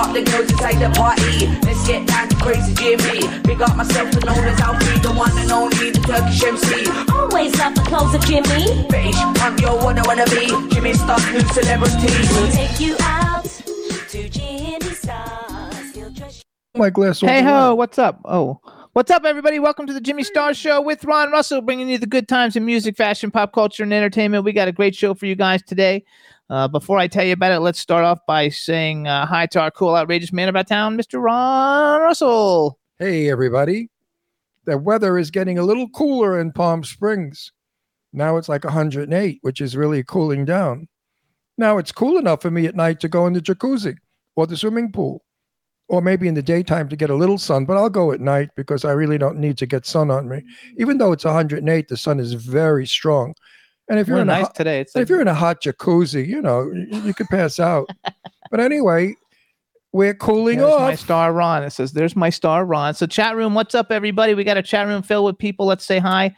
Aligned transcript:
Up 0.00 0.14
the 0.14 0.22
girls 0.22 0.50
inside 0.50 0.80
the 0.80 0.88
party. 0.96 1.46
Let's 1.60 1.86
get 1.86 2.06
down 2.08 2.28
to 2.28 2.36
crazy 2.36 2.72
Jimmy. 2.74 3.20
Big 3.42 3.60
up 3.60 3.76
myself 3.76 4.08
and 4.16 4.24
known 4.24 4.44
as 4.48 4.58
Alfie, 4.60 4.98
the 5.00 5.12
one 5.12 5.36
and 5.36 5.52
only, 5.52 5.90
the 5.90 6.00
Turkish 6.00 6.42
MC. 6.42 6.88
Always 7.12 7.52
love 7.58 7.74
the 7.74 7.82
clothes 7.82 8.14
of 8.14 8.24
Jimmy. 8.24 8.88
British 8.88 9.20
punk, 9.36 9.60
yo, 9.60 9.76
what 9.76 9.98
I 9.98 10.02
wanna 10.06 10.24
be. 10.26 10.48
Jimmy 10.72 10.94
Star's 10.94 11.24
new 11.32 11.40
celebrity. 11.52 12.08
He'll 12.32 12.50
take 12.50 12.80
you 12.80 12.96
out 13.00 13.44
to 13.44 14.28
Jimmy 14.28 14.94
Stars. 14.94 15.94
He'll 15.94 16.10
dress 16.10 16.42
my 16.74 16.88
glass. 16.88 17.20
Hey 17.20 17.42
ho, 17.42 17.50
there. 17.50 17.74
what's 17.74 17.98
up? 17.98 18.20
Oh, 18.24 18.58
what's 18.94 19.10
up, 19.10 19.24
everybody? 19.26 19.58
Welcome 19.58 19.86
to 19.86 19.92
the 19.92 20.00
Jimmy 20.00 20.24
Star 20.24 20.54
Show 20.54 20.80
with 20.80 21.04
Ron 21.04 21.30
Russell, 21.30 21.60
bringing 21.60 21.90
you 21.90 21.98
the 21.98 22.06
good 22.06 22.26
times 22.26 22.56
in 22.56 22.64
music, 22.64 22.96
fashion, 22.96 23.30
pop 23.30 23.52
culture, 23.52 23.82
and 23.82 23.92
entertainment. 23.92 24.44
We 24.44 24.52
got 24.52 24.66
a 24.66 24.72
great 24.72 24.94
show 24.94 25.12
for 25.12 25.26
you 25.26 25.34
guys 25.34 25.62
today. 25.62 26.04
Uh, 26.50 26.66
before 26.66 26.98
I 26.98 27.06
tell 27.06 27.24
you 27.24 27.32
about 27.32 27.52
it, 27.52 27.60
let's 27.60 27.78
start 27.78 28.04
off 28.04 28.18
by 28.26 28.48
saying 28.48 29.06
uh, 29.06 29.24
hi 29.24 29.46
to 29.46 29.60
our 29.60 29.70
cool, 29.70 29.94
outrageous 29.94 30.32
man 30.32 30.48
about 30.48 30.66
town, 30.66 30.98
Mr. 30.98 31.22
Ron 31.22 32.00
Russell. 32.00 32.76
Hey, 32.98 33.30
everybody. 33.30 33.88
The 34.64 34.76
weather 34.76 35.16
is 35.16 35.30
getting 35.30 35.58
a 35.58 35.62
little 35.62 35.88
cooler 35.90 36.40
in 36.40 36.50
Palm 36.50 36.82
Springs. 36.82 37.52
Now 38.12 38.36
it's 38.36 38.48
like 38.48 38.64
108, 38.64 39.38
which 39.42 39.60
is 39.60 39.76
really 39.76 40.02
cooling 40.02 40.44
down. 40.44 40.88
Now 41.56 41.78
it's 41.78 41.92
cool 41.92 42.18
enough 42.18 42.42
for 42.42 42.50
me 42.50 42.66
at 42.66 42.74
night 42.74 42.98
to 43.00 43.08
go 43.08 43.28
in 43.28 43.32
the 43.32 43.40
jacuzzi 43.40 43.96
or 44.34 44.48
the 44.48 44.56
swimming 44.56 44.90
pool, 44.90 45.22
or 45.88 46.02
maybe 46.02 46.26
in 46.26 46.34
the 46.34 46.42
daytime 46.42 46.88
to 46.88 46.96
get 46.96 47.10
a 47.10 47.14
little 47.14 47.38
sun, 47.38 47.64
but 47.64 47.76
I'll 47.76 47.90
go 47.90 48.10
at 48.10 48.20
night 48.20 48.50
because 48.56 48.84
I 48.84 48.90
really 48.90 49.18
don't 49.18 49.38
need 49.38 49.56
to 49.58 49.66
get 49.66 49.86
sun 49.86 50.10
on 50.10 50.28
me. 50.28 50.42
Even 50.78 50.98
though 50.98 51.12
it's 51.12 51.24
108, 51.24 51.86
the 51.86 51.96
sun 51.96 52.18
is 52.18 52.34
very 52.34 52.88
strong. 52.88 53.34
And 53.90 53.98
if 53.98 54.06
you're 54.06 54.16
Real 54.16 54.22
in 54.22 54.28
a 54.30 54.32
nice 54.32 54.46
hot- 54.46 54.54
today. 54.54 54.80
It's 54.80 54.94
if 54.94 55.00
like, 55.00 55.08
you're 55.10 55.20
in 55.20 55.28
a 55.28 55.34
hot 55.34 55.60
jacuzzi, 55.60 56.26
you 56.26 56.40
know, 56.40 56.70
you, 56.72 57.02
you 57.02 57.12
could 57.12 57.28
pass 57.28 57.58
out. 57.60 57.90
but 58.50 58.60
anyway, 58.60 59.14
we're 59.92 60.14
cooling 60.14 60.62
off. 60.62 60.78
There's 60.78 60.90
my 60.90 60.94
star 60.94 61.32
Ron. 61.32 61.64
It 61.64 61.70
says, 61.70 61.92
"There's 61.92 62.14
my 62.14 62.30
star 62.30 62.64
Ron." 62.64 62.94
So 62.94 63.06
chat 63.06 63.34
room, 63.36 63.54
what's 63.54 63.74
up, 63.74 63.90
everybody? 63.90 64.34
We 64.34 64.44
got 64.44 64.56
a 64.56 64.62
chat 64.62 64.86
room 64.86 65.02
filled 65.02 65.26
with 65.26 65.38
people. 65.38 65.66
Let's 65.66 65.84
say 65.84 65.98
hi. 65.98 66.34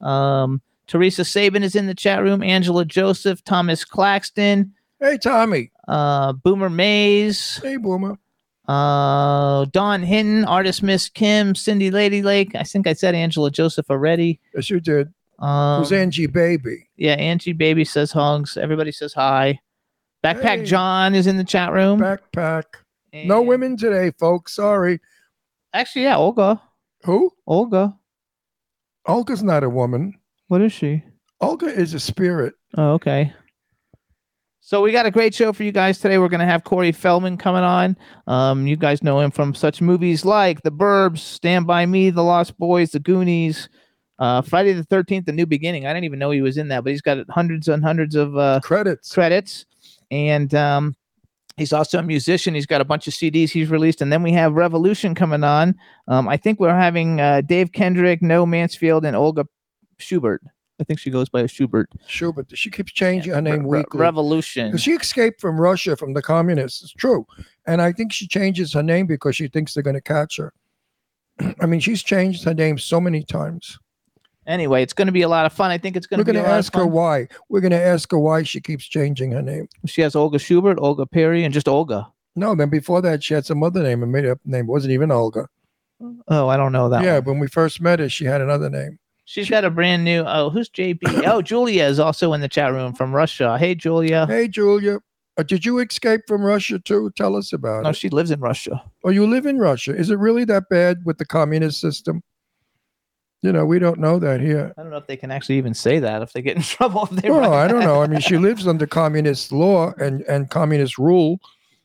Um, 0.00 0.60
Teresa 0.88 1.24
Sabin 1.24 1.62
is 1.62 1.76
in 1.76 1.86
the 1.86 1.94
chat 1.94 2.22
room. 2.24 2.42
Angela 2.42 2.84
Joseph, 2.84 3.42
Thomas 3.44 3.84
Claxton, 3.84 4.72
Hey, 5.00 5.16
Tommy. 5.18 5.70
uh, 5.86 6.32
Boomer 6.32 6.68
Mays, 6.70 7.58
Hey, 7.62 7.76
Boomer. 7.76 8.18
uh, 8.66 9.64
Don 9.66 10.02
Hinton, 10.02 10.44
artist 10.44 10.82
Miss 10.82 11.08
Kim, 11.08 11.54
Cindy 11.54 11.90
Lady 11.92 12.22
Lake. 12.22 12.54
I 12.56 12.64
think 12.64 12.86
I 12.88 12.92
said 12.92 13.14
Angela 13.14 13.50
Joseph 13.52 13.88
already. 13.90 14.40
Yes, 14.54 14.68
you 14.70 14.80
did. 14.80 15.12
Um, 15.38 15.80
Who's 15.82 15.92
Angie 15.92 16.26
Baby? 16.26 16.88
yeah, 16.96 17.12
Angie 17.14 17.52
Baby 17.52 17.84
says 17.84 18.12
hugs. 18.12 18.56
Everybody 18.56 18.92
says 18.92 19.12
hi. 19.12 19.60
Backpack 20.24 20.60
Hey. 20.60 20.64
John 20.64 21.14
is 21.14 21.26
in 21.26 21.36
the 21.36 21.44
chat 21.44 21.72
room. 21.72 22.00
Backpack. 22.00 22.64
No 23.12 23.40
women 23.42 23.76
today, 23.76 24.12
folks. 24.18 24.54
Sorry. 24.54 25.00
Actually, 25.72 26.02
yeah, 26.02 26.16
Olga. 26.16 26.60
Who? 27.04 27.30
Olga. 27.46 27.94
Olga's 29.06 29.42
not 29.42 29.62
a 29.64 29.70
woman. 29.70 30.14
What 30.48 30.60
is 30.62 30.72
she? 30.72 31.02
Olga 31.40 31.66
is 31.66 31.94
a 31.94 32.00
spirit. 32.00 32.54
Oh, 32.76 32.92
okay. 32.94 33.32
So 34.60 34.82
we 34.82 34.90
got 34.90 35.06
a 35.06 35.10
great 35.12 35.32
show 35.34 35.52
for 35.52 35.62
you 35.62 35.70
guys 35.70 35.98
today. 36.00 36.18
We're 36.18 36.28
going 36.28 36.40
to 36.40 36.46
have 36.46 36.64
Corey 36.64 36.90
Feldman 36.92 37.36
coming 37.36 37.62
on. 37.62 37.96
Um, 38.26 38.66
you 38.66 38.76
guys 38.76 39.02
know 39.02 39.20
him 39.20 39.30
from 39.30 39.54
such 39.54 39.80
movies 39.80 40.24
like 40.24 40.62
The 40.62 40.72
Burbs, 40.72 41.18
Stand 41.18 41.66
by 41.68 41.86
Me, 41.86 42.10
The 42.10 42.24
Lost 42.24 42.58
Boys, 42.58 42.90
The 42.90 42.98
Goonies, 42.98 43.68
uh, 44.18 44.42
Friday 44.42 44.72
the 44.72 44.84
Thirteenth, 44.84 45.26
The 45.26 45.32
New 45.32 45.46
Beginning. 45.46 45.86
I 45.86 45.92
didn't 45.92 46.04
even 46.04 46.18
know 46.18 46.30
he 46.30 46.40
was 46.42 46.56
in 46.56 46.68
that, 46.68 46.84
but 46.84 46.90
he's 46.90 47.02
got 47.02 47.18
hundreds 47.30 47.68
and 47.68 47.84
hundreds 47.84 48.14
of 48.14 48.36
uh, 48.36 48.60
Credits. 48.62 49.12
credits, 49.12 49.66
and 50.10 50.54
um, 50.54 50.96
he's 51.56 51.72
also 51.72 51.98
a 51.98 52.02
musician. 52.02 52.54
He's 52.54 52.66
got 52.66 52.80
a 52.80 52.84
bunch 52.84 53.06
of 53.06 53.14
CDs 53.14 53.50
he's 53.50 53.68
released, 53.70 54.00
and 54.02 54.12
then 54.12 54.22
we 54.22 54.32
have 54.32 54.52
Revolushn 54.52 55.14
coming 55.16 55.44
on. 55.44 55.74
Um, 56.08 56.28
I 56.28 56.36
think 56.36 56.60
we're 56.60 56.74
having 56.74 57.20
uh, 57.20 57.42
Dave 57.42 57.72
Kendrick, 57.72 58.22
No 58.22 58.46
Mansfield, 58.46 59.04
and 59.04 59.14
Olga 59.16 59.46
Schubert. 59.98 60.42
I 60.78 60.84
think 60.84 60.98
she 61.00 61.10
goes 61.10 61.30
by 61.30 61.46
Schubert. 61.46 61.88
Schubert. 62.06 62.48
She 62.54 62.70
keeps 62.70 62.92
changing 62.92 63.32
her 63.32 63.40
name 63.40 63.66
Re- 63.66 63.78
weekly. 63.78 63.98
Revolushn. 63.98 64.78
she 64.78 64.92
escaped 64.92 65.40
from 65.40 65.58
Russia 65.58 65.96
from 65.96 66.12
the 66.12 66.20
communists. 66.20 66.82
It's 66.82 66.92
true. 66.92 67.26
And 67.66 67.80
I 67.80 67.92
think 67.92 68.12
she 68.12 68.28
changes 68.28 68.74
her 68.74 68.82
name 68.82 69.06
because 69.06 69.34
she 69.36 69.48
thinks 69.48 69.72
they're 69.72 69.82
going 69.82 69.94
to 69.94 70.02
catch 70.02 70.36
her. 70.36 70.52
I 71.62 71.66
mean, 71.66 71.80
she's 71.80 72.02
changed 72.02 72.44
her 72.44 72.52
name 72.52 72.76
so 72.76 73.00
many 73.00 73.22
times. 73.22 73.78
Anyway, 74.46 74.82
it's 74.82 74.92
going 74.92 75.06
to 75.06 75.12
be 75.12 75.22
a 75.22 75.28
lot 75.28 75.46
of 75.46 75.52
fun. 75.52 75.70
I 75.70 75.78
think 75.78 75.96
it's 75.96 76.06
going 76.06 76.18
We're 76.18 76.24
to 76.24 76.32
be 76.32 76.38
We're 76.38 76.44
going 76.44 76.52
to 76.52 76.56
ask 76.58 76.74
her 76.74 76.86
why. 76.86 77.28
We're 77.48 77.60
going 77.60 77.72
to 77.72 77.82
ask 77.82 78.10
her 78.12 78.18
why 78.18 78.42
she 78.44 78.60
keeps 78.60 78.86
changing 78.86 79.32
her 79.32 79.42
name. 79.42 79.68
She 79.86 80.02
has 80.02 80.14
Olga 80.14 80.38
Schubert, 80.38 80.78
Olga 80.78 81.06
Perry, 81.06 81.44
and 81.44 81.52
just 81.52 81.68
Olga. 81.68 82.06
No, 82.36 82.54
then 82.54 82.68
before 82.68 83.02
that, 83.02 83.24
she 83.24 83.34
had 83.34 83.44
some 83.46 83.62
other 83.62 83.82
name, 83.82 84.02
and 84.02 84.12
made 84.12 84.26
up 84.26 84.38
name. 84.44 84.66
It 84.66 84.70
wasn't 84.70 84.92
even 84.92 85.10
Olga. 85.10 85.48
Oh, 86.28 86.48
I 86.48 86.56
don't 86.56 86.72
know 86.72 86.88
that. 86.90 87.02
yeah, 87.02 87.14
one. 87.14 87.24
when 87.24 87.38
we 87.38 87.46
first 87.48 87.80
met 87.80 87.98
her, 87.98 88.08
she 88.08 88.24
had 88.26 88.40
another 88.40 88.68
name. 88.68 88.98
She's 89.24 89.50
got 89.50 89.64
a 89.64 89.70
brand 89.70 90.04
new. 90.04 90.22
Oh, 90.26 90.50
who's 90.50 90.68
JB? 90.68 91.00
oh, 91.26 91.42
Julia 91.42 91.84
is 91.84 91.98
also 91.98 92.32
in 92.32 92.40
the 92.40 92.48
chat 92.48 92.72
room 92.72 92.92
from 92.92 93.14
Russia. 93.14 93.58
Hey, 93.58 93.74
Julia. 93.74 94.26
Hey, 94.26 94.46
Julia. 94.46 94.98
Uh, 95.38 95.42
did 95.42 95.64
you 95.66 95.78
escape 95.78 96.20
from 96.28 96.42
Russia 96.42 96.78
too? 96.78 97.10
Tell 97.16 97.36
us 97.36 97.52
about 97.52 97.74
No, 97.74 97.78
it. 97.80 97.82
No, 97.84 97.92
she 97.92 98.08
lives 98.08 98.30
in 98.30 98.40
Russia. 98.40 98.82
Oh, 99.04 99.10
you 99.10 99.26
live 99.26 99.44
in 99.44 99.58
Russia. 99.58 99.94
Is 99.94 100.10
it 100.10 100.18
really 100.18 100.44
that 100.44 100.68
bad 100.70 100.98
with 101.04 101.18
the 101.18 101.26
communist 101.26 101.80
system? 101.80 102.22
You 103.42 103.52
know, 103.52 103.64
we 103.66 103.78
don't 103.78 104.00
know 104.00 104.18
that 104.18 104.40
here. 104.40 104.72
I 104.76 104.82
don't 104.82 104.90
know 104.90 104.96
if 104.96 105.06
they 105.06 105.16
can 105.16 105.30
actually 105.30 105.58
even 105.58 105.74
say 105.74 105.98
that 105.98 106.22
if 106.22 106.32
they 106.32 106.42
get 106.42 106.56
in 106.56 106.62
trouble. 106.76 107.04
If 107.04 107.22
they 107.22 107.28
Oh, 107.28 107.52
I 107.52 107.68
don't 107.68 107.84
know. 107.84 108.02
I 108.02 108.06
mean, 108.06 108.20
she 108.20 108.38
lives 108.48 108.66
under 108.66 108.86
communist 108.86 109.52
law 109.52 109.92
and, 109.98 110.22
and 110.22 110.50
communist 110.50 110.98
rule. 110.98 111.38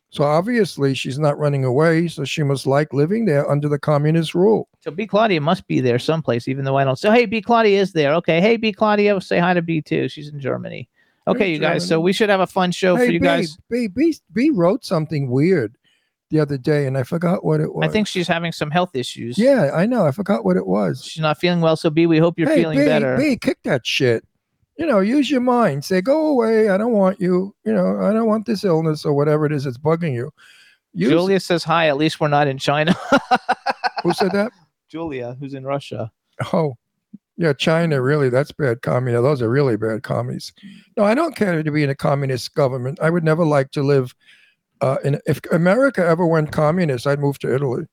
So 0.09 0.25
obviously 0.25 0.93
she's 0.93 1.17
not 1.19 1.37
running 1.37 1.63
away. 1.63 2.07
So 2.07 2.25
she 2.25 2.43
must 2.43 2.67
like 2.67 2.93
living 2.93 3.25
there 3.25 3.49
under 3.49 3.69
the 3.69 3.79
communist 3.79 4.35
rule. 4.35 4.67
So 4.81 4.91
B 4.91 5.07
Claudia 5.07 5.39
must 5.39 5.67
be 5.67 5.79
there 5.79 5.99
someplace, 5.99 6.47
even 6.47 6.65
though 6.65 6.77
I 6.77 6.83
don't. 6.83 6.99
So 6.99 7.11
hey, 7.11 7.25
B 7.25 7.41
Claudia 7.41 7.79
is 7.79 7.93
there. 7.93 8.13
Okay. 8.15 8.41
Hey, 8.41 8.57
B 8.57 8.73
Claudia, 8.73 9.19
say 9.21 9.39
hi 9.39 9.53
to 9.53 9.61
B 9.61 9.81
too. 9.81 10.09
She's 10.09 10.29
in 10.29 10.39
Germany. 10.39 10.89
Okay, 11.27 11.45
Hey, 11.45 11.53
you 11.53 11.59
guys. 11.59 11.87
So 11.87 11.99
we 11.99 12.13
should 12.13 12.29
have 12.29 12.39
a 12.39 12.47
fun 12.47 12.71
show 12.71 12.95
hey, 12.95 13.05
for 13.05 13.11
you 13.11 13.19
B, 13.19 13.25
guys. 13.25 13.57
B, 13.69 13.87
B, 13.87 14.15
B 14.33 14.49
wrote 14.49 14.83
something 14.83 15.29
weird 15.29 15.77
the 16.31 16.39
other 16.39 16.57
day 16.57 16.87
and 16.87 16.97
I 16.97 17.03
forgot 17.03 17.43
what 17.43 17.59
it 17.59 17.73
was. 17.73 17.87
I 17.87 17.91
think 17.91 18.07
she's 18.07 18.27
having 18.27 18.51
some 18.51 18.71
health 18.71 18.95
issues. 18.95 19.37
Yeah, 19.37 19.71
I 19.73 19.85
know. 19.85 20.07
I 20.07 20.11
forgot 20.11 20.43
what 20.43 20.57
it 20.57 20.65
was. 20.65 21.03
She's 21.05 21.21
not 21.21 21.37
feeling 21.37 21.61
well. 21.61 21.75
So 21.75 21.89
B, 21.89 22.07
we 22.07 22.17
hope 22.17 22.39
you're 22.39 22.49
hey, 22.49 22.61
feeling 22.61 22.79
B, 22.79 22.85
better. 22.85 23.17
B, 23.17 23.37
kick 23.37 23.59
that 23.63 23.85
shit. 23.85 24.25
You 24.77 24.87
know, 24.87 24.99
use 24.99 25.29
your 25.29 25.41
mind. 25.41 25.85
Say, 25.85 26.01
go 26.01 26.27
away. 26.27 26.69
I 26.69 26.77
don't 26.77 26.93
want 26.93 27.19
you. 27.19 27.53
You 27.65 27.73
know, 27.73 28.01
I 28.01 28.13
don't 28.13 28.27
want 28.27 28.45
this 28.45 28.63
illness 28.63 29.05
or 29.05 29.13
whatever 29.13 29.45
it 29.45 29.51
is 29.51 29.65
that's 29.65 29.77
bugging 29.77 30.13
you. 30.13 30.31
Use, 30.93 31.09
Julia 31.09 31.39
says 31.39 31.63
hi. 31.63 31.87
At 31.87 31.97
least 31.97 32.19
we're 32.19 32.29
not 32.29 32.47
in 32.47 32.57
China. 32.57 32.95
Who 34.03 34.13
said 34.13 34.31
that? 34.31 34.51
Julia, 34.89 35.37
who's 35.39 35.53
in 35.53 35.63
Russia. 35.63 36.11
Oh, 36.51 36.75
yeah, 37.37 37.53
China, 37.53 38.01
really, 38.01 38.29
that's 38.29 38.51
bad 38.51 38.81
communism. 38.81 39.23
Those 39.23 39.41
are 39.41 39.49
really 39.49 39.77
bad 39.77 40.03
commies. 40.03 40.51
No, 40.97 41.03
I 41.05 41.15
don't 41.15 41.35
care 41.35 41.63
to 41.63 41.71
be 41.71 41.83
in 41.83 41.89
a 41.89 41.95
communist 41.95 42.53
government. 42.55 42.99
I 43.01 43.09
would 43.09 43.23
never 43.23 43.45
like 43.45 43.71
to 43.71 43.83
live 43.83 44.13
uh, 44.81 44.97
in. 45.03 45.19
If 45.25 45.39
America 45.51 46.05
ever 46.05 46.25
went 46.25 46.51
communist, 46.51 47.07
I'd 47.07 47.19
move 47.19 47.39
to 47.39 47.53
Italy. 47.53 47.85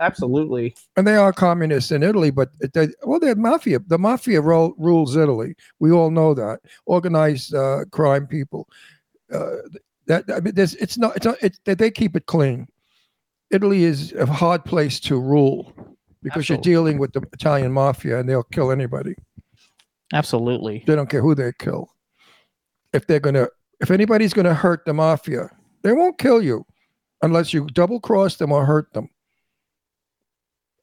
Absolutely. 0.00 0.74
And 0.96 1.06
they 1.06 1.16
are 1.16 1.32
communists 1.32 1.92
in 1.92 2.02
Italy, 2.02 2.30
but 2.30 2.48
they, 2.72 2.88
well, 3.04 3.20
they're 3.20 3.34
mafia. 3.34 3.80
The 3.86 3.98
mafia 3.98 4.40
ro- 4.40 4.74
rules 4.78 5.14
Italy. 5.14 5.54
We 5.78 5.92
all 5.92 6.10
know 6.10 6.32
that 6.32 6.60
organized 6.86 7.54
uh, 7.54 7.84
crime 7.90 8.26
people. 8.26 8.66
Uh, 9.30 9.56
that 10.06 10.24
I 10.32 10.40
mean, 10.40 10.54
there's, 10.54 10.74
it's 10.76 10.96
not. 10.96 11.16
It's 11.16 11.26
not. 11.26 11.36
It's 11.42 11.60
they 11.64 11.90
keep 11.90 12.16
it 12.16 12.26
clean. 12.26 12.66
Italy 13.50 13.84
is 13.84 14.12
a 14.12 14.26
hard 14.26 14.64
place 14.64 15.00
to 15.00 15.20
rule 15.20 15.72
because 16.22 16.48
you're 16.48 16.58
dealing 16.58 16.98
with 16.98 17.12
the 17.12 17.22
Italian 17.32 17.72
mafia, 17.72 18.18
and 18.18 18.28
they'll 18.28 18.42
kill 18.44 18.70
anybody. 18.70 19.14
Absolutely. 20.12 20.82
They 20.86 20.96
don't 20.96 21.10
care 21.10 21.20
who 21.20 21.34
they 21.34 21.52
kill. 21.58 21.90
If 22.92 23.06
they're 23.06 23.20
gonna, 23.20 23.48
if 23.80 23.90
anybody's 23.90 24.32
gonna 24.32 24.54
hurt 24.54 24.84
the 24.84 24.94
mafia, 24.94 25.50
they 25.82 25.92
won't 25.92 26.18
kill 26.18 26.42
you. 26.42 26.64
unless 27.22 27.52
you 27.52 27.66
double 27.68 28.00
cross 28.00 28.36
them 28.36 28.52
or 28.52 28.64
hurt 28.64 28.92
them. 28.92 29.08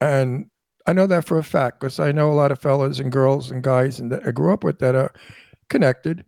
And 0.01 0.49
I 0.85 0.93
know 0.93 1.07
that 1.07 1.25
for 1.25 1.37
a 1.37 1.43
fact 1.43 1.79
because 1.79 1.99
I 1.99 2.11
know 2.11 2.31
a 2.31 2.33
lot 2.35 2.51
of 2.51 2.59
fellas 2.59 2.99
and 2.99 3.11
girls 3.11 3.51
and 3.51 3.63
guys 3.63 3.99
and 3.99 4.11
that 4.11 4.25
I 4.25 4.31
grew 4.31 4.53
up 4.53 4.63
with 4.63 4.79
that 4.79 4.95
are 4.95 5.13
connected, 5.69 6.23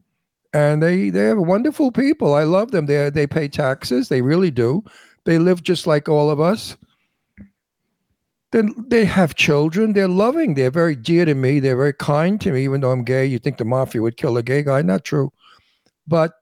and 0.53 0.81
they 0.83 1.09
they 1.11 1.27
are 1.27 1.41
wonderful 1.41 1.91
people. 1.91 2.33
I 2.33 2.43
love 2.43 2.71
them. 2.71 2.87
They 2.87 3.09
they 3.09 3.27
pay 3.27 3.47
taxes. 3.47 4.09
They 4.09 4.21
really 4.21 4.51
do. 4.51 4.83
They 5.25 5.37
live 5.39 5.63
just 5.63 5.87
like 5.87 6.09
all 6.09 6.29
of 6.31 6.39
us. 6.39 6.75
Then 8.51 8.73
they 8.87 9.05
have 9.05 9.35
children. 9.35 9.93
They're 9.93 10.07
loving. 10.07 10.55
They're 10.55 10.71
very 10.71 10.95
dear 10.95 11.25
to 11.25 11.35
me. 11.35 11.59
They're 11.59 11.77
very 11.77 11.93
kind 11.93 12.41
to 12.41 12.51
me, 12.51 12.63
even 12.63 12.81
though 12.81 12.91
I'm 12.91 13.03
gay. 13.03 13.25
You 13.25 13.37
think 13.39 13.57
the 13.57 13.65
mafia 13.65 14.01
would 14.01 14.17
kill 14.17 14.37
a 14.37 14.43
gay 14.43 14.63
guy? 14.63 14.81
Not 14.81 15.03
true. 15.03 15.31
But 16.07 16.33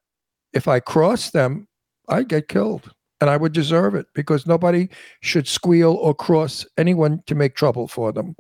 if 0.54 0.68
I 0.70 0.80
cross 0.80 1.32
them, 1.32 1.68
I 2.08 2.24
get 2.24 2.48
killed, 2.48 2.92
and 3.22 3.30
I 3.30 3.38
would 3.38 3.54
deserve 3.54 3.96
it 3.96 4.08
because 4.14 4.46
nobody 4.46 4.90
should 5.22 5.48
squeal 5.48 5.94
or 5.94 6.14
cross 6.14 6.66
anyone 6.78 7.22
to 7.28 7.36
make 7.36 7.56
trouble 7.56 7.88
for 7.88 8.12
them. 8.12 8.36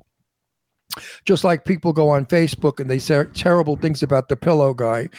Just 1.26 1.44
like 1.44 1.66
people 1.66 1.94
go 1.94 2.10
on 2.10 2.26
Facebook 2.26 2.80
and 2.80 2.90
they 2.90 3.00
say 3.00 3.24
terrible 3.34 3.76
things 3.76 4.02
about 4.02 4.30
the 4.30 4.38
pillow 4.38 4.74
guy, 4.74 5.10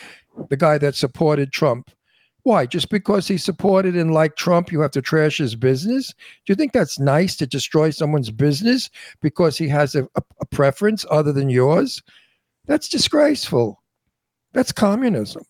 the 0.49 0.57
guy 0.57 0.79
that 0.79 0.97
supported 0.97 1.53
Trump. 1.53 1.91
Why? 2.43 2.67
Just 2.67 2.89
because 2.89 3.29
he 3.29 3.37
supported 3.37 3.95
and 3.95 4.15
liked 4.15 4.39
Trump, 4.39 4.73
you 4.73 4.81
have 4.81 4.93
to 4.93 5.03
trash 5.03 5.37
his 5.39 5.55
business? 5.55 6.15
Do 6.47 6.53
you 6.53 6.55
think 6.55 6.73
that's 6.73 6.99
nice 6.99 7.37
to 7.37 7.47
destroy 7.47 7.91
someone's 7.91 8.31
business 8.31 8.89
because 9.21 9.59
he 9.59 9.69
has 9.69 9.95
a, 9.95 10.05
a, 10.15 10.23
a 10.41 10.47
preference 10.47 11.05
other 11.11 11.33
than 11.33 11.51
yours? 11.51 12.03
That's 12.67 12.89
disgraceful. 12.89 13.83
That's 14.53 14.73
communism. 14.73 15.43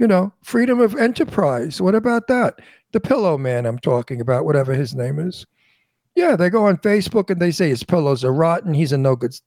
You 0.00 0.06
know, 0.06 0.32
freedom 0.42 0.80
of 0.80 0.96
enterprise. 0.96 1.78
What 1.78 1.94
about 1.94 2.26
that? 2.28 2.60
The 2.92 3.00
pillow 3.00 3.36
man 3.36 3.66
I'm 3.66 3.78
talking 3.78 4.18
about, 4.18 4.46
whatever 4.46 4.72
his 4.72 4.94
name 4.94 5.18
is. 5.18 5.44
Yeah, 6.14 6.36
they 6.36 6.48
go 6.48 6.64
on 6.64 6.78
Facebook 6.78 7.28
and 7.28 7.38
they 7.38 7.50
say 7.50 7.68
his 7.68 7.84
pillows 7.84 8.24
are 8.24 8.32
rotten. 8.32 8.72
He's 8.72 8.92
a 8.92 8.98
no 8.98 9.14
good, 9.14 9.38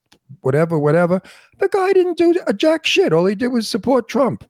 whatever, 0.41 0.77
whatever. 0.77 1.23
The 1.57 1.69
guy 1.69 1.91
didn't 1.93 2.19
do 2.19 2.39
a 2.45 2.53
jack 2.53 2.85
shit. 2.85 3.13
All 3.13 3.25
he 3.25 3.33
did 3.33 3.47
was 3.47 3.67
support 3.67 4.07
Trump. 4.07 4.47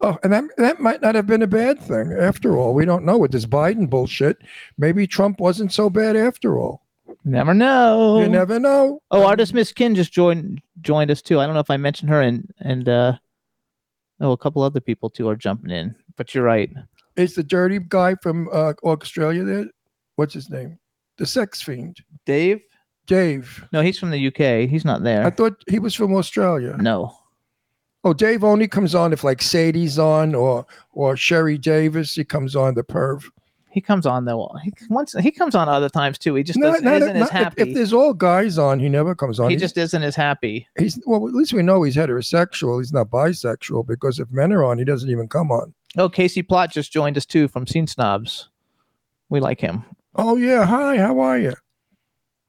Oh, 0.00 0.18
and 0.22 0.32
that 0.32 0.44
that 0.56 0.80
might 0.80 1.02
not 1.02 1.14
have 1.14 1.26
been 1.26 1.42
a 1.42 1.46
bad 1.46 1.78
thing 1.78 2.14
after 2.18 2.56
all. 2.56 2.72
We 2.72 2.86
don't 2.86 3.04
know 3.04 3.18
with 3.18 3.32
this 3.32 3.44
Biden 3.44 3.90
bullshit. 3.90 4.38
Maybe 4.78 5.06
Trump 5.06 5.40
wasn't 5.40 5.74
so 5.74 5.90
bad 5.90 6.16
after 6.16 6.58
all. 6.58 6.86
Never 7.22 7.52
know. 7.52 8.18
You 8.18 8.30
never 8.30 8.58
know. 8.58 9.00
Oh, 9.10 9.26
artist 9.26 9.52
Miss 9.52 9.72
Kin 9.72 9.94
just 9.94 10.10
joined 10.10 10.62
joined 10.80 11.10
us 11.10 11.20
too. 11.20 11.38
I 11.38 11.44
don't 11.44 11.54
know 11.54 11.60
if 11.60 11.70
I 11.70 11.76
mentioned 11.76 12.08
her 12.08 12.22
and 12.22 12.50
and 12.60 12.88
uh 12.88 13.18
oh 14.22 14.32
a 14.32 14.36
couple 14.38 14.62
other 14.62 14.80
people 14.80 15.10
too 15.10 15.28
are 15.28 15.36
jumping 15.36 15.70
in. 15.70 15.94
But 16.16 16.34
you're 16.34 16.44
right. 16.44 16.70
Is 17.16 17.34
the 17.34 17.42
dirty 17.42 17.78
guy 17.78 18.14
from 18.22 18.48
uh, 18.52 18.72
Australia 18.84 19.44
there? 19.44 19.66
What's 20.16 20.34
his 20.34 20.48
name? 20.48 20.78
The 21.18 21.26
sex 21.26 21.60
fiend, 21.60 21.98
Dave? 22.24 22.60
Dave. 23.06 23.64
No, 23.72 23.82
he's 23.82 23.98
from 23.98 24.10
the 24.10 24.26
UK. 24.28 24.68
He's 24.68 24.84
not 24.84 25.02
there. 25.02 25.26
I 25.26 25.30
thought 25.30 25.62
he 25.68 25.78
was 25.78 25.94
from 25.94 26.14
Australia. 26.14 26.76
no. 26.80 27.14
Oh, 28.04 28.12
Dave 28.12 28.42
only 28.42 28.66
comes 28.66 28.96
on 28.96 29.12
if 29.12 29.22
like 29.22 29.40
Sadie's 29.40 29.96
on 29.96 30.34
or 30.34 30.66
or 30.92 31.16
Sherry 31.16 31.56
Davis. 31.56 32.14
He 32.16 32.24
comes 32.24 32.56
on 32.56 32.74
the 32.74 32.82
perv. 32.82 33.22
He 33.72 33.80
comes 33.80 34.04
on 34.04 34.26
though. 34.26 34.50
He 34.62 34.72
once 34.90 35.14
he 35.18 35.30
comes 35.30 35.54
on 35.54 35.66
other 35.68 35.88
times 35.88 36.18
too. 36.18 36.34
He 36.34 36.42
just 36.42 36.58
Not- 36.58 36.72
doesn't, 36.72 36.84
not- 36.84 36.94
isn't 37.02 37.16
as 37.16 37.20
not- 37.20 37.26
if- 37.28 37.32
happy. 37.32 37.62
If, 37.62 37.74
there's 37.74 37.92
all 37.94 38.12
guys 38.12 38.58
on, 38.58 38.78
he 38.78 38.88
never 38.90 39.14
comes 39.14 39.40
on. 39.40 39.48
he 39.48 39.54
He's- 39.54 39.62
just 39.62 39.78
isn't 39.78 40.02
as 40.02 40.14
happy. 40.14 40.68
he's 40.78 41.00
well. 41.06 41.26
At 41.26 41.34
least 41.34 41.54
we 41.54 41.62
know 41.62 41.82
he's 41.82 41.96
heterosexual. 41.96 42.78
He's 42.80 42.92
not 42.92 43.08
bisexual 43.08 43.86
because 43.86 44.18
if 44.18 44.30
men 44.30 44.52
are 44.52 44.62
on, 44.62 44.76
he 44.78 44.84
doesn't 44.84 45.08
even 45.08 45.26
come 45.26 45.50
on. 45.50 45.72
Oh, 45.96 46.08
Casey 46.10 46.42
Plot 46.42 46.70
just 46.70 46.92
joined 46.92 47.16
us 47.16 47.24
too 47.26 47.48
from 47.48 47.66
Scene 47.66 47.86
Snobs. 47.86 48.50
We 49.30 49.40
like 49.40 49.60
him. 49.60 49.84
Oh 50.16 50.36
yeah, 50.36 50.66
hi. 50.66 50.98
How 50.98 51.18
are 51.20 51.38
you? 51.38 51.54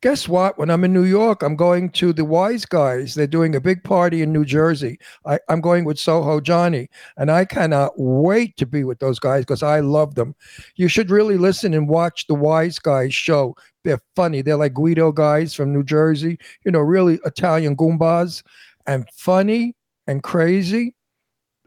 Guess 0.04 0.28
what? 0.28 0.58
When 0.58 0.70
I'm 0.70 0.84
in 0.84 0.92
New 0.92 1.06
York, 1.06 1.44
I'm 1.44 1.56
going 1.56 1.90
to 1.92 2.12
the 2.12 2.26
Wise 2.26 2.66
Guys. 2.66 3.16
They're 3.16 3.26
doing 3.26 3.56
a 3.56 3.62
big 3.62 3.86
party 3.86 4.22
in 4.22 4.34
New 4.34 4.44
Jersey. 4.44 5.00
I, 5.26 5.40
I'm 5.48 5.62
going 5.62 5.86
with 5.86 5.98
Soho 5.98 6.42
Johnny, 6.42 6.90
and 7.16 7.32
I 7.32 7.46
cannot 7.46 7.94
wait 7.96 8.58
to 8.58 8.66
be 8.66 8.84
with 8.84 9.00
those 9.00 9.18
guys 9.18 9.44
because 9.44 9.64
I 9.64 9.80
love 9.80 10.16
them. 10.16 10.36
You 10.76 10.90
should 10.90 11.10
really 11.10 11.38
listen 11.38 11.74
and 11.74 11.88
watch 11.88 12.28
the 12.28 12.34
Wise 12.36 12.80
Guys 12.80 13.16
show. 13.16 13.56
They're 13.86 14.02
funny. 14.14 14.42
They're 14.42 14.58
like 14.58 14.74
Guido 14.74 15.14
guys 15.14 15.54
from 15.54 15.72
New 15.72 15.86
Jersey. 15.86 16.38
You 16.66 16.74
know, 16.74 16.82
really 16.82 17.22
Italian 17.24 17.78
goombas, 17.78 18.44
and 18.86 19.10
funny 19.10 19.74
and 20.06 20.22
crazy. 20.22 20.98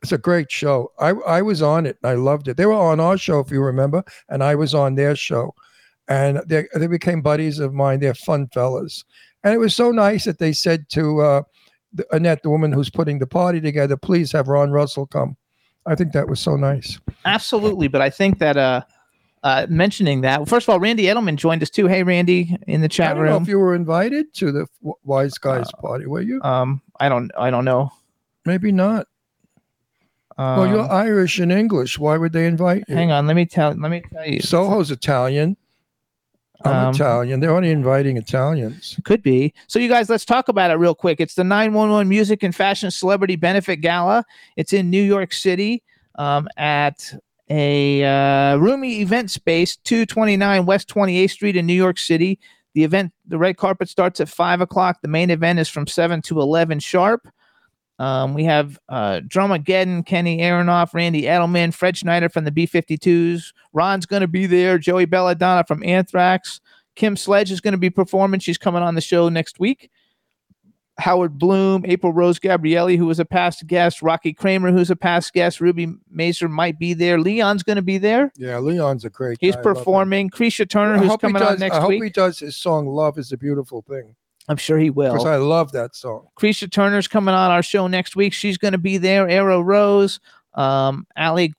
It's 0.03 0.13
a 0.13 0.19
great 0.19 0.53
show. 0.53 0.93
I 0.99 1.13
I 1.27 1.41
was 1.41 1.63
on 1.63 1.87
it. 1.87 1.97
And 2.03 2.11
I 2.11 2.17
loved 2.17 2.49
it. 2.49 2.59
They 2.59 2.67
were 2.67 2.75
on 2.75 3.01
our 3.01 3.17
show, 3.17 3.41
if 3.41 3.51
you 3.51 3.63
remember, 3.63 4.05
and 4.29 4.45
I 4.45 4.57
was 4.57 4.75
on 4.75 4.95
their 4.95 5.17
show 5.17 5.55
and 6.09 6.41
they 6.47 6.67
they 6.75 6.87
became 6.87 7.21
buddies 7.23 7.59
of 7.59 7.75
mine. 7.75 8.01
They're 8.01 8.15
fun 8.15 8.49
fellas, 8.55 9.05
and 9.45 9.53
it 9.55 9.59
was 9.59 9.75
so 9.75 9.91
nice 9.91 10.25
that 10.25 10.39
they 10.39 10.53
said 10.53 10.89
to 10.91 11.21
uh, 11.21 11.43
the, 11.93 12.07
Annette, 12.15 12.43
the 12.43 12.51
woman 12.51 12.73
who's 12.73 12.91
putting 12.91 13.19
the 13.19 13.27
party 13.27 13.61
together, 13.61 13.97
please 13.97 14.33
have 14.33 14.49
Ron 14.49 14.71
Russell 14.71 15.07
come. 15.07 15.37
I 15.87 15.95
think 15.95 16.13
that 16.13 16.29
was 16.29 16.41
so 16.41 16.57
nice. 16.57 16.99
Absolutely, 17.25 17.89
but 17.89 18.03
I 18.03 18.11
think 18.11 18.39
that 18.41 18.57
uh, 18.57 18.83
uh, 19.45 19.67
mentioning 19.69 20.21
that 20.23 20.49
first 20.49 20.67
of 20.69 20.73
all, 20.73 20.81
Randy 20.81 21.05
Edelman 21.05 21.37
joined 21.37 21.63
us 21.63 21.71
too. 21.71 21.87
Hey, 21.87 22.03
Randy, 22.03 22.57
in 22.67 22.81
the 22.81 22.87
I 22.87 22.89
chat 22.89 23.15
don't 23.17 23.25
know 23.27 23.33
room. 23.35 23.43
if 23.43 23.49
you 23.49 23.59
were 23.59 23.75
invited 23.75 24.35
to 24.35 24.51
the 24.53 24.67
Wise 25.05 25.39
Guys 25.39 25.69
Uh, 25.75 25.81
party. 25.81 26.07
Were 26.07 26.23
you? 26.23 26.41
um, 26.43 26.83
I 26.99 27.09
don't, 27.09 27.31
I 27.39 27.51
don't 27.51 27.65
know. 27.65 27.93
Maybe 28.45 28.73
not. 28.73 29.07
Um, 30.39 30.59
well, 30.59 30.67
you're 30.69 30.91
Irish 30.93 31.39
and 31.39 31.51
English. 31.51 31.99
Why 31.99 32.17
would 32.19 32.33
they 32.33 32.47
invite 32.47 32.85
you? 32.89 32.95
hang 32.95 33.11
on, 33.11 33.27
let 33.27 33.37
me 33.37 33.47
tell, 33.47 33.71
let 33.73 33.91
me 33.91 34.03
tell 34.13 34.27
you. 34.27 34.41
Soho's 34.41 34.91
Italian. 34.91 35.57
I'm 36.65 36.89
Um, 36.89 36.95
Italian. 36.95 37.41
They're 37.41 37.55
only 37.55 37.71
inviting 37.71 38.17
Italians. 38.17 38.99
Could 39.05 39.23
be. 39.23 39.53
So, 39.67 39.79
you 39.79 39.89
guys, 39.89 40.09
let's 40.09 40.25
talk 40.25 40.49
about 40.49 40.71
it 40.71 40.75
real 40.75 40.95
quick. 40.95 41.21
It's 41.21 41.35
the 41.35 41.45
911 41.45 42.09
Music 42.09 42.43
and 42.43 42.55
Fashion 42.55 42.91
Celebrity 42.91 43.37
Benefit 43.37 43.77
Gala. 43.77 44.25
It's 44.57 44.73
in 44.73 44.91
New 44.91 45.03
York 45.03 45.33
City 45.33 45.83
um, 46.17 46.49
at 46.57 47.13
a 47.49 48.03
uh, 48.05 48.57
roomy 48.57 49.01
event 49.01 49.31
space, 49.31 49.77
229 49.77 50.67
West 50.67 50.89
28th 50.89 51.31
Street 51.31 51.57
in 51.57 51.67
New 51.67 51.75
York 51.75 51.99
City. 51.99 52.39
The 52.75 52.85
event, 52.85 53.13
the 53.27 53.39
red 53.39 53.57
carpet 53.57 53.89
starts 53.89 54.21
at 54.21 54.29
5 54.29 54.61
o'clock. 54.61 54.99
The 55.01 55.09
main 55.09 55.31
event 55.31 55.59
is 55.59 55.69
from 55.69 55.87
7 55.87 56.21
to 56.23 56.41
11 56.41 56.81
sharp. 56.81 57.29
Um, 57.99 58.35
we 58.35 58.45
have 58.45 58.79
uh, 58.89 59.21
Drumageddon, 59.27 60.05
Kenny 60.05 60.39
Aronoff, 60.39 60.93
Randy 60.93 61.23
Edelman, 61.23 61.73
Fred 61.73 61.97
Schneider 61.97 62.29
from 62.29 62.45
the 62.45 62.51
B 62.51 62.67
52s. 62.67 63.53
Ron's 63.73 64.05
going 64.07 64.21
to 64.21 64.29
be 64.29 64.47
there. 64.47 64.79
Joey 64.79 65.07
Belladonna 65.07 65.65
from 65.65 65.83
Anthrax. 65.83 66.61
Kim 66.95 67.17
Sledge 67.17 67.51
is 67.51 67.61
going 67.61 67.73
to 67.73 67.79
be 67.79 67.91
performing. 67.91 68.41
She's 68.41 68.59
coming 68.59 68.83
on 68.83 68.95
the 68.95 69.01
show 69.01 69.29
next 69.29 69.59
week. 69.59 69.91
Howard 70.99 71.39
Bloom, 71.39 71.85
April 71.87 72.11
Rose 72.11 72.39
Gabrielli, 72.39 72.97
who 72.97 73.05
was 73.05 73.19
a 73.21 73.25
past 73.27 73.67
guest, 73.67 74.01
Rocky 74.01 74.33
Kramer, 74.33 74.73
who's 74.73 74.91
a 74.91 74.97
past 74.97 75.35
guest, 75.35 75.61
Ruby 75.61 75.89
Mazer 76.11 76.49
might 76.49 76.79
be 76.79 76.95
there. 76.95 77.19
Leon's 77.21 77.63
going 77.63 77.77
to 77.77 77.83
be 77.83 77.99
there. 77.99 78.33
Yeah, 78.37 78.59
Leon's 78.61 79.05
a 79.05 79.11
great. 79.11 79.37
He's 79.39 79.57
guy. 79.57 79.63
Performing. 79.63 80.31
Krisha 80.31 80.67
Turner, 80.69 80.95
I 80.95 80.99
who's 81.07 81.17
coming 81.19 81.41
does- 81.43 81.53
on 81.53 81.59
next 81.59 81.77
I 81.77 81.81
hope 81.81 81.91
week. 81.91 82.03
he 82.03 82.09
does 82.11 82.39
his 82.39 82.57
song 82.57 82.87
"Love 82.87 83.19
Is 83.19 83.31
a 83.31 83.37
Beautiful 83.37 83.83
Thing" 83.83 84.15
I'm 84.49 84.57
sure 84.57 84.79
he 84.79 84.91
will. 84.91 85.13
because 85.13 85.27
I 85.27 85.37
love 85.37 85.73
that 85.73 85.97
song. 85.97 86.29
Krisha 86.39 86.71
Turner's 86.71 87.09
coming 87.09 87.35
on 87.35 87.51
our 87.51 87.63
show 87.63 87.87
next 87.87 88.15
week. 88.15 88.33
She's 88.33 88.59
going 88.59 88.73
to 88.73 88.79
be 88.79 88.99
there. 88.99 89.29
Arrow 89.29 89.61
Rose, 89.61 90.21
um, 90.55 91.07
Ali 91.17 91.53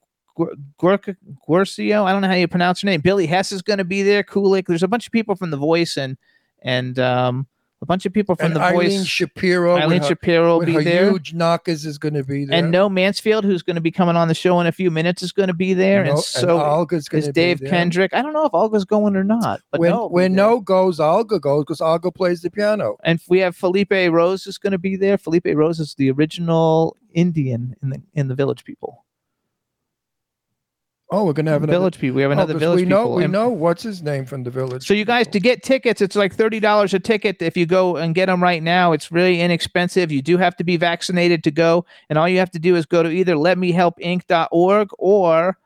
Guercio. 0.80 2.06
I 2.06 2.12
don't 2.12 2.22
know 2.22 2.28
how 2.28 2.36
you 2.36 2.48
pronounce 2.48 2.82
her 2.82 2.86
name. 2.86 3.02
Billy 3.02 3.26
Hess 3.26 3.52
is 3.52 3.62
going 3.62 3.80
to 3.80 3.86
be 3.86 4.04
there. 4.04 4.24
Kulik. 4.24 4.68
There's 4.68 4.84
a 4.84 4.88
bunch 4.88 5.06
of 5.08 5.12
people 5.12 5.36
from 5.36 5.52
The 5.52 5.58
Voice 5.58 5.98
and 5.98 6.18
and 6.62 6.98
um, 7.00 7.48
a 7.82 7.86
bunch 7.86 8.08
of 8.08 8.14
people 8.14 8.36
from 8.36 8.48
and 8.48 8.56
The 8.56 8.60
Eileen 8.62 9.00
Voice. 9.02 9.06
Shapiro. 9.08 9.78
Eileen 9.78 10.02
her- 10.02 10.08
Shapiro 10.08 10.58
will 10.58 10.66
be 10.66 10.74
her 10.74 10.84
there. 10.84 11.10
huge 11.12 11.34
knockers 11.34 11.86
is 11.86 11.98
going 12.00 12.16
to 12.16 12.24
be 12.24 12.44
there. 12.46 12.58
And 12.58 12.72
No 12.72 12.90
Mansfield, 12.90 13.46
who's 13.46 13.62
going 13.62 13.76
to 13.76 13.82
be 13.82 13.92
coming 13.92 14.16
on 14.16 14.28
the 14.28 14.34
show 14.34 14.60
in 14.60 14.66
a 14.68 14.72
few 14.72 14.90
minutes, 14.90 15.22
is 15.22 15.32
going 15.32 15.48
to 15.48 15.54
be 15.54 15.74
there. 15.76 16.04
No- 16.06 16.12
and 16.14 16.20
so 16.20 16.60
Olga's 16.60 17.08
going 17.08 17.20
is 17.20 17.26
to 17.28 17.32
Dave 17.34 17.60
be 17.60 17.66
there. 17.66 17.72
Kendrick. 17.78 18.14
I 18.16 18.22
don't 18.24 18.34
know 18.34 18.46
if 18.46 18.54
Olga's 18.54 18.86
going 18.86 19.16
or 19.16 19.24
not. 19.24 19.62
But 19.72 19.80
when 19.80 19.92
no, 19.92 20.08
when 20.08 20.34
no 20.34 20.60
goes, 20.60 21.00
Olga 21.00 21.40
goes 21.40 21.66
because 21.66 21.82
Olga 21.82 22.12
plays 22.12 22.42
the 22.42 22.50
piano. 22.50 22.98
and 23.04 23.20
we 23.30 23.40
have 23.40 23.56
Felipe 23.56 23.92
Rose 23.92 24.48
is 24.48 24.58
going 24.58 24.72
to 24.72 24.80
be 24.80 24.96
there. 24.96 25.18
Felipe 25.20 25.46
Rose 25.54 25.80
is 25.80 25.94
the 25.96 26.10
original 26.12 26.98
Indian 27.14 27.76
in 27.84 27.90
the 27.92 28.02
in 28.16 28.28
the 28.28 28.36
Village 28.36 28.64
People. 28.64 29.04
Oh, 31.10 31.24
we're 31.24 31.32
going 31.34 31.46
to 31.46 31.54
have 31.54 31.64
another. 31.64 31.80
Village 31.80 32.00
People. 32.00 32.18
We 32.18 32.22
have 32.24 32.32
oh, 32.32 32.34
another 32.34 32.54
'cause 32.56 32.60
Village 32.60 32.82
we 32.82 32.86
know 32.86 33.04
People. 33.04 33.16
we 33.16 33.24
And- 33.24 33.32
know 33.32 33.48
what's 33.50 33.82
his 33.82 34.04
name 34.04 34.26
from 34.26 34.44
the 34.44 34.50
village. 34.50 34.86
So 34.86 34.94
you 34.94 35.06
guys 35.06 35.26
to 35.28 35.40
get 35.40 35.64
tickets, 35.64 36.02
it's 36.02 36.18
like 36.18 36.36
thirty 36.36 36.60
dollars 36.60 36.94
a 36.94 37.00
ticket. 37.00 37.42
If 37.42 37.56
you 37.56 37.66
go 37.66 37.96
and 37.96 38.14
get 38.14 38.26
them 38.26 38.44
right 38.44 38.62
now, 38.62 38.92
it's 38.92 39.10
really 39.12 39.40
inexpensive. 39.40 40.12
You 40.12 40.22
do 40.22 40.38
have 40.38 40.58
to 40.58 40.66
be 40.66 40.76
vaccinated 40.76 41.46
to 41.46 41.52
go, 41.52 41.86
and 42.10 42.20
all 42.20 42.28
you 42.28 42.40
have 42.40 42.52
to 42.52 42.60
do 42.60 42.76
is 42.76 42.86
go 42.86 43.04
to 43.04 43.10
either 43.10 43.36
letmehelpinc.org 43.36 44.90
or 45.00 45.58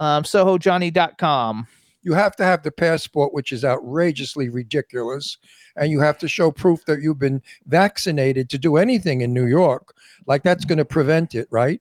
um, 0.00 0.24
sohojohnny.com. 0.24 1.66
you 2.02 2.14
have 2.14 2.34
to 2.36 2.44
have 2.44 2.62
the 2.62 2.70
passport, 2.72 3.32
which 3.34 3.52
is 3.52 3.64
outrageously 3.64 4.48
ridiculous, 4.48 5.36
and 5.76 5.90
you 5.92 6.00
have 6.00 6.18
to 6.18 6.26
show 6.26 6.50
proof 6.50 6.84
that 6.86 7.00
you've 7.02 7.18
been 7.18 7.42
vaccinated 7.66 8.48
to 8.50 8.58
do 8.58 8.76
anything 8.76 9.20
in 9.20 9.32
New 9.34 9.46
York. 9.46 9.94
Like 10.26 10.42
that's 10.42 10.64
going 10.64 10.78
to 10.78 10.84
prevent 10.84 11.34
it, 11.34 11.46
right? 11.50 11.80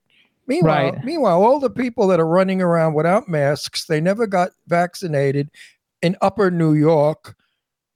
Meanwhile, 0.49 0.91
Right. 0.93 1.03
meanwhile, 1.05 1.43
all 1.43 1.59
the 1.59 1.69
people 1.69 2.07
that 2.07 2.19
are 2.19 2.25
running 2.27 2.59
around 2.59 2.95
without 2.95 3.29
masks, 3.29 3.85
they 3.85 4.01
never 4.01 4.25
got 4.25 4.49
vaccinated 4.67 5.51
in 6.01 6.17
upper 6.23 6.49
New 6.49 6.73
York, 6.73 7.35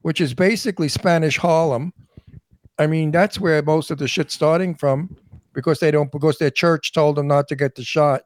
which 0.03 0.21
is 0.21 0.35
basically 0.35 0.87
Spanish 0.87 1.37
Harlem. 1.37 1.91
I 2.77 2.85
mean, 2.85 3.09
that's 3.11 3.39
where 3.39 3.61
most 3.63 3.89
of 3.89 3.97
the 3.97 4.07
shit's 4.07 4.35
starting 4.35 4.75
from 4.75 5.17
because 5.53 5.79
they 5.79 5.89
don't 5.89 6.11
because 6.11 6.37
their 6.37 6.51
church 6.51 6.93
told 6.93 7.15
them 7.15 7.27
not 7.27 7.47
to 7.47 7.55
get 7.55 7.73
the 7.73 7.83
shot. 7.83 8.21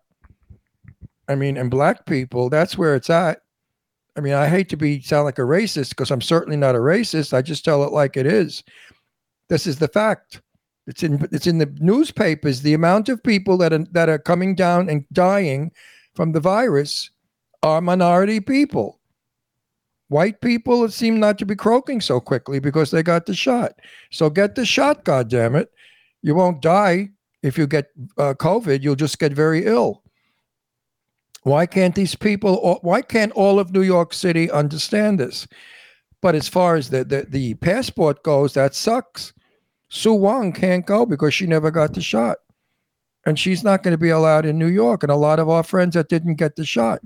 I 1.29 1.35
mean, 1.35 1.55
and 1.57 1.71
black 1.71 2.05
people, 2.05 2.49
that's 2.49 2.77
where 2.77 2.95
it's 2.95 3.09
at. 3.09 3.39
I 4.17 4.19
mean, 4.19 4.33
I 4.33 4.47
hate 4.49 4.67
to 4.69 4.77
be 4.77 5.01
sound 5.01 5.23
like 5.25 5.39
a 5.39 5.43
racist 5.43 5.89
because 5.89 6.11
I'm 6.11 6.21
certainly 6.21 6.57
not 6.57 6.75
a 6.75 6.79
racist. 6.79 7.33
I 7.33 7.41
just 7.41 7.63
tell 7.63 7.83
it 7.83 7.93
like 7.93 8.17
it 8.17 8.25
is. 8.25 8.63
This 9.47 9.67
is 9.67 9.79
the 9.79 9.87
fact. 9.87 10.41
It's 10.87 11.03
in 11.03 11.27
it's 11.33 11.47
in 11.47 11.57
the 11.57 11.71
newspapers. 11.79 12.61
The 12.61 12.73
amount 12.73 13.09
of 13.09 13.21
people 13.21 13.57
that 13.57 13.73
are 13.73 13.85
that 13.91 14.07
are 14.07 14.17
coming 14.17 14.55
down 14.55 14.89
and 14.89 15.05
dying 15.11 15.71
from 16.15 16.31
the 16.31 16.39
virus 16.39 17.11
are 17.61 17.81
minority 17.81 18.39
people. 18.39 18.99
White 20.07 20.39
people 20.39 20.87
seem 20.89 21.19
not 21.19 21.37
to 21.39 21.45
be 21.45 21.55
croaking 21.55 21.99
so 21.99 22.21
quickly 22.21 22.59
because 22.59 22.91
they 22.91 23.03
got 23.03 23.25
the 23.25 23.35
shot. 23.35 23.73
So 24.09 24.29
get 24.29 24.55
the 24.55 24.65
shot, 24.65 25.03
God 25.03 25.29
damn 25.29 25.55
it! 25.55 25.69
You 26.21 26.33
won't 26.33 26.61
die 26.61 27.09
if 27.43 27.57
you 27.57 27.67
get 27.67 27.89
uh, 28.17 28.33
COVID. 28.33 28.81
You'll 28.81 28.95
just 28.95 29.19
get 29.19 29.33
very 29.33 29.65
ill. 29.65 30.03
Why 31.43 31.65
can't 31.65 31.95
these 31.95 32.15
people? 32.15 32.79
Why 32.81 33.01
can't 33.01 33.33
all 33.33 33.59
of 33.59 33.73
New 33.73 33.81
York 33.81 34.13
City 34.13 34.49
understand 34.49 35.19
this? 35.19 35.47
But 36.21 36.35
as 36.35 36.47
far 36.47 36.77
as 36.77 36.89
the 36.89 37.03
the, 37.03 37.25
the 37.27 37.55
passport 37.55 38.23
goes, 38.23 38.53
that 38.53 38.73
sucks. 38.73 39.33
Sue 39.89 40.13
Wong 40.13 40.51
can't 40.51 40.85
go 40.85 41.05
because 41.05 41.33
she 41.33 41.47
never 41.47 41.71
got 41.71 41.93
the 41.93 42.01
shot. 42.01 42.37
And 43.25 43.37
she's 43.37 43.63
not 43.63 43.83
going 43.83 43.91
to 43.93 43.97
be 43.97 44.09
allowed 44.09 44.45
in 44.45 44.57
New 44.57 44.67
York. 44.67 45.03
And 45.03 45.11
a 45.11 45.15
lot 45.15 45.39
of 45.39 45.49
our 45.49 45.63
friends 45.63 45.95
that 45.95 46.09
didn't 46.09 46.35
get 46.35 46.55
the 46.55 46.65
shot 46.65 47.01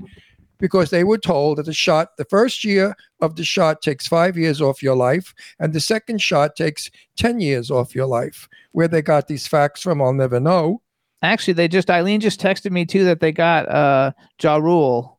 because 0.62 0.92
they 0.92 1.04
were 1.04 1.18
told 1.18 1.58
that 1.58 1.66
the 1.66 1.74
shot, 1.74 2.16
the 2.18 2.26
first 2.26 2.64
year 2.64 2.96
of 3.20 3.36
the 3.36 3.44
shot 3.44 3.82
takes 3.82 4.08
five 4.08 4.38
years 4.38 4.62
off 4.62 4.84
your 4.84 4.96
life, 4.96 5.34
and 5.60 5.74
the 5.74 5.80
second 5.80 6.22
shot 6.22 6.56
takes 6.56 6.90
10 7.18 7.42
years 7.42 7.72
off 7.72 7.96
your 7.96 8.06
life. 8.06 8.48
Where 8.72 8.88
they 8.88 9.02
got 9.02 9.28
these 9.28 9.48
facts 9.48 9.82
from, 9.82 10.02
I'll 10.02 10.14
never 10.14 10.40
know. 10.40 10.82
Actually, 11.24 11.56
they 11.56 11.68
just 11.68 11.90
Eileen 11.90 12.22
just 12.22 12.40
texted 12.40 12.72
me 12.72 12.86
too 12.86 13.04
that 13.04 13.20
they 13.20 13.32
got 13.32 13.68
uh 13.70 14.12
Ja 14.42 14.56
Rule. 14.58 15.11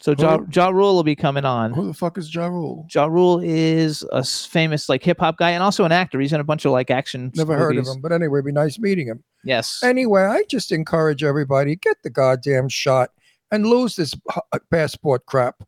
So 0.00 0.14
ja, 0.18 0.38
ja 0.50 0.68
Rule 0.68 0.94
will 0.94 1.04
be 1.04 1.16
coming 1.16 1.44
on. 1.44 1.72
Who 1.72 1.86
the 1.86 1.94
fuck 1.94 2.18
is 2.18 2.34
Ja 2.34 2.46
Rule? 2.46 2.86
Ja 2.90 3.06
Rule 3.06 3.40
is 3.42 4.04
a 4.12 4.24
famous 4.24 4.88
like 4.88 5.02
hip 5.02 5.20
hop 5.20 5.38
guy 5.38 5.50
and 5.50 5.62
also 5.62 5.84
an 5.84 5.92
actor. 5.92 6.20
He's 6.20 6.32
in 6.32 6.40
a 6.40 6.44
bunch 6.44 6.64
of 6.64 6.72
like 6.72 6.90
action. 6.90 7.30
Never 7.34 7.56
heard 7.56 7.76
of 7.76 7.86
him. 7.86 8.00
But 8.00 8.12
anyway, 8.12 8.38
it'd 8.38 8.46
be 8.46 8.52
nice 8.52 8.78
meeting 8.78 9.06
him. 9.06 9.22
Yes. 9.44 9.80
Anyway, 9.82 10.22
I 10.22 10.44
just 10.48 10.72
encourage 10.72 11.22
everybody 11.22 11.76
get 11.76 11.96
the 12.02 12.10
goddamn 12.10 12.68
shot 12.68 13.10
and 13.50 13.66
lose 13.66 13.96
this 13.96 14.14
uh, 14.34 14.58
passport 14.70 15.26
crap. 15.26 15.62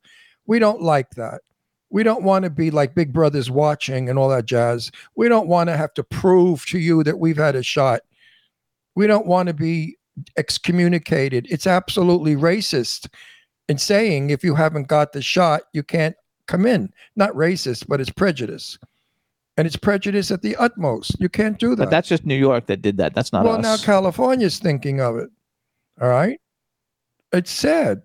We 0.47 0.59
don't 0.59 0.83
like 0.83 1.11
that. 1.11 1.43
We 1.91 2.03
don't 2.03 2.25
want 2.25 2.45
to 2.45 2.51
be 2.51 2.71
like 2.71 2.95
Big 2.95 3.13
Brothers 3.13 3.51
watching 3.51 4.09
and 4.11 4.19
all 4.19 4.29
that 4.31 4.47
jazz. 4.47 4.91
We 5.15 5.29
don't 5.29 5.47
want 5.47 5.69
to 5.71 5.77
have 5.77 5.95
to 5.95 6.03
prove 6.03 6.67
to 6.67 6.79
you 6.79 7.05
that 7.05 7.19
we've 7.19 7.37
had 7.37 7.55
a 7.55 7.63
shot. 7.63 8.01
We 8.97 9.07
don't 9.07 9.27
want 9.27 9.47
to 9.49 9.55
be 9.55 9.97
excommunicated. 10.37 11.47
It's 11.49 11.67
absolutely 11.67 12.35
racist 12.35 13.09
in 13.69 13.79
saying 13.79 14.31
if 14.31 14.45
you 14.45 14.55
haven't 14.55 14.89
got 14.89 15.13
the 15.13 15.23
shot, 15.23 15.63
you 15.73 15.83
can't 15.83 16.17
come 16.47 16.67
in. 16.67 16.93
Not 17.17 17.33
racist, 17.33 17.87
but 17.89 18.01
it's 18.01 18.11
prejudice. 18.11 18.79
And 19.57 19.67
it's 19.67 19.77
prejudice 19.77 20.31
at 20.31 20.43
the 20.43 20.55
utmost. 20.57 21.17
You 21.19 21.29
can't 21.29 21.59
do 21.59 21.71
that. 21.71 21.85
but 21.85 21.91
that's 21.91 22.09
just 22.09 22.27
New 22.27 22.37
York 22.37 22.67
that 22.67 22.83
did 22.83 22.99
that. 22.99 23.15
That's 23.15 23.33
not 23.33 23.45
Well, 23.45 23.57
us. 23.57 23.63
now 23.63 23.77
California's 23.79 24.59
thinking 24.59 25.01
of 25.01 25.17
it. 25.17 25.31
All 26.01 26.09
right. 26.09 26.39
It's 27.33 27.51
sad. 27.51 28.03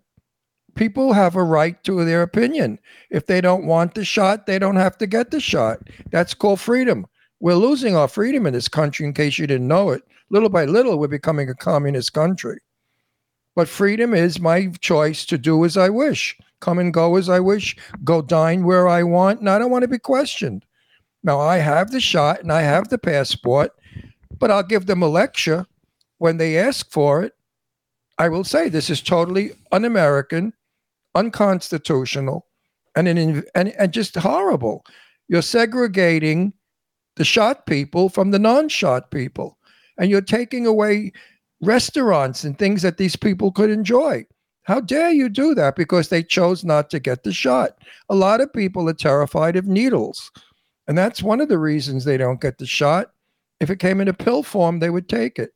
People 0.76 1.12
have 1.12 1.36
a 1.36 1.44
right 1.44 1.82
to 1.84 2.06
their 2.06 2.22
opinion. 2.22 2.80
If 3.10 3.26
they 3.26 3.42
don't 3.42 3.66
want 3.66 3.94
the 3.94 4.06
shot, 4.06 4.46
they 4.46 4.58
don't 4.58 4.78
have 4.78 4.98
to 5.00 5.08
get 5.08 5.30
the 5.32 5.42
shot. 5.42 5.80
That's 6.10 6.34
called 6.34 6.62
freedom. 6.62 7.06
We're 7.42 7.56
losing 7.56 7.96
our 7.98 8.08
freedom 8.08 8.46
in 8.46 8.54
this 8.54 8.70
country, 8.70 9.06
in 9.06 9.14
case 9.14 9.38
you 9.38 9.46
didn't 9.48 9.68
know 9.68 9.90
it. 9.90 10.04
Little 10.30 10.48
by 10.50 10.64
little, 10.64 10.98
we're 10.98 11.10
becoming 11.10 11.50
a 11.50 11.56
communist 11.56 12.14
country. 12.14 12.60
But 13.56 13.68
freedom 13.68 14.14
is 14.14 14.40
my 14.40 14.68
choice 14.80 15.26
to 15.26 15.38
do 15.38 15.66
as 15.66 15.78
I 15.78 15.90
wish, 15.90 16.38
come 16.62 16.80
and 16.80 16.94
go 16.94 17.18
as 17.18 17.28
I 17.28 17.40
wish, 17.40 17.76
go 18.04 18.22
dine 18.22 18.64
where 18.64 18.88
I 18.88 19.04
want, 19.04 19.40
and 19.40 19.50
I 19.50 19.60
don't 19.60 19.72
want 19.72 19.82
to 19.82 19.90
be 19.90 20.00
questioned. 20.00 20.66
Now, 21.24 21.40
I 21.40 21.58
have 21.58 21.92
the 21.92 22.00
shot 22.00 22.42
and 22.42 22.52
I 22.52 22.62
have 22.62 22.88
the 22.88 22.98
passport, 22.98 23.72
but 24.40 24.50
I'll 24.50 24.64
give 24.64 24.86
them 24.86 25.04
a 25.04 25.08
lecture 25.08 25.66
when 26.18 26.38
they 26.38 26.58
ask 26.58 26.90
for 26.90 27.24
it. 27.24 27.34
I 28.18 28.30
will 28.30 28.44
say 28.44 28.70
this 28.70 28.90
is 28.90 29.02
totally 29.02 29.52
un 29.72 29.86
American, 29.86 30.54
unconstitutional, 31.16 32.46
and, 32.96 33.08
an, 33.08 33.44
and, 33.56 33.70
and 33.70 33.92
just 33.92 34.16
horrible. 34.16 34.86
You're 35.28 35.42
segregating 35.42 36.54
the 37.16 37.26
shot 37.26 37.66
people 37.66 38.10
from 38.10 38.32
the 38.32 38.40
non 38.40 38.70
shot 38.70 39.12
people, 39.12 39.58
and 39.98 40.10
you're 40.10 40.22
taking 40.22 40.66
away 40.66 41.12
restaurants 41.62 42.44
and 42.44 42.58
things 42.58 42.82
that 42.82 42.98
these 42.98 43.16
people 43.16 43.52
could 43.52 43.70
enjoy. 43.70 44.26
How 44.64 44.80
dare 44.80 45.12
you 45.12 45.30
do 45.30 45.56
that 45.56 45.76
because 45.76 46.10
they 46.10 46.24
chose 46.24 46.64
not 46.64 46.90
to 46.92 47.00
get 47.00 47.24
the 47.24 47.34
shot? 47.34 47.78
A 48.10 48.16
lot 48.16 48.42
of 48.42 48.54
people 48.54 48.88
are 48.90 48.94
terrified 48.94 49.56
of 49.56 49.66
needles. 49.66 50.32
And 50.88 50.98
that's 50.98 51.24
one 51.24 51.42
of 51.42 51.50
the 51.50 51.58
reasons 51.58 52.04
they 52.04 52.18
don't 52.18 52.42
get 52.42 52.58
the 52.58 52.66
shot. 52.66 53.12
If 53.60 53.70
it 53.70 53.80
came 53.80 54.02
in 54.02 54.08
a 54.08 54.14
pill 54.14 54.44
form, 54.44 54.80
they 54.80 54.90
would 54.90 55.08
take 55.08 55.40
it. 55.40 55.52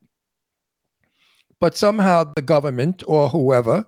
But 1.60 1.76
somehow 1.76 2.32
the 2.36 2.42
government 2.42 3.04
or 3.08 3.30
whoever 3.30 3.86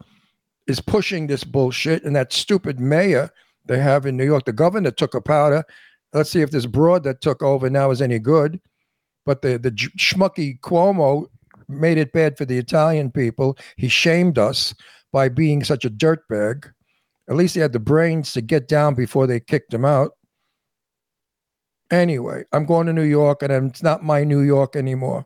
is 0.67 0.81
pushing 0.81 1.27
this 1.27 1.43
bullshit, 1.43 2.03
and 2.03 2.15
that 2.15 2.33
stupid 2.33 2.79
mayor 2.79 3.29
they 3.65 3.79
have 3.79 4.05
in 4.05 4.17
New 4.17 4.25
York, 4.25 4.45
the 4.45 4.53
governor 4.53 4.91
took 4.91 5.13
a 5.13 5.21
powder. 5.21 5.63
Let's 6.13 6.29
see 6.29 6.41
if 6.41 6.51
this 6.51 6.65
broad 6.65 7.03
that 7.03 7.21
took 7.21 7.43
over 7.43 7.69
now 7.69 7.91
is 7.91 8.01
any 8.01 8.19
good. 8.19 8.59
But 9.25 9.41
the 9.41 9.57
the 9.57 9.71
schmucky 9.71 10.59
Cuomo 10.61 11.27
made 11.67 11.97
it 11.97 12.13
bad 12.13 12.37
for 12.37 12.45
the 12.45 12.57
Italian 12.57 13.11
people. 13.11 13.57
He 13.75 13.87
shamed 13.87 14.37
us 14.37 14.73
by 15.11 15.29
being 15.29 15.63
such 15.63 15.85
a 15.85 15.89
dirtbag. 15.89 16.71
At 17.29 17.35
least 17.35 17.55
he 17.55 17.61
had 17.61 17.73
the 17.73 17.79
brains 17.79 18.33
to 18.33 18.41
get 18.41 18.67
down 18.67 18.95
before 18.95 19.27
they 19.27 19.39
kicked 19.39 19.73
him 19.73 19.85
out. 19.85 20.11
Anyway, 21.91 22.43
I'm 22.51 22.65
going 22.65 22.87
to 22.87 22.93
New 22.93 23.03
York, 23.03 23.41
and 23.41 23.69
it's 23.69 23.83
not 23.83 24.03
my 24.03 24.23
New 24.23 24.41
York 24.41 24.75
anymore. 24.75 25.25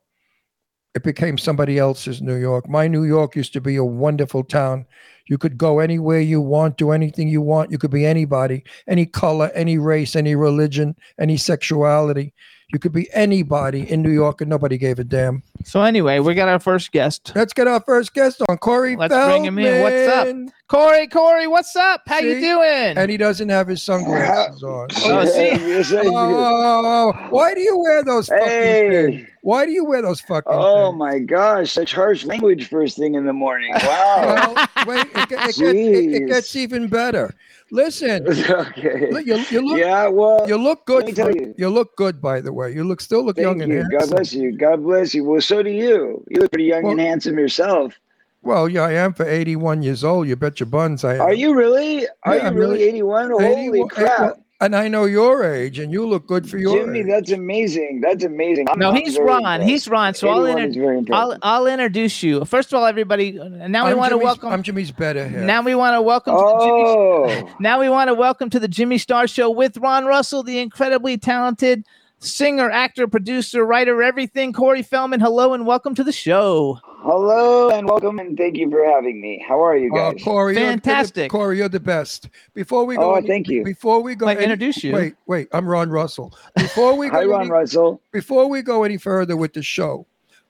It 0.93 1.03
became 1.03 1.37
somebody 1.37 1.77
else's 1.77 2.21
New 2.21 2.35
York. 2.35 2.67
My 2.67 2.87
New 2.87 3.03
York 3.03 3.35
used 3.35 3.53
to 3.53 3.61
be 3.61 3.77
a 3.77 3.85
wonderful 3.85 4.43
town. 4.43 4.85
You 5.27 5.37
could 5.37 5.57
go 5.57 5.79
anywhere 5.79 6.19
you 6.19 6.41
want, 6.41 6.77
do 6.77 6.91
anything 6.91 7.29
you 7.29 7.41
want. 7.41 7.71
You 7.71 7.77
could 7.77 7.91
be 7.91 8.05
anybody, 8.05 8.63
any 8.87 9.05
color, 9.05 9.49
any 9.55 9.77
race, 9.77 10.15
any 10.15 10.35
religion, 10.35 10.95
any 11.17 11.37
sexuality. 11.37 12.33
You 12.73 12.79
could 12.79 12.93
be 12.93 13.11
anybody 13.13 13.89
in 13.91 14.01
New 14.01 14.11
York, 14.11 14.39
and 14.39 14.49
nobody 14.49 14.77
gave 14.77 14.97
a 14.97 15.03
damn. 15.03 15.43
so 15.65 15.81
anyway, 15.81 16.19
we 16.19 16.33
got 16.33 16.47
our 16.47 16.59
first 16.59 16.93
guest. 16.93 17.33
Let's 17.35 17.51
get 17.51 17.67
our 17.67 17.81
first 17.81 18.13
guest 18.13 18.41
on, 18.47 18.57
Corey 18.59 18.95
Let's 18.95 19.13
bring 19.13 19.43
him 19.43 19.57
in. 19.59 19.83
What's 19.83 20.07
up? 20.07 20.53
Corey, 20.69 21.07
Corey, 21.07 21.47
what's 21.47 21.75
up? 21.75 22.01
How 22.07 22.19
you 22.19 22.39
doing? 22.39 22.97
And 22.97 23.11
he 23.11 23.17
doesn't 23.17 23.49
have 23.49 23.67
his 23.67 23.83
sunglasses 23.83 24.63
on. 24.63 24.87
Oh, 25.03 25.25
see? 25.25 25.49
yes, 25.49 25.91
I 25.91 26.03
do. 26.03 26.11
Oh, 26.15 27.11
why 27.29 27.53
do 27.53 27.59
you 27.59 27.77
wear 27.77 28.03
those 28.05 28.27
fucking 28.27 28.47
things? 28.47 29.27
Why 29.41 29.65
do 29.65 29.71
you 29.73 29.83
wear 29.83 30.01
those 30.01 30.21
fucking 30.21 30.43
Oh 30.53 30.91
things? 30.91 30.99
my 30.99 31.19
gosh, 31.19 31.73
such 31.73 31.93
harsh 31.93 32.23
language 32.23 32.69
first 32.69 32.97
thing 32.97 33.15
in 33.15 33.25
the 33.25 33.33
morning. 33.33 33.73
Wow. 33.73 34.53
Well, 34.55 34.67
wait, 34.87 35.07
it, 35.07 35.17
it, 35.17 35.29
gets, 35.29 35.59
it, 35.59 35.75
it 35.75 36.27
gets 36.27 36.55
even 36.55 36.87
better. 36.87 37.33
Listen, 37.73 38.27
okay. 38.51 39.09
you, 39.25 39.37
you 39.49 39.61
look 39.65 39.79
Yeah, 39.79 40.07
well, 40.07 40.45
you 40.47 40.57
look 40.57 40.81
let 40.89 41.05
me 41.05 41.11
good. 41.13 41.15
tell 41.15 41.31
for- 41.31 41.37
you. 41.37 41.55
you 41.57 41.69
look 41.69 41.95
good, 41.95 42.21
by 42.21 42.41
the 42.41 42.51
way. 42.51 42.73
You 42.73 42.83
look 42.83 42.99
still 42.99 43.23
look 43.23 43.37
young 43.37 43.59
thank 43.59 43.71
and 43.71 43.89
you. 43.91 43.97
God 43.99 44.09
bless 44.09 44.33
you. 44.33 44.51
God 44.57 44.83
bless 44.83 45.13
you. 45.13 45.23
Well, 45.23 45.39
so 45.39 45.63
do 45.63 45.69
you. 45.69 46.23
You 46.29 46.41
look 46.41 46.51
pretty 46.51 46.65
young 46.65 46.83
Well- 46.83 46.91
and 46.91 46.99
handsome 47.01 47.37
yourself. 47.39 47.97
Well, 48.43 48.67
yeah, 48.67 48.81
I 48.81 48.93
am 48.93 49.13
for 49.13 49.25
81 49.25 49.83
years 49.83 50.03
old. 50.03 50.27
You 50.27 50.35
bet 50.35 50.59
your 50.59 50.65
buns 50.67 51.03
I 51.05 51.13
am. 51.15 51.21
Are 51.21 51.33
you 51.33 51.53
really? 51.55 52.07
Are 52.23 52.35
Yeah, 52.35 52.41
you 52.41 52.47
I'm 52.49 52.55
really 52.55 52.71
really- 52.79 52.87
81? 52.89 53.29
Holy 53.31 53.45
81 53.45 53.79
eh, 53.79 53.93
crap. 53.93 54.37
And 54.61 54.75
I 54.75 54.87
know 54.89 55.05
your 55.05 55.43
age, 55.43 55.79
and 55.79 55.91
you 55.91 56.05
look 56.07 56.27
good 56.27 56.47
for 56.47 56.59
your 56.59 56.77
age. 56.77 56.85
Jimmy, 56.85 56.99
age. 56.99 57.05
that's 57.07 57.31
amazing. 57.31 57.99
That's 57.99 58.23
amazing. 58.23 58.69
I'm- 58.69 58.77
no, 58.77 58.93
he's 58.93 59.17
Ron. 59.17 59.39
impressed. 59.39 59.63
He's 59.69 59.87
Ron. 59.87 60.13
So 60.13 60.29
I'll, 60.29 60.45
81 60.45 60.61
inter- 60.61 60.69
is 60.69 60.75
very 60.75 61.05
I'll. 61.11 61.37
I'll 61.41 61.65
introduce 61.67 62.21
you. 62.21 62.45
First 62.45 62.71
of 62.71 62.77
all, 62.77 62.85
everybody. 62.85 63.31
Now 63.31 63.85
we 63.87 63.91
I'm 63.93 63.97
want 63.97 64.11
to 64.11 64.17
welcome. 64.19 64.49
I'm 64.49 64.61
Jimmy's 64.61 64.91
better 64.91 65.27
here. 65.27 65.41
now 65.41 65.63
we 65.63 65.73
want 65.73 65.95
to 65.95 66.01
welcome. 66.03 66.35
To 66.35 66.39
the 66.41 66.59
Jimmy, 66.59 66.83
Oh, 66.85 67.49
now 67.59 67.79
we 67.79 67.89
want 67.89 68.09
to 68.09 68.13
welcome 68.13 68.51
to 68.51 68.59
the 68.59 68.67
Jimmy 68.67 68.99
Star 68.99 69.27
Show 69.27 69.49
with 69.49 69.77
Ron 69.77 70.05
Russell, 70.05 70.43
the 70.43 70.59
incredibly 70.59 71.17
talented 71.17 71.83
singer, 72.19 72.69
actor, 72.69 73.07
producer, 73.07 73.65
writer, 73.65 74.03
everything. 74.03 74.53
Corey 74.53 74.83
Feldman. 74.83 75.21
Hello 75.21 75.55
and 75.55 75.65
welcome 75.65 75.95
to 75.95 76.03
the 76.03 76.11
show. 76.11 76.79
Hello 77.01 77.69
and 77.69 77.87
welcome 77.87 78.19
and 78.19 78.37
thank 78.37 78.55
you 78.57 78.69
for 78.69 78.83
having 78.85 79.19
me. 79.21 79.43
How 79.47 79.63
are 79.63 79.75
you 79.77 79.91
Oh, 79.93 80.11
guys? 80.13 80.23
Corey, 80.23 80.53
you're- 80.53 80.63
you're 80.65 80.75
the- 80.75 80.81
Fantastic. 80.81 81.31
Corey, 81.31 81.57
you're 81.57 81.69
the 81.69 81.79
best. 81.79 82.29
Before 82.53 82.85
we 82.85 82.95
go, 82.95 83.15
Oh, 83.15 83.21
thank 83.21 83.47
you. 83.47 83.63
Before 83.63 84.01
we 84.01 84.15
go, 84.15 84.25
Might 84.27 84.37
any- 84.37 84.45
introduce 84.45 84.83
you. 84.83 84.93
Wait, 84.93 85.15
wait. 85.27 85.47
I'm 85.51 85.67
Ron 85.67 85.89
Russell. 85.89 86.33
Before 86.55 86.95
we 86.97 87.09
go, 87.09 87.17
Hi, 87.17 87.25
Ron 87.25 87.41
any- 87.41 87.49
Russell. 87.51 88.01
before 88.11 88.47
we 88.47 88.61
go 88.61 88.83
any 88.83 88.97
further 88.97 89.35
with 89.35 89.53
the 89.53 89.63
show, 89.63 90.05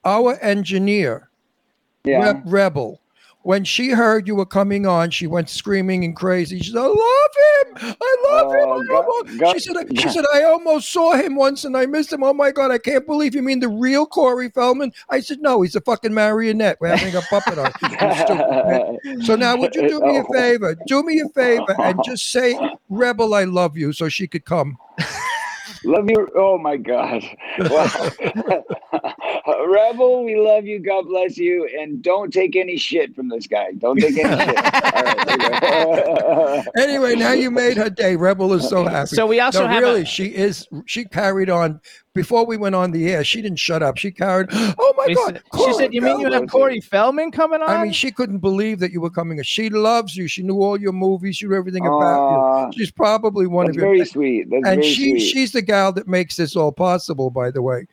our 0.06 0.38
engineer 0.42 1.30
Yeah. 2.04 2.32
Re- 2.34 2.42
Rebel. 2.46 3.01
When 3.44 3.64
she 3.64 3.90
heard 3.90 4.28
you 4.28 4.36
were 4.36 4.46
coming 4.46 4.86
on, 4.86 5.10
she 5.10 5.26
went 5.26 5.50
screaming 5.50 6.04
and 6.04 6.16
crazy. 6.16 6.60
She 6.60 6.72
said, 6.72 6.78
"I 6.80 6.86
love 6.86 6.94
him! 7.88 7.96
I 8.00 8.16
love 8.32 8.54
him!" 8.54 8.60
Oh, 8.70 8.82
I 8.82 8.86
God- 8.86 9.06
love 9.08 9.28
him." 9.30 9.38
God- 9.40 9.54
she 9.54 9.60
said, 9.62 9.76
"She 10.00 10.10
said 10.10 10.26
I 10.34 10.44
almost 10.44 10.92
saw 10.92 11.14
him 11.14 11.36
once 11.36 11.66
and 11.66 11.76
I 11.76 11.88
missed 11.88 12.14
him. 12.14 12.24
Oh 12.24 12.34
my 12.34 12.52
God, 12.52 12.70
I 12.70 12.78
can't 12.78 13.06
believe 13.08 13.34
you 13.34 13.42
mean 13.42 13.60
the 13.60 13.68
real 13.70 14.06
Corey 14.06 14.50
Feldman." 14.50 14.92
I 15.10 15.22
said, 15.22 15.40
"No, 15.42 15.64
he's 15.64 15.76
a 15.76 15.82
fucking 15.82 16.14
marionette. 16.14 16.78
We're 16.80 16.96
having 16.96 17.16
a 17.16 17.22
puppet 17.22 17.58
on." 17.58 17.72
You 17.82 18.16
stupid 18.16 18.46
bitch. 18.46 19.26
So 19.26 19.36
now, 19.36 19.58
would 19.58 19.74
you 19.76 19.88
do 19.90 20.00
me 20.02 20.18
a 20.18 20.24
Oh. 20.30 20.34
favor? 20.34 20.76
Do 20.86 21.02
me 21.04 21.20
a 21.22 21.30
favor 21.30 21.76
and 21.82 22.00
just 22.06 22.32
say, 22.32 22.60
"Rebel, 22.90 23.34
I 23.34 23.46
love 23.46 23.76
you," 23.76 23.92
so 23.92 24.08
she 24.08 24.28
could 24.28 24.46
come. 24.46 24.78
Love 25.84 26.10
you. 26.10 26.28
Oh 26.36 26.58
my 26.58 26.78
God. 26.78 27.24
Well, 27.58 27.90
Rebel, 29.68 30.24
we 30.24 30.36
love 30.36 30.66
you. 30.66 30.80
God 30.80 31.08
bless 31.08 31.38
you. 31.38 31.68
And 31.80 32.02
don't 32.04 32.32
take 32.32 32.56
any 32.56 32.78
shit 32.78 33.16
from 33.16 33.30
this 33.30 33.48
guy. 33.48 33.72
Don't 33.78 33.98
take 33.98 34.18
any 34.18 34.46
shit. 34.46 34.58
All 34.94 35.04
right, 35.04 35.26
there 35.26 35.42
you 35.42 35.60
go. 35.60 36.64
Anyway, 36.78 37.16
now 37.16 37.32
you 37.32 37.50
made 37.50 37.78
her 37.78 37.90
day. 37.90 38.16
Rebel 38.16 38.54
is 38.54 38.68
so 38.68 38.86
happy. 38.86 39.16
So 39.16 39.26
we 39.26 39.40
also 39.40 39.62
no, 39.62 39.68
have 39.68 39.84
a- 39.84 39.86
really, 39.86 40.06
she 40.06 40.26
is. 40.26 40.68
She 40.86 41.06
carried 41.06 41.50
on 41.50 41.82
before 42.14 42.46
we 42.46 42.58
went 42.58 42.76
on 42.76 42.92
the 42.92 43.10
air. 43.10 43.24
She 43.24 43.42
didn't 43.42 43.60
shut 43.60 43.82
up. 43.82 43.98
She 43.98 44.12
carried. 44.12 44.50
Oh 44.84 44.94
my 44.98 45.06
We 45.08 45.16
God! 45.16 45.42
said- 45.54 45.66
she 45.66 45.74
said, 45.74 45.94
"You 45.94 46.02
mean 46.02 46.20
you 46.20 46.32
have 46.32 46.48
Corey 46.50 46.80
Feldman 46.80 47.32
coming 47.32 47.62
on?" 47.62 47.70
I 47.70 47.84
mean, 47.84 47.92
she 47.92 48.12
couldn't 48.12 48.40
believe 48.40 48.80
that 48.80 48.92
you 48.92 49.02
were 49.02 49.10
coming. 49.10 49.42
She 49.44 49.70
loves 49.70 50.16
you. 50.16 50.28
She 50.28 50.44
knew 50.44 50.62
all 50.62 50.80
your 50.80 50.92
movies. 50.92 51.38
She 51.38 51.48
knew 51.48 51.56
everything 51.56 51.86
about 51.86 52.20
Aw, 52.20 52.66
you. 52.68 52.74
She's 52.74 52.92
probably 52.92 53.48
one 53.48 53.66
that's 53.66 53.78
of 53.78 53.82
your. 53.82 53.92
very 53.94 54.06
sweet. 54.06 54.50
That's 54.50 54.64
and 54.68 54.82
very 54.82 54.94
she 54.94 55.12
sweet. 55.12 55.20
she's 55.20 55.52
the 55.54 55.62
gal 55.62 55.92
that 55.94 56.08
makes 56.08 56.36
this 56.36 56.56
all 56.56 56.72
possible. 56.72 57.30
By 57.32 57.50
the 57.52 57.62
way, 57.62 57.88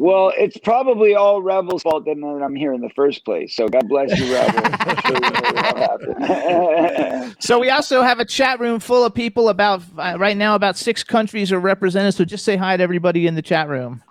Well, 0.00 0.32
it's 0.34 0.56
probably 0.56 1.14
all 1.14 1.42
Rebel's 1.42 1.82
fault 1.82 2.06
that 2.06 2.12
I'm 2.12 2.54
here 2.54 2.72
in 2.72 2.80
the 2.80 2.88
first 2.88 3.22
place. 3.22 3.54
So 3.54 3.68
God 3.68 3.86
bless 3.86 4.18
you, 4.18 4.32
Rebel. 4.32 4.62
I'm 4.80 4.96
sure 4.96 5.14
you 5.14 5.20
know 5.20 5.52
what 5.52 5.76
happened. 5.76 7.36
So 7.40 7.58
we 7.58 7.68
also 7.68 8.00
have 8.00 8.18
a 8.18 8.24
chat 8.24 8.60
room 8.60 8.80
full 8.80 9.04
of 9.04 9.14
people. 9.14 9.50
About 9.50 9.82
uh, 9.98 10.16
right 10.18 10.38
now, 10.38 10.54
about 10.54 10.78
six 10.78 11.04
countries 11.04 11.52
are 11.52 11.60
represented. 11.60 12.14
So 12.14 12.24
just 12.24 12.46
say 12.46 12.56
hi 12.56 12.78
to 12.78 12.82
everybody 12.82 13.26
in 13.26 13.34
the 13.34 13.42
chat 13.42 13.68
room. 13.68 14.02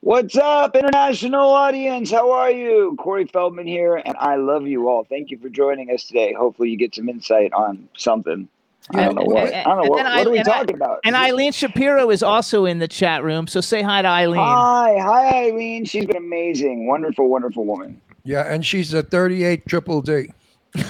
What's 0.00 0.36
up, 0.36 0.74
international 0.74 1.50
audience? 1.50 2.10
How 2.10 2.32
are 2.32 2.50
you? 2.50 2.96
Corey 2.98 3.26
Feldman 3.26 3.68
here, 3.68 4.02
and 4.04 4.16
I 4.18 4.34
love 4.34 4.66
you 4.66 4.88
all. 4.88 5.04
Thank 5.04 5.30
you 5.30 5.38
for 5.38 5.48
joining 5.48 5.90
us 5.90 6.04
today. 6.04 6.32
Hopefully, 6.32 6.70
you 6.70 6.76
get 6.76 6.96
some 6.96 7.08
insight 7.08 7.52
on 7.52 7.88
something. 7.96 8.48
I 8.92 9.04
don't 9.04 9.14
know 9.14 9.22
And- 9.22 9.32
what. 9.32 9.54
I 9.54 9.62
don't 9.62 9.76
know 9.84 9.90
what. 9.90 9.90
What 9.90 10.26
are 10.26 10.30
we 10.30 10.38
and 10.38 10.48
I- 10.48 10.58
talking 10.58 10.74
about? 10.76 11.00
And 11.04 11.14
Eileen 11.14 11.52
Shapiro 11.52 12.10
is 12.10 12.22
also 12.22 12.64
in 12.64 12.78
the 12.78 12.88
chat 12.88 13.22
room. 13.22 13.46
So 13.46 13.60
say 13.60 13.82
hi 13.82 14.02
to 14.02 14.08
Eileen. 14.08 14.40
Hi, 14.40 14.96
hi, 14.98 15.46
Eileen. 15.48 15.84
She's 15.84 16.06
been 16.06 16.16
amazing. 16.16 16.86
Wonderful, 16.86 17.28
wonderful 17.28 17.64
woman. 17.64 18.00
yeah, 18.24 18.52
and 18.52 18.64
she's 18.64 18.92
a 18.94 19.02
38 19.02 19.66
triple 19.66 20.02
D. 20.02 20.32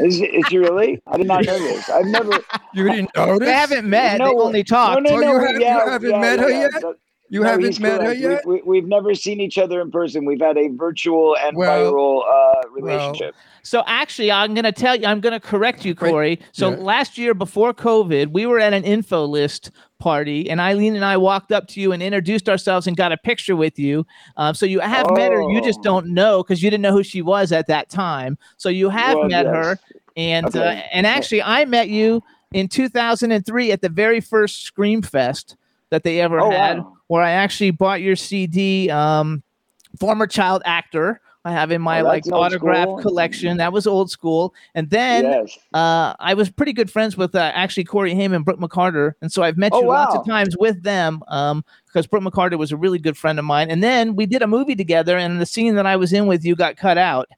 Is, 0.00 0.18
is 0.18 0.46
she 0.48 0.56
really? 0.56 0.98
I 1.06 1.18
did 1.18 1.26
not 1.26 1.44
know 1.44 1.58
this. 1.58 1.90
I've 1.90 2.06
never. 2.06 2.32
You 2.72 2.88
didn't 2.88 3.10
notice? 3.14 3.46
They 3.46 3.52
haven't 3.52 3.84
met. 3.90 4.18
No, 4.18 4.28
they 4.30 4.34
only 4.36 4.64
talked. 4.64 5.02
No, 5.02 5.10
no, 5.10 5.16
Oh, 5.16 5.20
no. 5.20 5.32
you 5.32 5.38
we- 5.40 5.46
have- 5.46 5.54
you 5.56 5.60
yeah, 5.60 5.90
haven't 5.90 6.10
yeah, 6.10 6.20
met 6.20 6.38
her 6.40 6.48
yeah, 6.48 6.68
yet? 6.72 6.82
But- 7.30 7.34
You 7.34 7.40
no, 7.42 7.46
haven't 7.48 7.66
he's 7.66 7.80
met 7.80 8.02
her 8.02 8.12
yet. 8.12 8.44
We, 8.44 8.54
we, 8.56 8.62
we've 8.66 8.88
never 8.88 9.14
seen 9.14 9.40
each 9.40 9.56
other 9.58 9.80
in 9.80 9.90
person. 9.90 10.24
We've 10.24 10.40
had 10.40 10.56
a 10.58 10.68
virtual 10.68 11.36
and 11.36 11.56
Well, 11.56 11.92
viral 11.92 12.22
uh, 12.28 12.68
relationship. 12.70 13.34
So 13.62 13.82
actually, 13.86 14.32
I'm 14.32 14.54
going 14.54 14.64
to 14.64 14.72
tell 14.72 14.96
you, 14.96 15.06
I'm 15.06 15.20
going 15.20 15.32
to 15.34 15.40
correct 15.40 15.84
you, 15.84 15.92
Wait, 16.00 16.10
Corey. 16.10 16.40
So 16.52 16.70
yeah. 16.70 16.76
last 16.76 17.18
year 17.18 17.34
before 17.34 17.72
COVID, 17.74 18.32
we 18.32 18.46
were 18.46 18.58
at 18.58 18.72
an 18.72 18.84
info 18.84 19.24
list 19.26 19.70
party, 19.98 20.48
and 20.48 20.60
Eileen 20.60 20.96
and 20.96 21.04
I 21.04 21.18
walked 21.18 21.52
up 21.52 21.68
to 21.68 21.80
you 21.80 21.92
and 21.92 22.02
introduced 22.02 22.48
ourselves 22.48 22.86
and 22.86 22.96
got 22.96 23.12
a 23.12 23.18
picture 23.18 23.54
with 23.54 23.78
you. 23.78 24.06
Um, 24.38 24.54
so 24.54 24.64
you 24.66 24.80
have 24.80 25.06
met 25.12 25.30
her, 25.30 25.42
you 25.50 25.60
just 25.60 25.80
Oh. 25.80 25.82
don't 25.82 26.06
know 26.08 26.42
because 26.42 26.62
you 26.62 26.70
didn't 26.70 26.82
know 26.82 26.92
who 26.92 27.02
she 27.02 27.20
was 27.22 27.52
at 27.52 27.66
that 27.66 27.90
time. 27.90 28.38
So 28.56 28.70
you 28.70 28.88
have 28.88 29.16
Well, 29.18 29.28
met 29.28 29.44
yes. 29.44 29.54
her, 29.54 29.78
and 30.16 30.56
uh, 30.56 30.60
and 30.92 31.06
actually, 31.06 31.42
I 31.42 31.64
met 31.66 31.90
you 31.90 32.22
in 32.52 32.66
2003 32.66 33.70
at 33.72 33.82
the 33.82 33.88
very 33.90 34.20
first 34.20 34.62
Scream 34.64 35.02
Fest 35.02 35.56
that 35.90 36.02
they 36.02 36.20
ever 36.20 36.40
Oh, 36.40 36.50
had, 36.50 36.78
wow. 36.78 36.96
Where 37.10 37.24
I 37.24 37.32
actually 37.32 37.72
bought 37.72 38.00
your 38.00 38.14
CD. 38.14 38.88
Um, 38.88 39.42
former 39.98 40.28
child 40.28 40.62
actor. 40.64 41.20
I 41.44 41.50
have 41.50 41.72
in 41.72 41.82
my 41.82 42.02
Oh, 42.02 42.04
like 42.04 42.24
autograph 42.30 42.84
school. 42.84 42.98
collection. 43.02 43.56
That 43.56 43.72
was 43.72 43.84
old 43.84 44.12
school. 44.12 44.54
And 44.76 44.88
then 44.90 45.24
yes. 45.24 45.58
uh, 45.74 46.14
I 46.20 46.34
was 46.34 46.50
pretty 46.50 46.72
good 46.72 46.88
friends 46.88 47.16
with 47.16 47.34
uh, 47.34 47.50
actually 47.52 47.82
Corey 47.82 48.14
Haim 48.14 48.32
and 48.32 48.44
Brooke 48.44 48.60
McCarter, 48.60 49.14
and 49.22 49.32
so 49.32 49.42
I've 49.42 49.56
met 49.56 49.72
Oh, 49.74 49.80
you 49.80 49.88
lots 49.88 50.14
of 50.14 50.24
times 50.24 50.56
with 50.56 50.82
them. 50.84 51.20
Um, 51.26 51.64
because 51.86 52.06
Brooke 52.06 52.22
McCarter 52.22 52.56
was 52.56 52.70
a 52.70 52.76
really 52.76 53.00
good 53.00 53.16
friend 53.16 53.40
of 53.40 53.44
mine, 53.44 53.70
and 53.72 53.82
then 53.82 54.14
we 54.14 54.26
did 54.26 54.42
a 54.42 54.46
movie 54.46 54.76
together, 54.76 55.16
and 55.18 55.40
the 55.40 55.46
scene 55.46 55.74
that 55.74 55.86
I 55.86 55.96
was 55.96 56.12
in 56.12 56.28
with 56.28 56.44
you 56.44 56.54
got 56.54 56.76
cut 56.76 56.96
out. 56.98 57.28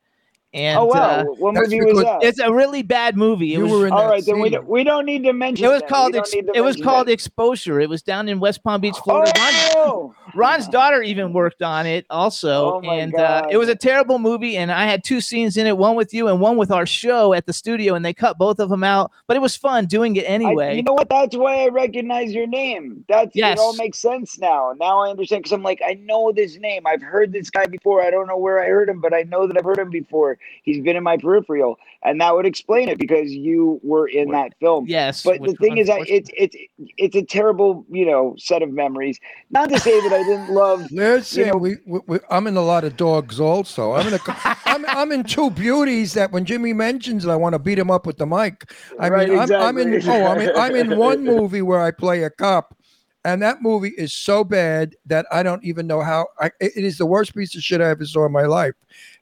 And 0.54 0.78
oh 0.78 0.84
wow. 0.84 1.20
uh, 1.20 1.24
what 1.24 1.54
movie 1.54 1.80
was 1.80 2.04
that? 2.04 2.22
it's 2.22 2.38
a 2.38 2.52
really 2.52 2.82
bad 2.82 3.16
movie. 3.16 3.54
It 3.54 3.58
You 3.58 3.62
was, 3.64 3.72
were 3.72 3.86
in 3.86 3.92
All 3.94 4.10
that 4.10 4.26
then 4.26 4.38
we 4.40 4.50
don't, 4.50 4.66
we 4.68 4.84
don't 4.84 5.06
need 5.06 5.24
to 5.24 5.32
mention. 5.32 5.64
it 5.64 5.68
was 5.68 5.80
that. 5.80 5.88
called 5.88 6.12
We 6.12 6.18
ex- 6.18 6.34
it 6.34 6.60
was 6.62 6.76
called 6.76 7.06
that. 7.08 7.12
Exposure. 7.12 7.80
It 7.80 7.88
was 7.88 8.02
down 8.02 8.28
in 8.28 8.38
West 8.38 8.62
Palm 8.62 8.80
Beach, 8.82 8.96
Florida. 9.02 9.32
Ron, 9.34 9.52
Oh, 9.74 10.14
Ron's 10.34 10.68
daughter 10.68 11.02
even 11.02 11.32
worked 11.32 11.62
on 11.62 11.86
it 11.86 12.04
also, 12.10 12.74
Oh 12.76 12.80
my 12.82 12.96
and 12.96 13.14
uh, 13.14 13.46
it 13.50 13.56
was 13.56 13.68
a 13.70 13.74
terrible 13.74 14.18
movie. 14.18 14.56
And 14.58 14.70
I 14.70 14.84
had 14.84 15.02
two 15.04 15.20
scenes 15.22 15.56
in 15.56 15.66
it, 15.66 15.78
one 15.78 15.96
with 15.96 16.12
you 16.12 16.28
and 16.28 16.38
one 16.40 16.58
with 16.58 16.70
our 16.70 16.84
show 16.86 17.32
at 17.32 17.46
the 17.46 17.52
studio, 17.54 17.94
and 17.94 18.04
they 18.04 18.12
cut 18.12 18.36
both 18.38 18.58
of 18.58 18.68
them 18.68 18.84
out. 18.84 19.10
But 19.26 19.38
it 19.38 19.40
was 19.40 19.56
fun 19.56 19.86
doing 19.86 20.16
it 20.16 20.24
I- 20.24 20.28
anyway. 20.28 20.76
you 20.76 20.82
know 20.82 20.92
what? 20.92 21.08
That's 21.08 21.34
why 21.36 21.64
I 21.64 21.68
recognize 21.68 22.32
your 22.34 22.46
name. 22.46 23.04
That's 23.08 23.34
Yes. 23.34 23.58
it. 23.58 23.62
All 23.62 23.74
makes 23.76 23.98
sense 23.98 24.38
now. 24.38 24.74
Now 24.78 25.00
I 25.00 25.10
understand 25.10 25.44
because 25.44 25.52
I'm 25.52 25.62
like, 25.62 25.80
I 25.86 25.94
know 25.94 26.30
this 26.30 26.58
name. 26.58 26.86
I've 26.86 27.02
heard 27.02 27.32
this 27.32 27.48
guy 27.48 27.64
before. 27.66 28.02
I 28.02 28.10
don't 28.10 28.26
know 28.26 28.36
where 28.36 28.62
I 28.62 28.66
heard 28.68 28.90
him, 28.90 29.00
but 29.00 29.14
I 29.14 29.22
know 29.22 29.46
that 29.46 29.56
I've 29.56 29.64
heard 29.64 29.78
him 29.78 29.90
before. 29.90 30.38
He's 30.62 30.82
been 30.82 30.96
in 30.96 31.02
my 31.04 31.16
peripheral, 31.18 31.78
and 32.02 32.20
that 32.20 32.34
would 32.34 32.46
explain 32.46 32.88
it 32.88 32.98
because 32.98 33.30
you 33.32 33.80
were 33.82 34.08
in 34.08 34.30
that 34.32 34.52
film. 34.60 34.88
yes, 34.88 35.24
But 35.24 35.44
the 35.44 35.52
which 35.52 35.56
thing 35.56 35.78
is, 35.78 35.90
I, 35.90 36.04
it's 36.08 36.30
it's 36.36 36.56
it's 36.98 37.16
a 37.16 37.24
terrible, 37.24 37.86
you 37.90 38.06
know, 38.06 38.34
set 38.38 38.62
of 38.62 38.70
memories. 38.72 39.18
Not 39.50 39.70
to 39.70 39.78
say 39.80 40.00
that 40.00 40.12
I 40.12 40.22
didn't 40.24 40.48
love. 40.48 40.86
Listen, 40.90 41.46
know- 41.48 41.56
we, 41.58 41.76
we, 41.86 42.00
we, 42.06 42.18
I'm 42.30 42.46
in 42.46 42.56
a 42.56 42.62
lot 42.62 42.84
of 42.84 42.96
dogs 42.96 43.40
also. 43.40 43.92
I'm 43.94 44.06
in 44.08 44.14
a, 44.14 44.20
I'm, 44.66 44.84
I'm 44.86 45.12
in 45.12 45.24
two 45.24 45.50
beauties 45.50 46.14
that 46.14 46.32
when 46.32 46.44
Jimmy 46.44 46.72
mentions 46.72 47.24
it, 47.24 47.30
I 47.30 47.36
want 47.36 47.54
to 47.54 47.58
beat 47.58 47.78
him 47.78 47.90
up 47.90 48.06
with 48.06 48.18
the 48.18 48.26
mic. 48.26 48.70
I 48.98 49.10
Right, 49.10 49.28
mean, 49.28 49.38
I'm, 49.38 49.52
I'm 49.58 49.78
in, 49.78 50.00
oh, 50.08 50.26
I'm 50.26 50.40
in, 50.40 50.50
I'm 50.54 50.76
in 50.76 50.94
one 50.96 51.24
movie 51.26 51.62
where 51.62 51.80
I 51.80 51.90
play 51.92 52.24
a 52.24 52.30
cop, 52.30 52.76
and 53.24 53.42
that 53.42 53.62
movie 53.62 53.94
is 53.96 54.12
so 54.12 54.44
bad 54.44 54.96
that 55.06 55.26
I 55.32 55.42
don't 55.42 55.64
even 55.64 55.86
know 55.86 56.02
how. 56.02 56.28
I, 56.40 56.46
it 56.60 56.72
it 56.76 56.84
is 56.84 56.98
the 56.98 57.06
worst 57.06 57.34
piece 57.34 57.54
of 57.56 57.62
shit 57.62 57.80
I 57.80 57.90
ever 57.90 58.04
saw 58.06 58.26
in 58.26 58.32
my 58.32 58.44
life, 58.44 58.74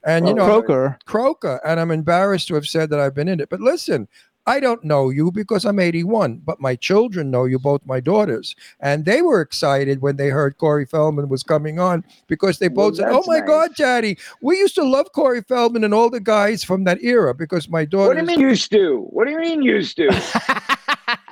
and 0.03 0.25
you 0.27 0.33
Oh, 0.33 0.35
know, 0.37 0.45
Croker. 0.45 0.99
Croker, 1.05 1.59
and 1.65 1.79
I'm 1.79 1.91
embarrassed 1.91 2.47
to 2.49 2.55
have 2.55 2.67
said 2.67 2.89
that 2.89 2.99
I've 2.99 3.15
been 3.15 3.27
in 3.27 3.39
it. 3.39 3.49
But 3.49 3.61
listen, 3.61 4.07
I 4.47 4.59
don't 4.59 4.83
know 4.83 5.11
you 5.11 5.31
because 5.31 5.65
I'm 5.65 5.77
81, 5.79 6.41
but 6.43 6.59
my 6.59 6.75
children 6.75 7.29
know 7.29 7.45
you, 7.45 7.59
both 7.59 7.85
my 7.85 7.99
daughters, 7.99 8.55
and 8.79 9.05
they 9.05 9.21
were 9.21 9.39
excited 9.39 10.01
when 10.01 10.15
they 10.15 10.29
heard 10.29 10.57
Corey 10.57 10.85
Feldman 10.87 11.29
was 11.29 11.43
coming 11.43 11.77
on 11.79 12.03
because 12.27 12.57
they 12.57 12.67
Well, 12.67 12.89
both 12.89 12.97
said, 12.97 13.09
"Oh 13.11 13.21
my 13.27 13.37
nice. 13.39 13.47
God, 13.47 13.75
Daddy, 13.77 14.17
we 14.41 14.57
used 14.57 14.73
to 14.75 14.83
love 14.83 15.11
Corey 15.13 15.43
Feldman 15.43 15.83
and 15.83 15.93
all 15.93 16.09
the 16.09 16.19
guys 16.19 16.63
from 16.63 16.85
that 16.85 17.03
era." 17.03 17.35
Because 17.35 17.69
my 17.69 17.85
daughter, 17.85 18.07
What 18.07 18.13
do 18.15 18.21
you 18.21 18.25
mean 18.25 18.39
used 18.39 18.71
to? 18.71 19.01
What 19.11 19.25
do 19.25 19.31
you 19.31 19.39
mean 19.39 19.61
used 19.61 19.97
to? 19.97 20.09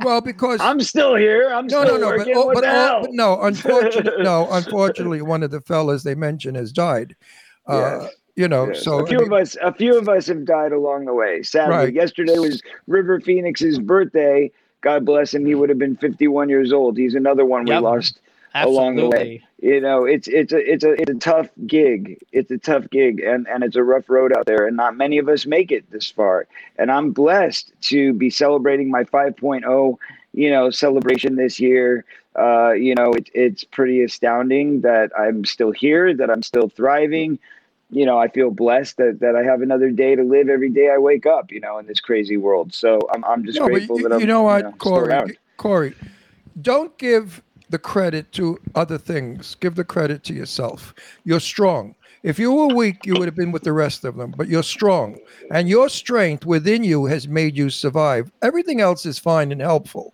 Well, 0.04 0.22
because 0.22 0.60
I'm 0.62 0.80
still 0.82 1.16
here. 1.16 1.50
I'm 1.54 1.68
no, 1.68 1.84
still 1.84 2.00
no, 2.00 2.10
no, 2.10 2.18
but, 2.18 2.28
working. 2.28 2.34
but, 2.54 2.64
oh, 2.66 3.02
but 3.02 3.12
no, 3.12 3.42
unfortunately, 3.42 4.24
no, 4.24 4.48
unfortunately, 4.52 5.22
one 5.22 5.42
of 5.44 5.52
the 5.52 5.62
fellas 5.62 6.04
they 6.04 6.16
mentioned 6.16 6.58
has 6.58 6.72
died. 6.72 7.16
Uh, 7.68 8.00
Yes. 8.04 8.14
You 8.40 8.48
know, 8.48 8.68
Yes. 8.68 8.84
so 8.86 9.00
a 9.00 9.06
few 9.06 9.20
I 9.20 9.24
of 9.24 9.34
us, 9.34 9.58
a 9.62 9.74
few 9.74 9.98
of 9.98 10.08
us 10.08 10.28
have 10.28 10.46
died 10.46 10.72
along 10.72 11.04
the 11.04 11.14
way. 11.14 11.44
Sadly, 11.44 11.76
Right. 11.76 11.94
yesterday 11.94 12.40
was 12.40 12.62
River 12.88 13.20
Phoenix's 13.20 13.80
birthday. 13.80 14.50
God 14.80 15.04
bless 15.04 15.34
him. 15.34 15.46
He 15.46 15.56
would 15.56 15.68
have 15.68 15.78
been 15.78 15.98
51 15.98 16.48
years 16.48 16.72
old. 16.72 16.98
He's 16.98 17.16
another 17.16 17.44
one 17.46 17.66
we 17.66 17.72
Yep. 17.72 17.82
lost 17.82 18.22
along 18.56 18.96
the 18.96 19.10
way. 19.10 19.44
You 19.62 19.82
know 19.82 20.06
it's 20.06 20.30
it's 20.30 20.54
a 20.54 20.72
it's 20.72 20.86
a 20.86 20.94
it's 20.94 21.12
a 21.12 21.16
tough 21.16 21.50
gig 21.68 22.18
it's 22.32 22.50
a 22.50 22.58
tough 22.58 22.90
gig 22.90 23.20
and 23.20 23.46
and 23.50 23.62
it's 23.62 23.76
a 23.76 23.84
rough 23.84 24.10
road 24.10 24.32
out 24.32 24.46
there 24.46 24.66
and 24.66 24.78
not 24.78 24.96
many 24.96 25.18
of 25.18 25.28
us 25.28 25.46
make 25.46 25.70
it 25.70 25.84
this 25.92 26.10
far 26.10 26.48
and 26.78 26.90
i'm 26.90 27.12
blessed 27.12 27.74
to 27.82 28.14
be 28.14 28.30
celebrating 28.30 28.90
my 28.90 29.04
5.0 29.04 29.98
you 30.34 30.50
know 30.50 30.70
celebration 30.70 31.36
this 31.36 31.60
year 31.60 32.06
uh 32.38 32.72
you 32.72 32.96
know 32.96 33.12
it, 33.12 33.30
it's 33.34 33.66
pretty 33.66 34.02
astounding 34.02 34.80
that 34.80 35.12
i'm 35.20 35.44
still 35.44 35.72
here 35.72 36.14
that 36.16 36.30
i'm 36.30 36.42
still 36.42 36.70
thriving 36.70 37.38
you 37.90 38.06
know 38.06 38.20
i 38.20 38.28
feel 38.28 38.52
blessed 38.52 38.98
that 38.98 39.20
that 39.20 39.36
i 39.36 39.44
have 39.44 39.62
another 39.62 39.90
day 39.90 40.16
to 40.16 40.24
live 40.24 40.50
every 40.50 40.70
day 40.70 40.90
i 40.90 40.98
wake 40.98 41.26
up 41.26 41.52
you 41.52 41.60
know 41.60 41.78
in 41.80 41.88
this 41.88 42.00
crazy 42.00 42.38
world 42.38 42.74
so 42.74 43.00
i'm, 43.14 43.24
I'm 43.26 43.46
just 43.46 43.60
no, 43.60 43.68
grateful 43.68 43.98
you, 43.98 44.04
that 44.04 44.16
i'm 44.16 44.20
you 44.22 44.28
know 44.28 44.44
what, 44.44 44.60
still 44.60 44.72
Corey, 44.74 45.10
around. 45.10 45.38
Corey, 45.58 45.96
don't 46.62 46.96
give 46.98 47.42
the 47.70 47.80
credit 47.80 48.32
to 48.34 48.60
other 48.76 48.98
things. 48.98 49.56
Give 49.56 49.76
the 49.76 49.84
credit 49.84 50.24
to 50.26 50.34
yourself. 50.34 50.94
You're 51.24 51.40
strong. 51.40 51.96
If 52.24 52.38
you 52.38 52.52
were 52.52 52.68
weak, 52.68 53.06
you 53.06 53.14
would 53.14 53.28
have 53.28 53.36
been 53.36 53.52
with 53.52 53.64
the 53.64 53.72
rest 53.72 54.04
of 54.04 54.18
them, 54.18 54.34
but 54.36 54.50
you're 54.50 54.64
strong. 54.64 55.18
And 55.52 55.70
your 55.70 55.88
strength 55.88 56.46
within 56.46 56.84
you 56.84 57.06
has 57.06 57.28
made 57.28 57.56
you 57.56 57.70
survive. 57.70 58.30
Everything 58.42 58.82
else 58.82 59.06
is 59.06 59.18
fine 59.18 59.52
and 59.52 59.62
helpful, 59.62 60.14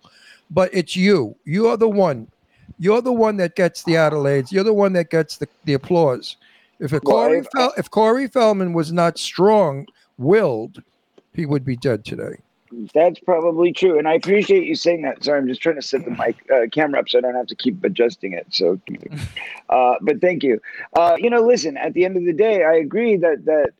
but 0.50 0.70
it's 0.72 0.94
you. 0.94 1.34
You 1.44 1.66
are 1.68 1.76
the 1.76 1.88
one. 1.88 2.28
You're 2.78 3.02
the 3.02 3.12
one 3.12 3.38
that 3.38 3.56
gets 3.56 3.82
the 3.82 3.94
accolades. 3.94 4.52
You're 4.52 4.62
the 4.62 4.72
one 4.72 4.92
that 4.92 5.10
gets 5.10 5.38
the, 5.38 5.48
the 5.64 5.74
applause. 5.74 6.36
If 6.78 6.92
a 6.92 7.00
Well, 7.02 7.16
Corey 7.16 7.40
I- 7.40 7.42
Fel- 7.42 7.74
if 7.76 7.90
Corey 7.90 8.26
Feldman 8.26 8.72
was 8.72 8.92
not 8.92 9.18
strong 9.18 9.86
willed, 10.18 10.82
he 11.34 11.46
would 11.46 11.64
be 11.64 11.76
dead 11.76 12.04
today. 12.04 12.40
That's 12.92 13.20
probably 13.20 13.72
true, 13.72 13.98
and 13.98 14.08
I 14.08 14.14
appreciate 14.14 14.64
you 14.64 14.74
saying 14.74 15.02
that. 15.02 15.22
Sorry, 15.22 15.38
I'm 15.38 15.46
just 15.46 15.62
trying 15.62 15.76
to 15.76 15.82
set 15.82 16.04
the 16.04 16.10
mic 16.10 16.36
uh, 16.50 16.66
camera 16.70 17.00
up 17.00 17.08
so 17.08 17.18
I 17.18 17.20
don't 17.20 17.34
have 17.34 17.46
to 17.46 17.54
keep 17.54 17.82
adjusting 17.84 18.32
it. 18.32 18.46
So, 18.50 18.80
uh, 19.68 19.94
but 20.00 20.20
thank 20.20 20.42
you. 20.42 20.60
Uh, 20.94 21.16
you 21.16 21.30
know, 21.30 21.40
listen. 21.40 21.76
At 21.76 21.94
the 21.94 22.04
end 22.04 22.16
of 22.16 22.24
the 22.24 22.32
day, 22.32 22.64
I 22.64 22.74
agree 22.74 23.16
that 23.18 23.44
that 23.44 23.70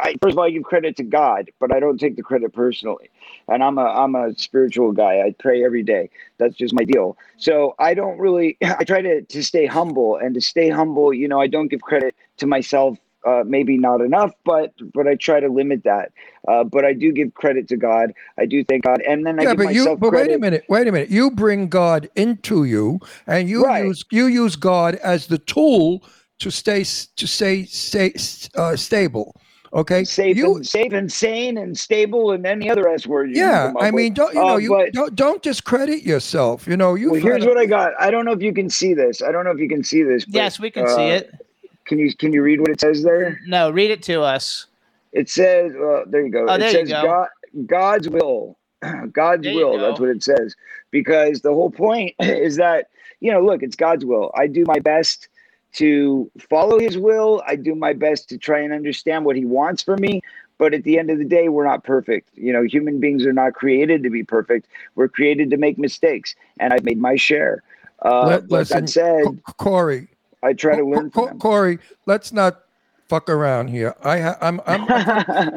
I, 0.00 0.14
first 0.22 0.32
of 0.34 0.38
all, 0.38 0.44
I 0.44 0.50
give 0.50 0.64
credit 0.64 0.96
to 0.96 1.02
God, 1.04 1.50
but 1.60 1.74
I 1.74 1.80
don't 1.80 1.98
take 1.98 2.16
the 2.16 2.22
credit 2.22 2.52
personally. 2.52 3.10
And 3.48 3.62
I'm 3.62 3.78
a 3.78 3.84
I'm 3.84 4.14
a 4.14 4.34
spiritual 4.36 4.92
guy. 4.92 5.20
I 5.22 5.34
pray 5.38 5.64
every 5.64 5.82
day. 5.82 6.10
That's 6.38 6.56
just 6.56 6.74
my 6.74 6.84
deal. 6.84 7.16
So 7.36 7.74
I 7.78 7.94
don't 7.94 8.18
really. 8.18 8.58
I 8.64 8.84
try 8.84 9.02
to 9.02 9.22
to 9.22 9.42
stay 9.44 9.66
humble 9.66 10.16
and 10.16 10.34
to 10.34 10.40
stay 10.40 10.68
humble. 10.70 11.12
You 11.12 11.28
know, 11.28 11.40
I 11.40 11.46
don't 11.46 11.68
give 11.68 11.82
credit 11.82 12.14
to 12.38 12.46
myself. 12.46 12.98
Uh, 13.26 13.42
maybe 13.46 13.78
not 13.78 14.00
enough, 14.00 14.32
but 14.44 14.72
but 14.94 15.06
I 15.06 15.14
try 15.14 15.40
to 15.40 15.48
limit 15.48 15.84
that. 15.84 16.12
Uh, 16.48 16.64
but 16.64 16.84
I 16.84 16.92
do 16.92 17.12
give 17.12 17.34
credit 17.34 17.68
to 17.68 17.76
God. 17.76 18.14
I 18.38 18.46
do 18.46 18.64
thank 18.64 18.84
God, 18.84 19.00
and 19.08 19.24
then 19.26 19.38
I 19.38 19.44
yeah, 19.44 19.50
give 19.52 19.58
but 19.58 19.68
you 19.74 19.84
but 19.98 20.10
credit. 20.10 20.30
wait 20.30 20.36
a 20.36 20.38
minute, 20.38 20.64
wait 20.68 20.88
a 20.88 20.92
minute. 20.92 21.10
You 21.10 21.30
bring 21.30 21.68
God 21.68 22.10
into 22.16 22.64
you 22.64 23.00
and 23.26 23.48
you 23.48 23.64
Right. 23.64 23.84
use 23.86 24.04
you 24.10 24.26
use 24.26 24.56
God 24.56 24.96
as 24.96 25.28
the 25.28 25.38
tool 25.38 26.04
to 26.40 26.50
stay 26.50 26.84
to 26.84 27.26
stay 27.26 27.64
stay 27.66 28.14
uh, 28.56 28.76
stable. 28.76 29.36
Okay? 29.74 30.04
safe 30.04 30.36
you 30.36 30.56
and 30.56 30.66
safe 30.66 30.92
and 30.92 31.10
sane 31.10 31.56
and 31.56 31.76
stable 31.78 32.32
and 32.32 32.46
any 32.46 32.70
other 32.70 32.88
S 32.88 33.06
word. 33.06 33.30
you 33.30 33.36
yeah, 33.42 33.72
I 33.80 33.90
mean, 33.90 34.10
with. 34.10 34.14
don't 34.14 34.34
you 34.34 34.40
know? 34.40 34.48
Uh, 34.48 34.56
you 34.58 34.68
but- 34.70 34.92
don't 34.92 35.14
don't 35.14 35.42
discredit 35.42 36.02
yourself. 36.02 36.66
You 36.66 36.76
know, 36.76 36.94
you. 36.94 37.12
well, 37.12 37.20
here's 37.20 37.46
what 37.46 37.56
I 37.56 37.66
got. 37.66 37.92
I 37.98 38.10
don't 38.10 38.24
know 38.24 38.32
if 38.32 38.42
you 38.42 38.52
can 38.52 38.68
see 38.68 38.92
this. 38.92 39.22
I 39.22 39.32
don't 39.32 39.44
know 39.44 39.50
if 39.50 39.58
you 39.58 39.68
can 39.68 39.82
see 39.82 40.02
this. 40.02 40.24
but, 40.26 40.34
Yes, 40.34 40.60
we 40.60 40.70
can 40.70 40.86
see 40.88 41.10
uh, 41.10 41.16
it. 41.16 41.46
Can 41.86 41.98
you 41.98 42.14
can 42.14 42.32
you 42.32 42.42
read 42.42 42.60
what 42.60 42.70
it 42.70 42.80
says 42.80 43.02
there? 43.02 43.40
No, 43.46 43.70
read 43.70 43.90
it 43.90 44.02
to 44.04 44.20
us. 44.22 44.66
It 45.12 45.28
says, 45.28 45.74
uh, 45.74 46.04
there 46.06 46.24
you 46.24 46.30
go. 46.32 46.46
Oh, 46.48 46.54
it 46.54 46.58
there 46.58 46.70
you 46.70 46.86
says 46.86 46.88
go. 46.88 47.02
God, 47.02 47.28
God's 47.66 48.08
will. 48.08 48.58
God's 49.12 49.42
There 49.42 49.52
you 49.52 49.66
will. 49.66 49.78
That's 49.78 50.00
what 50.00 50.08
it 50.08 50.22
says. 50.22 50.56
Because 50.90 51.42
the 51.42 51.52
whole 51.52 51.70
point 51.70 52.14
is 52.20 52.56
that, 52.56 52.88
you 53.20 53.30
know, 53.30 53.44
look, 53.44 53.62
it's 53.62 53.76
God's 53.76 54.04
will. 54.04 54.32
I 54.34 54.46
do 54.46 54.64
my 54.66 54.78
best 54.78 55.28
to 55.74 56.30
follow 56.50 56.78
his 56.78 56.98
will. 56.98 57.42
I 57.46 57.56
do 57.56 57.74
my 57.74 57.92
best 57.92 58.28
to 58.30 58.38
try 58.38 58.60
and 58.60 58.72
understand 58.72 59.24
what 59.24 59.36
he 59.36 59.44
wants 59.44 59.82
for 59.82 59.96
me. 59.96 60.20
But 60.58 60.74
at 60.74 60.84
the 60.84 60.98
end 60.98 61.10
of 61.10 61.18
the 61.18 61.24
day, 61.24 61.48
we're 61.48 61.64
not 61.64 61.82
perfect. 61.82 62.28
You 62.34 62.52
know, 62.52 62.62
human 62.62 63.00
beings 63.00 63.26
are 63.26 63.32
not 63.32 63.54
created 63.54 64.02
to 64.04 64.10
be 64.10 64.22
perfect. 64.22 64.68
We're 64.94 65.08
created 65.08 65.50
to 65.50 65.56
make 65.56 65.78
mistakes. 65.78 66.34
And 66.60 66.72
I've 66.72 66.84
made 66.84 66.98
my 66.98 67.16
share. 67.16 67.62
Uh, 68.00 68.26
Let- 68.26 68.50
listen, 68.50 68.84
that 68.84 68.90
said, 68.90 69.24
Co- 69.24 69.54
Corey. 69.56 70.08
I 70.42 70.52
try 70.52 70.76
to 70.76 70.84
learn 70.84 71.10
from 71.10 71.26
them. 71.26 71.38
Corey, 71.38 71.78
let's 72.06 72.32
not 72.32 72.62
fuck 73.08 73.28
around 73.28 73.68
here. 73.68 73.94
I 74.02 74.18
ha- 74.20 74.38
I'm 74.40 74.60
I'm 74.66 74.86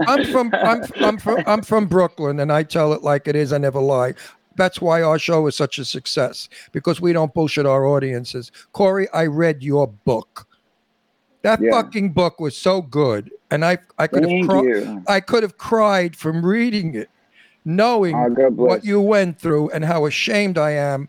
I'm 0.07 0.23
from 0.25 0.51
I'm 0.61 0.83
I'm 1.01 1.17
from 1.17 1.43
I'm 1.45 1.61
from 1.61 1.87
Brooklyn, 1.87 2.39
and 2.39 2.51
I 2.51 2.63
tell 2.63 2.93
it 2.93 3.01
like 3.01 3.27
it 3.27 3.35
is. 3.35 3.51
I 3.51 3.57
never 3.57 3.79
lie. 3.79 4.13
That's 4.55 4.81
why 4.81 5.01
our 5.01 5.19
show 5.19 5.47
is 5.47 5.55
such 5.55 5.79
a 5.79 5.85
success 5.85 6.49
because 6.71 7.01
we 7.01 7.13
don't 7.13 7.33
bullshit 7.33 7.65
our 7.65 7.85
audiences. 7.85 8.51
Corey, 8.71 9.07
I 9.13 9.25
read 9.25 9.61
your 9.63 9.87
book. 9.87 10.47
That 11.41 11.61
Yeah. 11.61 11.71
fucking 11.71 12.13
book 12.13 12.39
was 12.39 12.57
so 12.57 12.81
good, 12.81 13.31
and 13.51 13.63
I 13.63 13.77
I 13.99 14.07
could 14.07 14.23
have 14.23 14.29
Thank 14.31 14.49
cried. 14.49 14.63
you. 14.65 15.03
I 15.07 15.19
could 15.19 15.43
have 15.43 15.57
cried 15.57 16.15
from 16.15 16.43
reading 16.43 16.95
it, 16.95 17.09
knowing 17.65 18.15
Oh, 18.15 18.49
what 18.51 18.83
you 18.83 18.99
went 19.01 19.39
through 19.39 19.69
and 19.69 19.85
how 19.85 20.05
ashamed 20.05 20.57
I 20.57 20.71
am 20.71 21.07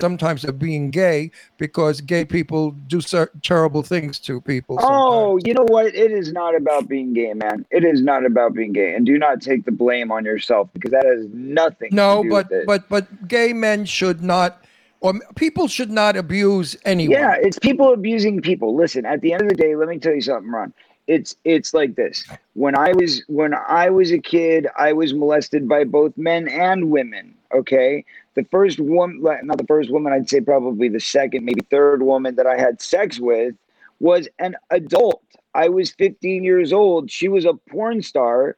sometimes 0.00 0.44
of 0.44 0.58
being 0.58 0.90
gay 0.90 1.30
because 1.58 2.00
gay 2.00 2.24
people 2.24 2.72
do 2.72 3.00
certain 3.00 3.40
terrible 3.40 3.82
things 3.82 4.18
to 4.20 4.40
people. 4.40 4.78
Oh, 4.80 5.38
sometimes. 5.38 5.46
you 5.46 5.54
know 5.54 5.66
what? 5.68 5.94
It 5.94 6.10
is 6.10 6.32
not 6.32 6.54
about 6.54 6.88
being 6.88 7.12
gay, 7.12 7.34
man. 7.34 7.64
It 7.70 7.84
is 7.84 8.02
not 8.02 8.24
about 8.24 8.54
being 8.54 8.72
gay, 8.72 8.94
and 8.94 9.04
do 9.06 9.18
not 9.18 9.40
take 9.40 9.64
the 9.64 9.72
blame 9.72 10.10
on 10.10 10.24
yourself 10.24 10.68
because 10.72 10.92
that 10.92 11.04
has 11.04 11.26
nothing. 11.32 11.90
no, 11.92 12.18
to 12.18 12.22
do 12.22 12.30
but 12.30 12.50
with 12.50 12.60
it. 12.60 12.66
but 12.66 12.88
but 12.88 13.28
gay 13.28 13.52
men 13.52 13.84
should 13.84 14.22
not, 14.22 14.64
or 15.00 15.14
people 15.34 15.68
should 15.68 15.90
not 15.90 16.16
abuse 16.16 16.76
anyone. 16.84 17.18
yeah, 17.18 17.36
it's 17.40 17.58
people 17.58 17.92
abusing 17.92 18.40
people. 18.40 18.74
Listen, 18.74 19.04
at 19.04 19.20
the 19.20 19.32
end 19.32 19.42
of 19.42 19.48
the 19.48 19.54
day, 19.54 19.76
let 19.76 19.88
me 19.88 19.98
tell 19.98 20.14
you 20.14 20.22
something, 20.22 20.50
Ron. 20.50 20.72
It's 21.06 21.34
it's 21.44 21.74
like 21.74 21.96
this. 21.96 22.24
When 22.54 22.76
I 22.76 22.92
was 22.92 23.24
when 23.26 23.52
I 23.54 23.90
was 23.90 24.12
a 24.12 24.18
kid, 24.18 24.68
I 24.76 24.92
was 24.92 25.12
molested 25.12 25.68
by 25.68 25.84
both 25.84 26.16
men 26.16 26.46
and 26.48 26.90
women. 26.90 27.34
Okay, 27.52 28.04
the 28.40 28.48
first 28.50 28.80
woman, 28.80 29.22
not 29.22 29.58
the 29.58 29.66
first 29.66 29.90
woman, 29.90 30.12
I'd 30.12 30.28
say 30.28 30.40
probably 30.40 30.88
the 30.88 31.00
second, 31.00 31.44
maybe 31.44 31.60
third 31.70 32.02
woman 32.02 32.36
that 32.36 32.46
I 32.46 32.58
had 32.58 32.80
sex 32.80 33.20
with 33.20 33.54
was 34.00 34.28
an 34.38 34.56
adult. 34.70 35.22
I 35.54 35.68
was 35.68 35.90
15 35.90 36.42
years 36.42 36.72
old. 36.72 37.10
She 37.10 37.28
was 37.28 37.44
a 37.44 37.54
porn 37.54 38.02
star 38.02 38.56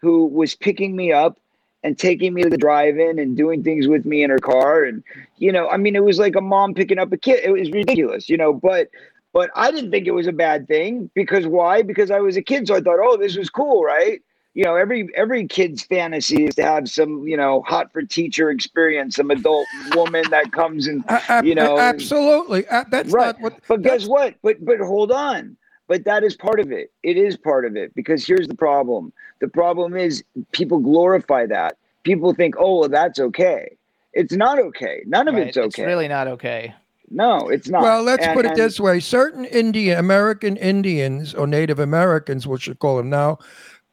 who 0.00 0.26
was 0.26 0.54
picking 0.54 0.94
me 0.94 1.12
up 1.12 1.40
and 1.82 1.98
taking 1.98 2.32
me 2.32 2.42
to 2.42 2.50
the 2.50 2.56
drive-in 2.56 3.18
and 3.18 3.36
doing 3.36 3.64
things 3.64 3.88
with 3.88 4.06
me 4.06 4.22
in 4.22 4.30
her 4.30 4.38
car 4.38 4.84
and 4.84 5.02
you 5.36 5.52
know 5.52 5.68
i 5.68 5.76
mean 5.76 5.94
it 5.94 6.02
was 6.02 6.18
like 6.18 6.34
a 6.34 6.40
mom 6.40 6.72
picking 6.72 6.98
up 6.98 7.12
a 7.12 7.16
kid 7.16 7.44
it 7.44 7.50
was 7.50 7.70
ridiculous 7.70 8.30
you 8.30 8.38
know 8.38 8.54
but 8.54 8.88
but 9.34 9.50
i 9.54 9.70
didn't 9.70 9.90
think 9.90 10.06
it 10.06 10.12
was 10.12 10.26
a 10.26 10.32
bad 10.32 10.66
thing 10.66 11.10
because 11.14 11.46
why 11.46 11.82
because 11.82 12.10
i 12.10 12.20
was 12.20 12.38
a 12.38 12.42
kid 12.42 12.66
so 12.66 12.74
i 12.74 12.80
thought 12.80 12.98
oh 13.02 13.18
this 13.18 13.36
was 13.36 13.50
cool 13.50 13.84
right 13.84 14.22
you 14.54 14.64
know 14.64 14.76
every 14.76 15.08
every 15.16 15.46
kid's 15.46 15.82
fantasy 15.82 16.44
is 16.46 16.54
to 16.54 16.62
have 16.62 16.88
some 16.88 17.26
you 17.26 17.36
know 17.36 17.62
hot 17.62 17.92
for 17.92 18.02
teacher 18.02 18.50
experience 18.50 19.16
some 19.16 19.30
adult 19.30 19.66
woman 19.94 20.24
that 20.30 20.52
comes 20.52 20.86
and 20.86 21.04
A- 21.08 21.20
a- 21.40 21.44
you 21.44 21.54
know, 21.54 21.78
absolutely. 21.78 22.64
A- 22.70 22.86
that's 22.88 23.12
right. 23.12 23.26
not 23.38 23.40
what. 23.40 23.54
but 23.68 23.82
guess 23.82 24.06
what? 24.06 24.34
But 24.42 24.64
but 24.64 24.78
hold 24.78 25.10
on. 25.12 25.56
But 25.86 26.04
that 26.04 26.24
is 26.24 26.34
part 26.34 26.60
of 26.60 26.72
it. 26.72 26.90
It 27.02 27.18
is 27.18 27.36
part 27.36 27.66
of 27.66 27.76
it. 27.76 27.94
Because 27.94 28.26
here's 28.26 28.48
the 28.48 28.54
problem. 28.54 29.12
The 29.40 29.48
problem 29.48 29.96
is 29.96 30.24
people 30.52 30.78
glorify 30.78 31.44
that. 31.46 31.76
People 32.04 32.32
think 32.32 32.54
oh 32.58 32.78
well 32.80 32.88
that's 32.88 33.18
okay. 33.18 33.76
It's 34.12 34.32
not 34.34 34.58
okay. 34.60 35.02
None 35.06 35.26
of 35.28 35.34
Right, 35.34 35.48
it's 35.48 35.56
okay. 35.56 35.66
It's 35.66 35.78
really 35.86 36.06
not 36.08 36.28
okay. 36.28 36.72
no 37.10 37.48
it's 37.48 37.68
not. 37.68 37.82
Well, 37.82 38.02
let's 38.02 38.24
And- 38.24 38.34
put 38.36 38.44
it 38.46 38.52
and- 38.52 38.56
this 38.60 38.78
way: 38.78 39.00
certain 39.00 39.44
Indian 39.46 39.98
American 39.98 40.56
Indians 40.56 41.34
or 41.34 41.46
Native 41.48 41.78
Americans, 41.80 42.46
we 42.46 42.58
should 42.58 42.78
call 42.78 42.96
them 42.96 43.10
now, 43.10 43.38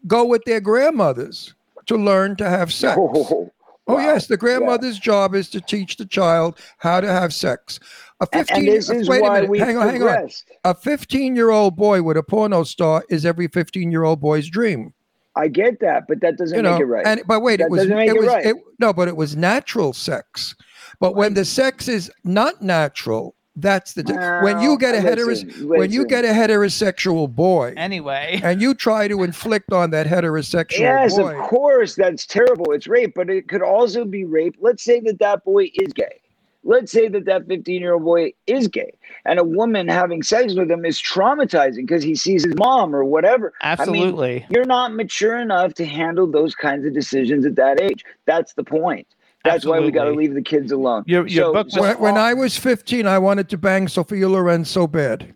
go 0.07 0.25
with 0.25 0.43
their 0.45 0.59
grandmothers 0.61 1.53
to 1.87 1.95
learn 1.97 2.35
to 2.37 2.49
have 2.49 2.71
sex. 2.73 2.97
Oh, 2.99 3.51
Oh 3.87 3.95
wow. 3.95 4.01
yes, 4.01 4.27
the 4.27 4.35
Yeah. 4.35 4.37
grandmother's 4.37 4.99
job 4.99 5.33
is 5.33 5.49
to 5.49 5.59
teach 5.59 5.97
the 5.97 6.05
child 6.05 6.57
how 6.77 7.01
to 7.01 7.07
have 7.11 7.33
sex. 7.33 7.79
A 8.21 8.27
fifteen. 8.27 8.57
and 8.59 8.67
this 8.67 8.89
is 8.91 9.09
wait 9.09 9.25
a 9.25 9.31
minute. 9.31 9.49
we 9.49 9.57
hang 9.57 9.75
on, 9.77 9.89
hang 9.89 10.03
on. 10.03 10.29
A 10.63 10.75
fifteen-year-old 10.75 11.75
boy 11.75 12.03
with 12.03 12.15
a 12.15 12.21
porno 12.23 12.63
star 12.63 13.03
is 13.09 13.25
every 13.25 13.47
fifteen-year-old 13.47 14.21
boy's 14.21 14.47
dream. 14.49 14.93
I 15.35 15.47
get 15.47 15.79
that, 15.79 16.03
but 16.07 16.21
that 16.21 16.37
doesn't 16.37 16.55
You 16.55 16.61
know, 16.61 16.73
make 16.73 16.81
it 16.81 16.85
right. 16.85 17.07
and 17.07 17.21
but 17.25 17.41
wait, 17.41 17.57
That 17.57 17.65
it 17.65 17.71
was 17.71 17.85
it 17.85 17.91
it 17.91 18.15
was 18.17 18.27
right. 18.27 18.45
it, 18.45 18.55
no, 18.79 18.93
but 18.93 19.07
it 19.07 19.15
was 19.17 19.35
natural 19.35 19.93
sex. 19.93 20.55
But 20.99 21.15
when 21.15 21.33
the 21.33 21.43
sex 21.45 21.87
is 21.87 22.11
not 22.23 22.61
natural, 22.61 23.33
that's 23.57 23.93
the 23.93 24.03
di- 24.03 24.41
when 24.43 24.61
you 24.61 24.77
get 24.77 24.95
a 24.95 24.99
heteros 24.99 25.45
listen, 25.45 25.67
when 25.67 25.91
you 25.91 26.05
get 26.05 26.23
a 26.23 26.29
heterosexual 26.29 27.33
boy 27.33 27.73
Anyway, 27.75 28.39
and 28.43 28.61
you 28.61 28.73
try 28.73 29.07
to 29.07 29.23
inflict 29.23 29.73
on 29.73 29.89
that 29.91 30.07
heterosexual 30.07 30.79
Yes, 30.79 31.17
boy. 31.17 31.37
of 31.37 31.49
course, 31.49 31.95
that's 31.95 32.25
terrible. 32.25 32.71
It's 32.71 32.87
rape, 32.87 33.13
but 33.15 33.29
it 33.29 33.49
could 33.49 33.61
also 33.61 34.05
be 34.05 34.23
rape. 34.23 34.55
Let's 34.59 34.83
say 34.83 34.99
that 35.01 35.19
that 35.19 35.43
boy 35.43 35.69
is 35.73 35.91
gay. 35.93 36.21
Let's 36.63 36.91
say 36.91 37.07
that 37.07 37.25
that 37.25 37.47
15 37.47 37.81
year 37.81 37.93
old 37.93 38.03
boy 38.05 38.33
is 38.45 38.67
gay, 38.67 38.93
and 39.25 39.39
a 39.39 39.43
woman 39.43 39.87
having 39.87 40.21
sex 40.21 40.53
with 40.53 40.69
him 40.69 40.85
is 40.85 41.01
traumatizing 41.01 41.87
because 41.87 42.03
he 42.03 42.13
sees 42.13 42.43
his 42.45 42.53
mom 42.55 42.95
or 42.95 43.03
whatever. 43.03 43.51
I 43.61 43.75
mean, 43.75 43.79
absolutely. 43.79 44.45
you're 44.49 44.65
not 44.65 44.93
mature 44.93 45.39
enough 45.39 45.73
to 45.75 45.85
handle 45.85 46.27
those 46.27 46.53
kinds 46.53 46.85
of 46.85 46.93
decisions 46.93 47.45
at 47.45 47.55
that 47.55 47.81
age. 47.81 48.05
That's 48.25 48.53
the 48.53 48.63
point. 48.63 49.07
That's 49.43 49.65
why 49.65 49.79
we 49.79 49.91
got 49.91 50.03
to 50.05 50.11
leave 50.11 50.33
the 50.33 50.41
kids 50.41 50.71
alone. 50.71 51.03
Your- 51.07 51.27
your 51.27 51.45
So- 51.45 51.53
book 51.53 51.65
was- 51.67 51.73
so 51.73 51.81
When, 51.81 51.99
when 51.99 52.17
I 52.17 52.33
was 52.33 52.57
15, 52.57 53.07
I 53.07 53.17
wanted 53.17 53.49
to 53.49 53.57
bang 53.57 53.87
Sophia 53.87 54.29
Loren 54.29 54.65
so 54.65 54.85
bad. 54.87 55.33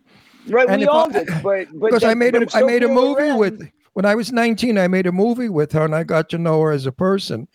right, 0.48 0.68
and 0.68 0.80
we 0.80 0.86
all 0.86 1.08
I- 1.08 1.12
did, 1.12 1.26
but 1.42 1.42
but 1.42 1.68
because 1.90 2.04
I 2.04 2.14
made 2.14 2.34
but 2.34 2.54
a, 2.54 2.64
made 2.66 2.82
a 2.84 2.88
movie 2.88 3.22
Loren- 3.24 3.38
with 3.38 3.68
when 3.94 4.04
I 4.04 4.14
was 4.14 4.30
19. 4.32 4.78
I 4.78 4.86
made 4.88 5.06
a 5.06 5.12
movie 5.12 5.48
with 5.48 5.72
her, 5.72 5.84
and 5.84 5.94
I 5.94 6.04
got 6.04 6.28
to 6.30 6.38
know 6.38 6.60
her 6.62 6.70
as 6.70 6.86
a 6.86 6.92
person. 6.92 7.48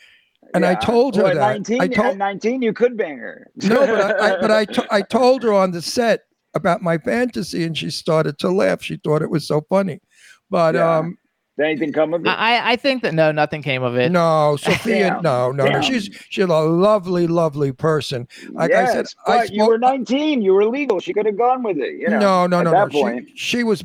And 0.54 0.66
I 0.66 0.76
told 0.76 1.16
her 1.16 1.24
Well, 1.24 1.32
at 1.32 1.36
that. 1.38 1.52
19, 1.70 1.82
I 1.82 1.86
at 1.86 1.94
told 1.94 2.18
19, 2.18 2.62
you 2.62 2.74
could 2.74 2.98
bang 2.98 3.18
her. 3.18 3.48
no, 3.64 3.88
but 3.88 4.20
I, 4.22 4.36
I 4.38 4.42
but 4.42 4.52
I, 4.52 4.66
to- 4.76 4.88
I 4.94 5.02
told 5.02 5.44
her 5.44 5.54
on 5.54 5.72
the 5.72 5.82
set 5.82 6.22
about 6.54 6.82
my 6.82 6.98
fantasy, 6.98 7.64
and 7.64 7.78
she 7.78 7.90
started 7.90 8.38
to 8.40 8.50
laugh. 8.50 8.82
She 8.84 8.98
thought 8.98 9.22
it 9.22 9.30
was 9.30 9.48
so 9.48 9.62
funny, 9.70 10.02
but 10.50 10.76
Yeah. 10.76 10.98
um, 10.98 11.18
Did 11.58 11.66
anything 11.66 11.92
come 11.92 12.14
of 12.14 12.26
it? 12.26 12.30
I, 12.30 12.72
I 12.72 12.76
think 12.78 13.04
that 13.04 13.14
no, 13.14 13.32
nothing 13.32 13.62
came 13.62 13.84
of 13.84 13.98
it. 13.98 14.12
no, 14.12 14.56
Sophia, 14.56 15.10
Damn. 15.10 15.22
no, 15.22 15.52
no, 15.52 15.66
no. 15.66 15.82
She's 15.82 16.10
she's 16.30 16.46
a 16.46 16.48
lovely, 16.48 17.28
lovely 17.28 17.74
person. 17.74 18.28
Like 18.52 18.72
I 18.72 18.86
said, 18.86 18.96
yes, 18.96 19.16
I 19.28 19.38
but 19.38 19.54
you 19.54 19.68
were 19.68 19.78
19. 19.78 20.42
You 20.42 20.54
were 20.54 20.66
legal. 20.66 21.00
She 21.02 21.14
could 21.14 21.26
have 21.26 21.38
gone 21.38 21.62
with 21.62 21.78
it. 21.78 22.00
You 22.00 22.08
know, 22.10 22.20
no, 22.20 22.48
no, 22.48 22.60
at 22.60 22.64
no, 22.64 22.72
that 22.72 22.94
no. 22.94 23.02
point. 23.02 23.30
She, 23.32 23.58
she 23.58 23.64
was 23.64 23.84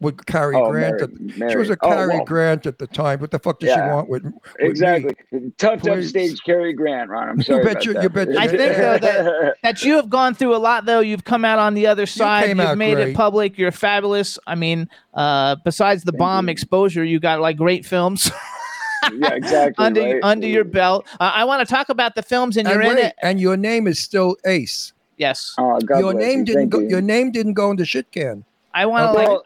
with 0.00 0.24
Cary 0.26 0.56
Oh, 0.56 0.70
Grant. 0.70 0.94
Mary- 1.00 1.02
at- 1.02 1.32
she 1.34 1.38
Mary. 1.38 1.56
was 1.56 1.70
a 1.70 1.76
Oh, 1.82 1.88
Cary 1.88 2.08
well. 2.16 2.24
Grant 2.24 2.66
at 2.66 2.78
the 2.78 2.86
time. 2.86 3.20
What 3.20 3.30
the 3.30 3.38
fuck 3.38 3.60
does 3.60 3.72
she 3.74 3.80
want 3.80 4.08
with, 4.08 4.24
with? 4.24 4.34
Exactly. 4.58 5.14
Tough, 5.58 5.82
tough 5.82 5.82
Please. 5.82 6.08
stage 6.08 6.42
Cary 6.44 6.72
Grant, 6.72 7.10
Ron. 7.10 7.28
I'm 7.28 7.42
sorry. 7.42 7.58
you 7.58 7.64
bet 7.64 7.72
about 7.74 7.84
you- 7.86 7.92
that. 7.94 8.02
you 8.02 8.08
bet 8.08 8.28
you 8.28 8.38
I 8.38 8.48
think, 8.48 8.76
though, 8.76 8.98
that- 8.98 9.54
that 9.62 9.82
you 9.82 9.96
have 9.96 10.08
gone 10.08 10.34
through 10.34 10.56
a 10.56 10.58
lot 10.58 10.86
though 10.86 11.00
you've 11.00 11.24
come 11.24 11.44
out 11.44 11.58
on 11.58 11.74
the 11.74 11.86
other 11.86 12.06
side 12.06 12.46
came 12.46 12.58
you've 12.58 12.68
out 12.68 12.78
made 12.78 12.98
it 12.98 13.14
public 13.14 13.58
you're 13.58 13.70
fabulous 13.72 14.38
i 14.46 14.54
mean 14.54 14.88
uh 15.14 15.56
besides 15.64 16.02
the 16.04 16.12
Thank 16.12 16.18
bomb 16.18 16.48
you. 16.48 16.52
exposure 16.52 17.04
you 17.04 17.20
got 17.20 17.40
like 17.40 17.56
great 17.56 17.84
films 17.84 18.30
yeah, 19.12 19.34
exactly. 19.34 19.84
under 19.84 20.02
right? 20.02 20.20
under 20.22 20.46
your 20.46 20.64
belt 20.64 21.06
uh, 21.20 21.32
i 21.34 21.44
want 21.44 21.66
to 21.66 21.72
talk 21.72 21.88
about 21.88 22.14
the 22.14 22.22
films 22.22 22.56
and 22.56 22.66
And, 22.66 22.82
you're 22.82 22.92
in 22.92 22.98
it 22.98 23.14
and 23.22 23.38
your 23.40 23.56
name 23.56 23.86
is 23.86 23.98
still 23.98 24.36
Ace. 24.46 24.92
yes 25.18 25.54
Oh, 25.58 25.78
God 25.80 25.98
your 25.98 26.12
bless 26.12 26.24
name 26.24 26.38
you. 26.40 26.44
didn't 26.46 26.60
Thank 26.62 26.72
go. 26.72 26.78
you. 26.80 26.88
Your 26.88 27.00
name 27.02 27.30
didn't 27.32 27.54
go 27.54 27.70
in 27.70 27.76
the 27.76 27.84
shit 27.84 28.10
can. 28.12 28.44
i 28.74 28.86
want 28.86 29.04
to 29.14 29.20
Okay. 29.22 29.28
like 29.32 29.40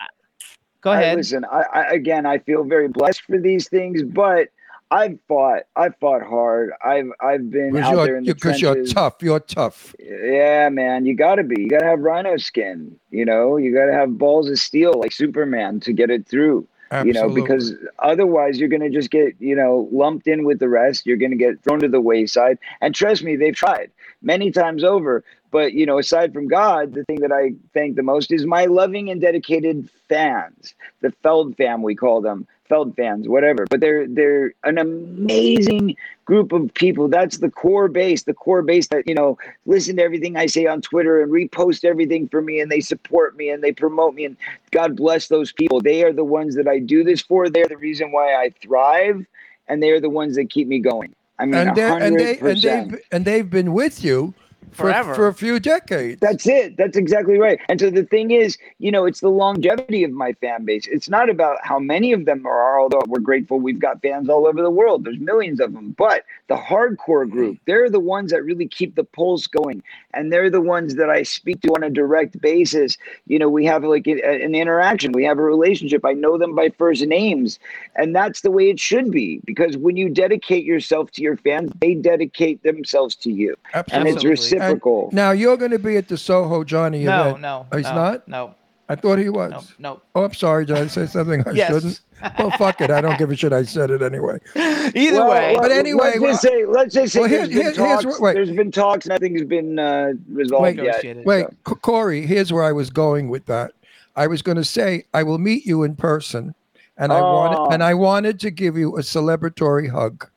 Well, 0.84 0.94
go 0.94 0.98
I- 0.98 1.02
ahead 1.02 1.16
listen, 1.18 1.44
I, 1.44 1.64
I 1.72 1.82
again, 1.90 2.26
I 2.26 2.38
feel 2.38 2.64
very 2.64 2.88
blessed 2.88 3.22
for 3.22 3.38
these 3.38 3.68
things, 3.68 4.02
but 4.02 4.48
I've 4.90 5.18
fought. 5.26 5.62
I've 5.74 5.96
fought 5.96 6.22
hard. 6.22 6.72
I've 6.84 7.10
I've 7.20 7.50
been 7.50 7.76
out 7.76 7.96
there 7.96 8.06
you're, 8.06 8.16
in 8.18 8.24
the 8.24 8.34
because 8.34 8.60
you're 8.60 8.84
tough. 8.84 9.16
You're 9.22 9.40
tough. 9.40 9.94
Yeah, 9.98 10.68
man, 10.68 11.06
you 11.06 11.16
got 11.16 11.36
to 11.36 11.42
be. 11.42 11.62
You 11.62 11.68
got 11.68 11.80
to 11.80 11.86
have 11.86 12.00
rhino 12.00 12.36
skin. 12.36 12.96
You 13.10 13.24
know, 13.24 13.56
you 13.56 13.74
got 13.74 13.86
to 13.86 13.92
have 13.92 14.18
balls 14.18 14.48
of 14.48 14.58
steel 14.58 15.00
like 15.00 15.12
Superman 15.12 15.80
to 15.80 15.92
get 15.92 16.10
it 16.10 16.28
through. 16.28 16.68
Absolutely. 16.90 17.20
You 17.20 17.26
know, 17.26 17.34
because 17.34 17.74
otherwise 17.98 18.58
you're 18.60 18.68
going 18.68 18.82
to 18.82 18.90
just 18.90 19.10
get, 19.10 19.34
you 19.40 19.56
know, 19.56 19.88
lumped 19.90 20.28
in 20.28 20.44
with 20.44 20.60
the 20.60 20.68
rest. 20.68 21.06
You're 21.06 21.16
going 21.16 21.32
to 21.32 21.36
get 21.36 21.60
thrown 21.62 21.80
to 21.80 21.88
the 21.88 22.00
wayside. 22.00 22.58
And 22.80 22.94
trust 22.94 23.24
me, 23.24 23.34
they've 23.34 23.54
tried 23.54 23.90
many 24.22 24.52
times 24.52 24.84
over. 24.84 25.24
But, 25.54 25.72
you 25.72 25.86
know, 25.86 26.00
aside 26.00 26.32
from 26.32 26.48
God, 26.48 26.94
the 26.94 27.04
thing 27.04 27.20
that 27.20 27.30
I 27.30 27.52
thank 27.74 27.94
the 27.94 28.02
most 28.02 28.32
is 28.32 28.44
my 28.44 28.64
loving 28.64 29.08
and 29.08 29.20
dedicated 29.20 29.88
fans, 30.08 30.74
the 31.00 31.12
Feld 31.22 31.56
fam, 31.56 31.84
we 31.84 31.94
call 31.94 32.20
them. 32.20 32.48
Feld 32.68 32.96
fans, 32.96 33.28
whatever, 33.28 33.66
but 33.70 33.78
they're 33.80 34.08
they're 34.08 34.54
an 34.64 34.78
amazing 34.78 35.96
group 36.24 36.50
of 36.50 36.72
people. 36.72 37.08
That's 37.08 37.38
the 37.38 37.50
core 37.50 37.88
base, 37.88 38.22
the 38.22 38.32
core 38.32 38.62
base 38.62 38.88
that 38.88 39.06
you 39.06 39.14
know 39.14 39.36
listen 39.66 39.96
to 39.96 40.02
everything 40.02 40.36
I 40.38 40.46
say 40.46 40.66
on 40.66 40.80
Twitter 40.80 41.20
and 41.20 41.30
repost 41.30 41.84
everything 41.84 42.26
for 42.26 42.40
me, 42.40 42.58
and 42.60 42.72
they 42.72 42.80
support 42.80 43.36
me 43.36 43.50
and 43.50 43.62
they 43.62 43.70
promote 43.70 44.14
me. 44.14 44.24
And 44.24 44.36
God 44.70 44.96
bless 44.96 45.28
those 45.28 45.52
people. 45.52 45.82
They 45.82 46.02
are 46.04 46.12
the 46.12 46.24
ones 46.24 46.56
that 46.56 46.66
I 46.66 46.78
do 46.78 47.04
this 47.04 47.20
for. 47.20 47.50
They're 47.50 47.68
the 47.68 47.76
reason 47.76 48.12
why 48.12 48.34
I 48.34 48.48
thrive, 48.62 49.26
and 49.68 49.82
they 49.82 49.90
are 49.90 50.00
the 50.00 50.10
ones 50.10 50.34
that 50.36 50.48
keep 50.50 50.66
me 50.66 50.78
going. 50.78 51.14
I 51.38 51.44
mean, 51.44 51.68
and, 51.68 51.68
and 51.68 51.76
they 51.76 51.88
hundred 51.90 52.18
and 52.18 52.38
percent. 52.40 52.90
they've 52.90 53.00
and 53.12 53.24
they've 53.26 53.50
been 53.50 53.74
with 53.74 54.02
you 54.02 54.32
Forever. 54.72 55.14
for 55.14 55.28
a 55.28 55.34
few 55.34 55.60
decades. 55.60 56.20
That's 56.20 56.46
it. 56.46 56.76
That's 56.76 56.96
exactly 56.96 57.38
right. 57.38 57.58
And 57.68 57.78
so 57.78 57.90
the 57.90 58.04
thing 58.04 58.32
is, 58.32 58.58
you 58.78 58.90
know, 58.90 59.04
it's 59.06 59.20
the 59.20 59.28
longevity 59.30 60.02
of 60.04 60.10
my 60.10 60.32
fan 60.34 60.64
base. 60.64 60.86
It's 60.86 61.08
not 61.08 61.30
about 61.30 61.58
how 61.62 61.78
many 61.78 62.12
of 62.12 62.24
them 62.24 62.42
there 62.42 62.52
are, 62.52 62.80
although 62.80 63.02
we're 63.06 63.20
grateful 63.20 63.60
we've 63.60 63.78
got 63.78 64.02
fans 64.02 64.28
all 64.28 64.46
over 64.46 64.60
the 64.62 64.70
world. 64.70 65.04
There's 65.04 65.18
millions 65.18 65.60
of 65.60 65.72
them. 65.72 65.94
But 65.96 66.24
the 66.48 66.56
hardcore 66.56 67.28
group, 67.30 67.58
they're 67.66 67.88
the 67.88 68.00
ones 68.00 68.32
that 68.32 68.42
really 68.42 68.66
keep 68.66 68.94
the 68.96 69.04
pulse 69.04 69.46
going. 69.46 69.82
And 70.12 70.32
they're 70.32 70.50
the 70.50 70.60
ones 70.60 70.96
that 70.96 71.10
I 71.10 71.22
speak 71.22 71.60
to 71.62 71.68
on 71.74 71.82
a 71.82 71.90
direct 71.90 72.40
basis. 72.40 72.98
You 73.26 73.38
know, 73.38 73.48
we 73.48 73.64
have 73.66 73.84
like 73.84 74.06
a- 74.06 74.42
an 74.42 74.54
interaction, 74.54 75.12
we 75.12 75.24
have 75.24 75.38
a 75.38 75.42
relationship. 75.42 76.04
I 76.04 76.12
know 76.12 76.36
them 76.38 76.54
by 76.54 76.70
first 76.70 77.04
names. 77.06 77.58
And 77.96 78.14
that's 78.14 78.40
the 78.40 78.50
way 78.50 78.70
it 78.70 78.80
should 78.80 79.10
be. 79.10 79.40
Because 79.44 79.76
when 79.76 79.96
you 79.96 80.08
dedicate 80.08 80.64
yourself 80.64 81.10
to 81.12 81.22
your 81.22 81.36
fans, 81.36 81.72
they 81.80 81.94
dedicate 81.94 82.62
themselves 82.62 83.14
to 83.16 83.30
you. 83.30 83.56
And 83.92 84.08
it's 84.08 84.24
Absolutely. 84.60 85.02
And 85.04 85.12
now 85.12 85.30
you're 85.32 85.56
going 85.56 85.70
to 85.72 85.78
be 85.78 85.96
at 85.96 86.08
the 86.08 86.16
Soho 86.18 86.64
Johnny 86.64 87.04
no 87.04 87.20
event. 87.28 87.40
no 87.40 87.66
Oh, 87.72 87.76
he's 87.76 87.86
no, 87.86 87.94
not. 87.94 88.28
no 88.28 88.54
I 88.88 88.96
thought 88.96 89.18
he 89.18 89.28
was. 89.30 89.50
no 89.78 89.94
no 89.94 90.00
Oh, 90.14 90.24
I'm 90.24 90.34
sorry. 90.34 90.66
Did 90.66 90.76
I 90.76 90.86
say 90.88 91.06
something 91.06 91.42
I 91.46 91.50
Yes. 91.54 91.70
shouldn't? 91.72 92.00
Well, 92.38 92.50
fuck 92.52 92.80
it. 92.80 92.90
I 92.90 93.00
don't 93.00 93.18
give 93.18 93.30
a 93.30 93.36
shit. 93.36 93.52
I 93.52 93.62
said 93.64 93.90
it 93.90 94.02
anyway. 94.02 94.38
either 94.56 95.18
Well, 95.18 95.30
way 95.30 95.52
well, 95.54 95.62
But 95.62 95.72
anyway, 95.72 96.18
let's 96.18 96.20
well- 96.20 96.30
just 96.32 96.42
say, 96.42 96.64
let's 96.66 96.94
just 96.94 97.12
say 97.14 97.20
well, 97.20 97.28
here- 97.28 97.38
there's 97.38 97.48
been 97.50 97.62
here's 97.62 97.76
talks. 97.76 98.04
what- 98.04 98.20
wait. 98.20 98.34
There's 98.34 98.50
been 98.50 98.70
talks. 98.70 99.06
Nothing's 99.06 99.44
been 99.44 99.78
uh, 99.78 100.12
resolved 100.30 100.62
Wait. 100.62 100.76
yet. 100.76 100.84
Negotiated. 100.86 101.24
Wait, 101.26 101.46
C- 101.66 101.74
Corey. 101.82 102.26
Here's 102.26 102.52
where 102.52 102.62
I 102.64 102.72
was 102.72 102.90
going 102.90 103.28
with 103.30 103.46
that. 103.46 103.72
I 104.16 104.26
was 104.26 104.42
going 104.42 104.56
to 104.56 104.64
say 104.64 105.04
I 105.14 105.22
will 105.22 105.38
meet 105.38 105.66
you 105.66 105.82
in 105.82 105.96
person, 105.96 106.54
and 106.96 107.12
I 107.12 107.18
Oh. 107.20 107.32
wanted 107.34 107.74
and 107.74 107.82
I 107.82 107.94
wanted 107.94 108.38
to 108.40 108.50
give 108.50 108.76
you 108.76 108.96
a 108.96 109.00
celebratory 109.00 109.90
hug, 109.90 110.28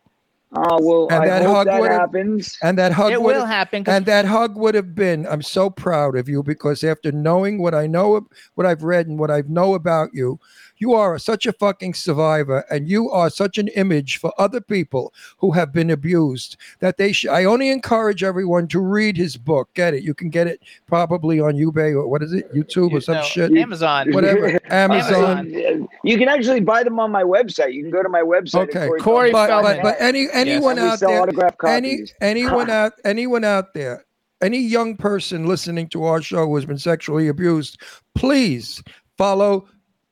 Oh 0.59 0.79
well, 0.81 1.07
And 1.11 1.23
I 1.23 1.27
that 1.27 1.43
hope 1.43 1.55
hug 1.57 1.67
that 1.67 1.79
would've- 1.81 1.93
happens. 1.93 2.57
and 2.63 2.77
that 2.79 2.91
hug 2.91 3.11
it 3.11 3.21
will 3.21 3.45
happen 3.45 3.83
'cause 3.83 3.93
and 3.95 4.05
that 4.07 4.25
hug 4.25 4.57
would 4.57 4.73
have 4.75 4.95
been 4.95 5.27
i'm 5.27 5.41
so 5.41 5.69
proud 5.69 6.15
of 6.17 6.27
you 6.27 6.41
because 6.41 6.83
after 6.83 7.11
knowing 7.11 7.61
what 7.61 7.75
i 7.75 7.85
know 7.85 8.27
what 8.55 8.65
i've 8.65 8.81
read 8.83 9.07
and 9.07 9.19
what 9.19 9.29
i 9.29 9.43
know 9.47 9.73
about 9.75 10.09
you 10.13 10.39
you 10.77 10.93
are 10.93 11.17
such 11.17 11.45
a 11.45 11.53
fucking 11.53 11.93
survivor 11.93 12.63
and 12.69 12.87
you 12.87 13.09
are 13.09 13.29
such 13.29 13.57
an 13.57 13.67
image 13.69 14.17
for 14.17 14.33
other 14.37 14.61
people 14.61 15.13
who 15.37 15.51
have 15.51 15.73
been 15.73 15.89
abused 15.89 16.57
that 16.79 16.97
they 16.97 17.11
should 17.11 17.29
i 17.31 17.43
only 17.43 17.69
encourage 17.69 18.23
everyone 18.23 18.67
to 18.67 18.79
read 18.79 19.17
his 19.17 19.37
book. 19.37 19.69
Get 19.73 19.93
it. 19.93 20.03
You 20.03 20.13
can 20.13 20.29
get 20.29 20.47
it 20.47 20.61
probably 20.87 21.39
on 21.39 21.55
ebay 21.55 21.93
or 21.93 22.07
what 22.07 22.23
is 22.23 22.33
it? 22.33 22.53
Youtube 22.53 22.93
or 22.93 23.01
some 23.01 23.15
no, 23.15 23.21
shit? 23.23 23.51
Amazon. 23.55 24.11
Whatever. 24.13 24.59
Amazon. 24.71 25.49
Amazon. 25.49 25.87
You 26.03 26.17
can 26.17 26.29
actually 26.29 26.61
buy 26.61 26.83
them 26.83 26.99
on 26.99 27.11
my 27.11 27.23
website. 27.23 27.73
You 27.73 27.83
can 27.83 27.91
go 27.91 28.03
to 28.03 28.09
my 28.09 28.21
website. 28.21 28.75
at 28.75 28.75
Okay. 28.75 28.89
Corey 28.99 29.31
but, 29.31 29.61
but 29.61 29.81
but 29.81 29.95
any 29.99 30.27
anyone 30.33 30.77
And 30.77 30.85
we 30.85 30.91
out 30.91 30.99
there 30.99 31.67
any 31.67 32.05
anyone 32.21 32.69
out 32.81 32.93
anyone 33.03 33.43
out 33.43 33.73
there 33.73 34.05
any 34.41 34.59
young 34.59 34.95
person 34.95 35.45
listening 35.45 35.87
to 35.89 36.03
our 36.03 36.21
show 36.21 36.45
who 36.45 36.55
has 36.55 36.65
been 36.65 36.77
sexually 36.77 37.27
abused 37.27 37.81
please 38.13 38.83
follow 39.17 39.67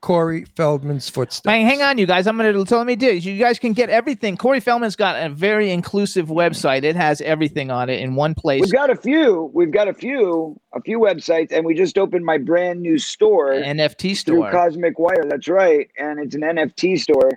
corey 0.05 0.45
feldman's 0.55 1.09
footsteps 1.09 1.51
Hang, 1.51 1.65
hang 1.65 1.81
on, 1.81 1.97
you 1.97 2.05
guys. 2.05 2.27
I'm 2.27 2.37
gonna 2.37 2.53
tell 2.63 2.77
let 2.77 2.85
me 2.85 2.95
do. 2.95 3.11
You 3.11 3.39
guys 3.39 3.57
can 3.57 3.73
get 3.73 3.89
everything. 3.89 4.37
Corey 4.37 4.59
Feldman's 4.59 4.95
got 4.95 5.19
a 5.19 5.29
very 5.29 5.71
inclusive 5.71 6.27
website. 6.27 6.83
It 6.83 6.95
has 6.95 7.21
everything 7.21 7.71
on 7.71 7.89
it 7.89 7.99
in 7.99 8.13
one 8.13 8.35
place. 8.35 8.61
We've 8.61 8.71
got 8.71 8.91
a 8.91 8.95
few. 8.95 9.49
We've 9.51 9.71
got 9.71 9.87
a 9.87 9.95
few, 9.95 10.61
a 10.75 10.81
few 10.81 10.99
websites, 10.99 11.51
and 11.51 11.65
we 11.65 11.73
just 11.73 11.97
opened 11.97 12.23
my 12.23 12.37
brand 12.37 12.81
new 12.81 12.99
store 12.99 13.53
NFT 13.53 14.15
store, 14.15 14.35
through 14.35 14.41
store. 14.41 14.51
Cosmic 14.51 14.99
Wire. 14.99 15.25
That's 15.27 15.47
right, 15.47 15.89
and 15.97 16.19
it's 16.19 16.35
an 16.35 16.41
NFT 16.41 16.99
store. 16.99 17.31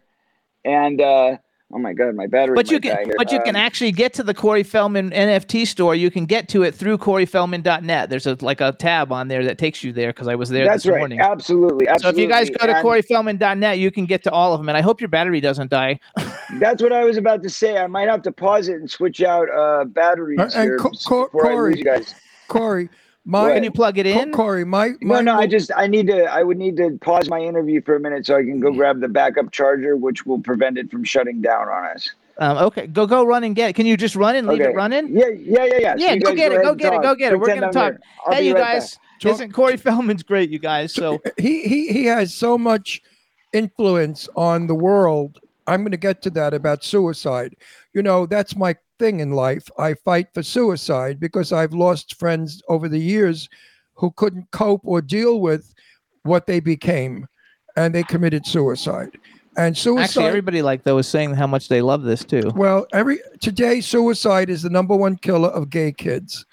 And 0.67 1.01
uh, 1.01 1.39
oh 1.73 1.79
my 1.79 1.93
god, 1.93 2.15
my 2.15 2.27
battery. 2.27 2.55
But 2.55 2.71
you 2.71 2.81
can, 2.81 3.11
but 3.17 3.31
you 3.33 3.41
can 3.43 3.57
Um, 3.57 3.63
actually 3.63 3.93
get 3.93 4.13
to 4.15 4.23
the 4.23 4.35
Corey 4.35 4.63
Feldman 4.63 5.11
NFT 5.11 5.67
store. 5.67 5.95
You 5.95 6.11
can 6.11 6.25
get 6.27 6.49
to 6.51 6.63
it 6.63 6.75
through 6.75 6.99
CoreyFeldman.net. 6.99 8.11
There's 8.11 8.27
a 8.27 8.37
like 8.41 8.61
a 8.61 8.73
tab 8.73 9.13
on 9.13 9.29
there 9.29 9.45
that 9.45 9.59
takes 9.59 9.83
you 9.85 9.93
there 9.93 10.09
because 10.11 10.29
I 10.29 10.35
was 10.35 10.49
there 10.49 10.65
That's 10.65 10.85
this 10.85 10.91
right. 10.93 10.99
morning. 10.99 11.21
Absolutely, 11.21 11.87
So 12.01 12.09
if 12.09 12.19
you 12.19 12.27
guys 12.29 12.51
go 12.51 12.67
to 12.67 12.77
And 12.77 12.87
CoreyFeldman.net, 12.87 13.79
you 13.79 13.91
can 13.91 14.07
get 14.07 14.23
to 14.25 14.31
all 14.31 14.53
of 14.55 14.61
them. 14.61 14.69
And 14.69 14.77
I 14.79 14.81
hope 14.81 15.01
your 15.01 15.09
battery 15.09 15.41
doesn't 15.41 15.71
die. 15.71 16.01
That's 16.59 16.83
what 16.83 16.93
I 16.93 17.05
was 17.05 17.17
about 17.17 17.43
to 17.43 17.51
say. 17.51 17.77
I 17.79 17.87
might 17.87 18.09
have 18.09 18.23
to 18.23 18.33
pause 18.33 18.69
it 18.69 18.77
and 18.77 18.91
switch 18.91 19.23
out 19.23 19.49
uh, 19.51 19.85
batteries 19.85 20.39
Uh, 20.41 20.51
and 20.55 20.63
here 20.65 20.79
Co- 20.79 20.91
Co- 21.07 21.25
before 21.27 21.47
I 21.47 21.53
Corey, 21.53 21.71
lose 21.73 21.79
you 21.79 21.85
guys. 21.85 22.15
corey 22.49 22.89
my 23.29 23.53
Can 23.53 23.63
you 23.63 23.71
plug 23.71 23.99
it 23.99 24.07
in? 24.07 24.33
corey 24.33 24.65
my, 24.65 24.89
No, 25.03 25.17
my 25.17 25.21
no, 25.21 25.39
I 25.39 25.47
just 25.47 25.71
I 25.77 25.87
need 25.87 26.07
to 26.07 26.25
I 26.25 26.43
would 26.43 26.57
need 26.57 26.79
to 26.79 26.99
pause 27.03 27.29
my 27.29 27.39
interview 27.39 27.83
for 27.83 27.95
a 27.95 28.01
minute 28.01 28.25
so 28.25 28.37
I 28.37 28.43
can 28.43 28.59
go 28.59 28.73
grab 28.73 29.01
the 29.01 29.09
backup 29.09 29.53
charger, 29.53 29.97
which 29.97 30.25
will 30.25 30.41
prevent 30.41 30.79
it 30.79 30.91
from 30.91 31.05
shutting 31.05 31.43
down 31.43 31.69
on 31.69 31.85
us. 31.95 32.11
Um, 32.39 32.57
okay, 32.57 32.87
go 32.87 33.07
go 33.07 33.25
run 33.25 33.45
and 33.45 33.55
get 33.55 33.71
it. 33.71 33.73
Can 33.75 33.85
you 33.85 33.97
just 33.99 34.17
run 34.17 34.35
and 34.35 34.47
leave 34.49 34.63
Okay. 34.63 34.71
it 34.71 34.75
running? 34.75 35.15
Yeah, 35.15 35.27
yeah, 35.29 35.65
yeah, 35.65 35.79
yeah. 35.79 35.97
So 35.97 36.05
Yeah, 36.07 36.13
you 36.15 36.21
go 36.21 36.29
guys 36.31 36.37
get 36.37 36.53
it, 36.53 36.63
go 36.63 36.75
get 36.75 36.95
it, 36.95 37.03
go 37.03 37.15
get 37.15 37.33
it. 37.33 37.39
We're 37.41 37.49
gonna 37.55 37.71
talk. 37.71 37.95
hey, 38.31 38.47
you 38.47 38.55
right 38.55 38.61
guys, 38.81 38.99
Talk- 39.21 39.33
isn't 39.33 39.53
Corey 39.53 39.77
Feldman's 39.77 40.23
great? 40.23 40.49
You 40.49 40.59
guys, 40.59 40.95
so 40.95 41.21
he 41.37 41.69
he 41.69 41.89
he 41.93 42.05
has 42.07 42.33
so 42.33 42.57
much 42.57 43.03
influence 43.53 44.29
on 44.37 44.67
the 44.69 44.75
world. 44.75 45.39
I'm 45.67 45.81
going 45.83 45.91
to 45.91 45.99
get 45.99 46.23
to 46.23 46.31
that 46.31 46.55
about 46.55 46.83
suicide. 46.83 47.55
You 47.93 48.03
know, 48.03 48.25
that's 48.25 48.57
my 48.57 48.75
thing 48.99 49.21
in 49.21 49.33
life. 49.33 49.69
I 49.79 49.95
fight 49.95 50.29
for 50.35 50.43
suicide 50.43 51.21
because 51.21 51.53
I've 51.53 51.73
lost 51.73 52.19
friends 52.19 52.63
over 52.69 52.89
the 52.89 52.99
years 52.99 53.49
who 53.95 54.11
couldn't 54.13 54.51
cope 54.51 54.83
or 54.85 55.01
deal 55.01 55.41
with 55.41 55.75
what 56.23 56.47
they 56.47 56.61
became 56.61 57.27
and 57.77 57.95
they 57.95 58.03
committed 58.03 58.47
suicide. 58.47 59.19
And 59.57 59.77
suicide 59.77 60.05
actually, 60.05 60.25
everybody 60.27 60.63
like 60.63 60.85
though 60.85 60.99
is 60.99 61.09
saying 61.09 61.35
how 61.35 61.49
much 61.49 61.69
they 61.69 61.83
love 61.83 62.03
this 62.03 62.25
too. 62.25 62.53
well, 62.55 62.87
every 62.93 63.19
today 63.41 63.81
suicide 63.81 64.51
is 64.51 64.63
the 64.63 64.71
number 64.71 64.95
one 64.95 65.17
killer 65.17 65.49
of 65.49 65.69
gay 65.71 65.91
kids. 65.91 66.47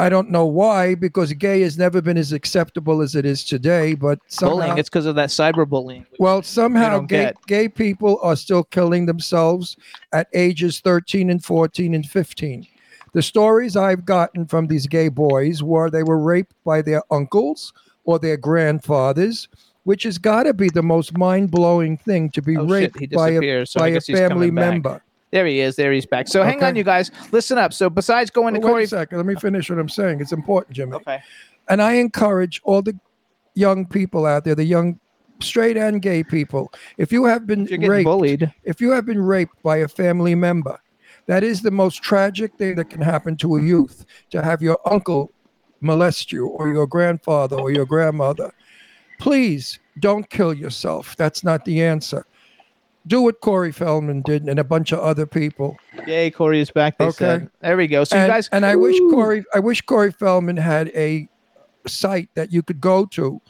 I 0.00 0.08
don't 0.08 0.30
know 0.30 0.46
why, 0.46 0.94
because 0.94 1.30
gay 1.34 1.60
has 1.60 1.76
never 1.76 2.00
been 2.00 2.16
as 2.16 2.32
acceptable 2.32 3.02
as 3.02 3.14
it 3.14 3.26
is 3.26 3.44
today. 3.44 3.94
But 3.94 4.18
somehow, 4.28 4.54
Bullying, 4.56 4.78
it's 4.78 4.88
because 4.88 5.04
of 5.06 5.14
that 5.16 5.28
cyberbullying. 5.28 6.06
well, 6.18 6.42
somehow 6.42 7.00
gay, 7.00 7.24
get. 7.24 7.36
gay 7.46 7.68
people 7.68 8.18
are 8.22 8.36
still 8.36 8.64
killing 8.64 9.04
themselves 9.06 9.76
at 10.12 10.28
ages 10.32 10.80
13 10.80 11.28
and 11.28 11.44
14 11.44 11.94
and 11.94 12.06
15. 12.06 12.66
The 13.12 13.22
stories 13.22 13.76
I've 13.76 14.04
gotten 14.04 14.46
from 14.46 14.68
these 14.68 14.86
gay 14.86 15.08
boys 15.08 15.62
were 15.62 15.90
they 15.90 16.02
were 16.04 16.18
raped 16.18 16.54
by 16.64 16.80
their 16.80 17.02
uncles 17.10 17.72
or 18.04 18.18
their 18.18 18.36
grandfathers, 18.36 19.48
which 19.84 20.04
has 20.04 20.16
got 20.16 20.44
to 20.44 20.54
be 20.54 20.68
the 20.70 20.82
most 20.82 21.18
mind 21.18 21.50
blowing 21.50 21.96
thing 21.98 22.30
to 22.30 22.40
be 22.40 22.56
Oh, 22.56 22.64
raped 22.64 23.10
by 23.12 23.30
a, 23.30 23.66
so 23.66 23.80
by 23.80 23.88
a 23.88 24.00
family 24.00 24.50
member. 24.50 25.02
There 25.32 25.46
he 25.46 25.60
is. 25.60 25.76
There 25.76 25.92
he's 25.92 26.06
back. 26.06 26.26
So 26.28 26.42
hang 26.42 26.56
Okay. 26.56 26.66
on, 26.66 26.76
you 26.76 26.82
guys. 26.84 27.10
Listen 27.32 27.56
up. 27.58 27.72
So 27.72 27.88
besides 27.88 28.30
going 28.30 28.54
to 28.54 28.60
Well, 28.60 28.68
wait 28.68 28.72
Corey, 28.72 28.84
a 28.84 28.88
second. 28.88 29.16
Let 29.18 29.26
me 29.26 29.36
finish 29.36 29.70
what 29.70 29.78
I'm 29.78 29.88
saying. 29.88 30.20
It's 30.20 30.32
important, 30.32 30.76
Jimmy. 30.76 30.94
okay, 30.96 31.20
And 31.68 31.80
I 31.80 31.94
encourage 31.94 32.60
all 32.64 32.82
the 32.82 32.98
young 33.54 33.86
people 33.86 34.26
out 34.26 34.44
there, 34.44 34.54
the 34.54 34.64
young 34.64 34.98
straight 35.40 35.76
and 35.76 36.02
gay 36.02 36.22
people. 36.24 36.72
If 36.98 37.12
you 37.12 37.24
have 37.24 37.46
been 37.46 37.66
You're 37.66 37.90
raped, 37.90 38.04
bullied. 38.06 38.52
if 38.64 38.80
you 38.80 38.90
have 38.90 39.06
been 39.06 39.22
raped 39.22 39.62
by 39.62 39.78
a 39.78 39.88
family 39.88 40.34
member, 40.34 40.78
that 41.26 41.44
is 41.44 41.62
the 41.62 41.70
most 41.70 42.02
tragic 42.02 42.52
thing 42.58 42.74
that 42.76 42.90
can 42.90 43.00
happen 43.00 43.36
to 43.38 43.56
a 43.56 43.62
youth 43.62 44.04
to 44.30 44.42
have 44.42 44.60
your 44.62 44.78
uncle 44.90 45.32
molest 45.80 46.32
you 46.32 46.48
or 46.48 46.68
your 46.68 46.86
grandfather 46.86 47.56
or 47.56 47.70
your 47.70 47.86
grandmother. 47.86 48.52
Please 49.18 49.78
don't 50.00 50.28
kill 50.28 50.52
yourself. 50.52 51.14
That's 51.16 51.44
not 51.44 51.64
the 51.64 51.82
answer. 51.82 52.26
Do 53.06 53.22
what 53.22 53.40
Corey 53.40 53.72
Feldman 53.72 54.22
did 54.22 54.44
and 54.46 54.58
a 54.58 54.64
bunch 54.64 54.92
of 54.92 54.98
other 55.00 55.26
people. 55.26 55.76
Yay, 56.06 56.30
Corey 56.30 56.60
is 56.60 56.70
back. 56.70 56.98
They 56.98 57.06
Okay. 57.06 57.16
said. 57.16 57.50
There 57.60 57.76
we 57.76 57.86
go. 57.86 58.04
So 58.04 58.16
and, 58.16 58.26
you 58.26 58.32
guys, 58.32 58.48
and 58.52 58.66
I 58.66 58.76
wish 58.76 58.98
Corey, 59.10 59.44
I 59.54 59.58
wish 59.58 59.80
Corey 59.80 60.12
Feldman 60.12 60.56
had 60.58 60.88
a 60.94 61.28
site 61.86 62.28
that 62.34 62.52
you 62.52 62.62
could 62.62 62.80
go 62.80 63.06
to 63.06 63.40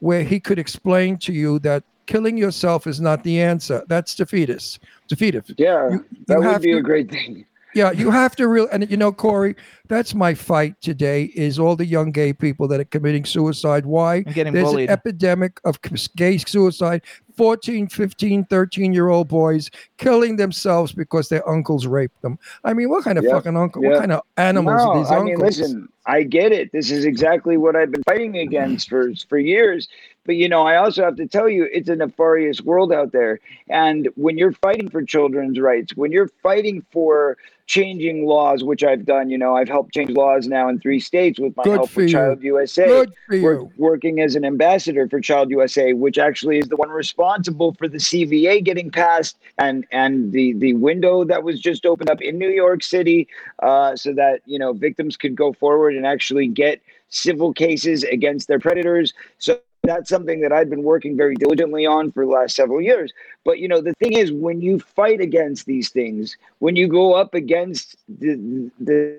where 0.00 0.24
he 0.24 0.40
could 0.40 0.58
explain 0.58 1.16
to 1.18 1.32
you 1.32 1.58
that 1.60 1.84
killing 2.06 2.36
yourself 2.36 2.86
is 2.86 3.00
not 3.00 3.22
the 3.22 3.40
answer. 3.40 3.84
That's 3.88 4.14
defeatist. 4.14 4.80
Defeative. 5.06 5.44
Yeah, 5.56 5.90
You- 5.90 6.04
that 6.26 6.40
you 6.40 6.48
would 6.48 6.62
be 6.62 6.72
to- 6.72 6.78
a 6.78 6.82
great 6.82 7.10
thing. 7.10 7.44
Yeah, 7.74 7.90
you 7.92 8.10
have 8.10 8.34
to 8.36 8.48
really, 8.48 8.68
and 8.72 8.90
you 8.90 8.96
know, 8.96 9.12
Corey, 9.12 9.54
that's 9.88 10.14
my 10.14 10.34
fight 10.34 10.74
today 10.80 11.24
is 11.34 11.58
all 11.58 11.76
the 11.76 11.84
young 11.86 12.10
gay 12.12 12.32
people 12.32 12.66
that 12.68 12.80
are 12.80 12.84
committing 12.84 13.24
suicide. 13.24 13.84
Why? 13.84 14.16
I'm 14.26 14.32
getting 14.32 14.52
There's 14.54 14.64
bullied. 14.70 14.88
an 14.88 14.92
epidemic 14.92 15.60
of 15.64 15.78
gay 16.16 16.38
suicide. 16.38 17.02
14, 17.36 17.86
15, 17.88 18.44
13 18.46 18.92
year 18.92 19.10
old 19.10 19.28
boys 19.28 19.70
killing 19.96 20.36
themselves 20.36 20.90
because 20.92 21.28
their 21.28 21.48
uncles 21.48 21.86
raped 21.86 22.20
them. 22.20 22.36
I 22.64 22.72
mean, 22.72 22.90
what 22.90 23.04
kind 23.04 23.16
of 23.16 23.22
Yep, 23.24 23.32
fucking 23.32 23.56
uncle? 23.56 23.82
yep. 23.82 23.92
What 23.92 24.00
kind 24.00 24.12
of 24.12 24.22
animals 24.36 24.82
no, 24.82 24.90
are 24.90 24.98
these 24.98 25.10
I 25.12 25.16
uncles? 25.18 25.38
mean, 25.38 25.38
listen, 25.46 25.88
I 26.06 26.22
get 26.24 26.50
it. 26.50 26.72
This 26.72 26.90
is 26.90 27.04
exactly 27.04 27.56
what 27.56 27.76
I've 27.76 27.92
been 27.92 28.02
fighting 28.02 28.38
against 28.38 28.88
for 28.88 29.12
for 29.28 29.38
years. 29.38 29.86
But 30.28 30.36
you 30.36 30.46
know, 30.46 30.66
I 30.66 30.76
also 30.76 31.02
have 31.04 31.16
to 31.16 31.26
tell 31.26 31.48
you, 31.48 31.66
it's 31.72 31.88
a 31.88 31.96
nefarious 31.96 32.60
world 32.60 32.92
out 32.92 33.12
there. 33.12 33.40
And 33.70 34.10
when 34.14 34.36
you're 34.36 34.52
fighting 34.52 34.90
for 34.90 35.02
children's 35.02 35.58
rights, 35.58 35.96
when 35.96 36.12
you're 36.12 36.28
fighting 36.42 36.84
for 36.92 37.38
changing 37.64 38.26
laws, 38.26 38.62
which 38.62 38.84
I've 38.84 39.06
done, 39.06 39.30
you 39.30 39.38
know, 39.38 39.56
I've 39.56 39.70
helped 39.70 39.94
change 39.94 40.10
laws 40.10 40.46
now 40.46 40.68
in 40.68 40.80
three 40.80 41.00
states 41.00 41.40
with 41.40 41.56
my 41.56 41.62
Good 41.62 41.76
help 41.76 41.88
for 41.88 42.02
you. 42.02 42.10
Child 42.10 42.42
USA. 42.42 42.86
Good 42.86 43.14
for 43.26 43.40
work- 43.40 43.60
you. 43.60 43.72
working 43.78 44.20
as 44.20 44.34
an 44.34 44.44
ambassador 44.44 45.08
for 45.08 45.18
Child 45.18 45.48
USA, 45.48 45.94
which 45.94 46.18
actually 46.18 46.58
is 46.58 46.68
the 46.68 46.76
one 46.76 46.90
responsible 46.90 47.72
for 47.72 47.88
the 47.88 47.98
CVA 47.98 48.62
getting 48.62 48.90
passed 48.90 49.38
and 49.56 49.86
and 49.92 50.32
the 50.32 50.52
the 50.52 50.74
window 50.74 51.24
that 51.24 51.42
was 51.42 51.58
just 51.58 51.86
opened 51.86 52.10
up 52.10 52.20
in 52.20 52.36
New 52.36 52.50
York 52.50 52.82
City, 52.82 53.26
uh, 53.62 53.96
so 53.96 54.12
that 54.12 54.42
you 54.44 54.58
know 54.58 54.74
victims 54.74 55.16
could 55.16 55.34
go 55.34 55.54
forward 55.54 55.96
and 55.96 56.06
actually 56.06 56.48
get 56.48 56.82
civil 57.08 57.54
cases 57.54 58.02
against 58.04 58.46
their 58.48 58.58
predators. 58.58 59.14
So 59.38 59.58
that's 59.88 60.08
something 60.08 60.40
that 60.40 60.52
I've 60.52 60.70
been 60.70 60.82
working 60.82 61.16
very 61.16 61.34
diligently 61.34 61.86
on 61.86 62.12
for 62.12 62.24
the 62.24 62.30
last 62.30 62.54
several 62.54 62.80
years. 62.80 63.12
But 63.44 63.58
you 63.58 63.68
know, 63.68 63.80
the 63.80 63.94
thing 63.94 64.12
is, 64.12 64.32
when 64.32 64.60
you 64.60 64.78
fight 64.78 65.20
against 65.20 65.66
these 65.66 65.90
things, 65.90 66.36
when 66.58 66.76
you 66.76 66.88
go 66.88 67.14
up 67.14 67.34
against 67.34 67.96
the 68.08 68.70
the 68.78 69.18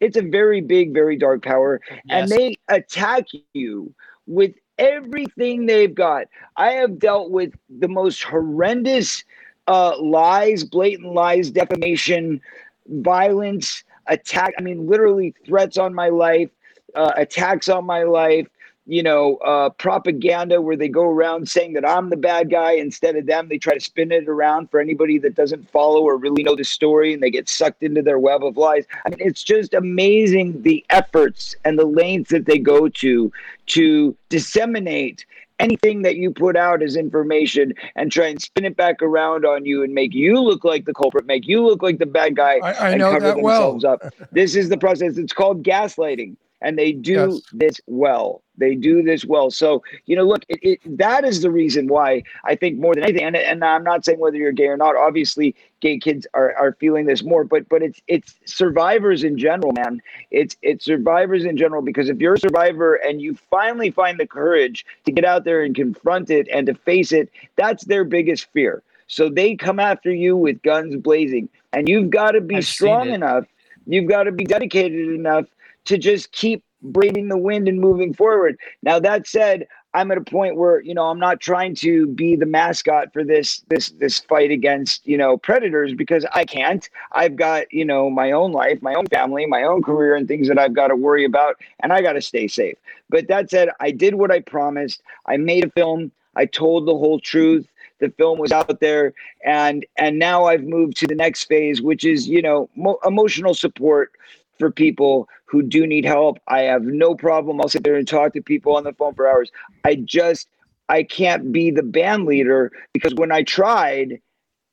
it's 0.00 0.16
a 0.16 0.22
very 0.22 0.60
big, 0.60 0.94
very 0.94 1.16
dark 1.16 1.42
power, 1.42 1.80
and 2.08 2.28
they 2.28 2.56
attack 2.68 3.26
you 3.52 3.92
with 4.26 4.52
everything 4.78 5.66
they've 5.66 5.94
got. 5.94 6.26
I 6.56 6.70
have 6.72 6.98
dealt 6.98 7.30
with 7.30 7.52
the 7.68 7.88
most 7.88 8.22
horrendous 8.22 9.24
uh, 9.66 10.00
lies, 10.00 10.64
blatant 10.64 11.14
lies, 11.14 11.50
defamation, 11.50 12.40
violence, 12.86 13.84
attack. 14.06 14.54
I 14.58 14.62
mean, 14.62 14.86
literally 14.86 15.34
threats 15.46 15.78
on 15.78 15.94
my 15.94 16.08
life, 16.08 16.50
uh, 16.94 17.12
attacks 17.16 17.68
on 17.68 17.84
my 17.84 18.04
life. 18.04 18.46
You 18.90 19.02
know, 19.02 19.36
uh, 19.36 19.68
propaganda 19.70 20.62
where 20.62 20.76
they 20.76 20.88
go 20.88 21.04
around 21.04 21.48
saying 21.48 21.74
that 21.74 21.86
I'm 21.86 22.08
the 22.08 22.16
bad 22.16 22.50
guy 22.50 22.72
instead 22.72 23.16
of 23.16 23.26
them. 23.26 23.48
They 23.48 23.58
try 23.58 23.74
to 23.74 23.80
spin 23.80 24.10
it 24.10 24.28
around 24.28 24.70
for 24.70 24.80
anybody 24.80 25.18
that 25.18 25.34
doesn't 25.34 25.70
follow 25.70 26.02
or 26.02 26.16
really 26.16 26.42
know 26.42 26.56
the 26.56 26.64
story, 26.64 27.12
and 27.12 27.22
they 27.22 27.30
get 27.30 27.48
sucked 27.48 27.82
into 27.82 28.00
their 28.00 28.18
web 28.18 28.42
of 28.42 28.56
lies. 28.56 28.86
I 29.04 29.10
mean, 29.10 29.18
it's 29.20 29.44
just 29.44 29.74
amazing 29.74 30.62
the 30.62 30.84
efforts 30.88 31.54
and 31.64 31.78
the 31.78 31.84
lengths 31.84 32.30
that 32.30 32.46
they 32.46 32.58
go 32.58 32.88
to 32.88 33.30
to 33.66 34.16
disseminate 34.30 35.26
anything 35.58 36.02
that 36.02 36.16
you 36.16 36.30
put 36.30 36.56
out 36.56 36.82
as 36.82 36.96
information 36.96 37.74
and 37.96 38.12
try 38.12 38.26
and 38.26 38.40
spin 38.40 38.64
it 38.64 38.76
back 38.76 39.02
around 39.02 39.44
on 39.44 39.64
you 39.64 39.82
and 39.82 39.92
make 39.92 40.14
you 40.14 40.40
look 40.40 40.64
like 40.64 40.84
the 40.84 40.94
culprit, 40.94 41.26
make 41.26 41.46
you 41.46 41.64
look 41.64 41.82
like 41.82 41.98
the 41.98 42.06
bad 42.06 42.36
guy, 42.36 42.58
I, 42.62 42.72
I 42.72 42.90
and 42.90 43.00
know 43.00 43.10
cover 43.10 43.26
that 43.26 43.40
well. 43.40 43.72
themselves 43.72 43.84
up. 43.84 44.14
This 44.32 44.54
is 44.54 44.68
the 44.68 44.76
process. 44.76 45.16
It's 45.16 45.32
called 45.32 45.62
gaslighting, 45.64 46.36
and 46.60 46.78
they 46.78 46.92
do 46.92 47.12
Yes. 47.12 47.42
this 47.52 47.80
well. 47.86 48.42
They 48.56 48.74
do 48.74 49.02
this 49.02 49.24
well. 49.24 49.50
So 49.50 49.82
you 50.06 50.16
know, 50.16 50.24
look, 50.24 50.44
it, 50.48 50.58
it, 50.62 50.98
that 50.98 51.24
is 51.24 51.42
the 51.42 51.50
reason 51.50 51.86
why 51.86 52.22
I 52.44 52.56
think 52.56 52.78
more 52.78 52.94
than 52.94 53.04
anything. 53.04 53.24
And, 53.24 53.36
and 53.36 53.64
I'm 53.64 53.84
not 53.84 54.04
saying 54.04 54.18
whether 54.18 54.36
you're 54.36 54.52
gay 54.52 54.66
or 54.66 54.76
not. 54.76 54.96
Obviously, 54.96 55.54
gay 55.80 55.98
kids 55.98 56.26
are, 56.34 56.54
are 56.56 56.72
feeling 56.80 57.06
this 57.06 57.22
more, 57.22 57.44
but 57.44 57.68
but 57.68 57.82
it's 57.82 58.00
it's 58.08 58.34
survivors 58.44 59.22
in 59.22 59.38
general, 59.38 59.72
man. 59.72 60.00
It's 60.30 60.56
it's 60.62 60.84
survivors 60.84 61.44
in 61.44 61.56
general 61.56 61.82
because 61.82 62.08
if 62.08 62.18
you're 62.18 62.34
a 62.34 62.38
survivor 62.38 62.94
and 62.96 63.20
you 63.22 63.36
finally 63.50 63.90
find 63.90 64.18
the 64.18 64.26
courage 64.26 64.84
to 65.06 65.12
get 65.12 65.24
out 65.24 65.44
there 65.44 65.62
and 65.62 65.74
confront 65.74 66.30
it 66.30 66.48
and 66.52 66.66
to 66.66 66.74
face 66.74 67.12
it, 67.12 67.30
that's 67.56 67.84
their 67.84 68.04
biggest 68.04 68.50
fear. 68.52 68.82
So 69.06 69.28
they 69.30 69.54
come 69.56 69.80
after 69.80 70.12
you 70.12 70.36
with 70.36 70.62
guns 70.62 70.96
blazing, 70.96 71.48
and 71.72 71.88
you've 71.88 72.10
got 72.10 72.32
to 72.32 72.40
be 72.40 72.56
I've 72.56 72.66
strong 72.66 73.10
enough. 73.10 73.44
You've 73.86 74.08
got 74.08 74.24
to 74.24 74.32
be 74.32 74.44
dedicated 74.44 75.08
enough 75.08 75.46
to 75.88 75.98
just 75.98 76.32
keep 76.32 76.62
braving 76.82 77.28
the 77.28 77.36
wind 77.38 77.66
and 77.66 77.80
moving 77.80 78.14
forward. 78.14 78.56
Now 78.82 78.98
that 79.00 79.26
said, 79.26 79.66
I'm 79.94 80.10
at 80.10 80.18
a 80.18 80.22
point 80.22 80.56
where 80.56 80.80
you 80.82 80.94
know 80.94 81.06
I'm 81.06 81.18
not 81.18 81.40
trying 81.40 81.74
to 81.76 82.06
be 82.08 82.36
the 82.36 82.46
mascot 82.46 83.12
for 83.12 83.24
this 83.24 83.62
this 83.68 83.88
this 83.98 84.18
fight 84.18 84.50
against 84.50 85.06
you 85.06 85.16
know 85.16 85.38
predators 85.38 85.94
because 85.94 86.26
I 86.34 86.44
can't. 86.44 86.88
I've 87.12 87.36
got 87.36 87.72
you 87.72 87.84
know 87.84 88.10
my 88.10 88.32
own 88.32 88.52
life, 88.52 88.82
my 88.82 88.94
own 88.94 89.06
family, 89.06 89.46
my 89.46 89.62
own 89.62 89.82
career, 89.82 90.14
and 90.14 90.28
things 90.28 90.46
that 90.48 90.58
I've 90.58 90.74
got 90.74 90.88
to 90.88 90.96
worry 90.96 91.24
about, 91.24 91.56
and 91.80 91.92
I 91.92 92.02
got 92.02 92.12
to 92.12 92.22
stay 92.22 92.48
safe. 92.48 92.76
But 93.08 93.28
that 93.28 93.50
said, 93.50 93.70
I 93.80 93.90
did 93.90 94.14
what 94.14 94.30
I 94.30 94.40
promised. 94.40 95.02
I 95.26 95.38
made 95.38 95.64
a 95.64 95.70
film. 95.70 96.12
I 96.36 96.44
told 96.44 96.86
the 96.86 96.96
whole 96.96 97.18
truth. 97.18 97.66
The 98.00 98.10
film 98.10 98.38
was 98.38 98.52
out 98.52 98.78
there, 98.80 99.14
and 99.44 99.86
and 99.96 100.18
now 100.18 100.44
I've 100.44 100.64
moved 100.64 100.98
to 100.98 101.06
the 101.06 101.14
next 101.14 101.44
phase, 101.44 101.80
which 101.80 102.04
is 102.04 102.28
you 102.28 102.42
know 102.42 102.68
mo- 102.76 103.00
emotional 103.06 103.54
support 103.54 104.12
for 104.58 104.70
people 104.70 105.28
who 105.48 105.62
do 105.62 105.86
need 105.86 106.04
help. 106.04 106.38
I 106.48 106.60
have 106.62 106.82
no 106.84 107.14
problem. 107.14 107.60
I'll 107.60 107.68
sit 107.68 107.84
there 107.84 107.96
and 107.96 108.06
talk 108.06 108.34
to 108.34 108.42
people 108.42 108.76
on 108.76 108.84
the 108.84 108.92
phone 108.92 109.14
for 109.14 109.28
hours. 109.28 109.50
I 109.84 109.96
just 109.96 110.48
I 110.88 111.02
can't 111.02 111.52
be 111.52 111.70
the 111.70 111.82
band 111.82 112.26
leader 112.26 112.72
because 112.92 113.14
when 113.14 113.32
I 113.32 113.42
tried, 113.42 114.20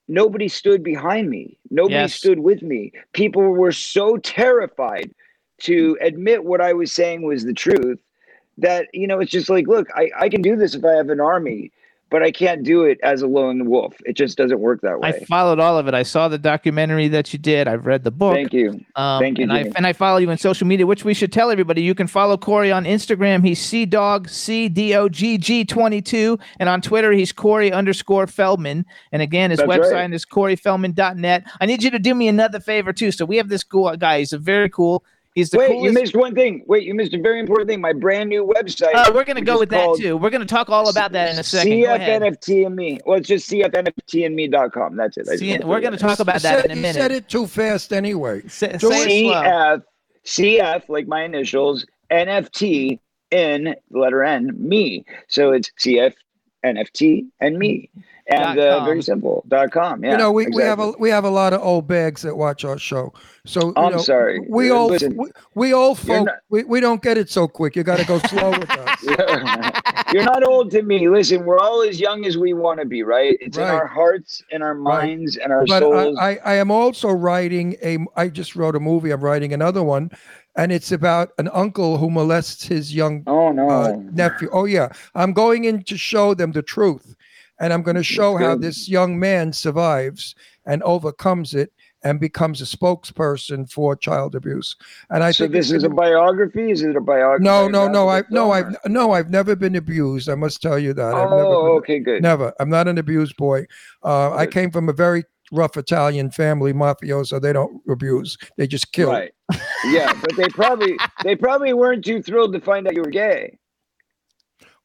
nobody 0.07 0.47
stood 0.47 0.83
behind 0.83 1.29
me. 1.29 1.57
Nobody 1.69 2.07
Yes. 2.07 2.13
stood 2.19 2.39
with 2.39 2.61
me. 2.61 2.91
People 3.13 3.43
were 3.43 3.71
so 3.71 4.17
terrified 4.17 5.11
to 5.61 5.97
admit 6.01 6.43
what 6.45 6.61
I 6.61 6.73
was 6.73 6.91
saying 6.91 7.23
was 7.23 7.43
the 7.45 7.53
truth 7.53 7.99
that 8.57 8.87
you 8.93 9.07
know 9.07 9.19
it's 9.19 9.31
just 9.31 9.49
like 9.49 9.67
look 9.67 9.87
I, 9.95 10.09
I 10.17 10.29
can 10.29 10.41
do 10.41 10.55
this 10.55 10.75
if 10.75 10.85
i 10.85 10.93
have 10.93 11.09
an 11.09 11.19
army 11.19 11.71
but 12.09 12.21
i 12.23 12.31
can't 12.31 12.63
do 12.63 12.83
it 12.83 12.99
as 13.03 13.21
a 13.21 13.27
lone 13.27 13.65
wolf 13.69 13.95
it 14.05 14.13
just 14.13 14.37
doesn't 14.37 14.59
work 14.59 14.81
that 14.81 14.99
way. 14.99 15.09
I 15.09 15.25
followed 15.25 15.59
all 15.59 15.77
of 15.77 15.87
it. 15.87 15.93
I 15.93 16.03
saw 16.03 16.27
the 16.27 16.37
documentary 16.37 17.07
that 17.09 17.31
you 17.33 17.39
did. 17.39 17.67
I've 17.67 17.85
read 17.85 18.03
the 18.03 18.11
book. 18.11 18.35
thank 18.35 18.53
you 18.53 18.83
Um, 18.95 19.19
Thank 19.21 19.37
you, 19.37 19.43
and 19.43 19.53
I 19.53 19.71
and 19.75 19.87
I 19.87 19.93
follow 19.93 20.17
you 20.17 20.29
on 20.29 20.37
social 20.37 20.67
media, 20.67 20.85
which 20.85 21.03
we 21.03 21.13
should 21.13 21.31
tell 21.33 21.51
everybody. 21.51 21.81
You 21.81 21.95
can 21.95 22.07
follow 22.07 22.37
Corey 22.37 22.71
on 22.71 22.85
Instagram. 22.85 23.45
He's 23.45 23.59
C 23.61 23.85
Dog 23.85 24.29
C 24.29 24.69
D 24.69 24.95
O 24.95 25.09
G 25.09 25.37
G 25.37 25.65
twenty 25.65 26.01
two, 26.01 26.37
and 26.59 26.69
on 26.69 26.81
Twitter 26.81 27.11
he's 27.11 27.31
Corey 27.31 27.71
underscore 27.71 28.27
Feldman. 28.27 28.85
And 29.11 29.21
again, 29.21 29.49
his 29.51 29.59
That's 29.59 29.69
website 29.69 29.91
right. 29.93 30.13
is 30.13 30.25
CoreyFeldman.net. 30.25 31.43
I 31.59 31.65
need 31.65 31.83
you 31.83 31.91
to 31.91 31.99
do 31.99 32.13
me 32.15 32.27
another 32.27 32.59
favor 32.59 32.93
too. 32.93 33.11
So 33.11 33.25
we 33.25 33.37
have 33.37 33.49
this 33.49 33.63
cool 33.63 33.95
guy. 33.97 34.19
He's 34.19 34.33
a 34.33 34.37
very 34.37 34.69
cool. 34.69 35.03
He's 35.35 35.49
the 35.49 35.57
wait 35.59 35.67
coolest. 35.67 35.83
you 35.83 35.91
missed 35.91 36.15
one 36.15 36.33
thing 36.33 36.63
wait 36.65 36.83
you 36.83 36.93
missed 36.95 37.13
a 37.13 37.19
very 37.19 37.39
important 37.41 37.69
thing 37.69 37.81
my 37.81 37.91
brand 37.93 38.29
new 38.29 38.45
website 38.47 38.93
Uh, 38.95 39.11
we're 39.13 39.25
gonna 39.25 39.41
go 39.41 39.59
with 39.59 39.69
that 39.69 39.95
too. 39.99 40.15
We're 40.17 40.29
gonna 40.29 40.45
talk 40.45 40.69
all 40.69 40.87
about 40.89 41.11
that 41.11 41.33
in 41.33 41.37
a 41.39 41.43
second. 41.43 41.81
Go 41.81 41.93
ahead. 41.93 42.21
cfnft 42.21 42.65
and 42.65 42.75
me 42.75 42.99
well 43.05 43.17
it's 43.19 43.27
just 43.27 43.49
cfnftandme.com 43.51 44.95
that's 44.95 45.17
it 45.17 45.27
I 45.27 45.31
just 45.33 45.39
See, 45.39 45.47
wanted 45.49 45.61
to 45.61 45.67
we're 45.67 45.81
gonna 45.81 45.97
talk 45.97 46.19
about 46.19 46.41
that 46.41 46.61
said- 46.61 46.65
in 46.65 46.71
a 46.71 46.75
he 46.75 46.81
minute. 46.81 46.95
said 46.95 47.11
it 47.11 47.27
too 47.29 47.47
fast 47.47 47.91
anyway. 47.93 48.47
Say, 48.47 48.71
Do 48.77 48.91
say 48.91 49.21
it 49.25 49.25
slow. 49.25 49.41
CF, 49.43 49.81
CF, 50.25 50.89
like 50.89 51.07
my 51.07 51.23
initials, 51.23 51.85
NFT, 52.11 52.99
N, 53.31 53.75
the 53.91 53.99
letter 53.99 54.23
N, 54.23 54.51
me. 54.57 55.03
So 55.27 55.51
it's 55.51 55.69
CF, 55.83 56.13
NFT, 56.65 57.25
and 57.41 57.57
me. 57.59 57.89
And 58.27 58.57
uh, 58.59 58.83
very 58.83 59.03
simple. 59.03 59.43
Dot 59.47 59.71
com. 59.71 60.03
Yeah. 60.03 60.13
you 60.13 60.17
know, 60.17 60.31
we, 60.31 60.47
we 60.47 60.63
have 60.63 60.79
a 60.79 60.91
we 60.97 61.09
have 61.11 61.25
a 61.25 61.29
lot 61.29 61.53
of 61.53 61.61
old 61.61 61.87
bags 61.87 62.23
that 62.23 62.35
watch 62.35 62.65
our 62.65 62.79
show. 62.79 63.13
So 63.45 63.67
you 63.67 63.73
I'm 63.77 63.91
know, 63.91 63.97
sorry. 63.99 64.39
We 64.49 64.71
Uh, 64.71 64.75
all 64.75 64.87
listen. 64.87 65.15
we, 65.15 65.29
we 65.53 65.73
old 65.73 65.99
folk 65.99 66.25
not- 66.25 66.35
we, 66.49 66.63
we 66.63 66.79
don't 66.79 67.03
get 67.03 67.17
it 67.19 67.29
so 67.29 67.47
quick. 67.47 67.75
You 67.75 67.83
got 67.83 67.99
to 67.99 68.05
go 68.05 68.17
slow 68.19 68.49
with 68.49 68.67
us. 68.71 69.03
You're 70.11 70.23
not 70.23 70.43
old 70.43 70.71
to 70.71 70.81
me. 70.81 71.07
Listen, 71.07 71.45
we're 71.45 71.59
all 71.59 71.83
as 71.83 71.99
young 71.99 72.25
as 72.25 72.35
we 72.37 72.53
want 72.53 72.79
to 72.79 72.85
be, 72.85 73.03
right? 73.03 73.37
It's 73.41 73.57
in 73.57 73.63
our 73.63 73.85
hearts, 73.87 74.43
in 74.49 74.61
our 74.63 74.73
Right. 74.75 75.07
minds, 75.07 75.37
and 75.37 75.51
our 75.53 75.65
But 75.67 75.81
souls. 75.81 76.17
I, 76.19 76.31
I, 76.31 76.39
I 76.45 76.53
am 76.55 76.71
also 76.71 77.09
writing 77.11 77.75
a. 77.83 77.99
I 78.15 78.29
just 78.29 78.55
wrote 78.55 78.75
a 78.75 78.79
movie. 78.79 79.11
I'm 79.11 79.21
writing 79.21 79.53
another 79.53 79.83
one. 79.83 80.09
and 80.57 80.71
it's 80.71 80.91
about 80.93 81.31
an 81.37 81.49
uncle 81.53 81.97
who 81.97 82.09
molests 82.09 82.63
his 82.65 82.95
young 82.95 83.23
Oh 83.27 83.51
no. 83.51 83.69
uh, 83.69 83.97
nephew. 84.13 84.49
Oh 84.53 84.65
yeah, 84.65 84.87
I'm 85.13 85.33
going 85.33 85.65
in 85.65 85.83
to 85.83 85.97
show 85.97 86.33
them 86.33 86.53
the 86.53 86.61
truth, 86.63 87.13
and 87.59 87.71
I'm 87.73 87.83
going 87.83 87.95
to 87.95 88.03
show 88.03 88.37
how 88.37 88.55
this 88.55 88.89
young 88.89 89.17
man 89.19 89.53
survives 89.53 90.35
and 90.65 90.81
overcomes 90.83 91.53
it 91.53 91.71
and 92.03 92.19
becomes 92.19 92.61
a 92.61 92.65
spokesperson 92.65 93.69
for 93.71 93.95
child 93.95 94.35
abuse. 94.35 94.75
And 95.09 95.23
I 95.23 95.31
so 95.31 95.45
think 95.45 95.53
this 95.53 95.71
is 95.71 95.83
a 95.83 95.89
biography. 95.89 96.69
Is 96.69 96.83
it 96.83 96.95
a 96.95 97.01
biography? 97.01 97.43
no, 97.43 97.67
no, 97.67 97.87
no. 97.87 98.09
I 98.09 98.23
no, 98.29 98.51
I've 98.51 98.75
no, 98.85 99.11
I've 99.13 99.29
never 99.31 99.55
been 99.55 99.75
abused. 99.75 100.29
I 100.29 100.35
must 100.35 100.61
tell 100.61 100.77
you 100.77 100.93
that. 100.93 101.13
I've 101.15 101.29
never 101.31 101.45
Oh, 101.45 101.63
been, 101.63 101.77
okay, 101.77 101.99
good. 101.99 102.21
never. 102.21 102.53
I'm 102.59 102.69
not 102.69 102.87
an 102.87 102.97
abused 102.99 103.35
boy. 103.37 103.65
Uh, 104.03 104.33
I 104.35 104.45
came 104.45 104.69
from 104.69 104.87
a 104.89 104.93
very 104.93 105.23
rough 105.51 105.77
Italian 105.77 106.29
family, 106.31 106.73
mafioso. 106.73 107.41
They 107.41 107.53
don't 107.53 107.81
abuse. 107.89 108.37
They 108.57 108.67
just 108.67 108.91
kill. 108.91 109.09
Right. 109.11 109.31
Yeah, 109.85 110.13
but 110.21 110.35
they 110.35 110.47
probably 110.49 110.97
they 111.23 111.35
probably 111.35 111.73
weren't 111.73 112.05
too 112.05 112.21
thrilled 112.21 112.53
to 112.53 112.59
find 112.59 112.87
out 112.87 112.95
you 112.95 113.01
were 113.01 113.09
gay. 113.09 113.57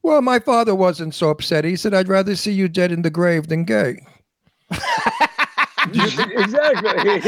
Well, 0.03 0.21
my 0.21 0.39
father 0.39 0.73
wasn't 0.73 1.13
so 1.15 1.29
upset. 1.29 1.63
He 1.63 1.75
said, 1.75 1.93
"I'd 1.93 2.07
rather 2.07 2.35
see 2.35 2.51
you 2.51 2.67
dead 2.67 2.91
in 2.91 3.01
the 3.03 3.09
grave 3.11 3.47
than 3.47 3.63
gay." 3.65 3.97
exactly. 5.93 7.11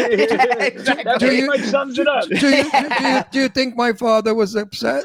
exactly. 0.66 1.04
That 1.04 1.18
Do 1.20 1.26
pretty 1.28 1.42
you- 1.42 1.48
much 1.48 1.62
sums 1.62 1.98
it 2.00 2.08
up. 2.08 2.28
Do 2.28 2.36
you, 2.36 2.64
do, 3.00 3.08
you, 3.08 3.22
do 3.32 3.40
you 3.42 3.50
think 3.50 3.76
my 3.76 3.94
father 3.94 4.34
was 4.34 4.56
upset? 4.56 5.04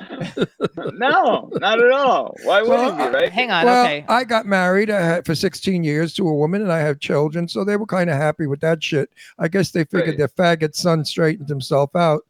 No, 0.94 1.50
not 1.54 1.82
at 1.82 1.90
all. 1.92 2.36
Why 2.44 2.60
would 2.62 2.70
Well, 2.70 2.92
he 2.92 2.96
be, 3.04 3.08
right? 3.10 3.28
Uh, 3.28 3.30
hang 3.30 3.50
on. 3.50 3.64
well, 3.64 3.84
okay. 3.84 4.04
I 4.08 4.24
got 4.24 4.46
married 4.46 4.90
I 4.90 5.00
had, 5.00 5.26
for 5.26 5.34
16 5.34 5.82
years 5.84 6.14
to 6.14 6.28
a 6.28 6.34
woman, 6.34 6.62
and 6.62 6.72
I 6.72 6.78
have 6.80 7.00
children, 7.00 7.48
so 7.48 7.64
they 7.64 7.76
were 7.76 7.86
kind 7.86 8.10
of 8.10 8.16
happy 8.16 8.46
with 8.46 8.60
that 8.60 8.82
shit. 8.82 9.10
I 9.38 9.48
guess 9.48 9.70
they 9.70 9.84
figured 9.84 10.18
Right. 10.18 10.18
their 10.18 10.28
faggot 10.28 10.74
son 10.74 11.04
straightened 11.04 11.48
himself 11.48 11.94
out. 11.96 12.22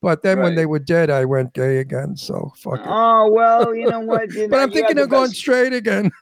But 0.00 0.22
then 0.22 0.38
when 0.40 0.54
they 0.54 0.64
were 0.66 0.78
dead, 0.78 1.10
I 1.10 1.24
went 1.24 1.54
gay 1.54 1.78
again. 1.78 2.16
So 2.16 2.52
fuck 2.56 2.78
it. 2.78 2.86
Oh 2.86 3.28
well, 3.32 3.74
you 3.74 3.86
know 3.88 3.98
what? 4.12 4.32
You 4.32 4.46
but 4.48 4.60
I'm 4.60 4.70
thinking 4.70 4.96
of 4.98 5.08
going 5.08 5.30
best- 5.30 5.36
straight 5.36 5.72
again. 5.72 6.10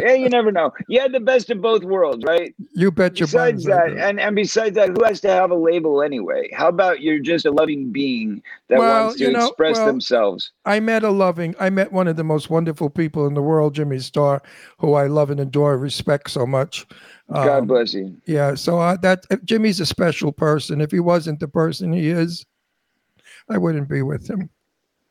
Yeah, 0.00 0.12
you 0.12 0.28
never 0.28 0.52
know. 0.52 0.72
You 0.88 1.00
had 1.00 1.12
the 1.12 1.18
best 1.18 1.50
of 1.50 1.60
both 1.62 1.82
worlds, 1.82 2.22
right? 2.24 2.54
you 2.74 2.92
bet 2.92 3.18
your 3.18 3.26
Besides 3.26 3.64
that, 3.64 3.88
and 3.96 4.20
and 4.20 4.36
besides 4.36 4.74
that, 4.76 4.90
who 4.90 5.02
has 5.02 5.20
to 5.22 5.28
have 5.30 5.50
a 5.50 5.54
label 5.56 6.02
anyway? 6.02 6.50
How 6.52 6.68
about 6.68 7.00
you're 7.00 7.18
just 7.18 7.46
a 7.46 7.50
loving 7.50 7.90
being 7.90 8.42
that 8.68 8.78
Well, 8.78 9.04
wants 9.06 9.18
to 9.18 9.24
you 9.24 9.32
know, 9.32 9.46
express 9.48 9.76
well, 9.78 9.86
themselves? 9.86 10.52
I 10.66 10.78
met 10.78 11.02
a 11.02 11.10
loving, 11.10 11.54
I 11.58 11.70
met 11.70 11.90
one 11.90 12.06
of 12.06 12.16
the 12.16 12.22
most 12.22 12.50
wonderful 12.50 12.90
people 12.90 13.26
in 13.26 13.34
the 13.34 13.42
world, 13.42 13.74
Jimmy 13.74 13.98
Star, 13.98 14.42
who 14.78 14.92
I 14.94 15.06
love 15.06 15.30
and 15.30 15.40
adore, 15.40 15.76
respect 15.78 16.30
so 16.30 16.46
much. 16.46 16.86
God 17.32 17.48
Um, 17.62 17.66
bless 17.66 17.94
you. 17.94 18.14
Yeah, 18.26 18.54
so 18.54 18.78
uh, 18.78 18.98
that 18.98 19.24
Jimmy's 19.44 19.80
a 19.80 19.86
special 19.86 20.32
person. 20.32 20.80
If 20.82 20.92
he 20.92 21.00
wasn't 21.00 21.40
the 21.40 21.48
person 21.48 21.92
he 21.92 22.08
is, 22.10 22.44
I 23.50 23.58
wouldn't 23.58 23.88
be 23.88 24.02
with 24.02 24.28
him. 24.28 24.50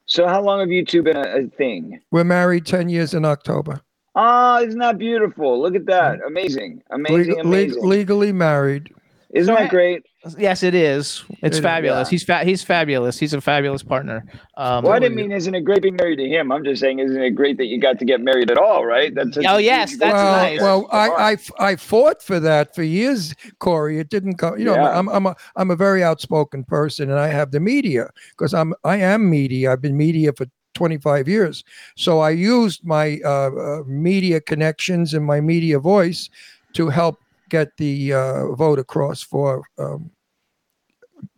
So 0.06 0.28
how 0.28 0.42
long 0.42 0.60
have 0.62 0.72
you 0.72 0.86
two 0.86 1.04
been 1.04 1.18
a, 1.18 1.22
a 1.46 1.48
thing? 1.48 2.00
We're 2.12 2.24
married 2.24 2.66
ten 2.66 2.88
years 2.90 3.14
in 3.14 3.26
October. 3.26 3.82
Oh, 4.16 4.64
isn't 4.64 4.80
that 4.80 4.98
beautiful? 4.98 5.62
Look 5.62 5.76
at 5.76 5.86
that. 5.88 6.20
Mm. 6.20 6.28
Amazing. 6.28 6.84
Amazing, 6.92 7.18
Legal- 7.18 7.36
leg- 7.36 7.46
amazing. 7.70 7.84
legally 7.88 8.32
married. 8.32 8.94
Isn't 9.32 9.54
that 9.54 9.70
great? 9.70 10.06
Yes, 10.38 10.64
it 10.64 10.74
is. 10.76 11.24
It's 11.30 11.40
It 11.42 11.54
is, 11.54 11.60
fabulous. 11.60 12.08
yeah. 12.08 12.12
He's 12.12 12.24
fa- 12.24 12.44
he's 12.44 12.64
fabulous. 12.64 13.20
He's 13.20 13.34
a 13.34 13.42
fabulous 13.42 13.84
partner. 13.84 14.26
Um, 14.58 14.84
Well, 14.84 14.94
I 14.94 15.00
didn't 15.00 15.16
mean 15.16 15.32
isn't 15.32 15.54
it 15.54 15.62
great 15.62 15.82
being 15.82 15.96
married 15.96 16.18
to 16.18 16.28
him? 16.28 16.52
I'm 16.52 16.64
just 16.64 16.82
saying, 16.82 17.00
isn't 17.00 17.22
it 17.22 17.32
great 17.32 17.58
that 17.58 17.66
you 17.66 17.80
got 17.80 18.00
to 18.00 18.06
get 18.06 18.22
married 18.22 18.50
at 18.52 18.58
all, 18.58 18.86
right? 18.86 19.14
That's 19.14 19.36
such 19.36 19.46
Oh, 19.48 19.58
a 19.58 19.62
yes, 19.62 19.96
that's 19.98 20.14
well, 20.14 20.42
nice. 20.42 20.60
well, 20.62 20.88
I, 20.92 21.10
on. 21.10 21.20
I, 21.20 21.24
I 21.24 21.34
f- 21.34 21.52
I 21.60 21.76
fought 21.76 22.22
for 22.24 22.40
that 22.40 22.74
for 22.76 22.84
years, 22.84 23.34
Corey. 23.60 24.00
It 24.00 24.10
didn't 24.10 24.36
come. 24.38 24.58
You 24.58 24.66
know, 24.66 24.76
Yeah. 24.76 24.98
I'm 24.98 25.08
I'm 25.10 25.26
a 25.28 25.36
I'm 25.56 25.72
a 25.72 25.76
very 25.76 26.04
outspoken 26.04 26.64
person, 26.64 27.10
and 27.10 27.20
I 27.20 27.28
have 27.28 27.52
the 27.52 27.60
media 27.60 28.10
because 28.32 28.54
I'm 28.54 28.74
I 28.84 28.98
am 28.98 29.30
media. 29.30 29.72
I've 29.72 29.82
been 29.82 29.98
media 29.98 30.34
for 30.34 30.46
25 30.74 31.28
years, 31.28 31.64
so 31.96 32.20
I 32.20 32.30
used 32.32 32.86
my 32.86 33.20
uh, 33.26 33.50
uh, 33.52 33.84
media 33.88 34.40
connections 34.42 35.14
and 35.14 35.26
my 35.26 35.42
media 35.42 35.80
voice 35.80 36.30
to 36.74 36.90
help 36.90 37.18
get 37.50 37.76
the 37.78 38.14
uh, 38.14 38.52
vote 38.54 38.78
across 38.78 39.24
for 39.24 39.64
um, 39.80 40.12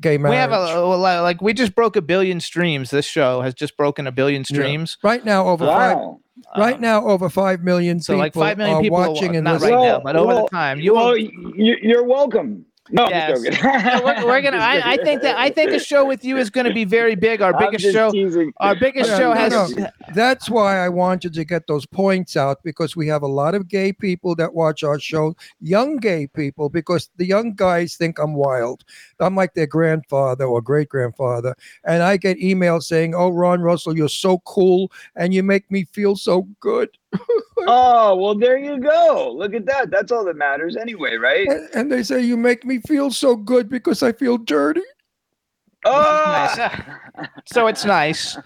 gay 0.01 0.17
marriage. 0.17 0.31
we 0.31 0.37
have 0.37 0.51
a 0.51 0.79
lot 0.85 1.21
like 1.23 1.41
we 1.41 1.53
just 1.53 1.75
broke 1.75 1.95
a 1.95 2.01
billion 2.01 2.39
streams. 2.39 2.89
This 2.89 3.05
show 3.05 3.41
has 3.41 3.53
just 3.53 3.75
broken 3.77 4.07
a 4.07 4.11
billion 4.11 4.43
streams. 4.45 4.97
right 5.03 5.23
now 5.23 5.47
over 5.47 5.65
five. 5.65 5.97
Right 6.57 6.75
Um, 6.75 6.81
now, 6.81 7.05
over 7.05 7.29
five 7.29 7.61
million 7.63 7.99
So 7.99 8.13
people 8.13 8.19
like 8.19 8.33
five 8.33 8.57
million 8.57 8.77
are 8.77 8.81
people 8.81 8.97
are 8.97 9.09
watching 9.11 9.35
and 9.35 9.43
not 9.43 9.53
listening. 9.55 9.73
right 9.75 9.81
now, 9.83 9.91
Well, 9.91 10.01
but 10.03 10.15
over 10.15 10.27
well, 10.27 10.43
the 10.45 10.49
time, 10.49 10.79
you 10.79 10.93
well, 10.95 11.09
will. 11.09 11.17
you, 11.17 11.77
you're 11.81 12.03
welcome. 12.05 12.65
No, 12.91 13.05
I'm 13.05 13.11
Yes. 13.11 13.41
joking. 13.43 13.59
No, 13.63 14.01
we're, 14.03 14.25
we're 14.25 14.41
gonna. 14.45 14.57
I'm 14.57 14.81
I, 14.83 14.91
I 14.93 14.97
think 14.97 15.21
that 15.21 15.37
I 15.37 15.49
think 15.49 15.71
a 15.71 15.79
show 15.79 16.05
with 16.05 16.23
you 16.25 16.37
is 16.37 16.49
going 16.49 16.65
to 16.65 16.73
be 16.73 16.85
very 16.85 17.15
big. 17.15 17.41
Our 17.41 17.53
I'm 17.55 17.71
biggest 17.71 17.93
show. 17.93 18.11
teasing. 18.11 18.51
Our 18.57 18.75
biggest 18.75 19.09
Yeah, 19.11 19.17
show 19.17 19.29
no, 19.33 19.39
has. 19.39 19.75
no. 19.75 19.87
That's 20.13 20.49
why 20.49 20.79
I 20.79 20.89
wanted 20.89 21.33
to 21.33 21.45
get 21.45 21.67
those 21.67 21.85
points 21.85 22.35
out 22.35 22.63
because 22.63 22.95
we 22.95 23.07
have 23.07 23.21
a 23.21 23.27
lot 23.27 23.53
of 23.55 23.67
gay 23.67 23.93
people 23.93 24.35
that 24.35 24.53
watch 24.53 24.83
our 24.83 24.99
show, 24.99 25.35
young 25.61 25.97
gay 25.97 26.27
people, 26.27 26.69
because 26.69 27.09
the 27.17 27.25
young 27.25 27.53
guys 27.53 27.95
think 27.95 28.17
I'm 28.19 28.33
wild. 28.33 28.83
I'm 29.19 29.35
like 29.35 29.53
their 29.53 29.67
grandfather 29.67 30.45
or 30.45 30.61
great 30.61 30.89
grandfather. 30.89 31.55
And 31.83 32.01
I 32.03 32.17
get 32.17 32.37
emails 32.39 32.83
saying, 32.83 33.13
Oh, 33.15 33.29
Ron 33.29 33.61
Russell, 33.61 33.95
you're 33.95 34.09
so 34.09 34.39
cool 34.45 34.91
and 35.15 35.33
you 35.33 35.43
make 35.43 35.69
me 35.69 35.83
feel 35.85 36.15
so 36.15 36.47
good. 36.59 36.89
Oh, 37.67 38.15
well, 38.15 38.35
there 38.35 38.57
you 38.57 38.79
go. 38.79 39.33
Look 39.35 39.53
at 39.53 39.65
that. 39.65 39.91
That's 39.91 40.11
all 40.11 40.23
that 40.25 40.37
matters 40.37 40.77
anyway, 40.77 41.15
right? 41.17 41.45
And, 41.47 41.69
and 41.75 41.91
they 41.91 42.03
say, 42.03 42.21
You 42.21 42.37
make 42.37 42.63
me 42.65 42.79
feel 42.79 43.11
so 43.11 43.35
good 43.35 43.69
because 43.69 44.01
I 44.01 44.11
feel 44.13 44.37
dirty. 44.37 44.81
Oh, 45.85 45.91
Nice. 46.57 46.81
so 47.45 47.67
it's 47.67 47.85
nice. 47.85 48.37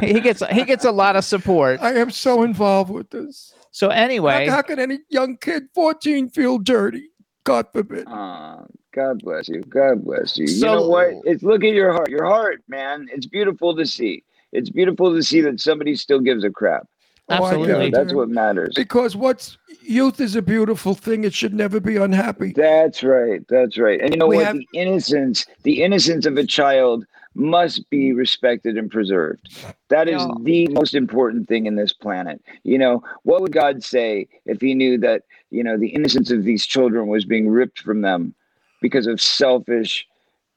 He 0.00 0.12
he 0.14 0.20
gets 0.20 0.42
he 0.50 0.64
gets 0.64 0.84
a 0.84 0.92
lot 0.92 1.16
of 1.16 1.24
support. 1.24 1.80
I 1.80 1.94
am 1.94 2.10
so 2.10 2.42
involved 2.42 2.90
with 2.90 3.10
this. 3.10 3.52
So 3.70 3.88
anyway, 3.88 4.46
How, 4.46 4.56
how 4.56 4.62
can 4.62 4.78
any 4.78 4.98
young 5.08 5.36
kid, 5.36 5.64
14, 5.74 6.28
feel 6.30 6.58
dirty? 6.58 7.08
God 7.44 7.66
forbid. 7.72 8.04
Oh, 8.08 8.66
God 8.92 9.20
bless 9.22 9.48
you. 9.48 9.62
God 9.62 10.04
bless 10.04 10.36
you. 10.36 10.42
you 10.44 10.48
So- 10.48 10.66
know 10.74 10.88
what? 10.88 11.08
It's 11.24 11.42
look 11.42 11.64
at 11.64 11.72
your 11.72 11.92
heart. 11.92 12.08
Your 12.10 12.26
heart, 12.26 12.62
man. 12.68 13.08
It's 13.12 13.26
beautiful 13.26 13.74
to 13.76 13.86
see. 13.86 14.22
It's 14.52 14.70
beautiful 14.70 15.14
to 15.14 15.22
see 15.22 15.40
that 15.42 15.60
somebody 15.60 15.94
still 15.96 16.20
gives 16.20 16.44
a 16.44 16.50
crap. 16.50 16.86
Oh, 17.30 17.34
I 17.34 17.38
get 17.38 17.58
Absolutely. 17.60 17.90
That's 17.90 18.12
what 18.12 18.28
matters. 18.28 18.72
Because 18.74 19.16
what's 19.16 19.56
youth 19.82 20.20
is 20.20 20.36
a 20.36 20.42
beautiful 20.42 20.94
thing. 20.94 21.24
It 21.24 21.34
should 21.34 21.54
never 21.54 21.80
be 21.80 21.96
unhappy. 21.96 22.52
That's 22.52 23.02
right. 23.02 23.40
That's 23.48 23.78
right. 23.78 24.00
And 24.00 24.12
you 24.12 24.18
know 24.18 24.26
We 24.26 24.36
what? 24.36 24.46
have- 24.46 24.56
the 24.56 24.68
innocence, 24.74 25.46
the 25.62 25.82
innocence 25.82 26.26
of 26.26 26.36
a 26.36 26.44
child 26.44 27.06
must 27.34 27.88
be 27.90 28.12
respected 28.12 28.76
and 28.76 28.90
preserved. 28.90 29.48
That 29.88 30.08
is 30.08 30.20
Yeah. 30.20 30.28
the 30.42 30.68
most 30.68 30.94
important 30.94 31.48
thing 31.48 31.66
in 31.66 31.76
this 31.76 31.92
planet. 31.92 32.42
You 32.64 32.78
know, 32.78 33.04
what 33.22 33.40
would 33.40 33.52
God 33.52 33.84
say 33.84 34.26
if 34.46 34.60
he 34.60 34.74
knew 34.74 34.98
that, 34.98 35.22
you 35.50 35.62
know, 35.62 35.78
the 35.78 35.88
innocence 35.88 36.30
of 36.32 36.42
these 36.44 36.66
children 36.66 37.06
was 37.06 37.24
being 37.24 37.48
ripped 37.48 37.78
from 37.80 38.00
them 38.00 38.34
because 38.82 39.06
of 39.06 39.20
selfish, 39.20 40.06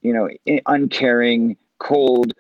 you 0.02 0.14
know, 0.14 0.30
uncaring, 0.66 1.56
cold, 1.80 2.34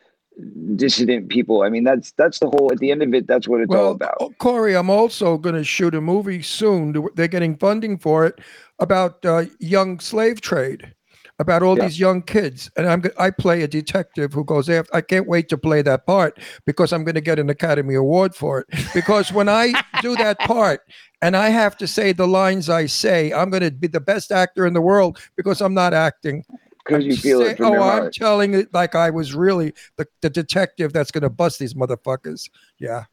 dissident 0.75 1.29
people? 1.29 1.61
I 1.63 1.69
mean, 1.69 1.84
that's 1.84 2.11
that's 2.13 2.39
the 2.39 2.47
whole 2.49 2.71
at 2.71 2.79
the 2.79 2.91
end 2.91 3.03
of 3.03 3.13
it, 3.13 3.27
that's 3.27 3.47
what 3.47 3.61
it's 3.61 3.73
all 3.73 3.91
about. 3.91 4.15
oh, 4.19 4.31
Corey, 4.39 4.75
I'm 4.75 4.89
also 4.89 5.38
going 5.38 5.55
to 5.55 5.63
shoot 5.63 5.95
a 5.95 6.01
movie 6.01 6.41
soon. 6.41 7.07
They're 7.15 7.27
getting 7.27 7.57
funding 7.57 7.97
for 7.97 8.25
it 8.25 8.39
about 8.79 9.23
uh, 9.25 9.45
young 9.59 9.99
slave 9.99 10.41
trade, 10.41 10.93
about 11.39 11.61
all 11.63 11.77
Yeah. 11.77 11.86
these 11.86 11.99
young 11.99 12.21
kids. 12.21 12.69
And 12.77 12.88
I'm 12.88 13.03
I 13.17 13.29
play 13.29 13.61
a 13.61 13.67
detective 13.67 14.34
who 14.34 14.43
goes 14.43 14.69
after. 14.69 14.95
I 14.95 15.01
can't 15.01 15.27
wait 15.27 15.49
to 15.49 15.57
play 15.57 15.81
that 15.84 16.05
part 16.05 16.39
because 16.65 16.91
I'm 16.93 17.03
going 17.03 17.15
to 17.15 17.21
get 17.21 17.39
an 17.39 17.49
Academy 17.49 17.95
Award 17.95 18.36
for 18.36 18.59
it. 18.59 18.67
Because 18.93 19.31
when 19.31 19.47
I 19.49 19.73
do 20.01 20.15
that 20.15 20.39
part 20.47 20.81
and 21.21 21.38
I 21.38 21.49
have 21.49 21.77
to 21.77 21.88
say 21.88 22.11
the 22.11 22.27
lines 22.27 22.69
I 22.69 22.88
say, 22.88 23.31
I'm 23.31 23.49
going 23.49 23.63
to 23.63 23.71
be 23.71 23.88
the 23.88 24.01
best 24.01 24.31
actor 24.31 24.65
in 24.65 24.73
the 24.73 24.81
world 24.81 25.19
because 25.38 25.61
I'm 25.61 25.73
not 25.73 25.93
acting. 25.93 26.43
Because 26.86 27.05
you 27.05 27.15
feel 27.15 27.41
say- 27.41 27.51
it 27.51 27.57
from 27.57 27.67
oh, 27.67 27.73
your 27.73 27.81
I'm 27.81 28.01
heart. 28.01 28.13
telling 28.13 28.53
it 28.53 28.73
like 28.73 28.95
I 28.95 29.09
was 29.09 29.34
really 29.34 29.73
the, 29.95 30.07
the 30.21 30.29
detective 30.29 30.91
that's 30.93 31.11
going 31.11 31.21
to 31.21 31.29
bust 31.29 31.59
these 31.59 31.73
motherfuckers. 31.73 32.49
Yeah. 32.79 33.05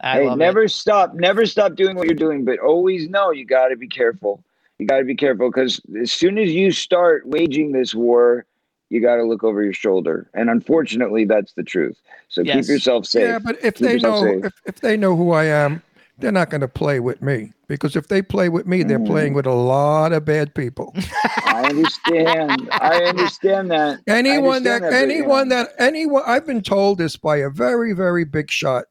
I 0.00 0.18
hey, 0.18 0.26
love 0.26 0.38
it. 0.38 0.38
never 0.38 0.68
stop, 0.68 1.14
never 1.14 1.44
stop 1.46 1.74
doing 1.74 1.96
what 1.96 2.06
you're 2.06 2.14
doing, 2.14 2.44
but 2.44 2.58
always 2.60 3.08
know 3.08 3.30
you 3.30 3.44
got 3.44 3.68
to 3.68 3.76
be 3.76 3.88
careful. 3.88 4.44
You 4.78 4.86
got 4.86 4.98
to 4.98 5.04
be 5.04 5.16
careful 5.16 5.50
because 5.50 5.80
as 6.00 6.12
soon 6.12 6.38
as 6.38 6.50
you 6.52 6.70
start 6.70 7.26
waging 7.26 7.72
this 7.72 7.94
war, 7.96 8.44
you 8.90 9.00
got 9.02 9.16
to 9.16 9.24
look 9.24 9.42
over 9.44 9.62
your 9.62 9.72
shoulder, 9.74 10.30
and 10.32 10.48
unfortunately, 10.48 11.24
that's 11.26 11.52
the 11.52 11.62
truth. 11.62 12.00
So 12.28 12.42
Yes. 12.42 12.66
keep 12.66 12.72
yourself 12.74 13.04
safe. 13.06 13.22
Yeah, 13.22 13.38
but 13.38 13.56
if 13.62 13.74
Keep 13.74 13.86
they 13.86 13.96
know 13.98 14.24
if, 14.24 14.52
if 14.64 14.80
they 14.80 14.96
know 14.96 15.14
who 15.16 15.32
I 15.32 15.44
am, 15.44 15.82
they're 16.18 16.32
not 16.32 16.50
going 16.50 16.60
to 16.60 16.68
play 16.68 17.00
with 17.00 17.22
me 17.22 17.52
because 17.68 17.94
if 17.96 18.08
they 18.08 18.22
play 18.22 18.48
with 18.48 18.66
me, 18.66 18.82
they're 18.82 18.98
Mm. 18.98 19.06
playing 19.06 19.34
with 19.34 19.46
a 19.46 19.52
lot 19.52 20.12
of 20.12 20.24
bad 20.24 20.54
people. 20.54 20.92
I 21.46 21.64
understand. 21.68 22.68
I 22.72 23.04
understand 23.04 23.70
that. 23.70 24.00
Anyone 24.06 24.64
that, 24.64 24.82
understand 24.82 24.84
that, 24.84 24.90
but, 24.90 24.94
anyone 24.94 25.48
that 25.50 25.68
anyone 25.78 26.22
I've 26.26 26.46
been 26.46 26.62
told 26.62 26.98
this 26.98 27.16
by 27.16 27.36
a 27.38 27.50
very 27.50 27.92
very 27.92 28.24
big 28.24 28.50
shot 28.50 28.84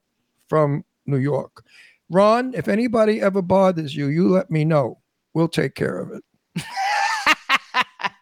from 0.48 0.86
New 1.06 1.18
York. 1.18 1.64
Ron, 2.10 2.54
if 2.54 2.68
anybody 2.68 3.22
ever 3.22 3.42
bothers 3.42 3.96
you, 3.96 4.08
you 4.08 4.30
let 4.30 4.50
me 4.50 4.64
know. 4.64 5.00
We'll 5.34 5.50
take 5.50 5.76
care 5.76 6.00
of 6.00 6.12
it. 6.12 6.24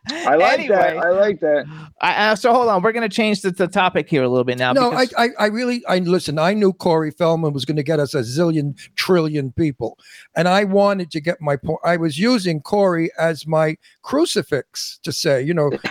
I 0.09 0.35
like 0.35 0.59
Anyway. 0.59 0.75
that. 0.75 0.97
I 0.97 1.09
like 1.09 1.39
that. 1.39 1.65
I, 2.01 2.29
uh, 2.29 2.35
so 2.35 2.53
hold 2.53 2.69
on, 2.69 2.81
we're 2.81 2.91
going 2.91 3.07
to 3.07 3.13
change 3.15 3.41
the, 3.41 3.51
the 3.51 3.67
topic 3.67 4.09
here 4.09 4.23
a 4.23 4.29
little 4.29 4.43
bit 4.43 4.57
now. 4.57 4.73
No, 4.73 4.91
I, 4.91 5.07
I, 5.17 5.29
I 5.39 5.45
really, 5.47 5.85
I 5.87 5.99
listen. 5.99 6.37
I 6.37 6.53
knew 6.53 6.73
Corey 6.73 7.11
Feldman 7.11 7.53
was 7.53 7.65
going 7.65 7.77
to 7.77 7.83
get 7.83 7.99
us 7.99 8.13
a 8.13 8.19
zillion 8.19 8.77
trillion 8.95 9.51
people, 9.51 9.97
and 10.35 10.47
I 10.47 10.63
wanted 10.65 11.11
to 11.11 11.21
get 11.21 11.41
my 11.41 11.55
point. 11.55 11.79
I 11.83 11.97
was 11.97 12.19
using 12.19 12.61
Corey 12.61 13.09
as 13.17 13.47
my 13.47 13.77
crucifix 14.05 14.99
to 15.03 15.11
say, 15.11 15.41
you 15.41 15.53
know, 15.53 15.69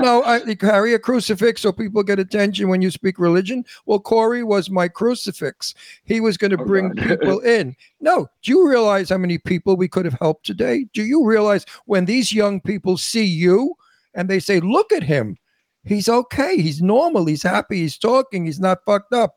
no, 0.00 0.22
I 0.22 0.42
you 0.46 0.54
carry 0.56 0.92
a 0.94 0.98
crucifix 0.98 1.62
so 1.62 1.72
people 1.72 2.02
get 2.02 2.18
attention 2.18 2.68
when 2.68 2.82
you 2.82 2.90
speak 2.90 3.18
religion. 3.18 3.64
Well, 3.86 3.98
Corey 4.00 4.42
was 4.44 4.68
my 4.70 4.86
crucifix. 4.86 5.74
He 6.04 6.20
was 6.20 6.36
going 6.36 6.50
to 6.52 6.60
Oh, 6.60 6.64
bring 6.64 6.90
God. 6.92 7.08
people 7.08 7.40
in. 7.56 7.74
No, 8.00 8.26
do 8.42 8.52
you 8.52 8.68
realize 8.68 9.08
how 9.08 9.18
many 9.18 9.38
people 9.38 9.76
we 9.76 9.88
could 9.88 10.04
have 10.04 10.18
helped 10.20 10.44
today? 10.46 10.86
Do 10.92 11.02
you 11.02 11.24
realize 11.24 11.64
when 11.86 12.04
these 12.04 12.32
young 12.32 12.60
people 12.60 12.96
see 12.98 13.24
you 13.24 13.74
and 14.14 14.28
they 14.28 14.40
say, 14.40 14.60
"Look 14.60 14.92
at 14.92 15.02
him, 15.02 15.36
he's 15.84 16.08
okay, 16.08 16.60
he's 16.60 16.82
normal, 16.82 17.24
he's 17.26 17.42
happy, 17.42 17.78
he's 17.80 17.96
talking, 17.98 18.44
he's 18.44 18.60
not 18.60 18.84
fucked 18.84 19.12
up, 19.14 19.36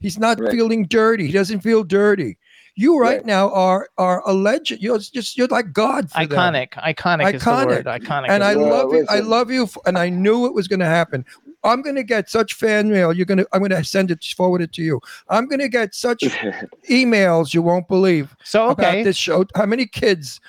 he's 0.00 0.18
not 0.18 0.40
Right. 0.40 0.50
feeling 0.50 0.84
dirty, 0.86 1.26
he 1.26 1.32
doesn't 1.32 1.60
feel 1.60 1.84
dirty." 1.84 2.38
You 2.74 2.98
right, 2.98 3.16
Right. 3.18 3.26
now 3.26 3.50
are 3.52 3.88
are 3.98 4.22
a 4.26 4.32
legend. 4.32 4.80
You're 4.80 4.98
just 4.98 5.36
you're 5.36 5.46
like 5.48 5.72
God. 5.74 6.10
For 6.10 6.26
them 6.26 6.54
iconic, 6.54 6.70
iconic, 6.72 7.34
is 7.34 7.42
the 7.44 7.50
Iconic. 7.50 7.66
word. 7.66 7.84
Iconic. 7.86 8.28
and 8.30 8.42
is 8.42 8.48
I 8.48 8.54
the 8.54 8.60
Well, 8.60 8.68
word. 8.70 8.84
love 8.86 8.92
you. 8.94 9.06
I 9.10 9.20
love 9.20 9.50
you, 9.50 9.62
f- 9.64 9.76
and 9.84 9.98
I 9.98 10.08
knew 10.08 10.46
it 10.46 10.54
was 10.54 10.68
going 10.68 10.80
to 10.80 10.86
happen. 10.86 11.24
I'm 11.64 11.82
going 11.82 11.96
to 11.96 12.02
get 12.02 12.30
such 12.30 12.54
fan 12.54 12.90
mail. 12.90 13.12
You're 13.12 13.26
going 13.26 13.38
to. 13.38 13.48
I'm 13.52 13.60
going 13.60 13.70
to 13.72 13.84
send 13.84 14.10
it, 14.10 14.24
forward 14.24 14.62
it 14.62 14.72
to 14.72 14.82
you. 14.82 15.00
I'm 15.28 15.46
going 15.48 15.60
to 15.60 15.68
get 15.68 15.94
such 15.94 16.20
emails 16.90 17.54
you 17.54 17.62
won't 17.62 17.88
believe 17.88 18.34
so 18.42 18.70
about 18.70 18.86
okay. 18.86 19.02
this 19.02 19.16
show. 19.16 19.44
How 19.54 19.66
many 19.66 19.86
kids? 19.86 20.40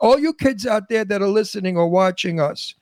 All 0.00 0.18
you 0.18 0.32
kids 0.34 0.66
out 0.66 0.88
there 0.88 1.04
that 1.04 1.22
are 1.22 1.28
listening 1.28 1.76
or 1.76 1.86
watching 1.88 2.40
us, 2.40 2.74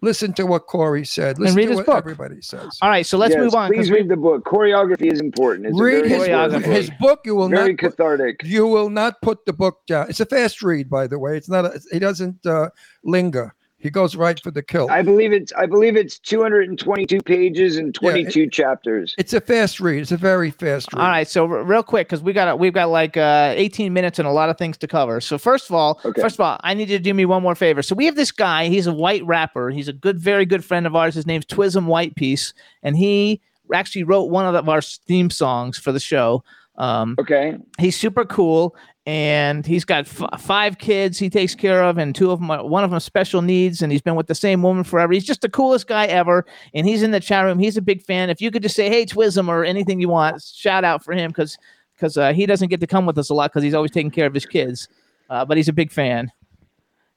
listen 0.00 0.32
to 0.34 0.46
what 0.46 0.66
Corey 0.66 1.04
said. 1.04 1.38
Listen 1.38 1.56
read 1.56 1.64
to 1.64 1.68
his 1.70 1.76
what 1.78 1.86
book. 1.86 1.96
everybody 1.98 2.40
says. 2.40 2.78
All 2.82 2.88
right, 2.88 3.04
so 3.06 3.18
let's 3.18 3.34
Yes, 3.34 3.42
move 3.44 3.54
on. 3.54 3.70
Please 3.72 3.90
we- 3.90 3.98
read 3.98 4.08
the 4.08 4.16
book. 4.16 4.44
Coreyography 4.44 5.12
is 5.12 5.20
important. 5.20 5.66
It's 5.66 5.80
Read 5.80 6.04
his 6.04 6.22
important 6.24 6.62
Coreyography. 6.64 6.72
his 6.72 6.90
book. 6.90 6.98
book. 7.00 7.20
You 7.24 7.34
will 7.36 7.48
Very 7.48 7.72
not. 7.72 7.78
put- 7.80 7.96
cathartic. 7.96 8.40
you 8.44 8.66
will 8.66 8.90
not 8.90 9.20
put 9.22 9.44
the 9.46 9.52
book 9.52 9.80
down. 9.86 10.08
It's 10.08 10.20
a 10.20 10.26
fast 10.26 10.62
read, 10.62 10.88
by 10.90 11.06
the 11.06 11.18
way. 11.18 11.36
It's 11.36 11.48
not. 11.48 11.64
A, 11.66 11.80
he 11.90 11.98
doesn't 11.98 12.44
uh, 12.46 12.70
linger. 13.04 13.54
He 13.80 13.90
goes 13.90 14.16
right 14.16 14.40
for 14.42 14.50
the 14.50 14.62
kill. 14.62 14.90
I 14.90 15.02
believe 15.02 15.32
it's 15.32 15.52
I 15.52 15.66
believe 15.66 15.96
it's 15.96 16.18
222 16.18 17.20
pages 17.22 17.76
and 17.76 17.94
22 17.94 18.50
chapters. 18.50 19.14
It's 19.18 19.32
a 19.32 19.40
fast 19.40 19.78
read. 19.78 20.02
It's 20.02 20.10
a 20.10 20.16
very 20.16 20.50
fast 20.50 20.92
read. 20.92 21.00
All 21.00 21.08
right, 21.08 21.28
so 21.28 21.44
r- 21.48 21.62
real 21.62 21.84
quick, 21.84 22.08
because 22.08 22.20
we 22.20 22.32
got 22.32 22.58
we've 22.58 22.72
got 22.72 22.88
like 22.90 23.16
uh, 23.16 23.54
18 23.56 23.92
minutes 23.92 24.18
and 24.18 24.26
a 24.26 24.32
lot 24.32 24.48
of 24.50 24.58
things 24.58 24.76
to 24.78 24.88
cover. 24.88 25.20
So 25.20 25.38
first 25.38 25.68
of 25.70 25.76
all, 25.76 26.00
Okay. 26.04 26.20
first 26.20 26.34
of 26.34 26.40
all, 26.40 26.58
I 26.64 26.74
need 26.74 26.88
you 26.90 26.98
to 26.98 27.02
do 27.02 27.14
me 27.14 27.24
one 27.24 27.40
more 27.42 27.54
favor. 27.54 27.82
So 27.82 27.94
we 27.94 28.04
have 28.06 28.16
this 28.16 28.32
guy. 28.32 28.66
He's 28.68 28.88
a 28.88 28.92
white 28.92 29.24
rapper. 29.24 29.70
He's 29.70 29.86
a 29.88 29.92
good, 29.92 30.18
very 30.18 30.44
good 30.44 30.64
friend 30.64 30.84
of 30.84 30.96
ours. 30.96 31.14
His 31.14 31.26
name's 31.26 31.46
Twism 31.46 31.84
Whitepiece, 31.86 32.52
and 32.82 32.96
he 32.96 33.40
actually 33.72 34.02
wrote 34.02 34.24
one 34.24 34.52
of 34.56 34.68
our 34.68 34.80
theme 34.82 35.30
songs 35.30 35.78
for 35.78 35.92
the 35.92 36.00
show. 36.00 36.42
Um, 36.78 37.14
Okay. 37.20 37.56
he's 37.78 37.96
super 37.96 38.24
cool 38.24 38.74
and 39.08 39.64
he's 39.64 39.86
got 39.86 40.00
f- 40.00 40.38
five 40.38 40.76
kids 40.76 41.18
he 41.18 41.30
takes 41.30 41.54
care 41.54 41.82
of 41.82 41.96
and 41.96 42.14
two 42.14 42.30
of 42.30 42.40
them 42.40 42.50
are, 42.50 42.62
one 42.62 42.84
of 42.84 42.90
them 42.90 43.00
special 43.00 43.40
needs 43.40 43.80
and 43.80 43.90
he's 43.90 44.02
been 44.02 44.16
with 44.16 44.26
the 44.26 44.34
same 44.34 44.62
woman 44.62 44.84
forever. 44.84 45.14
He's 45.14 45.24
just 45.24 45.40
the 45.40 45.48
coolest 45.48 45.86
guy 45.86 46.04
ever 46.04 46.44
and 46.74 46.86
he's 46.86 47.02
in 47.02 47.10
the 47.10 47.18
chat 47.18 47.46
room. 47.46 47.58
He's 47.58 47.78
a 47.78 47.82
big 47.82 48.02
fan. 48.02 48.28
If 48.28 48.42
you 48.42 48.50
could 48.50 48.62
just 48.62 48.76
say 48.76 48.90
hey 48.90 49.06
twism 49.06 49.48
or 49.48 49.64
anything 49.64 49.98
you 49.98 50.10
want 50.10 50.42
shout 50.42 50.84
out 50.84 51.02
for 51.02 51.14
him 51.14 51.30
because 51.30 51.56
because 51.96 52.18
uh, 52.18 52.34
he 52.34 52.44
doesn't 52.44 52.68
get 52.68 52.80
to 52.80 52.86
come 52.86 53.06
with 53.06 53.16
us 53.16 53.30
a 53.30 53.34
lot 53.34 53.50
because 53.50 53.62
he's 53.62 53.72
always 53.72 53.92
taking 53.92 54.10
care 54.10 54.26
of 54.26 54.34
his 54.34 54.44
kids. 54.44 54.88
Uh, 55.30 55.42
but 55.42 55.56
he's 55.56 55.68
a 55.68 55.72
big 55.72 55.90
fan 55.90 56.30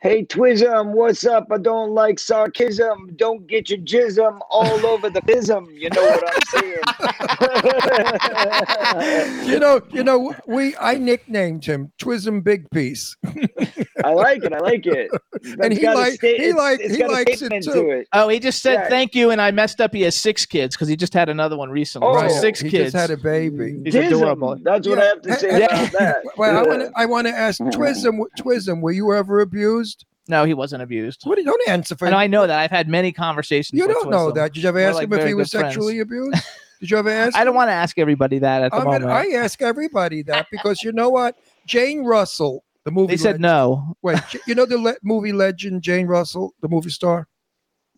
Hey 0.02 0.26
Twism, 0.26 0.94
what's 0.94 1.28
up? 1.28 1.46
I 1.52 1.60
don't 1.60 1.92
like 1.92 2.18
sarcasm. 2.18 3.12
Don't 3.18 3.46
get 3.46 3.70
your 3.70 3.78
jism 3.82 4.40
all 4.50 4.84
over 4.84 5.12
the 5.12 5.22
bism. 5.22 5.68
You 5.80 5.92
know 5.92 6.02
what 6.02 6.24
I'm 6.28 6.42
saying? 9.38 9.48
you 9.54 9.60
know, 9.60 9.80
you 9.92 10.04
know, 10.04 10.34
we 10.48 10.76
I 10.78 10.96
nicknamed 10.96 11.64
him 11.66 11.92
Twism 12.02 12.44
Big 12.44 12.68
Piece. 12.72 13.16
I 14.04 14.14
like 14.14 14.44
it. 14.44 14.52
I 14.54 14.58
like 14.58 14.88
it. 14.88 15.12
That's 15.58 15.76
he 15.76 15.84
got 15.84 15.96
like- 15.96 16.14
sta- 16.14 16.36
he 16.36 16.46
it's- 16.46 16.56
like- 16.58 16.80
it's 16.80 16.96
he 16.96 17.06
likes 17.06 17.42
it 17.44 17.50
too. 17.64 17.72
to 17.72 17.90
it. 17.92 18.08
oh 18.14 18.28
he 18.30 18.40
just 18.40 18.64
said 18.64 18.74
Yeah. 18.74 18.90
thank 18.90 19.14
you 19.16 19.30
and 19.32 19.40
i 19.42 19.50
messed 19.52 19.80
up 19.82 19.94
he 19.94 20.02
has 20.04 20.16
six 20.16 20.46
kids 20.46 20.76
because 20.76 20.88
he 20.88 20.96
just 20.96 21.14
had 21.14 21.30
another 21.30 21.56
one 21.58 21.70
recently 21.70 22.08
Oh, 22.08 22.14
so 22.14 22.22
Right. 22.22 22.32
six 22.32 22.60
he 22.60 22.70
kids 22.72 22.94
just 22.94 22.96
had 23.10 23.12
a 23.12 23.18
baby. 23.22 23.80
He's 23.84 23.94
Dism. 23.94 24.18
adorable. 24.18 24.58
That's 24.64 24.88
what 24.88 24.98
I 25.00 25.06
have 25.06 25.22
to 25.22 25.34
say 25.36 25.60
Yeah. 25.60 25.66
about 25.66 25.92
that. 26.00 26.16
Well, 26.38 26.58
I 26.58 26.64
want 26.68 26.82
to 26.82 26.92
I 26.96 27.06
want 27.06 27.28
to 27.28 27.34
ask 27.34 27.60
Twism, 27.62 28.20
Twism, 28.40 28.82
were 28.82 28.92
you 28.92 29.14
ever 29.14 29.42
abused? 29.42 29.91
No 30.28 30.44
he 30.46 30.54
wasn't 30.54 30.82
abused 30.82 31.22
What 31.24 31.36
do 31.36 31.42
you 31.42 31.48
don't 31.48 31.70
answer 31.70 31.96
for 31.96 32.06
and 32.06 32.16
i 32.16 32.28
know 32.28 32.46
that 32.48 32.60
i've 32.60 32.72
had 32.72 32.88
many 32.88 33.12
conversations 33.12 33.80
You 33.80 33.88
don't 33.88 34.10
know 34.10 34.32
that. 34.32 34.54
Did 34.54 34.64
you 34.64 34.70
ever 34.70 34.80
ask 34.80 34.96
like 34.96 35.06
him 35.08 35.14
if 35.14 35.28
he 35.28 35.34
was 35.34 35.52
good 35.52 35.60
friends. 35.60 35.74
sexually 35.76 36.00
abused? 36.00 36.42
Did 36.80 36.90
you 36.90 36.98
ever 36.98 37.10
ask? 37.12 37.38
I 37.38 37.44
don't 37.44 37.54
want 37.54 37.68
to 37.70 37.74
ask 37.74 38.00
everybody 38.00 38.40
that 38.40 38.64
at 38.64 38.72
the 38.72 38.78
I 38.78 38.80
mean, 38.80 38.88
moment. 39.04 39.12
I 39.12 39.28
ask 39.34 39.62
everybody 39.62 40.24
that 40.24 40.48
because 40.52 40.82
you 40.84 40.92
know 40.92 41.10
what? 41.10 41.38
Jane 41.68 42.04
Russell, 42.04 42.64
the 42.86 42.92
movie. 42.92 43.14
they 43.14 43.18
said 43.18 43.34
legend- 43.40 43.42
no. 43.44 43.96
Wait, 44.02 44.18
you 44.48 44.56
know 44.56 44.66
the 44.66 44.80
le- 44.80 44.96
movie 45.04 45.32
legend 45.32 45.84
Jane 45.84 46.08
Russell, 46.08 46.56
the 46.62 46.68
movie 46.68 46.90
star? 46.90 47.28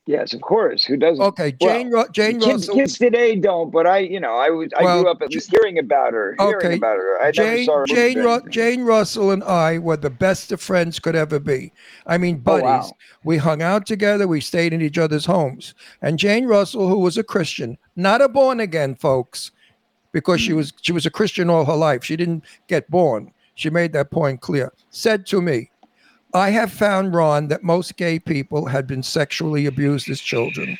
Yes, 0.05 0.33
of 0.33 0.41
course. 0.41 0.83
Who 0.83 0.97
doesn't? 0.97 1.23
Okay, 1.23 1.53
Jane 1.61 1.89
Ru- 1.89 2.09
Jane 2.11 2.37
kids, 2.39 2.67
Russell. 2.67 2.75
kids 2.75 2.97
today 2.97 3.37
don't, 3.37 3.71
but 3.71 3.87
I, 3.87 3.99
you 3.99 4.19
know, 4.19 4.35
I 4.35 4.49
was, 4.49 4.69
I 4.75 4.81
grew 4.81 5.09
up 5.09 5.21
at 5.21 5.31
least 5.31 5.49
hearing 5.49 5.79
about 5.79 6.11
her, 6.11 6.35
hearing 6.37 6.55
Okay, 6.57 6.75
about 6.75 6.97
her. 6.97 7.21
I 7.21 7.25
never 7.27 7.31
Jane, 7.31 7.65
saw 7.65 7.77
her. 7.77 7.85
Jane, 7.85 8.19
Ru- 8.19 8.49
Jane 8.49 8.83
Russell 8.83 9.31
and 9.31 9.41
I 9.45 9.77
were 9.79 9.95
the 9.95 10.09
best 10.09 10.51
of 10.51 10.59
friends 10.59 10.99
could 10.99 11.15
ever 11.15 11.39
be. 11.39 11.71
I 12.05 12.17
mean, 12.17 12.35
Oh, 12.45 12.59
buddies. 12.59 12.63
wow. 12.63 12.91
We 13.23 13.37
hung 13.37 13.61
out 13.61 13.85
together. 13.85 14.27
We 14.27 14.41
stayed 14.41 14.73
in 14.73 14.81
each 14.81 14.97
other's 14.97 15.25
homes. 15.25 15.73
And 16.01 16.19
Jane 16.19 16.47
Russell, 16.47 16.89
who 16.89 16.99
was 16.99 17.17
a 17.17 17.23
Christian, 17.23 17.77
not 17.95 18.19
a 18.21 18.27
born 18.27 18.59
again, 18.59 18.95
folks, 18.95 19.51
because 20.11 20.41
she 20.41 20.49
mm-hmm. 20.49 20.57
was 20.57 20.73
she 20.81 20.91
was 20.91 21.05
a 21.05 21.11
Christian 21.11 21.49
all 21.49 21.63
her 21.63 21.75
life. 21.75 22.03
She 22.03 22.17
didn't 22.17 22.43
get 22.67 22.91
born. 22.91 23.31
She 23.55 23.69
made 23.69 23.93
that 23.93 24.11
point 24.11 24.41
clear. 24.41 24.73
Said 24.89 25.25
to 25.27 25.41
me, 25.41 25.69
"I 26.33 26.49
have 26.51 26.71
found, 26.71 27.13
Ron, 27.13 27.47
that 27.49 27.63
most 27.63 27.95
gay 27.97 28.19
people 28.19 28.65
had 28.67 28.87
been 28.87 29.03
sexually 29.03 29.65
abused 29.65 30.09
as 30.09 30.19
children." 30.21 30.77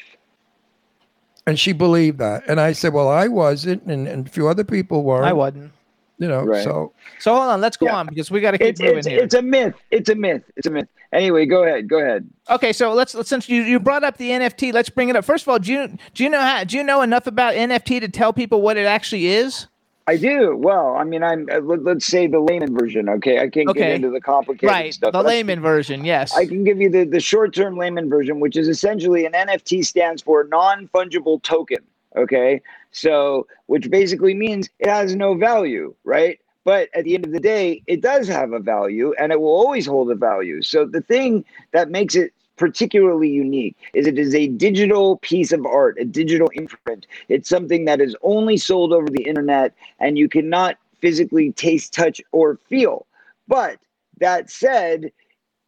And 1.45 1.59
she 1.59 1.73
believed 1.73 2.19
that. 2.19 2.43
And 2.47 2.59
I 2.61 2.71
said, 2.71 2.93
Well, 2.93 3.09
I 3.09 3.27
wasn't, 3.27 3.83
and, 3.83 4.07
and 4.07 4.25
a 4.27 4.29
few 4.29 4.47
other 4.47 4.63
people 4.63 5.03
were. 5.03 5.23
I 5.23 5.33
wasn't. 5.33 5.71
You 6.19 6.29
know, 6.29 6.43
Right. 6.43 6.63
so 6.63 6.93
So 7.19 7.33
hold 7.35 7.49
on, 7.49 7.59
let's 7.59 7.75
go 7.75 7.87
Yeah. 7.87 7.97
on 7.97 8.07
because 8.07 8.31
we 8.31 8.39
got 8.39 8.51
to 8.51 8.57
keep 8.57 8.67
It's, 8.67 8.79
moving 8.81 8.97
it's, 8.99 9.07
here. 9.07 9.19
it's 9.19 9.33
a 9.33 9.41
myth. 9.41 9.73
It's 9.91 10.09
a 10.09 10.15
myth. 10.15 10.43
It's 10.55 10.67
a 10.67 10.69
myth. 10.69 10.87
Anyway, 11.11 11.45
go 11.45 11.63
ahead. 11.63 11.89
Go 11.89 11.99
ahead. 11.99 12.29
okay, 12.49 12.71
so 12.71 12.93
let's, 12.93 13.13
let's 13.13 13.27
since 13.27 13.49
you, 13.49 13.61
you 13.63 13.77
brought 13.79 14.03
up 14.05 14.15
the 14.17 14.29
NFT, 14.29 14.71
let's 14.73 14.89
bring 14.89 15.09
it 15.09 15.15
up. 15.17 15.25
First 15.25 15.43
of 15.43 15.49
all, 15.49 15.59
do 15.59 15.73
you 15.73 15.97
do 16.13 16.23
you 16.23 16.29
know 16.29 16.39
how 16.39 16.63
do 16.63 16.77
you 16.77 16.83
know 16.83 17.01
enough 17.01 17.27
about 17.27 17.55
NFT 17.55 17.99
to 17.99 18.07
tell 18.07 18.31
people 18.31 18.61
what 18.61 18.77
it 18.77 18.85
actually 18.85 19.25
is? 19.27 19.67
I 20.07 20.17
do. 20.17 20.55
Well, 20.57 20.95
I 20.95 21.03
mean, 21.05 21.23
I'm. 21.23 21.47
Uh, 21.51 21.59
let, 21.59 21.83
let's 21.83 22.05
say 22.05 22.27
the 22.27 22.39
layman 22.39 22.77
version. 22.77 23.07
Okay, 23.07 23.39
I 23.39 23.49
can't 23.49 23.69
Okay. 23.69 23.79
get 23.79 23.91
into 23.91 24.09
the 24.09 24.19
complicated 24.19 24.69
right, 24.69 24.93
stuff. 24.93 25.13
the 25.13 25.23
layman 25.23 25.61
version. 25.61 26.03
Yes. 26.03 26.35
I 26.35 26.45
can 26.45 26.63
give 26.63 26.81
you 26.81 26.89
the, 26.89 27.05
the 27.05 27.19
short 27.21 27.55
term 27.55 27.77
layman 27.77 28.09
version, 28.09 28.39
which 28.39 28.57
is 28.57 28.67
essentially 28.67 29.25
an 29.25 29.31
NFT 29.33 29.85
stands 29.85 30.21
for 30.21 30.43
non 30.43 30.89
fungible 30.89 31.41
token. 31.41 31.79
Okay. 32.17 32.61
So, 32.91 33.47
which 33.67 33.89
basically 33.89 34.33
means 34.33 34.69
it 34.79 34.89
has 34.89 35.15
no 35.15 35.35
value, 35.35 35.95
right? 36.03 36.39
But 36.65 36.89
at 36.93 37.05
the 37.05 37.15
end 37.15 37.25
of 37.25 37.31
the 37.31 37.39
day, 37.39 37.81
it 37.87 38.01
does 38.01 38.27
have 38.27 38.51
a 38.53 38.59
value 38.59 39.13
and 39.19 39.31
it 39.31 39.39
will 39.39 39.47
always 39.55 39.85
hold 39.85 40.11
a 40.11 40.15
value. 40.15 40.61
So, 40.61 40.85
the 40.85 41.01
thing 41.01 41.45
that 41.71 41.89
makes 41.89 42.15
it 42.15 42.33
particularly 42.63 43.27
unique 43.27 43.75
is 43.93 44.07
it 44.07 44.17
is 44.17 44.33
a 44.33 44.47
digital 44.47 45.17
piece 45.17 45.51
of 45.51 45.65
art, 45.65 45.97
a 45.99 46.05
digital 46.05 46.47
imprint. 46.53 47.05
It's 47.27 47.49
something 47.49 47.83
that 47.83 47.99
is 47.99 48.15
only 48.21 48.55
sold 48.55 48.93
over 48.93 49.09
the 49.09 49.23
internet 49.23 49.75
and 49.99 50.17
you 50.17 50.29
cannot 50.29 50.77
physically 51.01 51.51
taste, 51.51 51.93
touch, 51.93 52.21
or 52.31 52.57
feel. 52.69 53.05
But 53.49 53.79
that 54.21 54.49
said, 54.49 55.11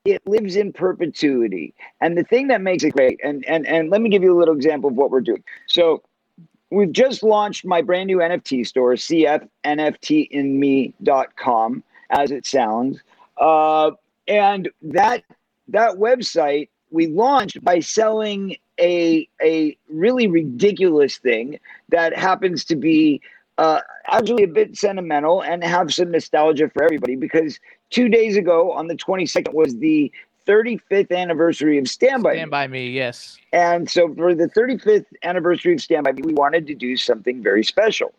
it 0.05 0.25
lives 0.25 0.55
in 0.55 0.71
perpetuity. 0.71 1.73
And 1.99 2.17
the 2.17 2.23
thing 2.23 2.47
that 2.47 2.61
makes 2.61 2.85
it 2.85 2.91
great, 2.91 3.19
and 3.21 3.43
and 3.43 3.67
and 3.67 3.89
let 3.89 3.99
me 3.99 4.09
give 4.09 4.23
you 4.23 4.31
a 4.31 4.39
little 4.39 4.55
example 4.55 4.89
of 4.89 4.95
what 4.95 5.11
we're 5.11 5.19
doing. 5.19 5.43
So 5.67 6.01
we've 6.69 6.93
just 6.93 7.23
launched 7.23 7.65
my 7.65 7.81
brand 7.81 8.07
new 8.07 8.19
NFT 8.19 8.65
store, 8.65 8.93
cfnftandme.com, 8.93 11.83
as 12.11 12.31
it 12.31 12.45
sounds. 12.45 13.03
Uh, 13.35 13.91
and 14.29 14.69
that 14.81 15.23
that 15.67 15.95
website 15.95 16.69
we 16.95 17.07
launched 17.07 17.63
by 17.63 17.79
selling 17.79 18.55
a 18.79 19.27
a 19.41 19.77
really 19.89 20.27
ridiculous 20.27 21.17
thing 21.17 21.59
that 21.89 22.17
happens 22.17 22.63
to 22.65 22.75
be 22.75 23.21
uh, 23.57 23.81
actually 24.07 24.43
a 24.43 24.47
bit 24.47 24.75
sentimental 24.75 25.43
and 25.43 25.63
have 25.63 25.93
some 25.93 26.11
nostalgia 26.11 26.69
for 26.69 26.83
everybody 26.83 27.15
because 27.15 27.59
two 27.89 28.09
days 28.09 28.35
ago 28.35 28.71
on 28.71 28.87
the 28.87 28.95
22nd 28.95 29.53
was 29.53 29.77
the 29.77 30.11
35th 30.47 31.15
anniversary 31.15 31.77
of 31.77 31.87
Stand 31.87 32.23
By 32.23 32.31
Me. 32.31 32.37
Stand 32.37 32.51
by 32.51 32.67
me. 32.67 32.89
Yes. 32.89 33.37
And 33.51 33.89
so 33.89 34.13
for 34.13 34.35
the 34.35 34.47
35th 34.47 35.05
anniversary 35.23 35.73
of 35.73 35.81
Stand 35.81 36.03
By 36.03 36.11
Me, 36.11 36.21
we 36.21 36.33
wanted 36.33 36.67
to 36.67 36.75
do 36.75 36.97
something 36.97 37.41
very 37.41 37.63
special. 37.63 38.13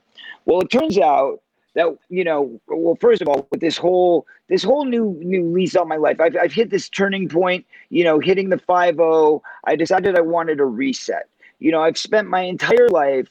Well, 0.45 0.61
it 0.61 0.71
turns 0.71 0.99
out 0.99 1.41
that 1.77 1.97
you 2.09 2.25
know 2.25 2.61
well 2.67 2.97
first 3.01 3.23
of 3.23 3.29
all 3.29 3.47
with 3.51 3.61
this 3.61 3.77
whole 3.77 4.27
this 4.49 4.65
whole 4.65 4.85
new 4.85 5.17
new 5.23 5.49
lease 5.49 5.77
on 5.77 5.87
my 5.87 5.97
life 5.97 6.21
i've, 6.21 6.37
I've 6.37 6.53
hit 6.53 6.71
this 6.71 6.89
turning 6.89 7.29
point 7.29 7.65
you 7.91 8.03
know 8.03 8.19
hitting 8.19 8.49
the 8.49 8.57
5-0 8.57 9.41
i 9.65 9.77
decided 9.77 10.17
i 10.17 10.21
wanted 10.21 10.59
a 10.59 10.65
reset. 10.65 11.29
You 11.61 11.71
know 11.71 11.83
i've 11.83 11.99
spent 11.99 12.29
my 12.29 12.41
entire 12.41 12.89
life 12.89 13.29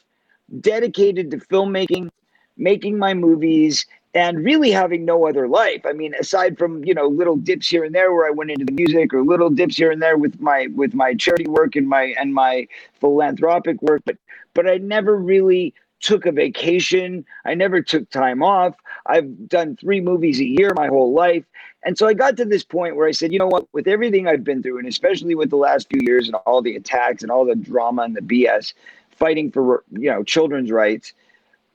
dedicated 0.61 1.31
to 1.31 1.37
filmmaking 1.37 2.09
making 2.57 2.97
my 2.97 3.13
movies 3.13 3.85
and 4.13 4.45
really 4.45 4.71
having 4.71 5.03
no 5.03 5.27
other 5.27 5.45
life. 5.45 5.85
I 5.85 5.91
mean 5.91 6.13
aside 6.17 6.57
from 6.57 6.85
you 6.85 6.93
know 6.93 7.07
little 7.07 7.35
dips 7.35 7.67
here 7.67 7.83
and 7.83 7.93
there 7.93 8.13
where 8.13 8.27
i 8.27 8.31
went 8.31 8.51
into 8.51 8.65
the 8.65 8.71
music 8.71 9.13
or 9.13 9.23
little 9.23 9.49
dips 9.49 9.75
here 9.75 9.91
and 9.91 10.01
there 10.01 10.17
with 10.17 10.39
my 10.39 10.67
with 10.73 10.93
my 10.93 11.13
charity 11.15 11.47
work 11.47 11.75
and 11.75 11.87
my 11.87 12.15
and 12.19 12.33
my 12.33 12.67
philanthropic 13.01 13.81
work 13.81 14.01
but 14.05 14.17
but 14.53 14.67
i 14.67 14.77
never 14.77 15.17
really 15.17 15.73
took 16.05 16.27
a 16.27 16.31
vacation. 16.31 17.25
I 17.45 17.55
never 17.55 17.81
took 17.81 18.07
time 18.11 18.43
off. 18.43 18.75
I've 19.07 19.49
done 19.49 19.75
three 19.75 20.01
movies 20.01 20.39
a 20.39 20.45
year 20.45 20.71
my 20.75 20.87
whole 20.87 21.13
life. 21.13 21.43
And 21.83 21.97
so 21.97 22.07
I 22.07 22.13
got 22.13 22.37
to 22.37 22.45
this 22.45 22.63
point 22.63 22.95
where 22.95 23.07
I 23.07 23.11
said, 23.11 23.33
you 23.33 23.39
know 23.39 23.47
what, 23.47 23.67
with 23.73 23.87
everything 23.87 24.27
I've 24.27 24.43
been 24.43 24.61
through, 24.61 24.77
and 24.77 24.87
especially 24.87 25.33
with 25.33 25.49
the 25.49 25.55
last 25.55 25.89
few 25.89 25.99
years 26.03 26.27
and 26.27 26.35
all 26.45 26.61
the 26.61 26.75
attacks 26.75 27.23
and 27.23 27.31
all 27.31 27.43
the 27.43 27.55
drama 27.55 28.03
and 28.03 28.15
the 28.15 28.21
BS, 28.21 28.73
fighting 29.09 29.51
for 29.51 29.83
you 29.91 30.11
know 30.11 30.23
children's 30.23 30.71
rights, 30.71 31.13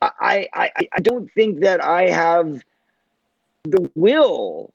I 0.00 0.48
I, 0.52 0.70
I 0.92 1.00
don't 1.00 1.30
think 1.32 1.60
that 1.60 1.82
I 1.82 2.08
have 2.08 2.62
the 3.64 3.90
will 3.96 4.72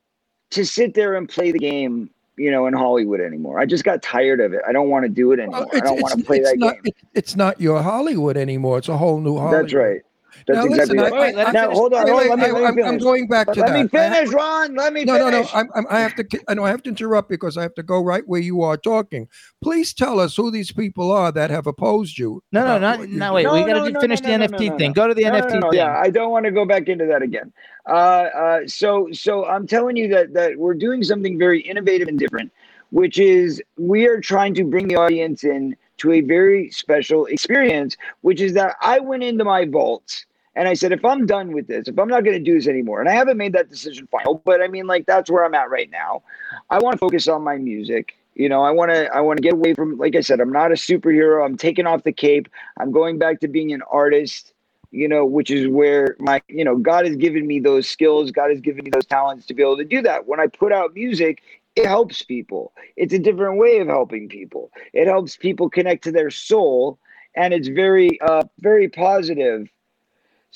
to 0.51 0.65
sit 0.65 0.93
there 0.95 1.15
and 1.15 1.29
play 1.29 1.51
the 1.51 1.59
game 1.59 2.09
you 2.37 2.51
know, 2.51 2.67
in 2.67 2.73
Hollywood 2.73 3.21
anymore. 3.21 3.59
I 3.59 3.65
just 3.65 3.83
got 3.83 4.01
tired 4.01 4.39
of 4.39 4.53
it. 4.53 4.61
I 4.67 4.71
don't 4.71 4.89
want 4.89 5.03
to 5.03 5.09
do 5.09 5.31
it 5.31 5.39
anymore. 5.39 5.67
Well, 5.71 5.81
I 5.81 5.85
don't 5.85 6.01
want 6.01 6.19
to 6.19 6.25
play 6.25 6.39
that 6.39 6.57
not, 6.57 6.81
game. 6.83 6.93
it's 7.13 7.35
not 7.35 7.59
your 7.61 7.81
Hollywood 7.81 8.37
anymore. 8.37 8.77
It's 8.77 8.89
a 8.89 8.97
whole 8.97 9.19
new 9.19 9.37
Hollywood. 9.37 9.63
That's 9.63 9.73
right. 9.73 10.01
That's 10.47 10.57
Now, 10.57 10.65
exactly 10.65 10.97
listen, 10.99 11.13
right. 11.13 11.13
I- 11.13 11.19
Wait, 11.27 11.35
let 11.35 11.47
him 11.47 11.53
now, 11.53 11.61
finish. 11.63 11.77
hold 11.77 11.93
on. 11.93 12.05
Wait, 12.05 12.11
Hold 12.11 12.21
wait, 12.23 12.31
on. 12.31 12.39
Let 12.39 12.49
me, 12.51 12.55
I, 12.57 12.59
let 12.59 12.69
am 12.69 12.75
me 12.75 12.83
finish. 12.83 13.03
going 13.03 13.27
back 13.27 13.47
to 13.53 13.59
Let 13.61 13.67
that. 13.67 13.73
Let 13.73 13.93
me 13.93 13.99
I 13.99 14.03
ha- 14.09 14.13
finish, 14.15 14.33
Ron. 14.33 14.75
Let 14.75 14.93
me 14.93 15.05
no, 15.05 15.17
no, 15.17 15.31
finish. 15.31 15.53
no. 15.53 15.59
I'm, 15.59 15.69
I'm, 15.75 15.85
I 15.89 15.99
have 16.01 16.15
to. 16.15 16.25
I 16.47 16.53
know 16.53 16.63
I 16.65 16.69
have 16.69 16.83
to 16.83 16.89
interrupt 16.89 17.29
because 17.29 17.57
I 17.57 17.63
have 17.63 17.73
to 17.75 17.83
go 17.83 17.99
right 18.03 18.23
where 18.27 18.41
you 18.41 18.61
are 18.61 18.77
talking. 18.77 19.27
Please 19.63 19.93
tell 19.93 20.19
us 20.19 20.35
who 20.35 20.51
these 20.51 20.71
people 20.71 21.11
are 21.11 21.31
that 21.31 21.49
have 21.49 21.65
opposed 21.67 22.17
you. 22.19 22.43
No, 22.51 22.63
no, 22.65 22.77
not 22.77 22.99
what 22.99 23.09
no. 23.09 23.27
do. 23.29 23.33
Wait, 23.35 23.43
No, 23.43 23.53
we 23.53 23.59
got 23.65 23.83
to 23.85 23.91
no, 23.91 23.99
finish 24.01 24.21
no, 24.21 24.29
the 24.29 24.37
no, 24.37 24.45
NFT 24.47 24.51
no, 24.51 24.67
no, 24.67 24.77
thing. 24.77 24.89
no. 24.89 24.93
Go 24.93 25.07
to 25.07 25.13
the 25.15 25.23
No, 25.23 25.29
no, 25.31 25.41
NFT 25.41 25.59
no, 25.61 25.71
thing. 25.71 25.79
Yeah, 25.79 25.97
I 25.97 26.09
don't 26.11 26.31
want 26.31 26.45
to 26.45 26.51
go 26.51 26.65
back 26.65 26.87
into 26.89 27.05
that 27.07 27.21
again. 27.23 27.51
Uh, 27.87 27.91
uh, 27.93 28.59
so, 28.67 29.09
so 29.11 29.45
I'm 29.45 29.65
telling 29.65 29.97
you 29.97 30.07
that 30.09 30.33
that 30.33 30.57
we're 30.57 30.73
doing 30.75 31.03
something 31.03 31.39
very 31.39 31.61
innovative 31.61 32.07
and 32.07 32.19
different, 32.19 32.51
which 32.91 33.17
is 33.19 33.63
we 33.77 34.05
are 34.07 34.19
trying 34.21 34.53
to 34.55 34.63
bring 34.63 34.87
the 34.87 34.95
audience 34.95 35.43
in 35.43 35.75
to 35.97 36.11
a 36.11 36.21
very 36.21 36.69
special 36.71 37.25
experience, 37.27 37.95
which 38.21 38.41
is 38.41 38.53
that 38.53 38.75
I 38.81 38.99
went 38.99 39.23
into 39.23 39.43
my 39.45 39.65
vault 39.65 40.25
and 40.55 40.67
I 40.67 40.73
said, 40.73 40.91
if 40.91 41.03
I'm 41.03 41.25
done 41.25 41.51
with 41.51 41.67
this, 41.67 41.87
if 41.87 41.99
I'm 41.99 42.07
not 42.07 42.23
going 42.23 42.37
to 42.37 42.43
do 42.43 42.53
this 42.53 42.67
anymore, 42.67 43.01
and 43.01 43.09
I 43.09 43.13
haven't 43.13 43.37
made 43.37 43.53
that 43.53 43.69
decision 43.69 44.07
final, 44.07 44.41
but 44.45 44.61
I 44.61 44.67
mean, 44.67 44.87
like 44.87 45.05
that's 45.05 45.29
where 45.29 45.43
I'm 45.43 45.53
at 45.53 45.69
right 45.69 45.89
now. 45.91 46.23
I 46.69 46.79
want 46.79 46.93
to 46.93 46.97
focus 46.97 47.27
on 47.27 47.41
my 47.43 47.57
music. 47.57 48.15
You 48.35 48.49
know, 48.49 48.63
I 48.63 48.71
want 48.71 48.91
to 48.91 49.13
I 49.13 49.21
want 49.21 49.37
to 49.37 49.43
get 49.43 49.53
away 49.53 49.73
from 49.73 49.97
like 49.97 50.15
I 50.15 50.21
said, 50.21 50.39
I'm 50.39 50.51
not 50.51 50.71
a 50.71 50.75
superhero. 50.75 51.45
I'm 51.45 51.57
taking 51.57 51.85
off 51.85 52.03
the 52.03 52.11
cape. 52.11 52.49
I'm 52.77 52.91
going 52.91 53.17
back 53.17 53.39
to 53.41 53.47
being 53.47 53.73
an 53.73 53.81
artist, 53.91 54.53
you 54.91 55.07
know, 55.07 55.25
which 55.25 55.51
is 55.51 55.67
where 55.67 56.15
my, 56.19 56.41
you 56.47 56.63
know, 56.63 56.77
God 56.77 57.05
has 57.05 57.15
given 57.15 57.47
me 57.47 57.59
those 57.59 57.87
skills, 57.87 58.31
God 58.31 58.49
has 58.49 58.61
given 58.61 58.83
me 58.83 58.91
those 58.91 59.05
talents 59.05 59.45
to 59.47 59.53
be 59.53 59.61
able 59.61 59.77
to 59.77 59.85
do 59.85 60.01
that. 60.01 60.27
When 60.27 60.39
I 60.39 60.47
put 60.47 60.71
out 60.71 60.93
music, 60.95 61.41
it 61.75 61.85
helps 61.85 62.21
people. 62.21 62.73
It's 62.95 63.13
a 63.13 63.19
different 63.19 63.57
way 63.57 63.79
of 63.79 63.87
helping 63.87 64.29
people. 64.29 64.71
It 64.93 65.07
helps 65.07 65.35
people 65.35 65.69
connect 65.69 66.03
to 66.05 66.11
their 66.11 66.31
soul 66.31 66.97
and 67.35 67.53
it's 67.53 67.67
very 67.67 68.19
uh 68.21 68.43
very 68.59 68.87
positive 68.87 69.67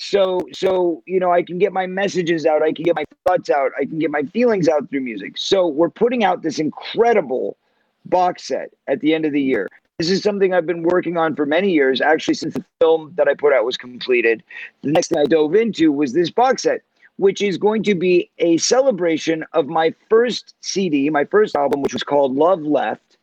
so 0.00 0.40
so 0.54 1.02
you 1.04 1.20
know 1.20 1.30
i 1.30 1.42
can 1.42 1.58
get 1.58 1.74
my 1.74 1.86
messages 1.86 2.46
out 2.46 2.62
i 2.62 2.72
can 2.72 2.84
get 2.84 2.96
my 2.96 3.04
thoughts 3.26 3.50
out 3.50 3.70
i 3.78 3.84
can 3.84 3.98
get 3.98 4.10
my 4.10 4.22
feelings 4.22 4.66
out 4.66 4.88
through 4.88 5.02
music. 5.02 5.36
So 5.36 5.66
we're 5.66 5.90
putting 5.90 6.24
out 6.24 6.40
this 6.40 6.58
incredible 6.58 7.58
box 8.06 8.44
set 8.44 8.70
at 8.88 9.00
the 9.00 9.12
end 9.12 9.26
of 9.26 9.32
the 9.32 9.42
year. 9.42 9.68
This 9.98 10.08
is 10.08 10.22
something 10.22 10.54
i've 10.54 10.64
been 10.64 10.84
working 10.84 11.18
on 11.18 11.36
for 11.36 11.44
many 11.44 11.70
years 11.70 12.00
actually 12.00 12.34
since 12.34 12.54
the 12.54 12.64
film 12.80 13.12
that 13.16 13.28
i 13.28 13.34
put 13.34 13.52
out 13.52 13.66
was 13.66 13.76
completed. 13.76 14.42
The 14.80 14.90
next 14.90 15.08
thing 15.08 15.18
i 15.18 15.24
dove 15.24 15.54
into 15.54 15.92
was 15.92 16.14
this 16.14 16.30
box 16.30 16.62
set 16.62 16.80
which 17.18 17.42
is 17.42 17.58
going 17.58 17.82
to 17.82 17.94
be 17.94 18.30
a 18.38 18.56
celebration 18.56 19.44
of 19.52 19.66
my 19.66 19.94
first 20.08 20.54
cd 20.62 21.10
my 21.10 21.26
first 21.26 21.54
album 21.54 21.82
which 21.82 21.92
was 21.92 22.02
called 22.02 22.34
love 22.34 22.62
left. 22.62 23.18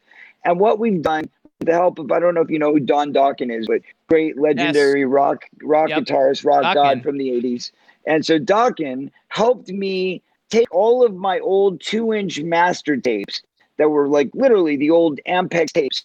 And 0.45 0.59
what 0.59 0.77
we've 0.77 1.01
done 1.01 1.27
the 1.59 1.71
help 1.71 1.99
of 1.99 2.11
i 2.11 2.19
don't 2.19 2.33
know 2.35 2.41
if 2.41 2.49
you 2.49 2.59
know 2.59 2.71
who 2.71 2.79
Don 2.79 3.11
Dokken 3.13 3.55
is 3.57 3.67
but 3.67 3.81
great 4.09 4.37
legendary 4.37 5.05
rock 5.05 5.45
rock 5.63 5.89
Yep. 5.89 6.03
guitarist 6.05 6.45
rock 6.45 6.63
Dokken. 6.63 6.73
god 6.73 7.03
from 7.03 7.17
the 7.17 7.29
80s 7.29 7.71
and 8.05 8.25
so 8.25 8.39
Dokken 8.39 9.11
helped 9.29 9.69
me 9.69 10.21
take 10.49 10.73
all 10.73 11.05
of 11.05 11.13
my 11.13 11.39
old 11.39 11.81
two 11.81 12.13
inch 12.13 12.39
master 12.41 12.95
tapes 12.95 13.41
that 13.77 13.89
were 13.89 14.07
like 14.07 14.29
literally 14.33 14.75
the 14.75 14.89
old 14.89 15.19
Ampex 15.27 15.71
tapes. 15.71 16.03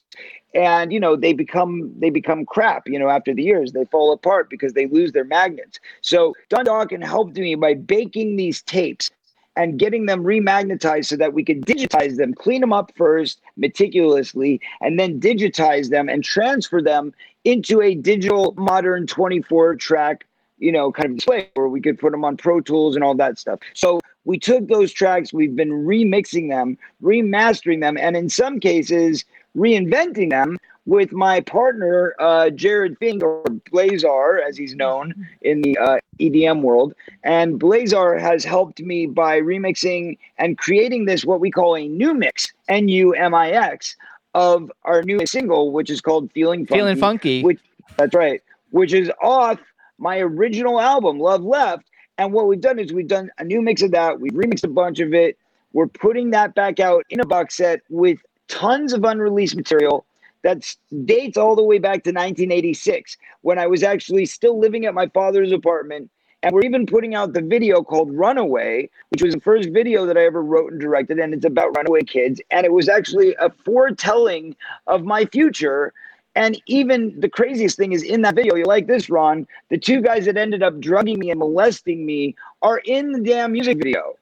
And 0.55 0.93
you 0.93 1.01
know, 1.01 1.17
they 1.17 1.33
become 1.33 1.93
they 1.99 2.11
become 2.11 2.45
crap, 2.45 2.87
you 2.87 2.99
know, 2.99 3.09
after 3.09 3.33
the 3.33 3.43
years. 3.43 3.73
They 3.73 3.87
fall 3.87 4.13
apart 4.13 4.51
because 4.51 4.75
they 4.75 4.87
lose 4.87 5.13
their 5.13 5.25
magnets. 5.25 5.81
So 6.03 6.35
Don 6.51 6.67
Dokken 6.67 7.03
helped 7.03 7.37
me 7.39 7.55
by 7.55 7.73
baking 7.75 8.37
these 8.37 8.61
tapes 8.63 9.09
and 9.57 9.79
getting 9.79 10.07
them 10.07 10.25
remagnetized 10.25 11.07
so 11.07 11.17
that 11.17 11.35
we 11.35 11.45
could 11.45 11.67
digitize 11.67 12.17
them, 12.17 12.35
clean 12.35 12.61
them 12.61 12.73
up 12.73 12.93
first 12.97 13.41
meticulously, 13.57 14.61
and 14.81 14.99
then 14.99 15.21
digitize 15.21 15.91
them 15.91 16.09
and 16.09 16.25
transfer 16.25 16.81
them 16.81 17.13
into 17.45 17.83
a 17.83 17.95
digital 17.95 18.55
modern 18.57 19.07
24 19.07 19.77
track 19.77 20.25
you 20.63 20.71
know, 20.71 20.93
kind 20.93 21.11
of 21.11 21.17
display 21.17 21.51
where 21.55 21.67
we 21.67 21.81
could 21.81 21.99
put 21.99 22.13
them 22.13 22.25
on 22.25 22.37
Pro 22.37 22.61
Tools 22.61 22.95
and 22.95 23.03
all 23.03 23.17
that 23.17 23.37
stuff. 23.37 23.59
So 23.75 23.99
we 24.25 24.39
took 24.39 24.69
those 24.69 24.93
tracks, 24.93 25.33
we've 25.33 25.57
been 25.57 25.85
remixing 25.85 26.51
them, 26.51 26.79
remastering 27.03 27.81
them, 27.81 27.97
and 27.99 28.17
in 28.17 28.29
some 28.29 28.61
cases, 28.61 29.25
reinventing 29.57 30.31
them 30.31 30.59
with 30.87 31.12
my 31.12 31.41
partner, 31.41 32.14
uh, 32.18 32.51
Jared 32.51 32.99
Fink, 32.99 33.22
or 33.22 33.45
Blazar, 33.45 34.41
as 34.47 34.57
he's 34.57 34.74
known 34.74 35.14
in 35.43 35.62
the 35.62 35.78
uh, 35.78 35.99
EDM 36.18 36.62
world. 36.62 36.95
And 37.22 37.61
Blazar 37.61 38.20
has 38.20 38.45
helped 38.45 38.80
me 38.80 39.07
by 39.07 39.41
remixing 39.41 40.18
and 40.39 40.59
creating 40.59 41.05
this, 41.05 41.24
what 41.24 41.41
we 41.41 41.51
call 41.51 41.76
a 41.76 41.87
new 41.87 42.14
mix, 42.14 42.53
N 42.68 42.89
U 42.89 43.14
M 43.14 43.35
I 43.35 43.51
X, 43.51 43.97
of 44.35 44.72
our 44.85 45.03
new 45.03 45.24
single, 45.26 45.70
which 45.72 45.91
is 45.91 46.01
called 46.01 46.33
Feeling 46.33 46.66
Funky. 46.66 46.78
Feeling 46.80 46.97
funky. 46.97 47.43
Which, 47.43 47.61
that's 47.97 48.14
right, 48.14 48.43
which 48.70 48.93
is 48.93 49.11
off 49.22 49.61
my 49.99 50.18
original 50.18 50.80
album, 50.80 51.20
Love 51.20 51.45
Left. 51.45 51.85
And 52.18 52.33
what 52.33 52.47
we've 52.47 52.61
done 52.61 52.78
is 52.78 52.93
we've 52.93 53.09
done 53.09 53.30
a 53.39 53.45
new 53.45 53.62
mix 53.62 53.83
of 53.83 53.93
that. 53.93 54.20
We've 54.20 54.33
remixed 54.33 54.64
a 54.64 54.68
bunch 54.68 55.01
of 55.01 55.14
it. 55.14 55.39
We're 55.72 55.87
putting 55.87 56.30
that 56.30 56.55
back 56.55 56.80
out 56.80 57.05
in 57.09 57.20
a 57.20 57.24
box 57.24 57.57
set 57.57 57.80
with 57.89 58.18
tons 58.49 58.93
of 58.93 59.05
unreleased 59.05 59.57
material 59.57 60.05
that 60.43 60.74
dates 61.05 61.36
all 61.36 61.57
the 61.57 61.62
way 61.62 61.78
back 61.78 62.05
to 62.05 62.11
1986 62.11 63.16
when 63.43 63.59
I 63.59 63.66
was 63.66 63.82
actually 63.82 64.26
still 64.26 64.59
living 64.59 64.86
at 64.86 64.95
my 64.95 65.07
father's 65.09 65.53
apartment. 65.53 66.11
And 66.45 66.53
we're 66.53 66.64
even 66.64 66.86
putting 66.86 67.14
out 67.14 67.34
the 67.34 67.40
video 67.40 67.82
called 67.82 68.12
Runaway, 68.12 68.90
which 69.11 69.22
was 69.22 69.34
the 69.34 69.40
first 69.40 69.70
video 69.70 70.07
that 70.07 70.18
I 70.18 70.24
ever 70.24 70.43
wrote 70.43 70.72
and 70.72 70.80
directed. 70.80 71.20
And 71.20 71.32
it's 71.32 71.45
about 71.45 71.76
runaway 71.76 72.03
kids. 72.03 72.40
And 72.51 72.66
it 72.66 72.72
was 72.72 72.88
actually 72.88 73.36
a 73.36 73.49
foretelling 73.64 74.57
of 74.88 75.05
my 75.05 75.24
future. 75.26 75.93
And 76.34 76.61
even 76.66 77.18
the 77.20 77.28
craziest 77.28 77.76
thing 77.76 77.93
is 77.93 78.03
in 78.03 78.22
that 78.22 78.34
video, 78.34 78.57
you 78.57 78.64
like 78.64 78.88
this, 78.88 79.09
Ron, 79.09 79.47
the 79.68 79.78
two 79.78 80.01
guys 80.01 80.24
that 80.24 80.36
ended 80.36 80.64
up 80.64 80.80
drugging 80.80 81.20
me 81.20 81.30
and 81.30 81.38
molesting 81.38 82.05
me 82.05 82.34
are 82.62 82.78
in 82.78 83.12
the 83.12 83.20
damn 83.20 83.53
music 83.53 83.78
video 83.78 84.16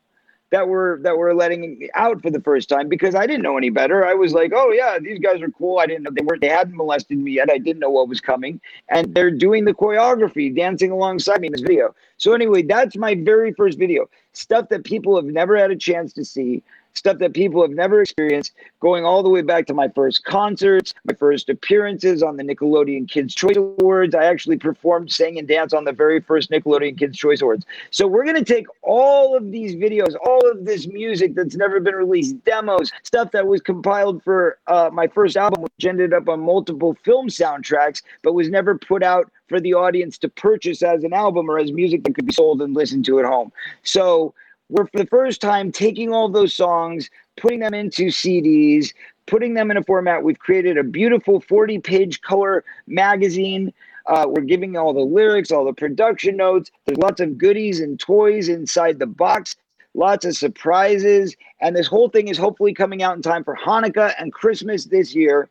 that 0.50 0.68
were 0.68 0.98
that 1.02 1.16
were 1.16 1.34
letting 1.34 1.78
me 1.78 1.88
out 1.94 2.20
for 2.22 2.30
the 2.30 2.40
first 2.40 2.68
time 2.68 2.88
because 2.88 3.14
I 3.14 3.26
didn't 3.26 3.42
know 3.42 3.56
any 3.56 3.70
better. 3.70 4.04
I 4.04 4.14
was 4.14 4.32
like, 4.32 4.52
oh 4.54 4.70
yeah, 4.70 4.98
these 4.98 5.18
guys 5.18 5.40
are 5.42 5.50
cool. 5.50 5.78
I 5.78 5.86
didn't 5.86 6.02
know 6.02 6.10
they 6.10 6.24
weren't 6.24 6.40
they 6.40 6.48
hadn't 6.48 6.76
molested 6.76 7.18
me 7.18 7.32
yet. 7.32 7.50
I 7.50 7.58
didn't 7.58 7.80
know 7.80 7.90
what 7.90 8.08
was 8.08 8.20
coming. 8.20 8.60
And 8.88 9.14
they're 9.14 9.30
doing 9.30 9.64
the 9.64 9.74
choreography, 9.74 10.54
dancing 10.54 10.90
alongside 10.90 11.40
me 11.40 11.46
in 11.48 11.52
this 11.52 11.62
video. 11.62 11.94
So 12.16 12.32
anyway, 12.32 12.62
that's 12.62 12.96
my 12.96 13.14
very 13.14 13.52
first 13.52 13.78
video. 13.78 14.08
Stuff 14.32 14.68
that 14.68 14.84
people 14.84 15.16
have 15.16 15.24
never 15.24 15.56
had 15.56 15.70
a 15.70 15.76
chance 15.76 16.12
to 16.14 16.24
see, 16.24 16.62
stuff 16.94 17.18
that 17.18 17.34
people 17.34 17.62
have 17.62 17.70
never 17.70 18.02
experienced, 18.02 18.52
going 18.80 19.04
all 19.04 19.22
the 19.22 19.28
way 19.28 19.42
back 19.42 19.66
to 19.66 19.74
my 19.74 19.88
first 19.88 20.24
concerts, 20.24 20.94
my 21.04 21.14
first 21.14 21.48
appearances 21.48 22.22
on 22.22 22.36
the 22.36 22.42
Nickelodeon 22.42 23.08
Kids 23.08 23.34
Choice 23.34 23.56
Awards. 23.56 24.14
I 24.14 24.24
actually 24.24 24.56
performed, 24.56 25.12
sang, 25.12 25.38
and 25.38 25.46
danced 25.46 25.74
on 25.74 25.84
the 25.84 25.92
very 25.92 26.20
first 26.20 26.50
Nickelodeon 26.50 26.98
Kids 26.98 27.16
Choice 27.16 27.40
Awards. 27.40 27.64
So 27.90 28.06
we're 28.06 28.24
going 28.24 28.36
to 28.36 28.44
take 28.44 28.66
all 28.82 29.36
of 29.36 29.50
these 29.50 29.74
videos, 29.74 30.14
all 30.24 30.48
of 30.50 30.64
this 30.64 30.86
music 30.86 31.34
that's 31.34 31.56
never 31.56 31.80
been 31.80 31.94
released, 31.94 32.42
demos, 32.44 32.90
stuff 33.02 33.32
that 33.32 33.46
was 33.46 33.60
compiled 33.60 34.22
for 34.22 34.58
uh, 34.66 34.90
my 34.92 35.06
first 35.06 35.36
album, 35.36 35.62
which 35.62 35.86
ended 35.86 36.12
up 36.12 36.28
on 36.28 36.40
multiple 36.40 36.96
film 37.04 37.28
soundtracks, 37.28 38.02
but 38.22 38.32
was 38.32 38.48
never 38.48 38.76
put 38.76 39.02
out 39.02 39.30
for 39.48 39.60
the 39.60 39.74
audience 39.74 40.16
to 40.18 40.28
purchase 40.28 40.82
as 40.82 41.04
an 41.04 41.12
album 41.12 41.50
or 41.50 41.58
as 41.58 41.72
music 41.72 42.04
that 42.04 42.14
could 42.14 42.26
be 42.26 42.32
sold 42.32 42.62
and 42.62 42.74
listened 42.74 43.04
to 43.04 43.18
at 43.18 43.24
home. 43.24 43.52
So 43.82 44.32
we're 44.70 44.86
for 44.86 44.98
the 44.98 45.06
first 45.06 45.40
time 45.40 45.72
taking 45.72 46.12
all 46.12 46.28
those 46.28 46.54
songs, 46.54 47.10
putting 47.36 47.60
them 47.60 47.74
into 47.74 48.06
CDs, 48.08 48.94
putting 49.26 49.54
them 49.54 49.70
in 49.70 49.76
a 49.76 49.82
format. 49.84 50.22
We've 50.24 50.38
created 50.38 50.78
a 50.78 50.84
beautiful 50.84 51.40
40 51.40 51.78
page 51.80 52.20
color 52.22 52.64
magazine 52.86 53.72
Uh, 54.06 54.26
we're 54.28 54.42
giving 54.42 54.76
all 54.76 54.92
the 54.92 55.00
lyrics, 55.00 55.52
all 55.52 55.64
the 55.64 55.72
production 55.72 56.36
notes. 56.36 56.70
There's 56.86 56.98
lots 56.98 57.20
of 57.20 57.38
goodies 57.38 57.80
and 57.80 58.00
toys 58.00 58.48
inside 58.48 58.98
the 58.98 59.06
box, 59.06 59.56
lots 59.94 60.24
of 60.24 60.36
surprises. 60.36 61.36
And 61.60 61.76
this 61.76 61.86
whole 61.86 62.08
thing 62.08 62.28
is 62.28 62.38
hopefully 62.38 62.74
coming 62.74 63.02
out 63.02 63.16
in 63.16 63.22
time 63.22 63.44
for 63.44 63.56
Hanukkah 63.56 64.14
and 64.18 64.32
Christmas 64.32 64.86
this 64.86 65.14
year. 65.14 65.48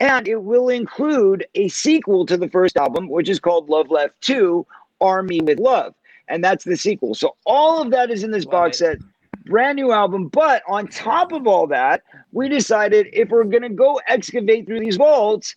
And 0.00 0.26
it 0.26 0.42
will 0.42 0.68
include 0.68 1.46
a 1.54 1.68
sequel 1.68 2.26
to 2.26 2.36
the 2.36 2.48
first 2.48 2.76
album, 2.76 3.08
which 3.08 3.28
is 3.28 3.38
called 3.38 3.68
Love 3.70 3.90
Left 3.90 4.20
2 4.22 4.66
Army 5.00 5.40
with 5.40 5.60
Love. 5.60 5.94
And 6.28 6.42
that's 6.42 6.64
the 6.64 6.76
sequel. 6.76 7.14
So 7.14 7.36
all 7.46 7.82
of 7.82 7.90
that 7.90 8.10
is 8.10 8.24
in 8.24 8.30
this 8.30 8.44
Love 8.44 8.52
box 8.52 8.80
it. 8.80 9.00
set. 9.00 9.08
Brand 9.46 9.76
new 9.76 9.92
album. 9.92 10.28
But 10.28 10.62
on 10.68 10.86
top 10.86 11.32
of 11.32 11.46
all 11.46 11.66
that, 11.68 12.02
we 12.32 12.48
decided 12.48 13.08
if 13.12 13.30
we're 13.30 13.44
going 13.44 13.62
to 13.62 13.68
go 13.68 14.00
excavate 14.06 14.66
through 14.66 14.80
these 14.80 14.96
vaults, 14.96 15.56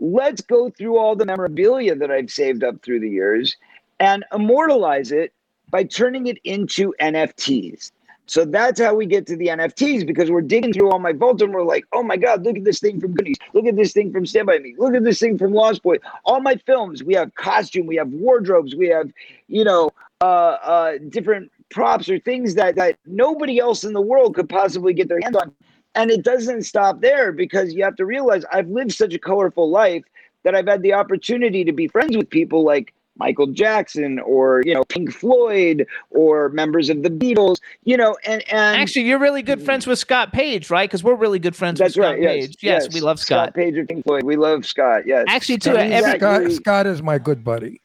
let's 0.00 0.40
go 0.40 0.70
through 0.70 0.98
all 0.98 1.16
the 1.16 1.26
memorabilia 1.26 1.94
that 1.94 2.10
I've 2.10 2.30
saved 2.30 2.64
up 2.64 2.82
through 2.82 3.00
the 3.00 3.10
years 3.10 3.56
and 4.00 4.24
immortalize 4.32 5.12
it 5.12 5.32
by 5.70 5.84
turning 5.84 6.26
it 6.26 6.38
into 6.44 6.94
NFTs. 7.00 7.92
So 8.26 8.44
that's 8.44 8.80
how 8.80 8.94
we 8.94 9.06
get 9.06 9.26
to 9.28 9.36
the 9.36 9.46
NFTs 9.46 10.04
because 10.04 10.30
we're 10.30 10.42
digging 10.42 10.72
through 10.72 10.90
all 10.90 10.98
my 10.98 11.12
vaults 11.12 11.42
and 11.42 11.54
we're 11.54 11.62
like, 11.62 11.84
oh 11.92 12.02
my 12.02 12.16
God, 12.16 12.42
look 12.42 12.56
at 12.56 12.64
this 12.64 12.80
thing 12.80 13.00
from 13.00 13.14
Goonies. 13.14 13.36
Look 13.54 13.66
at 13.66 13.76
this 13.76 13.92
thing 13.92 14.12
from 14.12 14.26
Stand 14.26 14.48
By 14.48 14.58
Me. 14.58 14.74
Look 14.76 14.94
at 14.94 15.04
this 15.04 15.20
thing 15.20 15.38
from 15.38 15.52
Lost 15.52 15.82
Boy. 15.84 15.98
All 16.24 16.40
my 16.40 16.56
films, 16.56 17.04
we 17.04 17.14
have 17.14 17.34
costume, 17.36 17.86
we 17.86 17.96
have 17.96 18.08
wardrobes, 18.08 18.74
we 18.74 18.88
have, 18.88 19.12
you 19.46 19.64
know, 19.64 19.90
uh, 20.20 20.24
uh, 20.24 20.98
different 21.08 21.50
props 21.70 22.08
or 22.08 22.18
things 22.18 22.54
that, 22.54 22.76
that 22.76 22.96
nobody 23.06 23.58
else 23.58 23.84
in 23.84 23.92
the 23.92 24.00
world 24.00 24.34
could 24.34 24.48
possibly 24.48 24.94
get 24.94 25.08
their 25.08 25.20
hands 25.22 25.36
on. 25.36 25.52
And 25.94 26.10
it 26.10 26.22
doesn't 26.22 26.62
stop 26.62 27.00
there 27.00 27.32
because 27.32 27.72
you 27.72 27.82
have 27.84 27.96
to 27.96 28.04
realize 28.04 28.44
I've 28.52 28.68
lived 28.68 28.92
such 28.92 29.14
a 29.14 29.18
colorful 29.18 29.70
life 29.70 30.04
that 30.44 30.54
I've 30.54 30.66
had 30.66 30.82
the 30.82 30.92
opportunity 30.92 31.64
to 31.64 31.72
be 31.72 31.88
friends 31.88 32.16
with 32.16 32.28
people 32.28 32.64
like 32.64 32.92
Michael 33.18 33.46
Jackson 33.46 34.18
or 34.20 34.62
you 34.64 34.74
know 34.74 34.84
Pink 34.84 35.12
Floyd 35.12 35.86
or 36.10 36.50
members 36.50 36.90
of 36.90 37.02
the 37.02 37.08
Beatles, 37.08 37.56
you 37.84 37.96
know, 37.96 38.16
and 38.24 38.42
and 38.50 38.80
Actually, 38.80 39.06
you're 39.06 39.18
really 39.18 39.42
good 39.42 39.62
friends 39.62 39.86
with 39.86 39.98
Scott 39.98 40.32
Page, 40.32 40.70
right? 40.70 40.88
Because 40.88 41.02
we're 41.02 41.14
really 41.14 41.38
good 41.38 41.56
friends 41.56 41.78
that's 41.78 41.96
with 41.96 42.04
Scott 42.04 42.12
right. 42.14 42.22
Yes, 42.22 42.46
Page. 42.46 42.56
Yes, 42.60 42.94
we 42.94 43.00
love 43.00 43.18
Scott. 43.18 43.46
Scott 43.46 43.54
Page 43.54 43.76
of 43.78 43.88
Pink 43.88 44.04
Floyd. 44.04 44.22
We 44.24 44.36
love 44.36 44.66
Scott. 44.66 45.06
Yes. 45.06 45.24
Actually, 45.28 45.58
too, 45.58 45.70
He's 45.70 45.92
every- 45.92 46.18
Scott, 46.18 46.52
Scott 46.52 46.86
is 46.86 47.02
my 47.02 47.18
good 47.18 47.42
buddy, 47.42 47.80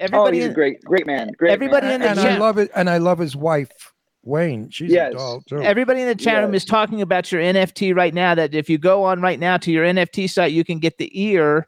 oh, 0.00 0.04
Everybody, 0.04 0.40
he's 0.40 0.46
a 0.48 0.52
great, 0.54 0.82
great 0.84 1.06
man. 1.06 1.30
Great. 1.36 1.52
Everybody 1.52 1.86
man. 1.86 1.94
in 1.96 2.00
the 2.02 2.08
and 2.10 2.18
chat- 2.20 2.32
I 2.32 2.38
love 2.38 2.58
it. 2.58 2.70
And 2.74 2.88
I 2.90 2.98
love 2.98 3.18
his 3.18 3.36
wife, 3.36 3.92
Wayne. 4.22 4.70
She's 4.70 4.90
Yes. 4.90 5.12
a 5.12 5.16
doll 5.16 5.40
too. 5.42 5.62
everybody 5.62 6.00
in 6.02 6.08
the 6.08 6.14
chat 6.14 6.42
room 6.42 6.54
is 6.54 6.64
talking 6.64 7.02
about 7.02 7.30
your 7.30 7.40
NFT 7.42 7.94
right 7.94 8.14
now. 8.14 8.34
That 8.34 8.54
if 8.54 8.68
you 8.70 8.78
go 8.78 9.04
on 9.04 9.20
right 9.20 9.38
now 9.38 9.56
to 9.58 9.70
your 9.70 9.84
NFT 9.84 10.28
site, 10.28 10.52
you 10.52 10.64
can 10.64 10.78
get 10.78 10.98
the 10.98 11.10
ear, 11.20 11.66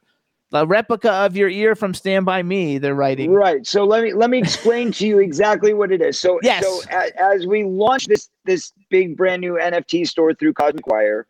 a 0.53 0.67
replica 0.67 1.11
of 1.11 1.37
your 1.37 1.49
ear 1.49 1.75
from 1.75 1.95
Stand 1.95 2.27
By 2.27 2.43
Me. 2.43 2.77
They're 2.79 2.95
writing. 2.95 3.31
Right. 3.33 3.67
So 3.67 3.85
let 3.85 4.03
me 4.03 4.13
let 4.13 4.29
me 4.31 4.39
explain 4.39 4.93
to 4.93 5.07
you 5.07 5.19
exactly 5.29 5.73
what 5.75 5.91
it 5.93 6.01
is. 6.03 6.19
So 6.21 6.39
Yes. 6.43 6.63
so 6.65 6.81
a, 6.91 7.11
as 7.23 7.47
we 7.47 7.65
launch 7.65 8.07
this 8.07 8.29
this 8.45 8.73
big 8.91 9.17
brand 9.17 9.41
new 9.41 9.55
NFT 9.55 10.07
store 10.07 10.35
through 10.35 10.53
Cosmic 10.55 10.87
Wire, 10.87 11.27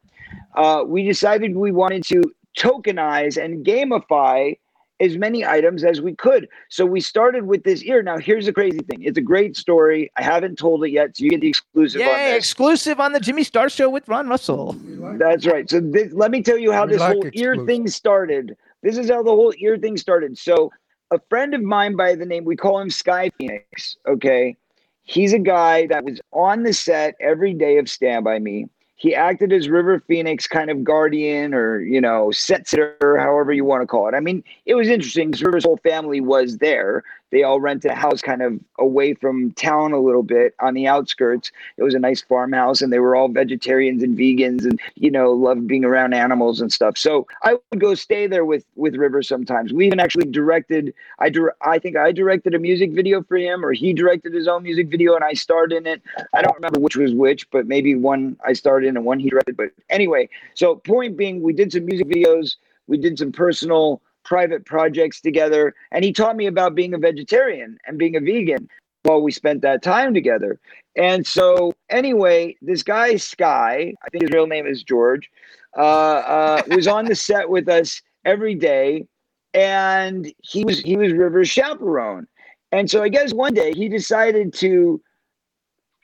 uh, 0.56 0.82
we 0.86 1.04
decided 1.04 1.54
we 1.56 1.70
wanted 1.72 2.04
to 2.04 2.22
tokenize 2.58 3.42
and 3.42 3.64
gamify 3.64 4.56
as 5.02 5.18
many 5.18 5.44
items 5.44 5.82
as 5.84 6.00
we 6.00 6.14
could. 6.14 6.48
So 6.68 6.86
we 6.86 7.00
started 7.00 7.46
with 7.46 7.64
this 7.64 7.82
ear. 7.82 8.02
Now 8.02 8.18
here's 8.18 8.46
the 8.46 8.52
crazy 8.52 8.78
thing. 8.78 9.02
It's 9.02 9.18
a 9.18 9.22
great 9.22 9.56
story. 9.56 10.10
I 10.16 10.22
haven't 10.22 10.56
told 10.56 10.84
it 10.84 10.90
yet, 10.90 11.16
so 11.16 11.24
you 11.24 11.30
get 11.30 11.40
the 11.40 11.48
exclusive 11.48 12.00
on 12.00 12.06
Yay! 12.06 12.32
this. 12.32 12.38
Exclusive 12.38 13.00
on 13.00 13.12
the 13.12 13.20
Jimmy 13.20 13.42
Star 13.42 13.68
Show 13.68 13.90
with 13.90 14.08
Ron 14.08 14.28
Russell. 14.28 14.76
That's 15.18 15.44
right. 15.46 15.68
So 15.68 15.80
this, 15.80 16.12
let 16.12 16.30
me 16.30 16.42
tell 16.42 16.58
you 16.58 16.72
how 16.72 16.86
We 16.86 16.92
this 16.92 17.00
like 17.00 17.14
whole 17.14 17.30
ear 17.32 17.56
thing 17.66 17.88
started. 17.88 18.56
This 18.82 18.96
is 18.96 19.10
how 19.10 19.22
the 19.22 19.30
whole 19.30 19.52
ear 19.58 19.76
thing 19.76 19.96
started. 19.96 20.38
So 20.38 20.70
a 21.10 21.18
friend 21.28 21.52
of 21.54 21.62
mine 21.62 21.96
by 21.96 22.14
the 22.14 22.24
name 22.24 22.44
we 22.44 22.56
call 22.56 22.78
him 22.78 22.88
Sky 22.88 23.30
Phoenix. 23.38 23.96
Okay, 24.06 24.56
he's 25.02 25.32
a 25.32 25.38
guy 25.38 25.86
that 25.88 26.04
was 26.04 26.20
on 26.32 26.62
the 26.62 26.72
set 26.72 27.16
every 27.20 27.54
day 27.54 27.78
of 27.78 27.88
Stand 27.88 28.24
by 28.24 28.38
Me. 28.38 28.68
He 29.02 29.16
acted 29.16 29.52
as 29.52 29.68
River 29.68 29.98
Phoenix 30.06 30.46
kind 30.46 30.70
of 30.70 30.84
guardian 30.84 31.54
or 31.54 31.80
you 31.80 32.00
know 32.00 32.30
set 32.30 32.68
sitter, 32.68 33.18
however 33.18 33.52
you 33.52 33.64
want 33.64 33.82
to 33.82 33.86
call 33.88 34.06
it. 34.06 34.14
I 34.14 34.20
mean, 34.20 34.44
it 34.64 34.76
was 34.76 34.86
interesting 34.86 35.32
because 35.32 35.42
River's 35.42 35.64
whole 35.64 35.78
family 35.78 36.20
was 36.20 36.58
there. 36.58 37.02
They 37.32 37.42
all 37.42 37.60
rented 37.60 37.90
a 37.90 37.94
house 37.94 38.20
kind 38.20 38.42
of 38.42 38.60
away 38.78 39.14
from 39.14 39.52
town 39.52 39.92
a 39.92 39.98
little 39.98 40.22
bit 40.22 40.54
on 40.60 40.74
the 40.74 40.86
outskirts. 40.86 41.50
It 41.78 41.82
was 41.82 41.94
a 41.94 41.98
nice 41.98 42.20
farmhouse, 42.20 42.82
and 42.82 42.92
they 42.92 42.98
were 42.98 43.16
all 43.16 43.28
vegetarians 43.28 44.02
and 44.02 44.16
vegans, 44.16 44.64
and 44.64 44.78
you 44.94 45.10
know 45.10 45.32
loved 45.32 45.66
being 45.66 45.84
around 45.84 46.12
animals 46.12 46.60
and 46.60 46.70
stuff. 46.70 46.98
So 46.98 47.26
I 47.42 47.56
would 47.70 47.80
go 47.80 47.94
stay 47.94 48.26
there 48.26 48.44
with 48.44 48.64
with 48.76 48.96
River 48.96 49.22
sometimes. 49.22 49.72
We 49.72 49.86
even 49.86 49.98
actually 49.98 50.26
directed. 50.26 50.92
I 51.18 51.30
dir- 51.30 51.56
I 51.62 51.78
think 51.78 51.96
I 51.96 52.12
directed 52.12 52.54
a 52.54 52.58
music 52.58 52.92
video 52.92 53.22
for 53.22 53.38
him, 53.38 53.64
or 53.64 53.72
he 53.72 53.94
directed 53.94 54.34
his 54.34 54.46
own 54.46 54.62
music 54.62 54.88
video, 54.88 55.14
and 55.14 55.24
I 55.24 55.32
starred 55.32 55.72
in 55.72 55.86
it. 55.86 56.02
I 56.34 56.42
don't 56.42 56.54
remember 56.54 56.80
which 56.80 56.96
was 56.96 57.14
which, 57.14 57.50
but 57.50 57.66
maybe 57.66 57.94
one 57.94 58.36
I 58.46 58.52
starred 58.52 58.84
in 58.84 58.96
and 58.96 59.06
one 59.06 59.18
he 59.18 59.30
directed. 59.30 59.56
But 59.56 59.70
anyway, 59.88 60.28
so 60.54 60.76
point 60.76 61.16
being, 61.16 61.42
we 61.42 61.54
did 61.54 61.72
some 61.72 61.86
music 61.86 62.08
videos. 62.08 62.56
We 62.88 62.98
did 62.98 63.18
some 63.18 63.32
personal 63.32 64.02
private 64.24 64.64
projects 64.64 65.20
together. 65.20 65.74
And 65.90 66.04
he 66.04 66.12
taught 66.12 66.36
me 66.36 66.46
about 66.46 66.74
being 66.74 66.94
a 66.94 66.98
vegetarian 66.98 67.78
and 67.86 67.98
being 67.98 68.16
a 68.16 68.20
vegan 68.20 68.68
while 69.02 69.22
we 69.22 69.32
spent 69.32 69.62
that 69.62 69.82
time 69.82 70.14
together. 70.14 70.60
And 70.96 71.26
so 71.26 71.72
anyway 71.90 72.56
this 72.62 72.82
guy 72.82 73.16
sky 73.16 73.94
i 74.02 74.08
think 74.10 74.22
his 74.22 74.32
real 74.32 74.46
name 74.46 74.66
is 74.66 74.82
george 74.82 75.30
uh, 75.76 75.80
uh, 75.80 76.62
was 76.68 76.86
on 76.86 77.04
the 77.04 77.14
set 77.14 77.48
with 77.48 77.68
us 77.68 78.02
every 78.24 78.54
day. 78.54 79.06
And 79.54 80.32
he 80.42 80.64
was 80.64 80.80
he 80.80 80.96
was 80.96 81.12
river's 81.12 81.48
chaperone. 81.48 82.26
And 82.72 82.90
so 82.90 83.02
i 83.02 83.08
guess 83.08 83.32
one 83.32 83.54
day 83.54 83.72
he 83.72 83.88
decided 83.88 84.54
to 84.54 85.00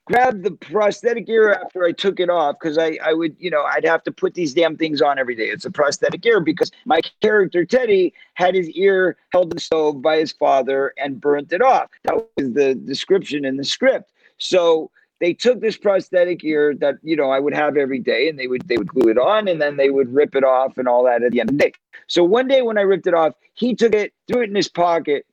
grab 0.09 0.43
the 0.43 0.53
prosthetic 0.53 1.29
ear 1.29 1.53
after 1.53 1.85
I 1.85 1.93
took 1.93 2.19
it 2.19 2.31
off 2.31 2.57
because 2.61 2.79
I, 2.79 2.99
I 3.05 3.13
would, 3.13 3.37
you 3.39 3.51
know, 3.51 3.63
I'd 3.63 3.85
have 3.85 4.03
to 4.05 4.13
put 4.13 4.35
these 4.35 4.55
damn 4.55 4.77
things 4.77 5.01
on 5.01 5.19
every 5.19 5.35
day. 5.35 5.45
It's 5.45 5.65
a 5.65 5.71
prosthetic 5.71 6.25
ear 6.27 6.41
because 6.41 6.71
my 6.87 7.01
character 7.23 7.65
Teddy 7.65 8.13
had 8.35 8.55
his 8.55 8.69
ear 8.71 9.17
held 9.31 9.53
in 9.53 9.57
the 9.57 9.61
stove 9.61 10.03
by 10.03 10.17
his 10.17 10.33
father 10.33 10.95
and 10.97 11.21
burnt 11.21 11.53
it 11.53 11.63
off. 11.63 11.91
That 12.05 12.17
was 12.17 12.53
the 12.53 12.75
description 12.75 13.45
in 13.45 13.57
the 13.57 13.65
script. 13.65 14.13
So 14.39 14.91
they 15.21 15.35
took 15.35 15.61
this 15.61 15.77
prosthetic 15.77 16.43
ear 16.45 16.75
that 16.77 16.97
you 17.03 17.17
know 17.17 17.31
I 17.31 17.41
would 17.41 17.55
have 17.55 17.77
every 17.77 17.99
day, 17.99 18.29
and 18.29 18.39
they 18.39 18.47
would 18.47 18.67
they 18.69 18.77
would 18.77 18.89
glue 18.89 19.11
it 19.11 19.19
on, 19.19 19.49
and 19.49 19.61
then 19.61 19.77
they 19.77 19.91
would 19.91 20.13
rip 20.15 20.35
it 20.35 20.45
off 20.45 20.79
and 20.79 20.89
all 20.89 21.05
that 21.05 21.23
at 21.23 21.33
the 21.33 21.41
end 21.41 21.51
of 21.51 21.59
the 21.59 21.65
day. 21.65 21.73
So 22.07 22.23
one 22.23 22.49
day 22.49 22.63
when 22.63 22.79
I 22.79 22.83
ripped 22.83 23.07
it 23.07 23.15
off, 23.15 23.35
he 23.55 23.75
took 23.75 23.95
it, 23.95 24.13
threw 24.29 24.43
it 24.43 24.49
in 24.49 24.55
his 24.55 24.69
pocket, 24.69 25.27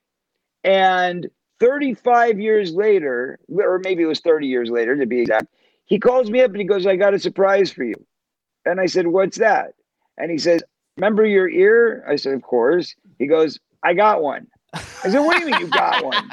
and 0.63 1.29
35 1.59 2.39
years 2.39 2.73
later, 2.73 3.39
or 3.49 3.79
maybe 3.83 4.03
it 4.03 4.07
was 4.07 4.19
30 4.19 4.47
years 4.47 4.69
later 4.69 4.97
to 4.97 5.05
be 5.05 5.21
exact, 5.21 5.47
he 5.85 5.99
calls 5.99 6.29
me 6.29 6.41
up 6.41 6.51
and 6.51 6.59
he 6.59 6.65
goes, 6.65 6.85
I 6.85 6.95
got 6.95 7.13
a 7.13 7.19
surprise 7.19 7.71
for 7.71 7.83
you. 7.83 7.95
And 8.65 8.81
I 8.81 8.87
said, 8.87 9.07
What's 9.07 9.37
that? 9.37 9.73
And 10.17 10.31
he 10.31 10.37
says, 10.37 10.63
Remember 10.97 11.25
your 11.25 11.49
ear? 11.49 12.03
I 12.07 12.15
said, 12.15 12.33
Of 12.33 12.41
course. 12.41 12.95
He 13.19 13.27
goes, 13.27 13.59
I 13.83 13.93
got 13.93 14.21
one. 14.21 14.47
I 14.73 15.09
said, 15.09 15.19
What 15.19 15.37
do 15.37 15.45
you 15.45 15.51
mean 15.51 15.61
you 15.61 15.67
got 15.67 16.03
one? 16.03 16.31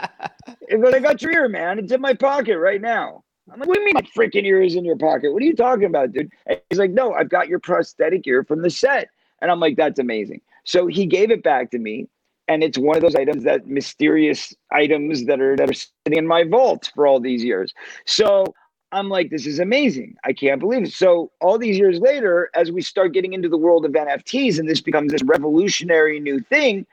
He 0.68 0.76
goes, 0.78 0.94
I 0.94 1.00
got 1.00 1.20
your 1.22 1.32
ear, 1.32 1.48
man. 1.48 1.78
It's 1.78 1.92
in 1.92 2.00
my 2.00 2.14
pocket 2.14 2.58
right 2.58 2.80
now. 2.80 3.22
I'm 3.52 3.60
like, 3.60 3.68
What 3.68 3.74
do 3.74 3.80
you 3.80 3.86
mean 3.86 3.94
my 3.94 4.08
freaking 4.16 4.44
ear 4.44 4.62
is 4.62 4.74
in 4.74 4.84
your 4.84 4.96
pocket? 4.96 5.32
What 5.32 5.42
are 5.42 5.46
you 5.46 5.54
talking 5.54 5.84
about, 5.84 6.12
dude? 6.12 6.30
And 6.46 6.60
he's 6.70 6.78
like, 6.78 6.90
No, 6.90 7.12
I've 7.12 7.28
got 7.28 7.48
your 7.48 7.60
prosthetic 7.60 8.26
ear 8.26 8.44
from 8.44 8.62
the 8.62 8.70
set. 8.70 9.08
And 9.40 9.50
I'm 9.50 9.60
like, 9.60 9.76
That's 9.76 9.98
amazing. 9.98 10.40
So 10.64 10.86
he 10.86 11.06
gave 11.06 11.30
it 11.30 11.42
back 11.42 11.70
to 11.72 11.78
me 11.78 12.08
and 12.52 12.62
it's 12.62 12.76
one 12.76 12.96
of 12.96 13.02
those 13.02 13.16
items 13.16 13.44
that 13.44 13.66
mysterious 13.66 14.54
items 14.70 15.24
that 15.24 15.40
are 15.40 15.56
that 15.56 15.70
are 15.70 15.72
sitting 15.72 16.18
in 16.18 16.26
my 16.26 16.44
vault 16.44 16.92
for 16.94 17.06
all 17.06 17.18
these 17.18 17.42
years. 17.42 17.72
So 18.04 18.44
i'm 18.92 19.08
like 19.08 19.30
this 19.30 19.46
is 19.46 19.58
amazing. 19.58 20.16
I 20.24 20.32
can't 20.34 20.60
believe 20.60 20.82
it. 20.84 20.92
So 20.92 21.30
all 21.40 21.58
these 21.58 21.78
years 21.78 21.98
later 21.98 22.50
as 22.54 22.70
we 22.70 22.82
start 22.82 23.14
getting 23.14 23.32
into 23.32 23.48
the 23.48 23.56
world 23.56 23.86
of 23.86 23.92
nfts 23.92 24.58
and 24.58 24.68
this 24.68 24.82
becomes 24.82 25.12
this 25.12 25.22
revolutionary 25.22 26.20
new 26.20 26.40
thing 26.40 26.86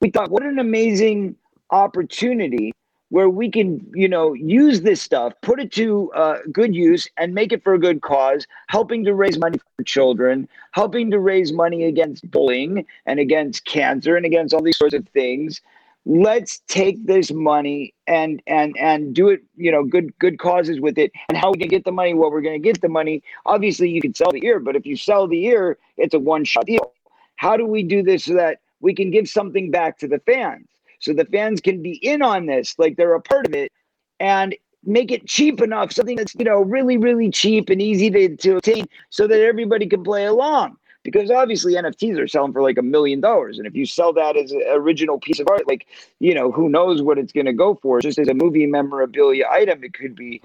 we 0.00 0.10
thought 0.10 0.30
what 0.30 0.42
an 0.42 0.58
amazing 0.58 1.36
opportunity 1.70 2.72
where 3.10 3.28
we 3.28 3.50
can 3.50 3.84
you 3.94 4.08
know 4.08 4.32
use 4.34 4.82
this 4.82 5.00
stuff 5.00 5.32
put 5.42 5.60
it 5.60 5.72
to 5.72 6.12
uh, 6.12 6.38
good 6.52 6.74
use 6.74 7.08
and 7.16 7.34
make 7.34 7.52
it 7.52 7.62
for 7.62 7.74
a 7.74 7.78
good 7.78 8.02
cause 8.02 8.46
helping 8.68 9.04
to 9.04 9.14
raise 9.14 9.38
money 9.38 9.58
for 9.76 9.82
children 9.84 10.48
helping 10.72 11.10
to 11.10 11.18
raise 11.18 11.52
money 11.52 11.84
against 11.84 12.30
bullying 12.30 12.86
and 13.06 13.18
against 13.18 13.64
cancer 13.64 14.16
and 14.16 14.24
against 14.24 14.54
all 14.54 14.62
these 14.62 14.76
sorts 14.76 14.94
of 14.94 15.06
things. 15.08 15.60
Let's 16.06 16.62
take 16.68 17.04
this 17.06 17.32
money 17.32 17.92
and 18.06 18.40
and 18.46 18.76
and 18.78 19.12
do 19.14 19.28
it 19.28 19.40
you 19.56 19.70
know 19.70 19.84
good 19.84 20.16
good 20.18 20.38
causes 20.38 20.80
with 20.80 20.96
it 20.98 21.10
and 21.28 21.36
how 21.36 21.50
we 21.50 21.58
can 21.58 21.68
get 21.68 21.84
the 21.84 21.92
money 21.92 22.14
well 22.14 22.30
we're 22.30 22.40
going 22.40 22.60
to 22.60 22.66
get 22.66 22.80
the 22.80 22.88
money. 22.88 23.22
Obviously 23.44 23.90
you 23.90 24.00
can 24.00 24.14
sell 24.14 24.30
the 24.30 24.44
ear 24.44 24.58
but 24.58 24.76
if 24.76 24.86
you 24.86 24.96
sell 24.96 25.26
the 25.26 25.44
ear 25.46 25.76
it's 25.96 26.14
a 26.14 26.18
one 26.18 26.44
shot 26.44 26.66
deal. 26.66 26.92
How 27.36 27.56
do 27.56 27.66
we 27.66 27.82
do 27.82 28.02
this 28.02 28.24
so 28.24 28.34
that 28.34 28.60
we 28.80 28.94
can 28.94 29.10
give 29.10 29.28
something 29.28 29.70
back 29.70 29.98
to 29.98 30.08
the 30.08 30.20
fans 30.20 30.66
so 30.98 31.12
the 31.12 31.24
fans 31.26 31.60
can 31.60 31.82
be 31.82 31.94
in 31.96 32.22
on 32.22 32.46
this 32.46 32.74
like 32.78 32.96
they're 32.96 33.14
a 33.14 33.20
part 33.20 33.46
of 33.46 33.54
it 33.54 33.72
and 34.20 34.54
make 34.84 35.10
it 35.10 35.26
cheap 35.26 35.60
enough 35.60 35.92
something 35.92 36.16
that's 36.16 36.34
you 36.34 36.44
know 36.44 36.60
really 36.60 36.96
really 36.96 37.30
cheap 37.30 37.68
and 37.70 37.82
easy 37.82 38.10
to, 38.10 38.36
to 38.36 38.56
obtain 38.56 38.86
so 39.10 39.26
that 39.26 39.40
everybody 39.40 39.86
can 39.86 40.02
play 40.02 40.24
along 40.24 40.76
because 41.10 41.30
obviously 41.30 41.74
NFTs 41.74 42.18
are 42.18 42.28
selling 42.28 42.52
for 42.52 42.62
like 42.62 42.76
a 42.76 42.82
million 42.82 43.20
dollars. 43.20 43.58
And 43.58 43.66
if 43.66 43.74
you 43.74 43.86
sell 43.86 44.12
that 44.12 44.36
as 44.36 44.52
an 44.52 44.62
original 44.68 45.18
piece 45.18 45.40
of 45.40 45.48
art, 45.48 45.66
like, 45.66 45.86
you 46.18 46.34
know, 46.34 46.52
who 46.52 46.68
knows 46.68 47.00
what 47.02 47.18
it's 47.18 47.32
going 47.32 47.46
to 47.46 47.52
go 47.52 47.76
for? 47.76 48.00
Just 48.00 48.18
as 48.18 48.28
a 48.28 48.34
movie 48.34 48.66
memorabilia 48.66 49.44
item, 49.50 49.82
it 49.84 49.94
could 49.94 50.14
be 50.14 50.42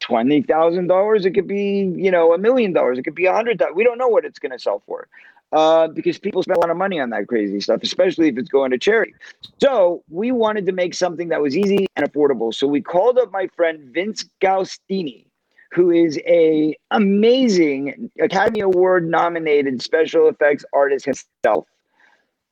twenty 0.00 0.42
thousand 0.42 0.88
dollars. 0.88 1.26
It 1.26 1.32
could 1.32 1.46
be, 1.46 1.92
you 1.96 2.10
know, 2.10 2.34
a 2.34 2.38
million 2.38 2.72
dollars. 2.72 2.98
It 2.98 3.02
could 3.02 3.14
be 3.14 3.26
a 3.26 3.32
hundred. 3.32 3.62
We 3.74 3.84
don't 3.84 3.98
know 3.98 4.08
what 4.08 4.24
it's 4.24 4.38
going 4.38 4.52
to 4.52 4.58
sell 4.58 4.82
for, 4.86 5.06
uh, 5.52 5.88
because 5.88 6.18
people 6.18 6.42
spend 6.42 6.56
a 6.56 6.60
lot 6.60 6.70
of 6.70 6.76
money 6.76 7.00
on 7.00 7.10
that 7.10 7.26
crazy 7.26 7.60
stuff, 7.60 7.80
especially 7.82 8.28
if 8.28 8.38
it's 8.38 8.48
going 8.48 8.70
to 8.70 8.78
charity. 8.78 9.14
So 9.60 10.02
we 10.08 10.32
wanted 10.32 10.66
to 10.66 10.72
make 10.72 10.94
something 10.94 11.28
that 11.28 11.40
was 11.40 11.56
easy 11.56 11.86
and 11.96 12.10
affordable. 12.10 12.54
So 12.54 12.66
we 12.66 12.80
called 12.80 13.18
up 13.18 13.32
my 13.32 13.48
friend 13.56 13.92
Vince 13.92 14.24
Guastini, 14.40 15.24
who 15.72 15.90
is 15.90 16.18
a 16.26 16.76
amazing 16.90 18.10
Academy 18.20 18.60
Award 18.60 19.08
nominated 19.08 19.82
special 19.82 20.28
effects 20.28 20.64
artist 20.72 21.04
himself. 21.04 21.66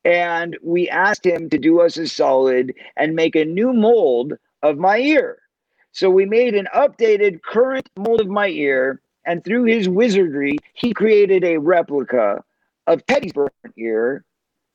And 0.04 0.56
we 0.62 0.88
asked 0.88 1.26
him 1.26 1.50
to 1.50 1.58
do 1.58 1.80
us 1.80 1.96
a 1.96 2.08
solid 2.08 2.72
and 2.96 3.14
make 3.14 3.36
a 3.36 3.44
new 3.44 3.72
mold 3.72 4.34
of 4.62 4.78
my 4.78 4.98
ear. 4.98 5.38
So 5.92 6.10
we 6.10 6.26
made 6.26 6.54
an 6.54 6.68
updated 6.74 7.42
current 7.42 7.88
mold 7.96 8.20
of 8.20 8.28
my 8.28 8.48
ear, 8.48 9.00
and 9.24 9.44
through 9.44 9.64
his 9.64 9.88
wizardry, 9.88 10.58
he 10.74 10.94
created 10.94 11.44
a 11.44 11.58
replica 11.58 12.44
of 12.88 13.06
Teddy's 13.06 13.32
burnt 13.32 13.52
ear 13.76 14.24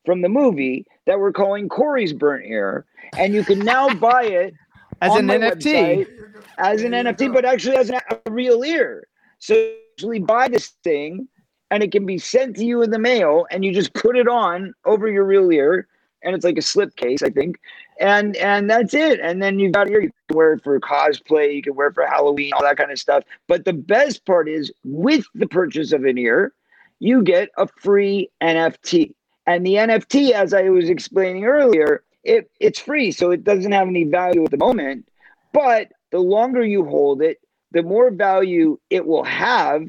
from 0.06 0.22
the 0.22 0.30
movie 0.30 0.86
that 1.06 1.20
we're 1.20 1.34
calling 1.34 1.68
Corey's 1.68 2.14
burnt 2.14 2.46
ear. 2.46 2.86
And 3.18 3.34
you 3.34 3.44
can 3.44 3.60
now 3.60 3.94
buy 3.94 4.24
it 4.24 4.54
As 5.02 5.12
on 5.12 5.20
an 5.20 5.26
my 5.26 5.38
NFT. 5.38 6.06
website 6.08 6.08
as 6.58 6.84
an 6.84 6.92
NFT, 6.92 7.34
but 7.34 7.46
actually 7.46 7.78
as 7.78 7.90
a 7.90 8.02
real 8.30 8.64
ear. 8.64 9.08
So 9.40 9.54
you 9.56 9.74
actually 9.96 10.20
buy 10.20 10.48
this 10.48 10.70
thing 10.84 11.28
and 11.72 11.84
it 11.84 11.92
can 11.92 12.06
be 12.06 12.18
sent 12.18 12.56
to 12.58 12.66
you 12.66 12.82
in 12.84 12.92
the 12.92 13.00
mail 13.00 13.46
and 13.52 13.66
you 13.66 13.74
just 13.74 13.94
put 13.94 14.16
it 14.16 14.28
on 14.28 14.74
over 14.86 15.10
your 15.10 15.26
real 15.26 15.52
ear 15.52 15.88
and 16.24 16.36
it's 16.36 16.46
like 16.46 16.58
a 16.58 16.62
slip 16.62 16.96
case, 16.96 17.22
I 17.22 17.30
think. 17.30 17.60
And 18.00 18.36
and 18.38 18.70
that's 18.70 18.94
it. 18.94 19.20
And 19.20 19.42
then 19.42 19.60
you've 19.60 19.74
got 19.74 19.90
your 19.90 20.02
you 20.02 20.12
can 20.30 20.38
wear 20.38 20.54
it 20.54 20.64
for 20.64 20.80
cosplay, 20.80 21.56
you 21.56 21.62
can 21.62 21.76
wear 21.76 21.88
it 21.88 21.96
for 21.96 22.06
Halloween, 22.06 22.54
all 22.54 22.62
that 22.64 22.78
kind 22.78 22.92
of 22.92 23.00
stuff. 23.00 23.24
But 23.48 23.66
the 23.66 23.74
best 23.74 24.26
part 24.26 24.48
is 24.48 24.72
with 24.84 25.26
the 25.36 25.48
purchase 25.48 25.92
of 25.92 26.06
an 26.06 26.18
ear, 26.18 26.54
you 27.04 27.22
get 27.22 27.50
a 27.58 27.68
free 27.68 28.30
NFT. 28.42 29.14
And 29.46 29.66
the 29.66 29.74
NFT, 29.74 30.32
as 30.32 30.54
I 30.54 30.70
was 30.70 30.90
explaining 30.90 31.44
earlier, 31.44 32.06
it, 32.24 32.50
it's 32.62 32.80
free, 32.80 33.12
so 33.12 33.32
it 33.32 33.44
doesn't 33.44 33.74
have 33.74 33.90
any 33.90 34.06
value 34.06 34.46
at 34.46 34.52
the 34.52 34.58
moment. 34.58 35.06
But 35.52 35.92
the 36.12 36.20
longer 36.20 36.64
you 36.64 36.86
hold 36.86 37.22
it, 37.22 37.42
the 37.72 37.84
more 37.84 38.10
value 38.10 38.80
it 38.90 39.06
will 39.06 39.26
have. 39.26 39.84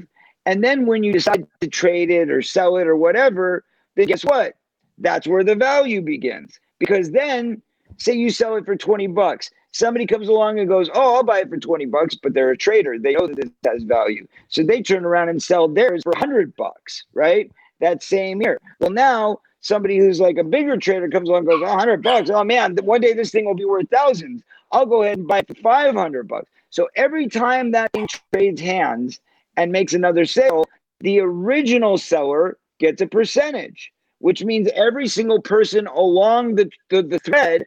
And 0.44 0.64
then 0.64 0.86
when 0.86 1.04
you 1.04 1.12
decide 1.12 1.46
to 1.60 1.68
trade 1.68 2.10
it 2.10 2.30
or 2.30 2.42
sell 2.42 2.78
it 2.78 2.88
or 2.88 2.96
whatever, 2.96 3.64
then 3.94 4.06
guess 4.06 4.24
what? 4.24 4.54
That's 4.98 5.28
where 5.28 5.44
the 5.44 5.54
value 5.54 6.02
begins. 6.02 6.58
Because 6.80 7.12
then, 7.12 7.62
say 7.96 8.14
you 8.14 8.30
sell 8.30 8.56
it 8.56 8.66
for 8.66 8.74
20 8.74 9.06
bucks. 9.06 9.52
Somebody 9.74 10.06
comes 10.06 10.28
along 10.28 10.60
and 10.60 10.68
goes, 10.68 10.88
Oh, 10.94 11.16
I'll 11.16 11.24
buy 11.24 11.40
it 11.40 11.50
for 11.50 11.56
20 11.56 11.86
bucks, 11.86 12.14
but 12.14 12.32
they're 12.32 12.50
a 12.50 12.56
trader. 12.56 12.96
They 12.96 13.14
know 13.14 13.26
that 13.26 13.34
this 13.34 13.50
has 13.66 13.82
value. 13.82 14.24
So 14.46 14.62
they 14.62 14.80
turn 14.80 15.04
around 15.04 15.30
and 15.30 15.42
sell 15.42 15.66
theirs 15.66 16.04
for 16.04 16.12
100 16.12 16.54
bucks, 16.54 17.02
right? 17.12 17.50
That 17.80 18.00
same 18.00 18.40
year. 18.40 18.60
Well, 18.78 18.90
now 18.90 19.40
somebody 19.62 19.98
who's 19.98 20.20
like 20.20 20.36
a 20.36 20.44
bigger 20.44 20.76
trader 20.76 21.08
comes 21.08 21.28
along 21.28 21.38
and 21.38 21.48
goes, 21.48 21.62
oh, 21.64 21.70
100 21.70 22.04
bucks. 22.04 22.30
Oh, 22.30 22.44
man, 22.44 22.76
one 22.84 23.00
day 23.00 23.14
this 23.14 23.32
thing 23.32 23.46
will 23.46 23.56
be 23.56 23.64
worth 23.64 23.90
thousands. 23.90 24.44
I'll 24.70 24.86
go 24.86 25.02
ahead 25.02 25.18
and 25.18 25.26
buy 25.26 25.38
it 25.38 25.48
for 25.48 25.54
500 25.54 26.28
bucks. 26.28 26.48
So 26.70 26.88
every 26.94 27.28
time 27.28 27.72
that 27.72 27.92
thing 27.92 28.06
trades 28.32 28.60
hands 28.60 29.18
and 29.56 29.72
makes 29.72 29.92
another 29.92 30.24
sale, 30.24 30.66
the 31.00 31.18
original 31.18 31.98
seller 31.98 32.58
gets 32.78 33.02
a 33.02 33.08
percentage, 33.08 33.92
which 34.20 34.44
means 34.44 34.68
every 34.76 35.08
single 35.08 35.42
person 35.42 35.88
along 35.88 36.54
the, 36.54 36.70
the, 36.90 37.02
the 37.02 37.18
thread 37.18 37.66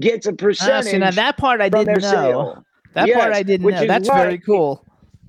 gets 0.00 0.26
a 0.26 0.30
Ah, 0.30 0.34
percentage 0.36 0.90
see, 0.92 0.98
now 0.98 1.10
that 1.10 1.36
part 1.36 1.60
I 1.60 1.68
didn't 1.68 2.00
know. 2.02 2.10
sale. 2.10 2.64
That 2.94 3.10
part 3.12 3.32
I 3.32 3.42
didn't 3.42 3.64
which 3.64 3.74
know. 3.76 3.82
is 3.82 3.88
That's 3.88 4.08
why- 4.08 4.22
very 4.22 4.38
cool. 4.38 4.84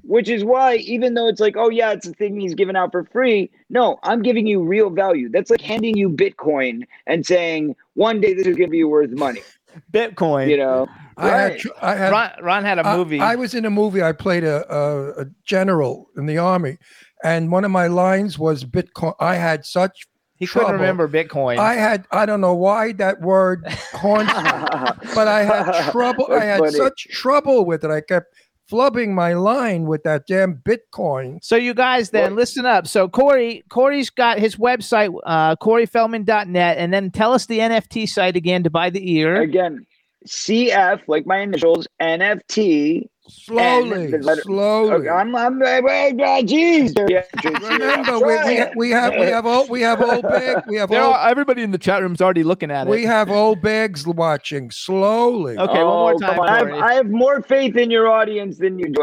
Which 0.05 0.28
is 0.28 0.43
why, 0.43 0.76
even 0.78 1.14
though 1.14 1.30
it's 1.30 1.39
like, 1.39 1.55
oh 1.55 1.70
yeah, 1.70 1.91
it's 1.93 2.05
a 2.05 2.11
thing 2.11 2.38
he's 2.38 2.53
giving 2.55 2.76
out 2.76 2.91
for 2.91 3.05
free. 3.05 3.49
No, 3.70 3.99
I'm 4.03 4.22
giving 4.22 4.45
you 4.45 4.61
real 4.61 4.89
value. 4.89 5.30
That's 5.30 5.49
like 5.49 5.61
handing 5.61 5.95
you 5.95 6.09
Bitcoin 6.09 6.82
and 7.07 7.26
saying 7.26 7.78
one 7.93 8.20
day 8.20 8.34
this 8.34 8.45
is 8.45 8.57
going 8.57 8.68
to 8.68 8.72
be 8.72 8.84
worth 8.84 9.11
money. 9.11 9.41
Bitcoin. 9.93 10.49
You 10.49 10.57
know, 10.57 10.88
I 11.16 11.28
had, 11.30 11.51
Right. 11.51 11.59
tr- 11.59 11.68
I 11.82 11.95
had 11.95 12.11
Ron, 12.11 12.32
Ron 12.41 12.64
had 12.66 12.80
a 12.80 12.86
I- 12.88 12.97
movie. 12.97 13.20
I, 13.22 13.36
was 13.36 13.53
in 13.53 13.64
a 13.64 13.70
movie. 13.70 14.03
I 14.03 14.11
played 14.11 14.43
a, 14.43 14.66
a, 14.76 15.22
a 15.22 15.26
general 15.45 16.09
in 16.18 16.26
the 16.26 16.38
army, 16.38 16.80
and 17.24 17.49
one 17.49 17.64
of 17.64 17.72
my 17.72 17.88
lines 17.88 18.38
was 18.38 18.66
Bitcoin. 18.66 19.14
I 19.22 19.36
had 19.36 19.66
such, 19.66 20.05
he 20.36 20.48
couldn't 20.48 20.74
remember 20.74 21.08
Bitcoin. 21.08 21.58
I 21.58 21.76
had, 21.76 22.06
I 22.12 22.26
don't 22.26 22.42
know 22.42 22.56
why 22.56 22.92
that 22.94 23.22
word 23.22 23.66
haunts 23.94 24.34
me, 24.36 25.12
but 25.16 25.28
I 25.28 25.44
had 25.44 25.92
trouble. 25.92 26.28
I 26.32 26.44
had 26.44 26.60
funny. 26.60 26.72
such 26.72 27.08
trouble 27.12 27.66
with 27.66 27.84
it. 27.84 27.92
I 27.92 28.02
kept 28.02 28.34
flubbing 28.72 29.10
my 29.10 29.34
line 29.34 29.86
with 29.86 30.04
that 30.04 30.26
damn 30.28 30.56
Bitcoin. 30.56 31.38
So 31.44 31.56
you 31.56 31.74
guys 31.74 32.10
then 32.10 32.32
Well- 32.32 32.38
listen 32.40 32.66
up. 32.66 32.88
So 32.88 33.08
Corey, 33.08 33.64
Corey's 33.70 34.10
got 34.10 34.40
his 34.40 34.56
website, 34.56 35.14
uh, 35.26 35.56
CoreyFeldman.net, 35.58 36.78
and 36.78 36.94
then 36.94 37.12
tell 37.12 37.34
us 37.34 37.46
the 37.46 37.60
NFT 37.60 38.08
site 38.10 38.36
again 38.36 38.64
to 38.64 38.70
buy 38.70 38.90
the 38.90 39.12
ear. 39.14 39.42
again, 39.42 39.86
CF 40.28 41.02
like 41.08 41.26
my 41.26 41.40
initials, 41.40 41.88
NFT. 42.02 43.08
Slowly, 43.30 44.08
the 44.12 44.18
letter- 44.18 44.42
slowly. 44.42 44.92
Okay, 44.92 45.10
I'm, 45.10 45.34
I'm, 45.36 45.62
uh, 45.62 45.66
jeez. 45.66 46.98
Uh, 47.00 47.06
yeah, 47.10 47.24
Remember, 47.44 48.20
we, 48.20 48.36
we, 48.44 48.66
we 48.76 48.90
have 48.92 49.14
we 49.14 49.26
have 49.28 49.46
old 49.46 49.70
we 49.70 49.82
have 49.82 50.02
old 50.02 50.22
big 50.30 50.58
we 50.68 50.76
have 50.76 50.90
There 50.90 51.02
old, 51.02 51.16
are, 51.16 51.30
everybody 51.30 51.62
in 51.64 51.72
the 51.72 51.78
chat 51.78 52.02
room's 52.02 52.22
already 52.22 52.44
looking 52.44 52.70
at 52.70 52.86
it. 52.86 52.90
we 52.90 53.04
have 53.06 53.30
old 53.32 53.62
bigs 53.62 54.06
watching 54.06 54.72
slowly. 54.72 55.58
Okay, 55.58 55.72
one 55.74 55.82
oh, 55.84 55.86
more 55.86 56.14
Oh, 56.16 56.18
time, 56.20 56.40
on. 56.40 56.50
I 56.50 56.58
have, 56.58 56.70
I 56.74 56.94
have 56.96 57.10
more 57.10 57.42
faith 57.42 57.78
in 57.78 57.90
your 57.90 58.10
audience 58.12 58.58
than 58.58 58.78
you 58.78 58.90
do, 58.90 59.02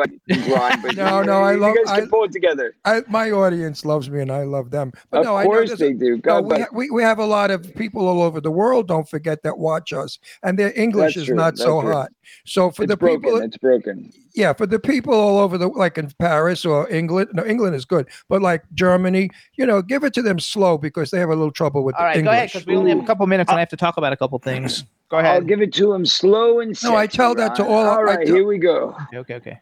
Ron. 0.55 0.83
But 0.83 0.97
No, 0.97 1.21
you, 1.21 1.27
no, 1.27 1.33
I 1.43 1.53
you 1.55 1.59
love- 1.59 1.77
guys 1.77 1.95
can 1.97 2.05
I- 2.05 2.09
pull 2.11 2.25
it 2.25 2.33
together. 2.33 2.75
I, 2.85 3.03
my 3.09 3.31
audience 3.31 3.87
loves 3.87 4.11
me 4.11 4.21
and 4.21 4.31
I 4.31 4.43
love 4.45 4.71
them. 4.71 4.93
But 5.11 5.21
Of 5.21 5.27
no, 5.27 5.37
I 5.37 5.45
know 5.45 5.49
course 5.51 5.79
they 5.79 5.89
a- 5.89 5.95
do. 5.95 6.11
no, 6.16 6.18
God 6.18 6.45
we, 6.45 6.49
bless. 6.49 6.61
ha- 6.61 6.66
we, 6.75 6.91
we 6.91 7.03
have 7.03 7.18
a 7.18 7.25
lot 7.27 7.51
of 7.51 7.75
people 7.75 8.07
all 8.07 8.21
over 8.23 8.41
the 8.43 8.51
world. 8.51 8.87
Don't 8.87 9.09
forget 9.09 9.43
that 9.45 9.57
watch 9.57 9.95
us, 9.95 10.18
and 10.43 10.59
their 10.59 10.79
English 10.79 11.14
That's 11.14 11.23
is 11.23 11.27
true, 11.29 11.37
not 11.37 11.57
so 11.57 11.81
true. 11.81 11.93
hot. 11.93 12.11
So 12.45 12.71
for 12.71 12.83
it's 12.85 12.91
the 12.91 12.97
broken. 12.97 13.23
people, 13.23 13.39
it's 13.39 13.57
broken. 13.57 14.09
Yeah, 14.34 14.52
for 14.52 14.66
the 14.66 14.78
people 14.78 15.14
all 15.14 15.38
over 15.38 15.58
the 15.58 15.68
like 15.68 15.98
in 15.98 16.11
Paris 16.18 16.64
or 16.64 16.88
England. 16.90 17.30
No, 17.32 17.44
England 17.44 17.74
is 17.74 17.84
good, 17.84 18.08
but 18.28 18.40
like 18.42 18.62
Germany, 18.74 19.30
you 19.54 19.66
know, 19.66 19.82
give 19.82 20.04
it 20.04 20.14
to 20.14 20.22
them 20.22 20.38
slow 20.38 20.78
because 20.78 21.11
they 21.11 21.18
have 21.18 21.28
a 21.30 21.34
little 21.34 21.50
trouble 21.52 21.82
with 21.84 21.94
All 21.96 22.04
right, 22.04 22.16
the 22.16 22.22
go 22.22 22.30
ahead 22.30 22.48
because 22.52 22.66
we 22.66 22.76
only 22.76 22.90
have 22.90 23.00
a 23.00 23.06
couple 23.06 23.26
minutes 23.26 23.50
and 23.50 23.56
I 23.56 23.61
have 23.61 23.68
to 23.70 23.76
talk 23.76 23.96
about 23.96 24.12
a 24.12 24.16
couple 24.16 24.38
things. 24.38 24.84
Go 25.08 25.18
ahead. 25.18 25.34
I'll 25.34 25.40
give 25.40 25.61
it 25.61 25.72
to 25.74 25.92
him 25.92 26.06
slow 26.06 26.61
and 26.61 26.76
slow. 26.76 26.90
No, 26.90 26.96
I 26.96 27.04
sexy, 27.04 27.16
tell 27.16 27.34
that 27.34 27.54
to 27.56 27.64
all- 27.64 27.72
All 27.86 27.98
I 27.98 28.02
right, 28.02 28.26
tell- 28.26 28.36
here 28.36 28.46
we 28.46 28.58
go. 28.58 28.96
Okay, 29.12 29.34
okay. 29.34 29.58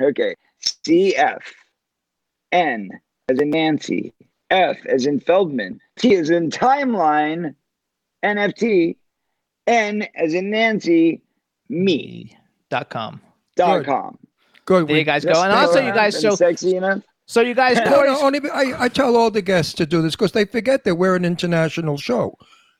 Okay. 0.00 0.34
CF. 0.86 1.40
N 2.52 2.90
as 3.28 3.38
in 3.40 3.50
Nancy. 3.50 4.12
F 4.50 4.76
as 4.86 5.06
in 5.06 5.18
Feldman. 5.18 5.80
T 5.96 6.14
as 6.14 6.30
in 6.30 6.50
timeline. 6.50 7.54
NFT. 8.24 8.96
N 9.66 10.06
as 10.14 10.32
in 10.34 10.50
Nancy. 10.50 11.20
Me. 11.68 12.36
Dot 12.70 12.88
com. 12.90 13.20
Dot 13.56 13.84
com. 13.84 14.18
Good. 14.64 14.88
There 14.88 14.96
you 14.96 15.04
guys 15.04 15.22
That's 15.22 15.38
go. 15.38 15.44
And 15.44 15.52
also, 15.52 15.80
you 15.80 15.92
guys. 15.92 16.14
and 16.14 16.22
So, 16.22 16.34
sexy 16.34 16.76
enough. 16.76 17.02
so 17.26 17.40
you 17.40 17.54
guys. 17.54 17.76
No, 17.76 17.84
Corey's, 17.84 18.20
no, 18.20 18.26
only 18.26 18.40
I, 18.50 18.84
I 18.84 18.88
tell 18.88 19.16
all 19.16 19.30
the 19.30 19.42
guests 19.42 19.74
to 19.74 19.86
do 19.86 20.00
this 20.02 20.14
because 20.16 20.32
they 20.32 20.44
forget 20.44 20.84
that 20.84 20.96
we're 20.96 21.16
an 21.16 21.24
international 21.24 21.96
show. 21.98 22.36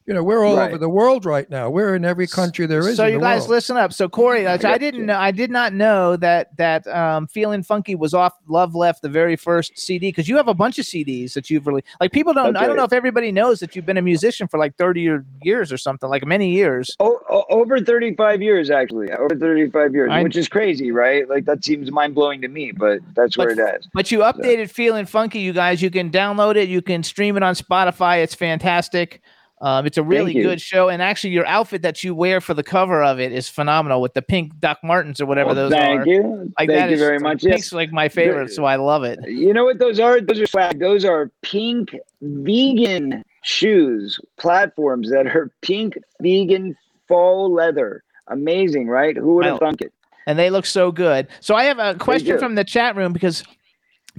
You 0.07 0.13
know, 0.13 0.23
we're 0.23 0.45
all 0.45 0.57
Right. 0.59 0.69
over 0.69 0.77
the 0.77 0.89
world 0.89 1.25
right 1.25 1.49
now. 1.49 1.71
We're 1.71 1.95
in 1.95 2.05
every 2.05 2.27
country 2.27 2.67
there 2.67 2.87
is. 2.87 2.97
So 2.99 3.07
in 3.07 3.13
you 3.15 3.19
the 3.19 3.25
guys 3.25 3.41
world. 3.43 3.51
listen 3.53 3.79
up. 3.79 3.91
So 3.95 4.07
Corey, 4.07 4.47
I, 4.47 4.53
I 4.55 4.77
didn't 4.77 5.01
you. 5.01 5.07
know. 5.07 5.17
I 5.19 5.31
did 5.31 5.51
not 5.51 5.73
know 5.73 6.15
that 6.17 6.55
that 6.59 6.87
um, 6.89 7.27
feeling 7.27 7.63
funky 7.63 7.95
was 7.95 8.13
off 8.13 8.35
Love 8.47 8.75
Left, 8.75 9.01
the 9.01 9.09
very 9.09 9.35
first 9.35 9.79
CD, 9.79 10.09
because 10.09 10.29
you 10.29 10.37
have 10.37 10.47
a 10.47 10.53
bunch 10.53 10.79
of 10.79 10.85
CDs 10.85 11.33
that 11.33 11.49
you've 11.49 11.67
really 11.67 11.83
like. 12.01 12.13
People 12.13 12.35
don't. 12.35 12.53
That's 12.53 12.63
I 12.63 12.67
don't 12.67 12.77
know 12.77 12.85
if 12.85 12.93
everybody 12.93 13.33
knows 13.33 13.61
that 13.61 13.75
you've 13.75 13.87
been 13.87 13.97
a 13.97 14.03
musician 14.03 14.47
for 14.47 14.59
like 14.59 14.77
thirty 14.77 15.09
or 15.09 15.25
years 15.43 15.73
or 15.73 15.79
something, 15.79 16.11
like 16.11 16.27
many 16.27 16.51
years. 16.51 16.95
Oh, 17.01 17.19
o- 17.31 17.45
over 17.49 17.81
35 17.81 18.43
years, 18.43 18.69
actually. 18.69 19.11
Over 19.11 19.35
35 19.35 19.95
years, 19.95 20.11
I- 20.13 20.23
which 20.23 20.37
is 20.37 20.49
crazy, 20.49 20.91
right? 20.93 21.27
Like, 21.31 21.47
that 21.47 21.65
seems 21.65 21.91
mind 21.91 22.15
blowing 22.15 22.43
to 22.43 22.49
me, 22.49 22.73
but 22.73 22.99
that's 23.15 23.39
where 23.39 23.57
But- 23.57 23.59
it 23.59 23.77
is. 23.81 23.89
But 23.95 24.11
you 24.13 24.19
updated 24.19 24.69
Feeling 24.69 25.07
Funky, 25.07 25.39
you 25.41 25.55
guys. 25.55 25.81
You 25.81 25.91
can 25.91 26.11
download 26.11 26.57
it. 26.57 26.69
You 26.69 26.83
can 26.83 27.03
stream 27.03 27.39
it 27.39 27.43
on 27.43 27.55
Spotify. 27.55 28.23
It's 28.23 28.35
fantastic. 28.35 29.23
Um, 29.65 29.87
it's 29.87 29.97
a 29.97 30.03
really 30.03 30.35
good 30.35 30.61
show, 30.61 30.91
and 30.91 31.01
actually, 31.01 31.31
your 31.31 31.47
outfit 31.47 31.81
that 31.83 32.05
you 32.05 32.15
wear 32.15 32.43
for 32.43 32.53
the 32.53 32.63
cover 32.63 33.03
of 33.03 33.19
it 33.19 33.33
is 33.33 33.49
phenomenal 33.49 34.03
with 34.03 34.13
the 34.13 34.21
pink 34.21 34.53
Doc 34.61 34.79
Martens 34.85 35.23
or 35.23 35.27
whatever 35.27 35.47
Well, 35.49 35.55
those 35.55 35.73
thank 35.73 36.03
are. 36.03 36.07
you. 36.07 36.53
Like 36.59 36.69
thank 36.69 36.91
you 36.91 36.99
very 36.99 37.19
much. 37.19 37.41
Pink's 37.43 37.67
Yes. 37.69 37.73
like 37.73 37.91
my 37.91 38.11
favorite, 38.11 38.51
so 38.53 38.67
I 38.67 38.77
love 38.77 39.05
it. 39.05 39.19
You 39.27 39.55
know 39.55 39.65
what 39.65 39.79
those 39.79 39.99
are? 39.99 40.21
Those 40.21 40.39
are 40.41 40.47
swag. 40.47 40.81
Those 40.81 41.07
are 41.07 41.31
pink 41.41 41.97
vegan 42.21 43.25
shoes, 43.43 44.19
platforms 44.37 45.11
that 45.11 45.27
are 45.29 45.51
pink 45.63 45.97
vegan 46.21 46.77
faux 47.09 47.51
leather. 47.51 48.03
Amazing, 48.29 48.89
right? 48.89 49.17
Who 49.17 49.37
would 49.37 49.47
have 49.47 49.59
thunk 49.61 49.81
it? 49.81 49.93
and 50.27 50.39
they 50.39 50.51
look 50.51 50.67
so 50.67 50.91
good. 50.93 51.29
So 51.41 51.55
I 51.55 51.65
have 51.65 51.79
a 51.79 51.95
question 51.95 52.39
from 52.39 52.55
the 52.55 52.65
chat 52.65 52.97
room 52.97 53.13
because 53.13 53.45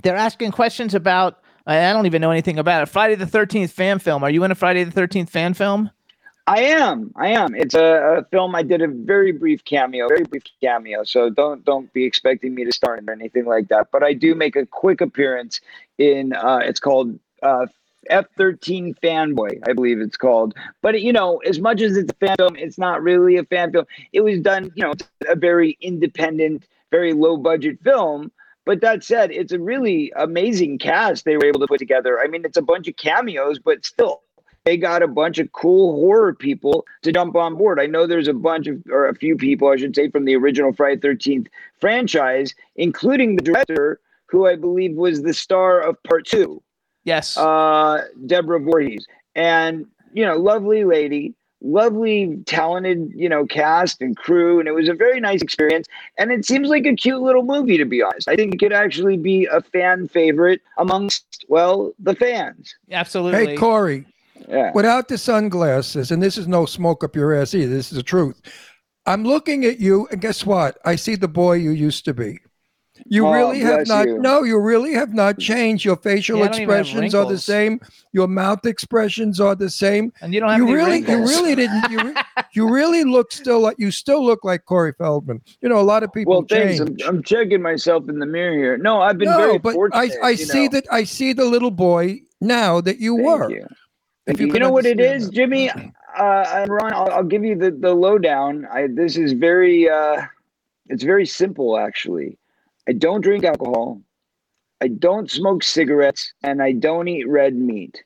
they're 0.03 0.15
asking 0.15 0.51
questions 0.51 0.93
about 0.95 1.39
I, 1.65 1.93
don't 1.93 2.05
even 2.05 2.21
know 2.21 2.31
anything 2.31 2.59
about 2.59 2.83
it. 2.83 2.85
Friday 2.87 3.15
the 3.15 3.25
Thirteenth 3.25 3.71
fan 3.71 3.99
film. 3.99 4.23
Are 4.23 4.29
you 4.29 4.43
in 4.43 4.51
a 4.51 4.55
Friday 4.55 4.83
the 4.83 4.91
Thirteenth 4.91 5.29
fan 5.29 5.53
film? 5.53 5.89
I 6.47 6.61
am. 6.61 7.11
I 7.15 7.29
am. 7.29 7.55
It's 7.55 7.73
a, 7.73 8.19
a 8.19 8.25
film. 8.25 8.53
I 8.53 8.61
did 8.61 8.81
a 8.81 8.87
very 8.87 9.31
brief 9.31 9.65
cameo, 9.65 10.07
very 10.07 10.23
brief 10.25 10.43
cameo. 10.61 11.03
So 11.03 11.29
don't 11.29 11.65
don't 11.65 11.91
be 11.91 12.05
expecting 12.05 12.53
me 12.53 12.65
to 12.65 12.71
star 12.71 12.97
in 12.97 13.09
or 13.09 13.13
anything 13.13 13.45
like 13.45 13.69
that. 13.69 13.87
But 13.91 14.03
I 14.03 14.13
do 14.13 14.35
make 14.35 14.55
a 14.55 14.65
quick 14.65 15.01
appearance 15.01 15.59
in. 15.97 16.33
Uh, 16.33 16.59
it's 16.63 16.79
called 16.79 17.17
uh, 17.41 17.65
F13 18.11 18.95
Fanboy, 18.99 19.59
I 19.67 19.73
believe 19.73 19.99
it's 19.99 20.17
called. 20.17 20.53
But 20.81 21.01
you 21.01 21.13
know, 21.13 21.37
as 21.37 21.59
much 21.59 21.81
as 21.81 21.97
it's 21.97 22.11
a 22.11 22.25
fan 22.25 22.35
film, 22.37 22.55
it's 22.55 22.77
not 22.77 23.01
really 23.01 23.37
a 23.37 23.43
fan 23.43 23.71
film. 23.71 23.85
It 24.13 24.21
was 24.21 24.39
done. 24.39 24.71
You 24.75 24.83
know, 24.83 24.93
a 25.27 25.35
very 25.35 25.77
independent, 25.81 26.65
very 26.91 27.13
low 27.13 27.37
budget 27.37 27.79
film. 27.83 28.31
But 28.65 28.81
that 28.81 29.03
said, 29.03 29.31
it's 29.31 29.51
a 29.51 29.59
really 29.59 30.11
amazing 30.15 30.79
cast 30.79 31.23
they 31.23 31.37
were 31.37 31.45
able 31.45 31.59
to 31.59 31.67
put 31.67 31.79
together. 31.79 32.19
I 32.19 32.27
mean, 32.27 32.43
it's 32.43 32.57
a 32.57 32.61
bunch 32.63 32.87
of 32.87 32.95
cameos, 32.97 33.59
but 33.59 33.85
still, 33.85 34.23
they 34.65 34.75
got 34.75 35.03
a 35.03 35.07
bunch 35.07 35.37
of 35.37 35.51
cool 35.51 35.93
horror 36.01 36.33
people 36.33 36.85
to 37.03 37.11
jump 37.11 37.35
on 37.35 37.55
board. 37.55 37.79
I 37.79 37.85
know 37.85 38.07
there's 38.07 38.27
a 38.27 38.33
bunch 38.33 38.65
of, 38.65 38.81
or 38.89 39.07
a 39.07 39.13
few 39.13 39.35
people, 39.37 39.67
I 39.69 39.77
should 39.77 39.95
say, 39.95 40.09
from 40.09 40.25
the 40.25 40.35
original 40.35 40.73
Friday 40.73 40.99
Thirteenth 40.99 41.47
franchise, 41.79 42.55
including 42.75 43.35
the 43.35 43.43
director, 43.43 43.99
who 44.25 44.47
I 44.47 44.55
believe 44.55 44.95
was 44.95 45.21
the 45.21 45.33
star 45.35 45.79
of 45.79 46.01
Part 46.01 46.25
Two, 46.25 46.63
Yes. 47.03 47.37
uh, 47.37 48.05
Deborah 48.25 48.59
Voorhees, 48.59 49.05
and 49.35 49.85
you 50.13 50.25
know, 50.25 50.37
lovely 50.37 50.83
lady, 50.85 51.35
lovely, 51.65 52.37
talented, 52.45 53.11
you 53.15 53.27
know, 53.27 53.45
cast 53.45 54.01
and 54.01 54.15
crew, 54.15 54.59
and 54.59 54.67
it 54.67 54.73
was 54.73 54.87
a 54.87 54.93
very 54.93 55.19
nice 55.19 55.41
experience. 55.41 55.87
And 56.17 56.31
it 56.31 56.45
seems 56.45 56.69
like 56.69 56.85
a 56.85 56.93
cute 56.93 57.21
little 57.21 57.43
movie, 57.43 57.77
to 57.77 57.85
be 57.85 58.01
honest. 58.01 58.27
I 58.27 58.35
think 58.35 58.53
it 58.53 58.57
could 58.59 58.73
actually 58.73 59.17
be 59.17 59.45
a 59.45 59.61
fan 59.61 60.07
favorite 60.07 60.61
amongst, 60.77 61.45
well, 61.49 61.93
the 61.99 62.15
fans. 62.15 62.75
Absolutely. 62.91 63.47
Hey, 63.47 63.55
Corey, 63.57 64.05
Yeah. 64.47 64.71
without 64.73 65.07
the 65.07 65.17
sunglasses, 65.17 66.11
and 66.11 66.21
this 66.21 66.37
is 66.37 66.47
no 66.47 66.65
smoke 66.65 67.03
up 67.03 67.15
your 67.15 67.33
ass 67.33 67.53
either, 67.53 67.73
this 67.73 67.91
is 67.91 67.97
the 67.97 68.03
truth. 68.03 68.41
I'm 69.05 69.23
looking 69.23 69.65
at 69.65 69.79
you, 69.79 70.07
and 70.11 70.21
guess 70.21 70.45
what? 70.45 70.77
I 70.85 70.95
see 70.95 71.15
the 71.15 71.27
boy 71.27 71.53
you 71.53 71.71
used 71.71 72.05
to 72.05 72.13
be. 72.13 72.39
You 73.05 73.27
Oh, 73.27 73.33
really 73.33 73.59
have 73.59 73.87
not. 73.87 74.07
you. 74.07 74.17
No, 74.19 74.43
you 74.43 74.57
really 74.59 74.93
have 74.93 75.13
not 75.13 75.37
changed. 75.39 75.83
Your 75.85 75.95
facial 75.95 76.39
Yeah, 76.39 76.45
I 76.45 76.47
don't 76.47 76.61
even 76.61 76.69
have 76.75 76.79
expressions 76.85 77.15
are 77.15 77.25
the 77.25 77.37
same. 77.37 77.79
Your 78.13 78.27
mouth 78.27 78.65
expressions 78.65 79.39
are 79.39 79.55
the 79.55 79.69
same. 79.69 80.11
and 80.21 80.33
you 80.33 80.39
don't 80.39 80.49
have 80.49 80.57
You 80.59 80.65
any 80.65 80.73
really, 80.73 80.99
you 80.99 81.17
really 81.27 81.55
didn't. 81.55 81.91
You, 81.91 81.99
re- 81.99 82.13
you 82.53 82.69
really 82.69 83.03
look 83.03 83.31
still 83.31 83.59
like 83.59 83.75
you 83.77 83.91
still 83.91 84.23
look 84.25 84.43
like 84.43 84.65
Corey 84.65 84.93
Feldman. 84.97 85.41
You 85.61 85.69
know, 85.69 85.79
a 85.79 85.83
lot 85.83 86.03
of 86.03 86.11
people 86.13 86.33
Well, 86.33 86.45
thanks. 86.49 86.79
I'm, 86.79 86.87
change. 86.87 87.01
I'm 87.03 87.23
checking 87.23 87.61
myself 87.61 88.07
in 88.09 88.19
the 88.19 88.25
mirror 88.25 88.55
here. 88.55 88.77
No, 88.77 89.01
I've 89.01 89.17
been 89.17 89.29
no, 89.29 89.37
very 89.37 89.57
but 89.59 89.69
I, 89.69 89.73
fortunate. 89.73 90.19
I 90.23 90.29
you 90.31 90.37
see 90.37 90.63
know. 90.65 90.69
that. 90.71 90.85
I 90.91 91.03
see 91.03 91.33
the 91.33 91.45
little 91.45 91.71
boy 91.71 92.21
now 92.41 92.81
that 92.81 92.99
you 92.99 93.15
Thank 93.17 93.27
were. 93.27 93.51
you. 93.51 93.67
If 94.27 94.39
You, 94.39 94.47
can 94.47 94.61
know 94.61 94.71
what 94.71 94.85
it 94.87 94.99
is, 94.99 95.27
that. 95.27 95.33
Jimmy? 95.35 95.69
Uh, 95.69 96.45
and 96.55 96.71
Ron, 96.71 96.93
I'll, 96.93 97.09
I'll 97.11 97.23
give 97.23 97.43
you 97.43 97.55
the, 97.55 97.69
the 97.71 97.93
lowdown. 97.93 98.65
I, 98.71 98.87
this 98.87 99.17
is 99.17 99.33
very, 99.33 99.87
uh, 99.89 100.23
it's 100.87 101.03
very 101.03 101.25
simple, 101.27 101.77
actually. 101.77 102.37
I 102.87 102.93
don't 102.93 103.21
drink 103.21 103.43
alcohol. 103.43 104.01
I 104.81 104.87
don't 104.87 105.31
smoke 105.31 105.63
cigarettes, 105.63 106.33
and 106.43 106.61
I 106.61 106.73
don't 106.73 107.07
eat 107.07 107.27
red 107.27 107.55
meat. 107.55 108.03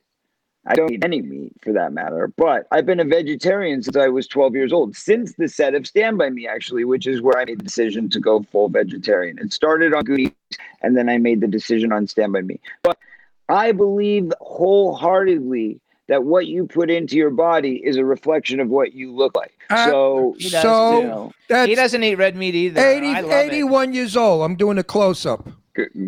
I 0.66 0.74
don't 0.74 0.92
eat 0.92 1.04
any 1.04 1.22
meat 1.22 1.52
for 1.62 1.72
that 1.72 1.92
matter. 1.92 2.32
But 2.36 2.66
I've 2.70 2.86
been 2.86 3.00
a 3.00 3.04
vegetarian 3.04 3.82
since 3.82 3.96
I 3.96 4.08
was 4.08 4.26
12 4.26 4.54
years 4.54 4.72
old, 4.72 4.94
since 4.94 5.34
the 5.34 5.48
set 5.48 5.74
of 5.74 5.86
Stand 5.86 6.18
By 6.18 6.30
Me, 6.30 6.46
actually, 6.46 6.84
which 6.84 7.06
is 7.06 7.22
where 7.22 7.38
I 7.38 7.44
made 7.44 7.58
the 7.58 7.64
decision 7.64 8.08
to 8.10 8.20
go 8.20 8.42
full 8.42 8.68
vegetarian. 8.68 9.38
It 9.38 9.52
started 9.52 9.94
on 9.94 10.04
Goonies, 10.04 10.32
and 10.82 10.96
then 10.96 11.08
I 11.08 11.18
made 11.18 11.40
the 11.40 11.48
decision 11.48 11.92
on 11.92 12.06
Stand 12.06 12.32
By 12.32 12.42
Me. 12.42 12.60
But 12.82 12.98
I 13.48 13.72
believe 13.72 14.32
wholeheartedly 14.40 15.80
that 16.10 16.24
what 16.24 16.48
you 16.48 16.66
put 16.66 16.90
into 16.90 17.16
your 17.16 17.30
body 17.30 17.80
is 17.84 17.96
a 17.96 18.04
reflection 18.04 18.58
of 18.58 18.68
what 18.68 18.92
you 18.94 19.12
look 19.14 19.36
like. 19.36 19.52
Uh, 19.70 19.86
so, 19.86 20.34
He 20.38 20.48
so 20.48 21.00
you 21.00 21.06
know, 21.06 21.32
he 21.66 21.76
doesn't 21.76 22.02
eat 22.02 22.16
red 22.16 22.34
meat 22.34 22.56
either. 22.56 22.84
80, 22.84 23.06
I 23.06 23.20
love 23.20 23.30
it. 23.30 23.52
81 23.52 23.92
years 23.94 24.16
old. 24.16 24.42
I'm 24.42 24.56
doing 24.56 24.76
a 24.76 24.82
close 24.82 25.24
up. 25.24 25.48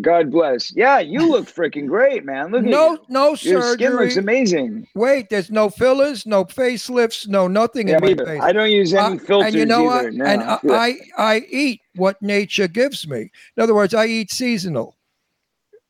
God 0.00 0.32
bless. 0.32 0.74
Yeah, 0.74 0.98
you 0.98 1.30
look 1.30 1.46
freaking 1.46 1.86
great, 1.86 2.24
man. 2.24 2.50
Look 2.50 2.64
No, 2.64 2.94
at 2.94 3.00
you. 3.03 3.07
no 3.11 3.36
Your 3.42 3.62
skin 3.74 3.94
looks 3.94 4.16
amazing. 4.16 4.88
Wait, 4.96 5.30
there's 5.30 5.53
no 5.53 5.70
fillers, 5.70 6.26
no 6.26 6.44
facelifts, 6.44 7.28
no 7.28 7.46
nothing 7.46 7.86
Yeah, 7.86 7.98
in 7.98 8.00
my 8.18 8.24
face. 8.24 8.42
I 8.42 8.53
don't 8.53 8.72
use 8.72 8.92
any 8.92 9.16
Uh, 9.16 9.18
filters 9.20 9.46
and 9.46 9.55
you 9.55 9.64
know 9.64 9.88
either. 9.88 10.05
what? 10.07 10.14
No, 10.14 10.24
and 10.24 10.42
I. 10.42 10.59
I 10.68 10.96
I 11.16 11.46
eat 11.48 11.80
what 11.94 12.20
nature 12.20 12.66
gives 12.66 13.07
me. 13.07 13.30
In 13.57 13.62
other 13.62 13.74
words, 13.74 13.94
I 13.94 14.07
eat 14.07 14.32
seasonal. 14.32 14.96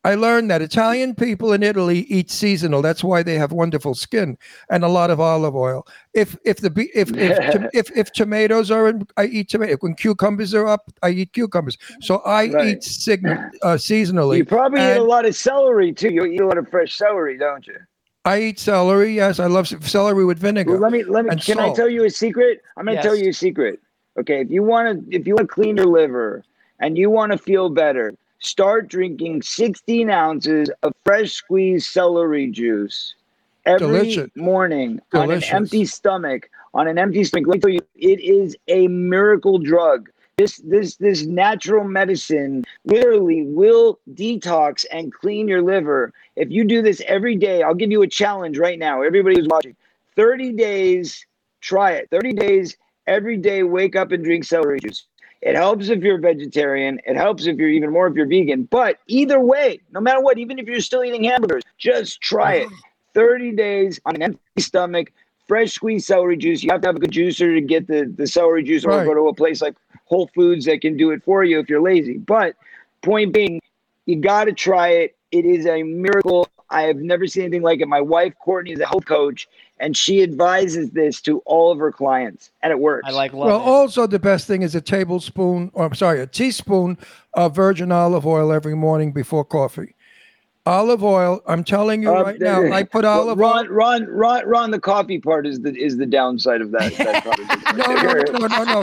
I 0.05 0.17
learned 0.17 0.51
that 0.51 0.63
Italian 0.63 1.15
people 1.15 1.53
in 1.53 1.63
Italy 1.63 2.01
eat 2.09 2.31
seasonal. 2.31 2.83
That's 2.83 3.05
why 3.05 3.23
they 3.23 3.37
have 3.37 3.53
wonderful 3.53 3.95
skin 3.95 4.37
and 4.69 4.83
a 4.83 4.89
lot 4.89 5.11
of 5.11 5.21
olive 5.21 5.55
oil. 5.55 5.87
If 6.13 6.37
if 6.45 6.57
the 6.59 6.73
if 6.95 7.13
if 7.17 7.39
if, 7.39 7.63
if, 7.73 7.97
if 7.97 8.13
tomatoes 8.13 8.71
are 8.71 8.89
in, 8.89 9.07
I 9.17 9.27
eat 9.27 9.51
tomato. 9.51 9.77
When 9.81 9.95
cucumbers 9.95 10.55
are 10.55 10.67
up, 10.67 10.91
I 11.03 11.11
eat 11.11 11.33
cucumbers. 11.33 11.79
So 12.01 12.17
I 12.27 12.49
Right. 12.49 12.77
eat 12.77 12.83
sign, 12.85 13.51
uh, 13.63 13.75
seasonally. 13.75 14.39
you 14.39 14.45
probably 14.45 14.81
eat 14.81 14.97
a 14.97 15.03
lot 15.05 15.25
of 15.25 15.37
celery 15.37 15.93
too. 15.93 16.11
You 16.13 16.25
eat 16.25 16.41
a 16.41 16.47
lot 16.47 16.59
of 16.59 16.69
fresh 16.69 16.97
celery, 16.97 17.39
don't 17.39 17.65
you? 17.67 17.79
I 18.25 18.41
eat 18.41 18.59
celery. 18.59 19.15
Yes, 19.15 19.39
I 19.41 19.47
love 19.47 19.69
celery 19.69 20.25
with 20.25 20.39
vinegar. 20.39 20.73
Well, 20.73 20.81
let 20.81 20.93
me 20.93 21.05
let 21.05 21.25
me. 21.25 21.31
and 21.31 21.45
Can 21.45 21.61
I 21.61 21.73
tell 21.73 21.89
you 21.89 22.05
a 22.05 22.11
secret? 22.11 22.63
I'm 22.77 22.87
going 22.87 22.97
to 22.97 23.03
tell 23.03 23.17
you 23.17 23.31
a 23.31 23.33
secret. 23.35 23.81
Okay, 24.19 24.41
if 24.41 24.51
you 24.51 24.63
want 24.63 25.11
to, 25.11 25.17
if 25.17 25.27
you 25.27 25.35
want 25.35 25.49
to 25.49 25.55
clean 25.55 25.77
your 25.77 25.87
liver 25.87 26.45
and 26.81 26.99
you 26.99 27.09
want 27.09 27.33
to 27.33 27.39
feel 27.39 27.71
better, 27.71 28.13
start 28.43 28.88
drinking 28.88 29.43
16 29.43 30.11
ounces 30.11 30.70
of 30.82 30.93
fresh 31.05 31.32
squeezed 31.32 31.90
celery 31.90 32.49
juice 32.51 33.14
every 33.64 33.86
Delicious. 33.86 34.30
morning 34.36 35.01
Delicious. 35.11 35.51
on 35.51 35.57
an 35.57 35.62
empty 35.62 35.84
stomach. 35.86 36.51
On 36.74 36.88
an 36.88 36.99
empty 36.99 37.24
stomach. 37.24 37.47
Let 37.47 37.55
me 37.57 37.61
tell 37.61 37.70
you, 37.70 37.80
it 37.97 38.20
is 38.20 38.57
a 38.68 38.88
miracle 38.88 39.59
drug. 39.59 40.11
This 40.38 40.57
this 40.64 40.97
this 40.97 41.24
natural 41.24 41.84
medicine 41.84 42.64
literally 42.86 43.43
will 43.43 43.99
detox 44.14 44.84
and 44.90 45.12
clean 45.12 45.47
your 45.47 45.62
liver. 45.62 46.12
If 46.36 46.51
you 46.51 46.64
do 46.64 46.80
this 46.80 47.03
every 47.07 47.36
day, 47.36 47.62
I'll 47.62 47.74
give 47.74 47.90
you 47.90 48.03
a 48.03 48.09
challenge 48.09 48.59
right 48.59 48.78
now. 48.78 49.03
Everybody 49.03 49.36
who's 49.36 49.49
watching, 49.49 49.76
30 50.16 50.53
days, 50.53 51.26
try 51.61 51.93
it. 51.93 52.09
30 52.11 52.32
days, 52.32 52.76
every 53.07 53.36
day, 53.36 53.62
wake 53.62 53.95
up 53.95 54.11
and 54.11 54.24
drink 54.24 54.45
celery 54.45 54.80
juice. 54.80 55.05
It 55.43 55.57
helps 55.57 55.88
if 55.88 56.03
you're 56.03 56.18
a 56.18 56.20
vegetarian. 56.20 57.01
It 57.05 57.16
helps 57.16 57.47
if 57.47 57.57
you're 57.57 57.68
even 57.68 57.90
more 57.90 58.07
if 58.07 58.14
you're 58.14 58.26
vegan. 58.26 58.62
But 58.64 58.99
either 59.09 59.40
way, 59.40 59.80
no 59.90 60.01
matter 60.01 60.20
what, 60.20 60.38
even 60.38 60.59
if 60.59 60.66
you're 60.66 60.80
still 60.80 61.03
eating 61.03 61.24
hamburgers, 61.24 61.64
just 61.78 62.20
try 62.20 62.55
it. 62.55 62.68
30 63.14 63.53
days 63.53 64.01
on 64.07 64.14
an 64.14 64.22
empty 64.22 64.40
stomach, 64.59 65.12
fresh 65.49 65.72
squeezed 65.72 66.07
celery 66.07 66.36
juice. 66.36 66.62
You 66.62 66.70
have 66.70 66.80
to 66.82 66.88
have 66.88 66.97
a 66.97 67.01
good 67.01 67.11
juicer 67.11 67.55
to 67.55 67.61
get 67.61 67.88
the, 67.88 68.12
the 68.16 68.26
celery 68.26 68.62
juice 68.62 68.84
or 68.84 68.90
Right. 68.90 69.05
go 69.05 69.14
to 69.14 69.28
a 69.28 69.34
place 69.34 69.61
like 69.61 69.74
Whole 70.05 70.30
Foods 70.34 70.64
that 70.66 70.80
can 70.80 70.97
do 70.97 71.11
it 71.11 71.22
for 71.24 71.43
you 71.43 71.59
if 71.59 71.68
you're 71.68 71.82
lazy. 71.82 72.18
But 72.18 72.55
point 73.03 73.32
being, 73.32 73.61
you 74.07 74.16
got 74.20 74.45
to 74.45 74.53
try 74.53 74.88
it. 74.90 75.16
It 75.32 75.45
is 75.45 75.66
a 75.66 75.82
miracle. 75.82 76.49
I 76.70 76.82
have 76.82 76.97
never 76.99 77.26
seen 77.26 77.45
anything 77.45 77.62
like 77.62 77.80
it. 77.80 77.88
My 77.88 78.01
wife, 78.01 78.32
Courtney, 78.43 78.72
is 78.72 78.80
a 78.80 78.86
health 78.86 79.05
coach, 79.07 79.49
and 79.83 79.97
she 79.97 80.22
advises 80.22 80.91
this 80.93 81.20
to 81.22 81.41
all 81.45 81.70
of 81.72 81.78
her 81.78 81.91
clients, 81.93 82.51
and 82.62 82.70
it 82.70 82.78
works. 82.78 83.03
I 83.07 83.11
like 83.11 83.33
love 83.35 83.49
Well, 83.49 83.61
it. 83.61 83.62
also 83.64 84.07
the 84.07 84.18
best 84.20 84.47
thing 84.47 84.62
is 84.62 84.74
a 84.74 84.80
tablespoon, 84.80 85.70
or 85.74 85.85
I'm 85.85 85.95
sorry, 85.95 86.20
a 86.20 86.26
teaspoon 86.26 86.97
of 87.35 87.55
virgin 87.55 87.91
olive 87.93 88.24
oil 88.26 88.53
every 88.53 88.74
morning 88.76 89.12
before 89.12 89.45
coffee. 89.45 89.95
Olive 90.64 91.03
oil. 91.03 91.43
I'm 91.49 91.64
telling 91.64 92.05
you 92.05 92.14
Um, 92.14 92.22
right 92.22 92.39
now. 92.39 92.62
I 92.72 92.85
put 92.85 93.05
olive 93.05 93.37
Ron, 93.37 93.66
oil. 93.66 93.72
Ron, 93.74 94.05
Ron, 94.07 94.47
Ron, 94.47 94.70
the 94.70 94.78
coffee 94.78 95.18
part 95.18 95.45
is 95.45 95.59
the 95.59 95.74
is 95.76 95.97
the 95.97 96.07
downside 96.07 96.61
of 96.61 96.70
that. 96.70 96.95
that 96.99 97.74
No, 97.76 97.85
no, 97.93 98.47
no, 98.47 98.47
no, 98.47 98.64
no, 98.64 98.83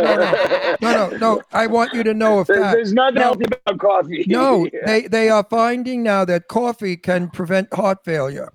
no, 0.00 0.76
no, 0.80 1.08
no, 1.10 1.16
no. 1.16 1.42
I 1.52 1.66
want 1.66 1.92
you 1.94 2.04
to 2.04 2.14
know 2.14 2.38
a 2.38 2.44
There- 2.44 2.62
fact. 2.62 2.74
There's 2.76 2.92
nothing 2.92 3.16
No. 3.16 3.22
healthy 3.22 3.44
about 3.46 3.78
coffee. 3.80 4.24
No, 4.28 4.68
they 4.86 5.08
they 5.08 5.28
are 5.30 5.44
finding 5.50 6.04
now 6.04 6.24
that 6.26 6.46
coffee 6.46 6.96
can 6.96 7.28
prevent 7.28 7.74
heart 7.74 8.04
failure. 8.04 8.52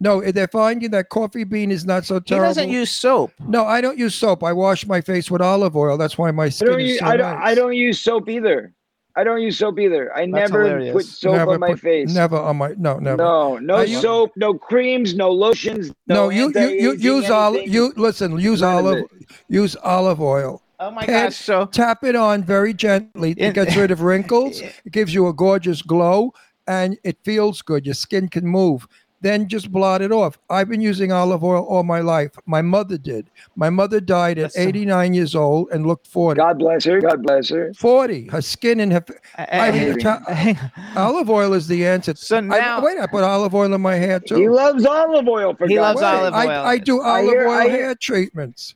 No, 0.00 0.20
they're 0.20 0.46
finding 0.48 0.90
that 0.92 1.08
coffee 1.08 1.44
bean 1.44 1.70
is 1.72 1.84
not 1.84 2.04
so 2.04 2.20
terrible. 2.20 2.24
he 2.24 2.28
terrible. 2.28 2.48
doesn't 2.54 2.70
use 2.70 2.90
soap. 2.90 3.32
No, 3.40 3.64
I 3.64 3.80
don't 3.80 3.98
use 3.98 4.14
soap. 4.14 4.44
I 4.44 4.52
wash 4.52 4.86
my 4.86 5.00
face 5.00 5.30
with 5.30 5.40
olive 5.42 5.76
oil. 5.76 5.98
That's 5.98 6.16
why 6.16 6.30
my 6.30 6.44
I 6.44 6.48
skin 6.50 6.68
don't, 6.68 6.80
is 6.80 6.90
use, 6.90 6.98
so 7.00 7.06
I, 7.06 7.16
don't, 7.16 7.34
nice. 7.38 7.50
I 7.50 7.54
don't 7.54 7.74
use 7.74 8.00
soap 8.00 8.28
either. 8.28 8.72
I 9.16 9.24
don't 9.24 9.42
use 9.42 9.58
soap 9.58 9.80
either. 9.80 10.16
I 10.16 10.20
That's 10.30 10.52
never 10.52 10.62
hilarious. 10.64 10.92
put 10.92 11.04
soap 11.06 11.34
never 11.34 11.54
on 11.54 11.60
my 11.60 11.70
put- 11.70 11.80
face. 11.80 12.14
Never 12.14 12.36
on 12.36 12.56
my 12.58 12.74
no, 12.78 12.98
never. 13.00 13.16
No, 13.16 13.58
no 13.58 13.74
I 13.76 13.86
soap, 13.86 14.30
no 14.36 14.54
creams, 14.54 15.16
no 15.16 15.32
lotions. 15.32 15.90
No, 16.06 16.14
No, 16.14 16.28
you 16.28 16.52
you, 16.54 16.92
you 16.92 17.16
use 17.16 17.28
olive. 17.28 17.56
anything. 17.62 17.74
You 17.74 17.92
listen. 17.96 18.38
Use 18.38 18.60
None 18.60 18.78
of 18.78 18.86
olive. 18.86 19.04
Use 19.48 19.74
olive 19.82 20.20
oil. 20.20 20.62
Oh 20.78 20.92
my 20.92 21.04
Ted, 21.04 21.30
gosh! 21.30 21.36
So 21.36 21.66
Tap 21.66 22.04
it 22.04 22.14
on 22.14 22.44
very 22.44 22.72
gently. 22.72 23.32
It 23.36 23.54
gets 23.54 23.74
rid 23.74 23.90
of 23.90 24.02
wrinkles. 24.02 24.60
It 24.84 24.92
gives 24.92 25.12
you 25.12 25.26
a 25.26 25.32
gorgeous 25.34 25.82
glow, 25.82 26.32
and 26.68 26.96
it 27.02 27.18
feels 27.24 27.60
good. 27.62 27.84
Your 27.84 27.96
skin 27.96 28.28
can 28.28 28.46
move. 28.46 28.86
Then 29.20 29.48
just 29.48 29.72
blot 29.72 30.00
it 30.02 30.12
off. 30.12 30.38
I've 30.48 30.68
been 30.68 30.80
using 30.80 31.10
olive 31.12 31.42
oil 31.42 31.64
all 31.64 31.82
my 31.82 32.00
life. 32.00 32.32
My 32.46 32.62
mother 32.62 32.96
did. 32.98 33.30
My 33.56 33.68
mother 33.70 34.00
died 34.00 34.38
at 34.38 34.52
89 34.56 35.14
years 35.14 35.34
old 35.34 35.70
and 35.72 35.86
looked 35.86 36.06
40. 36.06 36.38
God 36.38 36.58
bless 36.58 36.84
her. 36.84 37.00
God 37.00 37.22
bless 37.22 37.48
her. 37.48 37.72
40. 37.74 38.28
Her 38.28 38.40
skin 38.42 38.80
and 38.80 38.92
her 38.92 39.04
I 39.36 39.70
mean, 39.72 39.88
Maybe. 39.90 40.02
ta- 40.02 40.70
olive 40.96 41.30
oil 41.30 41.54
is 41.54 41.66
the 41.66 41.86
answer. 41.86 42.14
so 42.14 42.36
I, 42.36 42.40
now 42.40 42.84
wait, 42.84 42.98
I 42.98 43.06
put 43.06 43.24
olive 43.24 43.54
oil 43.54 43.72
in 43.74 43.80
my 43.80 43.96
hair 43.96 44.20
too. 44.20 44.36
He 44.36 44.48
loves 44.48 44.84
olive 44.86 45.26
oil 45.28 45.54
for 45.54 45.66
He 45.66 45.74
God's 45.74 46.00
loves 46.00 46.14
sake. 46.22 46.34
olive 46.34 46.34
oil. 46.34 46.50
I, 46.64 46.70
I 46.72 46.78
do 46.78 47.00
I 47.00 47.18
olive 47.20 47.30
hear- 47.30 47.48
oil 47.48 47.54
I 47.54 47.68
hair 47.68 47.94
treatments. 47.94 48.74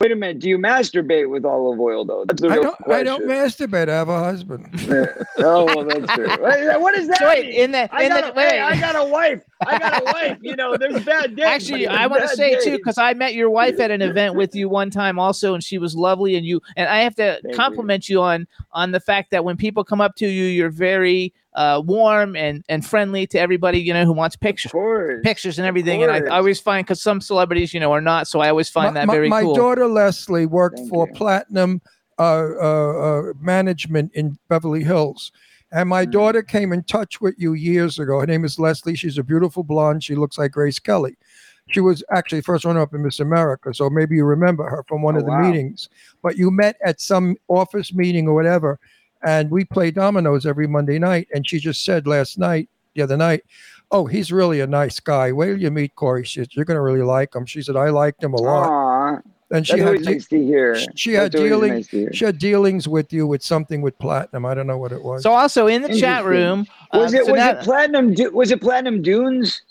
Wait 0.00 0.10
a 0.10 0.16
minute. 0.16 0.40
Do 0.40 0.48
you 0.48 0.58
masturbate 0.58 1.30
with 1.30 1.44
olive 1.46 1.78
oil 1.80 2.04
though? 2.04 2.24
That's 2.26 2.42
the 2.42 2.48
I 2.48 2.54
real 2.54 2.62
don't. 2.64 2.90
I 2.92 3.02
don't 3.04 3.22
masturbate. 3.26 3.88
I 3.88 3.94
have 3.94 4.08
a 4.08 4.18
husband. 4.24 4.68
oh, 5.38 5.64
well, 5.64 5.84
that's 5.84 6.12
true. 6.14 6.26
What 6.28 6.80
what 6.80 6.94
is 6.96 7.06
that? 7.08 7.18
So 7.20 7.28
wait, 7.28 7.46
mean? 7.46 7.54
in 7.54 7.72
the 7.72 7.94
I 7.94 8.02
in 8.02 8.08
got, 8.10 8.20
the 8.24 8.32
a, 8.32 8.34
wait. 8.34 8.60
I 8.60 8.78
got 8.80 8.96
a 8.96 9.08
wife. 9.08 9.42
I 9.66 9.78
got 9.78 10.02
a 10.02 10.04
wife. 10.04 10.38
You 10.42 10.56
know, 10.56 10.76
there's 10.76 11.04
bad 11.04 11.36
days. 11.36 11.44
Actually, 11.44 11.86
I 11.86 12.06
want 12.06 12.22
to 12.22 12.28
bad 12.28 12.36
say 12.36 12.58
too 12.64 12.76
because 12.76 12.98
I 12.98 13.14
met 13.14 13.34
your 13.34 13.50
wife 13.50 13.78
at 13.80 13.90
an 13.90 14.02
event 14.02 14.34
with 14.34 14.54
you 14.54 14.68
one 14.68 14.90
time 14.90 15.18
also, 15.18 15.54
and 15.54 15.62
she 15.62 15.78
was 15.78 15.94
lovely. 15.94 16.36
And 16.36 16.44
you 16.44 16.60
and 16.76 16.88
I 16.88 17.00
have 17.00 17.14
to 17.16 17.40
you. 17.44 17.54
compliment 17.54 18.08
you 18.08 18.20
on 18.22 18.46
on 18.72 18.92
the 18.92 19.00
fact 19.00 19.30
that 19.30 19.44
when 19.44 19.56
people 19.56 19.84
come 19.84 20.00
up 20.00 20.16
to 20.16 20.26
you, 20.26 20.44
you're 20.44 20.70
very 20.70 21.32
uh, 21.54 21.80
warm 21.84 22.36
and 22.36 22.64
and 22.68 22.84
friendly 22.84 23.26
to 23.28 23.38
everybody 23.38 23.78
you 23.78 23.92
know 23.92 24.04
who 24.04 24.12
wants 24.12 24.36
pictures, 24.36 24.72
course. 24.72 25.20
pictures 25.22 25.58
and 25.58 25.66
everything. 25.66 26.02
And 26.02 26.10
I. 26.10 26.18
I 26.18 26.38
always 26.38 26.60
find 26.60 26.84
because 26.84 27.00
some 27.00 27.20
celebrities 27.20 27.72
you 27.72 27.80
know 27.80 27.92
are 27.92 28.00
not, 28.00 28.26
so 28.26 28.40
I 28.40 28.48
always 28.48 28.68
find 28.68 28.94
my, 28.94 29.00
that 29.00 29.06
my- 29.06 29.14
very 29.14 29.28
my 29.28 29.42
cool. 29.42 29.54
daughter 29.54 29.86
Leslie 29.86 30.46
worked 30.46 30.78
Thank 30.78 30.90
for 30.90 31.06
you. 31.06 31.14
Platinum 31.14 31.80
uh, 32.18 32.22
uh, 32.22 33.20
uh, 33.20 33.32
Management 33.40 34.12
in 34.14 34.38
Beverly 34.48 34.84
Hills. 34.84 35.32
And 35.74 35.88
my 35.88 36.06
Mm. 36.06 36.12
daughter 36.12 36.42
came 36.42 36.72
in 36.72 36.84
touch 36.84 37.20
with 37.20 37.34
you 37.36 37.52
years 37.54 37.98
ago. 37.98 38.20
Her 38.20 38.26
name 38.26 38.44
is 38.44 38.58
Leslie. 38.58 38.94
She's 38.94 39.18
a 39.18 39.22
beautiful 39.24 39.64
blonde. 39.64 40.04
She 40.04 40.14
looks 40.14 40.38
like 40.38 40.52
Grace 40.52 40.78
Kelly. 40.78 41.16
She 41.68 41.80
was 41.80 42.02
actually 42.10 42.42
first 42.42 42.64
runner 42.64 42.80
up 42.80 42.94
in 42.94 43.02
Miss 43.02 43.20
America. 43.20 43.74
So 43.74 43.90
maybe 43.90 44.14
you 44.16 44.24
remember 44.24 44.64
her 44.68 44.84
from 44.86 45.02
one 45.02 45.16
Oh, 45.16 45.18
of 45.18 45.24
the 45.24 45.30
wow. 45.32 45.40
meetings. 45.40 45.88
But 46.22 46.36
you 46.38 46.50
met 46.50 46.76
at 46.84 47.00
some 47.00 47.36
office 47.48 47.92
meeting 47.92 48.28
or 48.28 48.34
whatever. 48.34 48.78
And 49.26 49.50
we 49.50 49.64
play 49.64 49.90
dominoes 49.90 50.46
every 50.46 50.66
Monday 50.68 50.98
night. 50.98 51.26
And 51.34 51.48
she 51.48 51.58
just 51.58 51.84
said 51.84 52.06
last 52.06 52.38
night, 52.38 52.68
the 52.94 53.02
other 53.02 53.16
night, 53.16 53.42
Oh, 53.90 54.06
he's 54.06 54.32
really 54.32 54.60
a 54.60 54.66
nice 54.66 54.98
guy. 54.98 55.30
Wait 55.30 55.46
till 55.48 55.60
you 55.60 55.70
meet 55.70 55.94
Corey. 55.94 56.24
She 56.24 56.40
said, 56.40 56.48
You're 56.54 56.64
going 56.64 56.76
to 56.76 56.80
really 56.82 57.02
like 57.02 57.34
him. 57.34 57.46
She 57.46 57.62
said, 57.62 57.76
I 57.76 57.90
liked 57.90 58.22
him 58.24 58.32
a 58.34 58.40
lot. 58.40 58.68
Aw, 58.70 59.20
And 59.50 59.66
she 59.66 59.72
that's 59.74 59.80
had 59.82 59.86
always 59.88 60.06
de- 60.06 60.12
nice 60.12 60.26
to 60.28 60.42
hear. 60.44 60.76
she 60.96 61.12
had 61.12 61.32
That's 61.32 61.42
dealing- 61.42 61.74
nice 61.74 61.86
to 61.88 61.98
hear. 61.98 62.12
she 62.12 62.24
had 62.24 62.38
dealings 62.38 62.88
with 62.88 63.12
you 63.12 63.26
with 63.26 63.42
something 63.42 63.82
with 63.82 63.96
platinum. 63.98 64.46
I 64.46 64.54
don't 64.54 64.66
know 64.66 64.78
what 64.78 64.90
it 64.90 65.02
was. 65.04 65.22
So 65.22 65.32
also 65.32 65.66
in 65.66 65.82
the 65.82 65.98
chat 65.98 66.24
room, 66.24 66.66
Was 66.92 67.14
um, 67.14 67.20
it 67.20 67.26
so 67.26 67.32
was 67.32 67.38
now- 67.38 67.50
it 67.50 67.60
platinum? 67.60 68.14
Du- 68.14 68.30
was 68.30 68.50
it 68.50 68.60
platinum 68.60 69.02
dunes? 69.02 69.62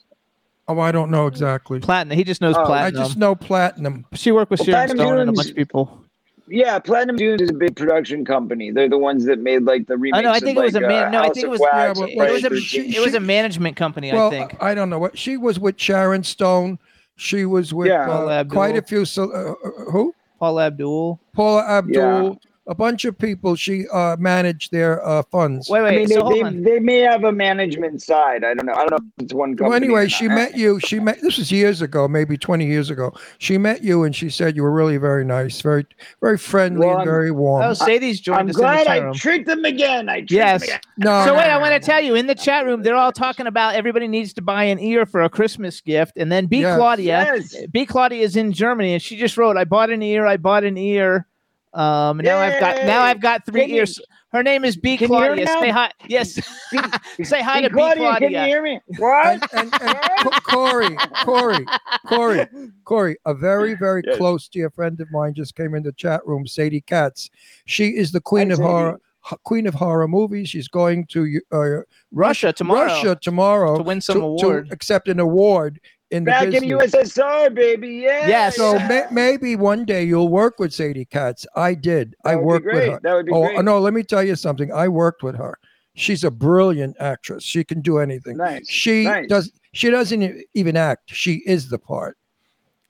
oh, 0.68 0.80
I 0.80 0.92
don't 0.92 1.10
know 1.12 1.28
exactly. 1.28 1.80
platinum? 1.80 2.16
He 2.18 2.24
just 2.24 2.40
knows 2.40 2.56
Oh, 2.58 2.64
I 2.72 2.86
I 2.86 2.92
just 2.92 3.18
know 3.18 3.36
platinum. 3.36 4.06
she 4.14 4.32
worked 4.32 4.52
with 4.52 4.60
Well, 4.62 4.66
Sharon 4.68 4.88
Platinum 4.90 5.06
Stone 5.08 5.20
and 5.20 5.30
a 5.30 5.34
bunch 5.34 5.50
of 5.50 5.56
people. 5.56 6.00
Yeah, 6.48 6.78
Platinum 6.78 7.16
Dunes 7.16 7.42
is 7.42 7.50
a 7.50 7.54
big 7.54 7.76
production 7.76 8.26
company. 8.26 8.70
They're 8.70 8.90
the 8.90 8.98
ones 8.98 9.26
that 9.26 9.40
made 9.40 9.64
like 9.64 9.88
the 9.88 9.98
remakes. 9.98 10.20
I 10.20 10.22
know. 10.22 10.32
I 10.32 10.40
think 10.40 10.58
of, 10.58 10.64
it 10.64 10.66
was 10.68 10.76
a 10.76 10.80
like, 10.82 10.88
man. 10.90 11.04
uh, 11.06 11.10
No, 11.10 11.20
I 11.20 11.24
House 11.26 11.34
think 11.34 11.44
it 11.44 11.48
of 11.48 11.52
was. 11.52 11.60
Wax 11.62 12.00
Yeah, 12.00 12.06
and 12.06 12.18
but- 12.18 12.30
It 12.30 12.32
was 12.34 12.44
a. 12.44 12.60
she- 12.62 12.96
It 12.96 13.00
was 13.04 13.14
a 13.16 13.20
management 13.22 13.76
company. 13.78 14.12
well, 14.12 14.28
I 14.28 14.30
think. 14.30 14.56
I 14.62 14.76
don't 14.76 14.90
know 14.90 15.00
what 15.00 15.18
she 15.18 15.36
was 15.38 15.58
with 15.60 15.80
Sharon 15.80 16.24
Stone. 16.24 16.80
She 17.16 17.46
was 17.46 17.74
with 17.74 17.88
Yeah. 17.88 18.10
uh, 18.10 18.44
quite 18.46 18.76
a 18.76 18.82
few. 18.82 19.06
cel- 19.06 19.32
Uh, 19.34 19.52
uh, 19.68 19.92
who? 19.92 20.14
Paula 20.40 20.66
Abdul. 20.68 21.20
Paula 21.34 21.64
Abdul. 21.68 22.40
Yeah. 22.66 22.72
A 22.72 22.76
bunch 22.76 23.04
of 23.06 23.18
people. 23.18 23.56
She 23.56 23.86
uh, 23.90 24.16
managed 24.18 24.72
their 24.72 25.06
uh, 25.06 25.24
funds. 25.24 25.70
Wait, 25.70 25.82
wait. 25.82 25.94
I 25.94 25.98
mean, 25.98 26.08
so 26.08 26.30
they, 26.30 26.44
they, 26.44 26.60
they 26.60 26.80
may 26.80 27.00
have 27.00 27.24
a 27.26 27.32
management 27.32 28.02
side. 28.02 28.44
I 28.46 28.54
don't 28.54 28.66
know. 28.66 28.74
I 28.74 28.86
don't 28.86 28.92
know 28.92 28.98
if 29.18 29.24
it's 29.26 29.34
one 29.34 29.58
company. 29.58 29.70
Well, 29.70 29.76
anyway, 29.76 30.08
she 30.08 30.28
not. 30.28 30.36
met 30.36 30.58
you. 30.58 30.80
She 30.80 31.00
met. 31.00 31.20
This 31.22 31.38
was 31.38 31.52
years 31.52 31.82
ago, 31.82 32.08
maybe 32.08 32.38
twenty 32.38 32.66
years 32.66 32.90
ago. 32.90 33.14
She 33.38 33.58
met 33.58 33.84
you, 33.84 34.04
and 34.04 34.16
she 34.16 34.30
said 34.30 34.56
you 34.56 34.64
were 34.64 34.72
really 34.72 34.96
very 34.98 35.26
nice, 35.26 35.60
very, 35.60 35.86
very 36.22 36.38
friendly, 36.38 36.88
Well, 36.88 37.00
and 37.00 37.06
very 37.06 37.32
warm. 37.32 37.64
Oh, 37.64 37.74
Sadie's 37.74 38.22
joined 38.22 38.40
I'm 38.40 38.50
us 38.50 38.56
in 38.56 38.62
the 38.62 38.64
glad 38.64 38.88
chat 38.88 39.04
I 39.08 39.12
tricked 39.12 39.48
them 39.48 39.66
again. 39.66 40.08
I 40.08 40.20
tricked 40.20 40.32
Yes. 40.32 40.62
them 40.62 40.70
again. 40.70 40.80
no, 41.00 41.26
So 41.26 41.34
wait, 41.36 41.50
I 41.50 41.58
want 41.58 41.74
to 41.74 41.86
tell 41.86 42.00
you 42.02 42.16
in 42.16 42.28
the 42.28 42.36
chat 42.36 42.66
room, 42.66 42.82
they're 42.84 42.96
all 42.96 43.12
talking 43.12 43.46
about 43.48 43.76
everybody 43.76 44.08
needs 44.08 44.32
to 44.36 44.42
buy 44.42 44.64
an 44.64 44.80
ear 44.80 45.06
for 45.06 45.22
a 45.22 45.30
Christmas 45.30 45.82
gift, 45.82 46.14
and 46.18 46.32
then 46.32 46.46
B 46.46 46.62
Yes. 46.62 46.78
Claudia, 46.78 47.06
Yes. 47.34 47.56
B 47.72 47.86
Claudia 47.86 48.22
is 48.24 48.38
in 48.38 48.54
Germany, 48.54 48.94
and 48.94 49.02
she 49.02 49.18
just 49.18 49.36
wrote, 49.38 49.58
"I 49.58 49.66
bought 49.66 49.90
an 49.90 50.02
ear, 50.02 50.26
I 50.26 50.38
bought 50.38 50.64
an 50.64 50.78
ear." 50.78 51.28
Um, 51.74 52.18
now 52.20 52.38
I've 52.38 52.60
got 52.60 52.86
now 52.86 53.02
I've 53.02 53.20
got 53.20 53.46
three 53.46 53.62
Can 53.62 53.70
you- 53.72 53.76
ears. 53.78 54.00
Her 54.32 54.42
name 54.42 54.66
is 54.66 54.76
B 54.76 54.98
Can 54.98 55.12
you 55.12 55.18
hear 55.20 55.28
Claudia. 55.36 55.46
Say 55.46 55.70
hi. 55.70 55.92
Yes. 56.08 56.34
Say 57.24 57.44
hi 57.44 57.58
Hey, 57.58 57.62
to 57.62 57.70
B 57.70 57.74
Claudia, 57.76 58.16
can 58.18 58.32
you 58.32 58.40
hear 58.40 58.64
me? 58.64 58.80
What? 58.98 59.54
and, 59.54 59.72
and, 59.80 60.00
and 60.26 60.44
Corey, 60.44 60.96
Corey, 61.24 61.66
Corey, 62.08 62.48
Corey, 62.84 63.16
a 63.28 63.36
very, 63.36 63.76
very 63.76 64.02
Yes. 64.04 64.18
close 64.18 64.48
dear 64.48 64.72
friend 64.72 65.00
of 65.02 65.12
mine 65.12 65.36
just 65.36 65.56
came 65.56 65.76
in 65.76 65.84
the 65.84 65.92
chat 65.92 66.26
room, 66.26 66.48
Sadie 66.48 66.82
Katz. 66.82 67.30
She 67.66 67.90
is 67.90 68.12
the 68.12 68.22
queen 68.22 68.48
Hi, 68.48 68.54
of 68.54 68.58
Sadie. 68.58 68.68
horror, 68.70 69.02
queen 69.44 69.68
of 69.68 69.76
horror 69.76 70.08
movies. 70.08 70.50
She's 70.50 70.68
going 70.68 71.06
to 71.08 71.40
uh, 71.52 71.82
Russia 72.12 72.52
tomorrow 72.52 72.86
Russia 72.88 73.16
tomorrow 73.22 73.78
to 73.78 73.84
win 73.84 74.02
some 74.02 74.18
to, 74.18 74.24
award. 74.24 74.68
to 74.70 74.74
accept 74.74 75.08
an 75.10 75.20
award 75.20 75.80
in 76.14 76.24
the 76.24 76.32
Back 76.32 76.44
in 76.54 76.68
business. 76.68 76.94
USSR, 76.94 77.54
baby. 77.54 77.90
Yeah. 78.04 78.28
Yes. 78.28 78.56
So 78.56 78.78
may, 78.88 79.04
maybe 79.12 79.56
one 79.56 79.84
day 79.84 80.04
you'll 80.04 80.30
work 80.30 80.60
with 80.60 80.74
Sadie 80.74 81.06
Katz. 81.06 81.46
I 81.56 81.74
did. 81.74 82.16
I 82.24 82.34
That 82.36 82.38
be 82.40 82.44
worked 82.46 82.66
with 82.66 82.84
her. 82.92 83.00
That 83.02 83.14
would 83.16 83.26
be 83.26 83.32
Oh 83.34 83.42
great. 83.48 83.66
no, 83.66 83.80
let 83.80 83.94
me 83.94 84.04
tell 84.04 84.24
you 84.24 84.36
something. 84.36 84.72
I 84.72 84.88
worked 84.88 85.24
with 85.24 85.36
her. 85.36 85.58
She's 85.96 86.24
a 86.24 86.32
brilliant 86.32 86.96
actress. 87.00 87.44
She 87.44 87.64
can 87.64 87.82
do 87.82 87.98
anything. 88.00 88.38
Nice. 88.38 88.70
She 88.70 89.04
Nice. 89.06 89.28
does. 89.28 89.52
She 89.74 89.90
doesn't 89.90 90.44
even 90.54 90.78
act. 90.78 91.14
She 91.14 91.42
is 91.46 91.70
the 91.70 91.80
part. 91.80 92.18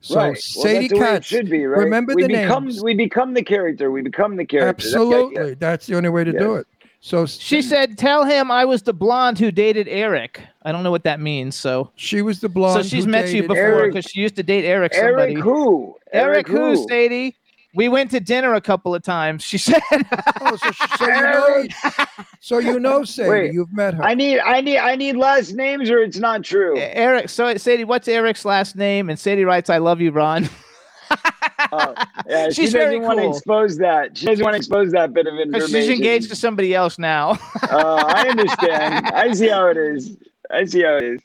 So 0.01 0.15
right. 0.17 0.27
Well, 0.27 0.35
Sadie 0.35 0.73
that's 0.79 0.89
the 0.89 0.99
way 0.99 1.05
it 1.05 1.09
Katz, 1.13 1.27
should 1.27 1.49
be, 1.49 1.65
right? 1.65 1.79
remember 1.79 2.13
we 2.13 2.23
the 2.23 2.27
become 2.27 2.65
names. 2.65 2.83
we 2.83 2.93
become 2.93 3.33
the 3.33 3.43
character. 3.43 3.89
We 3.91 4.01
become 4.01 4.35
the 4.35 4.45
character. 4.45 4.83
That's 4.83 4.91
the 4.93 4.99
absolutely. 4.99 5.53
That's 5.55 5.85
the 5.87 5.95
only 5.95 6.09
way 6.09 6.23
to 6.25 6.31
do 6.33 6.55
it. 6.55 6.67
So 7.05 7.25
She 7.25 7.61
said, 7.61 7.97
"Tell 7.97 8.23
him 8.23 8.49
I 8.49 8.63
was 8.63 8.83
the 8.83 8.93
blonde 8.93 9.37
who 9.37 9.51
dated 9.51 9.89
Eric." 9.89 10.41
I 10.61 10.71
don't 10.71 10.83
know 10.83 10.89
what 10.91 11.03
that 11.03 11.19
means. 11.19 11.53
So, 11.53 11.91
she 11.97 12.21
was 12.21 12.39
the 12.39 12.47
blonde. 12.47 12.81
so 12.81 12.89
she's 12.89 13.03
who 13.03 13.11
met 13.11 13.29
you 13.29 13.45
before 13.45 13.87
because 13.87 14.05
she 14.05 14.21
used 14.21 14.37
to 14.37 14.43
date 14.43 14.63
Eric. 14.63 14.93
Somebody. 14.93 15.33
Eric 15.33 15.43
who? 15.43 15.97
Eric 16.13 16.47
who, 16.47 16.87
Sadie? 16.87 17.35
We 17.75 17.89
went 17.89 18.09
to 18.11 18.21
dinner 18.21 18.53
a 18.53 18.61
couple 18.61 18.95
of 18.95 19.03
times. 19.03 19.43
She 19.43 19.57
said, 19.57 19.81
Oh, 19.91 20.55
so, 20.55 20.71
so 20.97 21.05
you 21.05 21.21
know. 21.21 21.65
So 22.39 22.59
you 22.59 22.79
know 22.79 23.03
Sadie. 23.03 23.29
Wait, 23.29 23.53
You've 23.53 23.73
met 23.73 23.95
her. 23.95 24.03
I 24.03 24.13
need 24.13 24.39
I 24.39 24.61
need 24.61 24.77
I 24.77 24.95
need 24.95 25.17
last 25.17 25.51
names 25.51 25.89
or 25.89 25.99
it's 25.99 26.19
not 26.19 26.43
true. 26.43 26.77
Eric. 26.77 27.27
So 27.27 27.53
Sadie, 27.57 27.83
what's 27.83 28.07
Eric's 28.07 28.45
last 28.45 28.77
name? 28.77 29.09
And 29.09 29.19
Sadie 29.19 29.43
writes, 29.43 29.69
"I 29.69 29.79
love 29.79 29.99
you, 29.99 30.11
Ron." 30.11 30.47
Oh, 31.79 31.93
yeah, 32.29 32.45
She's 32.47 32.55
she 32.55 32.61
doesn't 32.65 32.79
very 32.79 32.99
want 32.99 33.19
to 33.19 33.29
expose 33.29 33.77
that. 33.77 34.17
She 34.17 34.25
doesn't 34.25 34.43
want 34.43 34.53
to 34.53 34.57
expose 34.57 34.91
that 34.91 35.13
bit 35.13 35.27
of 35.27 35.33
information. 35.35 35.67
she's 35.69 35.89
engaged 35.89 36.29
to 36.29 36.35
somebody 36.35 36.73
else 36.75 36.99
now. 36.99 37.31
Uh, 37.63 38.03
I 38.07 38.27
understand. 38.29 39.07
I 39.07 39.33
see 39.33 39.47
how 39.49 39.67
it 39.67 39.77
is. 39.77 40.17
I 40.51 40.65
see 40.65 40.83
how 40.83 40.97
it 40.97 41.03
is. 41.03 41.21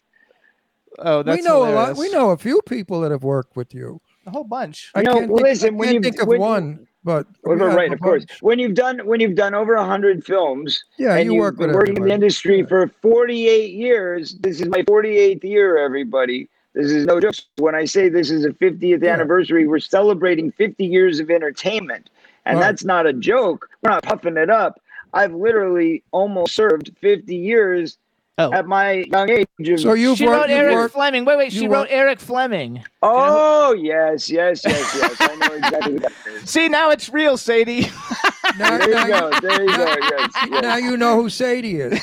oh, 1.01 1.23
that's 1.23 1.37
we 1.39 1.43
know 1.43 1.69
a 1.69 1.73
lot. 1.75 1.97
We 1.97 2.11
know 2.11 2.31
a 2.31 2.37
few 2.37 2.61
people 2.63 3.01
that 3.03 3.11
have 3.11 3.23
worked 3.25 3.57
with 3.57 3.75
you. 3.75 4.01
a 4.27 4.31
whole 4.31 4.45
bunch. 4.45 4.91
I 4.95 5.01
You 5.01 5.05
know, 5.07 5.13
can't 5.15 5.29
think, 5.29 5.41
listen, 5.43 5.75
I 5.75 5.77
when 5.79 5.87
can't 5.89 5.95
you- 5.97 6.11
think 6.11 6.23
of 6.23 6.29
when- 6.29 6.41
one, 6.41 6.87
but 7.05 7.27
Well, 7.45 7.57
we 7.57 7.63
have 7.65 7.75
right, 7.75 7.93
of 7.93 8.01
course. 8.01 8.25
bunch. 8.25 8.43
When 8.43 8.59
you've 8.59 8.75
done 8.75 8.99
when 9.07 9.21
you've 9.21 9.37
done 9.37 9.55
over 9.55 9.77
hundred 9.77 10.25
films, 10.25 10.83
Yeah, 10.99 11.15
and 11.15 11.25
you 11.27 11.35
you've 11.35 11.41
work 11.41 11.59
with 11.59 11.69
been 11.69 11.77
working 11.77 11.97
in 11.97 12.03
the 12.05 12.13
industry 12.13 12.61
Yeah. 12.61 12.67
for 12.67 12.89
48 13.03 13.73
years. 13.75 14.37
This 14.41 14.61
is 14.61 14.69
my 14.69 14.83
48th 14.83 15.45
year, 15.45 15.79
everybody. 15.79 16.49
This 16.79 16.93
is 16.93 17.07
no 17.07 17.19
joke. 17.19 17.35
When 17.57 17.75
I 17.75 17.85
say 17.87 18.09
this 18.09 18.31
is 18.31 18.45
a 18.45 18.51
50th 18.51 19.03
Yeah. 19.03 19.13
anniversary, 19.13 19.67
we're 19.67 19.81
celebrating 19.81 20.53
50 20.53 20.87
years 20.87 21.19
of 21.19 21.29
entertainment. 21.29 22.09
And 22.47 22.59
Right. 22.61 22.67
that's 22.67 22.85
not 22.85 23.05
a 23.05 23.13
joke. 23.13 23.69
We're 23.83 23.91
not 23.91 24.05
puffing 24.05 24.37
it 24.37 24.49
up. 24.49 24.81
I've 25.13 25.35
literally 25.35 26.05
almost 26.13 26.55
served 26.55 26.93
50 27.01 27.35
years 27.35 27.99
Oh. 28.41 28.53
at 28.53 28.67
my 28.69 29.05
young 29.11 29.29
age. 29.29 29.49
Of, 29.69 29.81
So 29.81 29.95
you've 29.95 30.19
she 30.19 30.27
worked. 30.29 30.43
wrote 30.43 30.51
Eric 30.51 30.75
worked 30.77 30.95
Fleming. 30.95 31.25
Wait, 31.25 31.37
wait. 31.39 31.53
She 31.53 31.65
you 31.65 31.69
wrote 31.69 31.89
Eric 31.91 32.21
Fleming. 32.21 32.85
oh, 33.03 33.73
yes, 33.75 34.31
yes, 34.31 34.63
yes, 34.65 34.95
yes. 34.95 35.17
I 35.21 35.35
know 35.35 35.55
exactly 35.57 35.95
what 35.95 36.03
that 36.03 36.13
is. 36.45 36.49
See, 36.49 36.69
now 36.69 36.91
it's 36.91 37.09
real, 37.09 37.37
Sadie. 37.37 37.89
now, 38.59 38.79
There 38.79 38.89
now 38.95 39.07
you 39.07 39.13
go. 39.13 39.41
There 39.41 39.63
you 39.65 39.77
go. 39.77 39.85
Yes, 40.01 40.31
yes. 40.49 40.63
now 40.63 40.77
you 40.77 40.97
know 40.97 41.21
who 41.21 41.29
Sadie 41.29 41.81
is. 41.81 42.01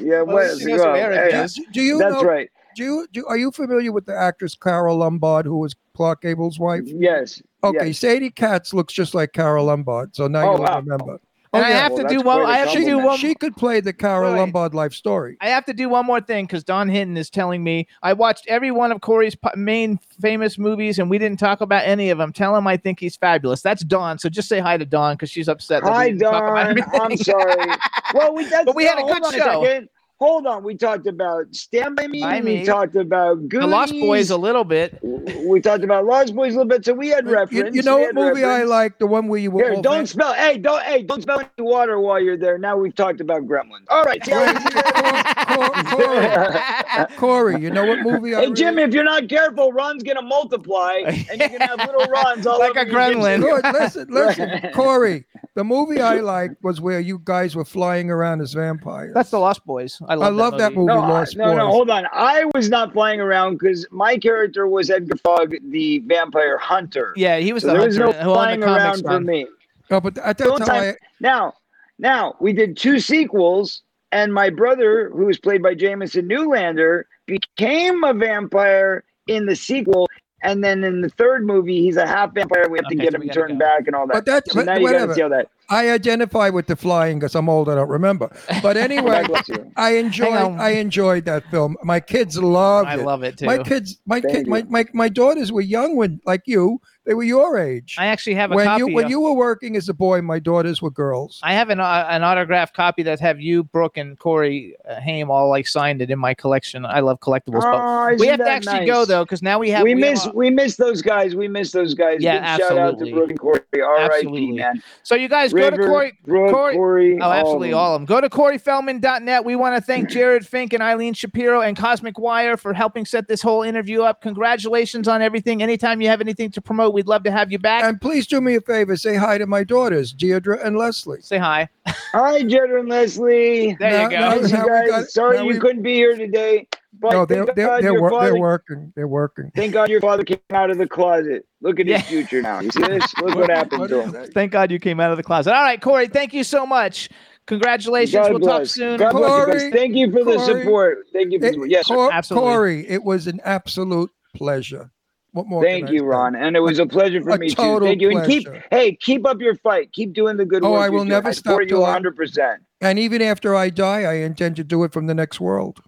Yeah, 0.00 0.22
Well, 0.22 0.36
well, 0.36 0.58
she 0.58 0.64
knows 0.72 0.80
who 0.80 0.86
Eric 0.94 1.32
hey, 1.34 1.42
is. 1.44 1.60
Do 1.72 1.82
you 1.82 1.98
that's 1.98 2.14
know? 2.14 2.22
right. 2.22 2.50
Do 2.76 2.84
you 2.84 3.06
do? 3.12 3.26
Are 3.26 3.36
you 3.36 3.50
familiar 3.50 3.90
with 3.92 4.06
the 4.06 4.14
actress 4.16 4.54
Carole 4.54 4.98
Lombard, 4.98 5.46
who 5.46 5.58
was 5.58 5.74
Clark 5.94 6.22
Gable's 6.22 6.58
wife? 6.58 6.82
Yes. 6.86 7.42
Okay, 7.64 7.88
yes. 7.88 7.98
Sadie 7.98 8.30
Katz 8.30 8.72
looks 8.74 8.92
just 8.92 9.14
like 9.14 9.32
Carole 9.32 9.66
Lombard, 9.66 10.14
so 10.14 10.28
now 10.28 10.46
Oh, 10.48 10.52
you'll 10.52 10.62
wow. 10.62 10.76
remember. 10.80 11.18
And 11.52 11.64
Oh, 11.64 11.66
I 11.68 11.70
have 11.70 11.92
well, 11.92 12.02
to 12.02 12.08
do 12.08 12.16
one. 12.20 12.42
quite 12.42 12.42
a 12.42 12.46
I 12.52 12.56
have 12.58 12.72
to 12.72 12.84
do 12.84 12.98
one. 12.98 13.16
She 13.18 13.34
could 13.34 13.56
play 13.56 13.80
the 13.80 13.92
Carole 13.92 14.32
Right. 14.32 14.40
Lombard 14.40 14.74
life 14.74 14.92
story. 14.92 15.38
I 15.40 15.48
have 15.48 15.64
to 15.66 15.72
do 15.72 15.88
one 15.88 16.04
more 16.04 16.20
thing 16.20 16.44
because 16.44 16.62
Don 16.64 16.88
Hinton 16.88 17.16
is 17.16 17.30
telling 17.30 17.64
me 17.64 17.86
I 18.02 18.12
watched 18.12 18.44
every 18.48 18.70
one 18.72 18.92
of 18.92 19.00
Corey's 19.00 19.36
po- 19.36 19.52
main 19.56 19.98
famous 20.20 20.58
movies 20.58 20.98
and 20.98 21.08
we 21.08 21.16
didn't 21.18 21.38
talk 21.38 21.62
about 21.62 21.84
any 21.86 22.10
of 22.10 22.18
them. 22.18 22.32
Tell 22.32 22.54
him 22.54 22.66
I 22.66 22.76
think 22.76 23.00
he's 23.00 23.16
fabulous. 23.16 23.62
That's 23.62 23.82
Dawn. 23.84 24.18
So 24.18 24.28
just 24.28 24.48
say 24.48 24.58
hi 24.58 24.76
to 24.76 24.84
Dawn 24.84 25.14
because 25.14 25.30
she's 25.30 25.48
upset. 25.48 25.82
that 25.84 25.92
Hi, 25.92 26.08
didn't 26.10 26.22
talk 26.22 26.42
about 26.42 26.76
Don. 26.92 27.00
I'm 27.12 27.16
sorry. 27.16 27.72
Well, 28.14 28.34
we, 28.34 28.44
that's, 28.44 28.64
But 28.66 28.76
we 28.76 28.84
had 28.84 28.98
a 28.98 29.02
good 29.02 29.24
show. 29.32 29.64
second. 29.64 29.88
Hold 30.18 30.46
on. 30.46 30.64
We 30.64 30.76
talked 30.76 31.06
about 31.06 31.54
Stand 31.54 31.96
by 31.96 32.06
Me. 32.06 32.20
By 32.20 32.40
we 32.40 32.60
Me. 32.60 32.64
talked 32.64 32.96
about 32.96 33.48
The 33.48 33.66
Lost 33.66 33.92
Boys 33.92 34.30
a 34.30 34.36
little 34.36 34.64
bit. 34.64 34.98
we 35.46 35.60
talked 35.60 35.84
about 35.84 36.04
Lost 36.06 36.34
Boys 36.34 36.54
a 36.54 36.58
little 36.58 36.68
bit, 36.68 36.84
so 36.84 36.94
we 36.94 37.08
had 37.08 37.28
reference. 37.28 37.74
you 37.76 37.82
know 37.82 37.98
what 37.98 38.06
had 38.06 38.14
movie 38.14 38.44
I 38.44 38.62
like? 38.64 38.98
The 38.98 39.06
one 39.06 39.28
where 39.28 39.38
you 39.40 39.50
were 39.50 39.72
Here, 39.72 39.82
don't 39.82 39.98
van- 39.98 40.06
spell. 40.06 40.32
Hey, 40.34 40.58
don't. 40.58 40.82
Hey, 40.82 41.02
don't 41.02 41.22
spell 41.22 41.40
any 41.40 41.66
water 41.66 42.00
while 42.00 42.20
you're 42.20 42.36
there. 42.38 42.58
Now 42.58 42.76
we've 42.76 42.94
talked 42.94 43.20
about 43.20 43.42
Gremlins. 43.42 43.84
All 43.90 44.04
right. 44.04 44.24
see 44.24 44.32
how 44.32 44.44
easy 44.44 44.64
that 44.74 47.08
is? 47.08 47.16
Cor- 47.16 47.16
Corey, 47.16 47.60
you 47.60 47.70
know 47.70 47.84
what 47.84 48.00
movie 48.00 48.34
I 48.34 48.38
Hey 48.38 48.42
really- 48.46 48.54
Jim, 48.56 48.78
if 48.78 48.92
you're 48.94 49.04
not 49.04 49.28
careful, 49.28 49.72
Ron's 49.72 50.02
gonna 50.02 50.22
multiply, 50.22 51.02
and 51.06 51.40
you're 51.40 51.48
gonna 51.48 51.66
have 51.66 51.78
little 51.78 52.04
Rons 52.06 52.46
all 52.46 52.58
Like 52.58 52.70
over 52.70 52.80
a 52.80 52.86
gremlin. 52.86 53.40
dictionary. 53.40 53.62
Good. 53.62 53.74
Listen, 53.74 54.08
listen, 54.10 54.60
Corey. 54.74 55.24
The 55.54 55.64
movie 55.64 56.00
I 56.00 56.20
liked 56.20 56.62
was 56.62 56.80
where 56.82 57.00
you 57.00 57.18
guys 57.24 57.56
were 57.56 57.64
flying 57.64 58.10
around 58.10 58.42
as 58.42 58.52
vampires. 58.52 59.14
That's 59.14 59.30
the 59.30 59.38
Lost 59.38 59.64
Boys. 59.64 59.98
I 60.08 60.14
love, 60.14 60.26
I 60.26 60.28
love 60.42 60.58
that 60.58 60.72
movie. 60.72 60.86
No, 60.86 61.00
I- 61.00 61.08
Lost 61.08 61.36
no, 61.36 61.54
no, 61.54 61.66
hold 61.66 61.90
on. 61.90 62.06
I 62.12 62.44
was 62.54 62.68
not 62.68 62.92
flying 62.92 63.20
around 63.20 63.58
because 63.58 63.86
my 63.90 64.16
character 64.16 64.66
was 64.66 64.90
Edgar 64.90 65.16
Frog, 65.16 65.54
the 65.70 65.98
vampire 66.00 66.58
hunter. 66.58 67.12
Yeah, 67.16 67.38
he 67.38 67.52
was 67.52 67.62
So 67.62 67.68
the 67.68 67.74
there 67.74 67.82
was 67.86 67.96
hunter 67.96 68.18
no 68.18 68.24
who 68.24 68.30
on 68.30 68.34
flying 68.36 68.60
the 68.60 68.66
comics 68.66 68.84
around 69.02 69.02
for 69.02 69.20
me. 69.20 69.46
No, 69.90 70.00
but 70.00 70.18
at 70.18 70.38
that 70.38 70.44
Don't 70.44 70.58
time, 70.58 70.70
I, 70.70 70.94
Now, 71.20 71.54
now 71.98 72.34
we 72.40 72.52
did 72.52 72.76
two 72.76 72.98
sequels, 73.00 73.82
and 74.12 74.32
my 74.32 74.50
brother, 74.50 75.10
who 75.10 75.26
was 75.26 75.38
played 75.38 75.62
by 75.62 75.74
Jamison 75.74 76.28
Newlander, 76.28 77.04
became 77.26 78.02
a 78.04 78.12
vampire 78.14 79.04
in 79.26 79.46
the 79.46 79.56
sequel. 79.56 80.08
And 80.46 80.62
then 80.62 80.84
in 80.84 81.00
the 81.00 81.08
third 81.10 81.44
movie, 81.44 81.80
he's 81.82 81.96
a 81.96 82.06
half 82.06 82.32
vampire. 82.34 82.68
We 82.68 82.78
have 82.78 82.88
to 82.88 82.94
get 82.94 83.12
so 83.12 83.20
him 83.20 83.28
turned 83.28 83.58
go. 83.58 83.64
back 83.66 83.86
and 83.86 83.94
all 83.96 84.06
that. 84.06 84.14
But 84.14 84.24
that- 84.26 84.48
so 84.48 84.54
but 84.60 84.66
now 84.66 84.76
you 84.76 84.82
whatever. 84.84 85.14
see 85.14 85.22
how 85.22 85.28
that. 85.28 85.48
I 85.68 85.90
identify 85.90 86.48
with 86.50 86.68
the 86.68 86.76
flying 86.76 87.18
because 87.18 87.34
I'm 87.34 87.48
old. 87.48 87.68
I 87.68 87.74
don't 87.74 87.88
remember. 87.88 88.30
But 88.62 88.76
anyway, 88.86 89.22
God 89.22 89.26
bless 89.26 89.48
you. 89.48 89.72
I 89.76 89.96
enjoyed. 89.96 90.30
I 90.60 90.70
enjoyed 90.70 91.24
that 91.24 91.44
film. 91.50 91.76
My 91.82 91.98
kids 91.98 92.38
loved 92.38 92.88
I 92.88 92.94
it. 92.94 93.04
love 93.04 93.24
it 93.24 93.38
too. 93.38 93.46
My 93.46 93.58
kids, 93.58 93.98
my 94.06 94.20
Thank 94.20 94.34
kid, 94.34 94.46
my, 94.46 94.62
my 94.68 94.84
my 94.92 95.08
daughters 95.08 95.50
were 95.50 95.60
young 95.62 95.96
when, 95.96 96.20
like 96.24 96.42
you, 96.46 96.80
they 97.06 97.14
were 97.14 97.22
your 97.22 97.56
age. 97.58 97.94
I 97.98 98.06
actually 98.06 98.34
have 98.34 98.50
a 98.52 98.56
when 98.56 98.66
copy. 98.66 98.80
you 98.80 98.88
when 98.94 99.04
of- 99.06 99.10
you 99.10 99.20
were 99.20 99.32
working 99.32 99.76
as 99.76 99.88
a 99.88 99.94
boy, 99.94 100.20
my 100.22 100.38
daughters 100.40 100.82
were 100.82 100.90
girls. 100.90 101.40
I 101.42 101.52
have 101.54 101.70
an 101.70 101.80
uh, 101.80 102.06
an 102.10 102.22
autographed 102.24 102.74
copy 102.74 103.02
that 103.04 103.20
have 103.20 103.40
you, 103.40 103.62
Brooke, 103.64 103.96
and 103.96 104.18
Corey 104.18 104.74
uh, 104.88 105.00
Haim 105.00 105.30
all 105.30 105.48
like 105.48 105.68
signed 105.68 106.02
it 106.02 106.10
in 106.10 106.18
my 106.18 106.34
collection. 106.34 106.84
I 106.84 107.00
love 107.00 107.20
collectibles, 107.20 107.60
but 107.62 107.76
Oh, 107.80 108.16
we 108.18 108.26
have 108.26 108.38
to 108.38 108.44
that 108.44 108.66
actually 108.66 108.86
go 108.86 109.04
though 109.04 109.24
because 109.24 109.40
now 109.42 109.58
we 109.58 109.70
have 109.70 109.84
we 109.84 109.90
have 109.92 109.98
miss 110.00 110.26
a- 110.26 110.30
we 110.32 110.50
miss 110.50 110.76
those 110.76 111.00
guys. 111.00 111.34
We 111.36 111.46
miss 111.48 111.70
those 111.72 111.94
guys. 111.94 112.18
Yeah, 112.20 112.56
Big 112.56 112.64
shout 112.66 112.72
out 112.72 112.98
to 112.98 113.04
absolutely. 113.04 113.12
Brooke 113.12 113.30
and 113.30 113.38
Corey. 113.40 113.60
R.I.P. 113.76 114.14
Absolutely. 114.14 114.52
Man. 114.52 114.82
so 115.02 115.14
you 115.14 115.28
guys 115.28 115.52
go 115.52 115.70
to 115.70 115.76
Corey. 115.76 116.18
Brooke, 116.24 116.50
Corey- 116.52 116.74
Corey. 116.74 117.18
Oh, 117.20 117.30
absolutely, 117.30 117.72
all 117.72 117.94
of 117.94 118.00
them. 118.00 118.06
Go 118.06 118.20
to 118.20 118.28
CoreyFeldman.net. 118.28 119.44
We 119.44 119.54
want 119.56 119.76
to 119.76 119.80
thank 119.80 120.08
Jared 120.16 120.46
Fink 120.46 120.72
and 120.72 120.82
Eileen 120.82 121.14
Shapiro 121.14 121.60
and 121.60 121.76
Cosmic 121.76 122.18
Wire 122.18 122.56
for 122.56 122.72
helping 122.72 123.04
set 123.04 123.28
this 123.28 123.42
whole 123.42 123.62
interview 123.62 124.02
up. 124.02 124.22
Congratulations 124.22 125.08
on 125.08 125.22
everything. 125.22 125.62
Anytime 125.62 126.00
you 126.00 126.08
have 126.08 126.20
anything 126.20 126.50
to 126.52 126.60
promote, 126.60 126.94
we'd 126.96 127.06
love 127.06 127.22
to 127.24 127.30
have 127.30 127.52
you 127.52 127.58
back. 127.58 127.84
And 127.84 128.00
please 128.00 128.26
do 128.26 128.40
me 128.40 128.54
a 128.56 128.60
favor, 128.62 128.96
say 128.96 129.16
hi 129.16 129.36
to 129.36 129.46
my 129.46 129.62
daughters, 129.64 130.12
Deirdre 130.14 130.58
and 130.64 130.78
Leslie. 130.78 131.20
Say 131.20 131.36
hi. 131.36 131.68
Hi, 131.86 132.42
Jared 132.42 132.70
and 132.70 132.88
Leslie. 132.88 133.76
There 133.78 133.90
Now- 133.90 134.02
you 134.04 134.10
go. 134.10 134.16
now- 134.20 134.36
Miss 134.36 134.50
you 134.50 134.56
now 134.56 134.64
we 134.64 134.70
guys. 134.70 134.88
got- 134.90 135.08
Sorry 135.10 135.38
you 135.38 135.46
we- 135.46 135.58
couldn't 135.58 135.82
be 135.82 135.94
here 135.94 136.16
today. 136.16 136.66
But 136.98 137.12
No, 137.12 137.26
they're 137.26 137.44
thank 137.44 137.56
they're 137.56 137.82
they're, 137.82 138.00
wor- 138.00 138.08
father, 138.08 138.30
they're 138.32 138.40
working. 138.40 138.90
They're 138.96 139.06
working. 139.06 139.52
Thank 139.54 139.74
God 139.74 139.90
your 139.90 140.00
father 140.00 140.24
came 140.24 140.38
out 140.50 140.70
of 140.70 140.78
the 140.78 140.88
closet. 140.88 141.44
Look 141.60 141.78
at 141.78 141.84
Yeah. 141.84 141.98
his 141.98 142.08
future 142.08 142.40
now. 142.40 142.60
You 142.60 142.70
see 142.70 142.80
this? 142.84 143.14
Look 143.18 143.34
what 143.34 143.50
happened 143.50 143.80
What 143.82 143.90
to 143.90 144.00
him. 144.00 144.32
Thank 144.32 144.50
God 144.52 144.70
you 144.70 144.78
came 144.78 144.98
out 144.98 145.10
of 145.10 145.18
the 145.18 145.22
closet. 145.22 145.52
All 145.54 145.62
right, 145.62 145.78
Corey, 145.78 146.08
thank 146.08 146.32
you 146.32 146.42
so 146.42 146.64
much. 146.64 147.10
Congratulations. 147.48 148.14
God 148.26 148.30
we'll 148.30 148.40
talk 148.40 148.64
soon. 148.66 148.96
God 148.98 149.12
bless 149.12 149.28
you. 149.28 149.44
Corey, 149.44 149.70
Thank 149.72 149.94
you 149.94 150.10
for 150.10 150.24
the 150.24 150.38
support. 150.38 151.06
Thank 151.12 151.32
you 151.32 151.38
for 151.38 151.46
the 151.48 151.52
support. 151.52 151.68
Yes. 151.70 151.86
Cor- 151.86 152.12
Absolutely. 152.12 152.50
Corey, 152.50 152.88
it 152.88 153.04
was 153.04 153.26
an 153.26 153.40
absolute 153.44 154.10
pleasure. 154.34 154.90
What 155.36 155.48
more? 155.48 155.62
Thank 155.62 155.90
you, 155.90 155.98
say? 155.98 156.04
Ron. 156.06 156.34
And 156.34 156.56
it 156.56 156.60
was 156.60 156.78
a 156.78 156.86
pleasure 156.86 157.22
for 157.22 157.32
A 157.32 157.38
me 157.38 157.50
too. 157.50 157.78
Thank 157.80 158.00
you. 158.00 158.16
And 158.16 158.26
keep 158.26 158.48
hey, 158.70 158.96
keep 158.96 159.26
up 159.26 159.38
your 159.38 159.54
fight. 159.56 159.92
Keep 159.92 160.14
doing 160.14 160.38
the 160.38 160.46
good 160.46 160.64
Oh, 160.64 160.72
work. 160.72 160.80
I 160.80 160.88
will 160.88 161.04
never 161.04 161.30
stop 161.34 161.60
you 161.60 161.66
till 161.66 161.82
100%. 161.82 162.56
And 162.80 162.98
even 162.98 163.20
after 163.20 163.54
I 163.54 163.68
die, 163.68 164.04
I 164.04 164.14
intend 164.14 164.56
to 164.56 164.64
do 164.64 164.82
it 164.84 164.94
from 164.94 165.08
the 165.08 165.14
next 165.14 165.38
world. 165.38 165.82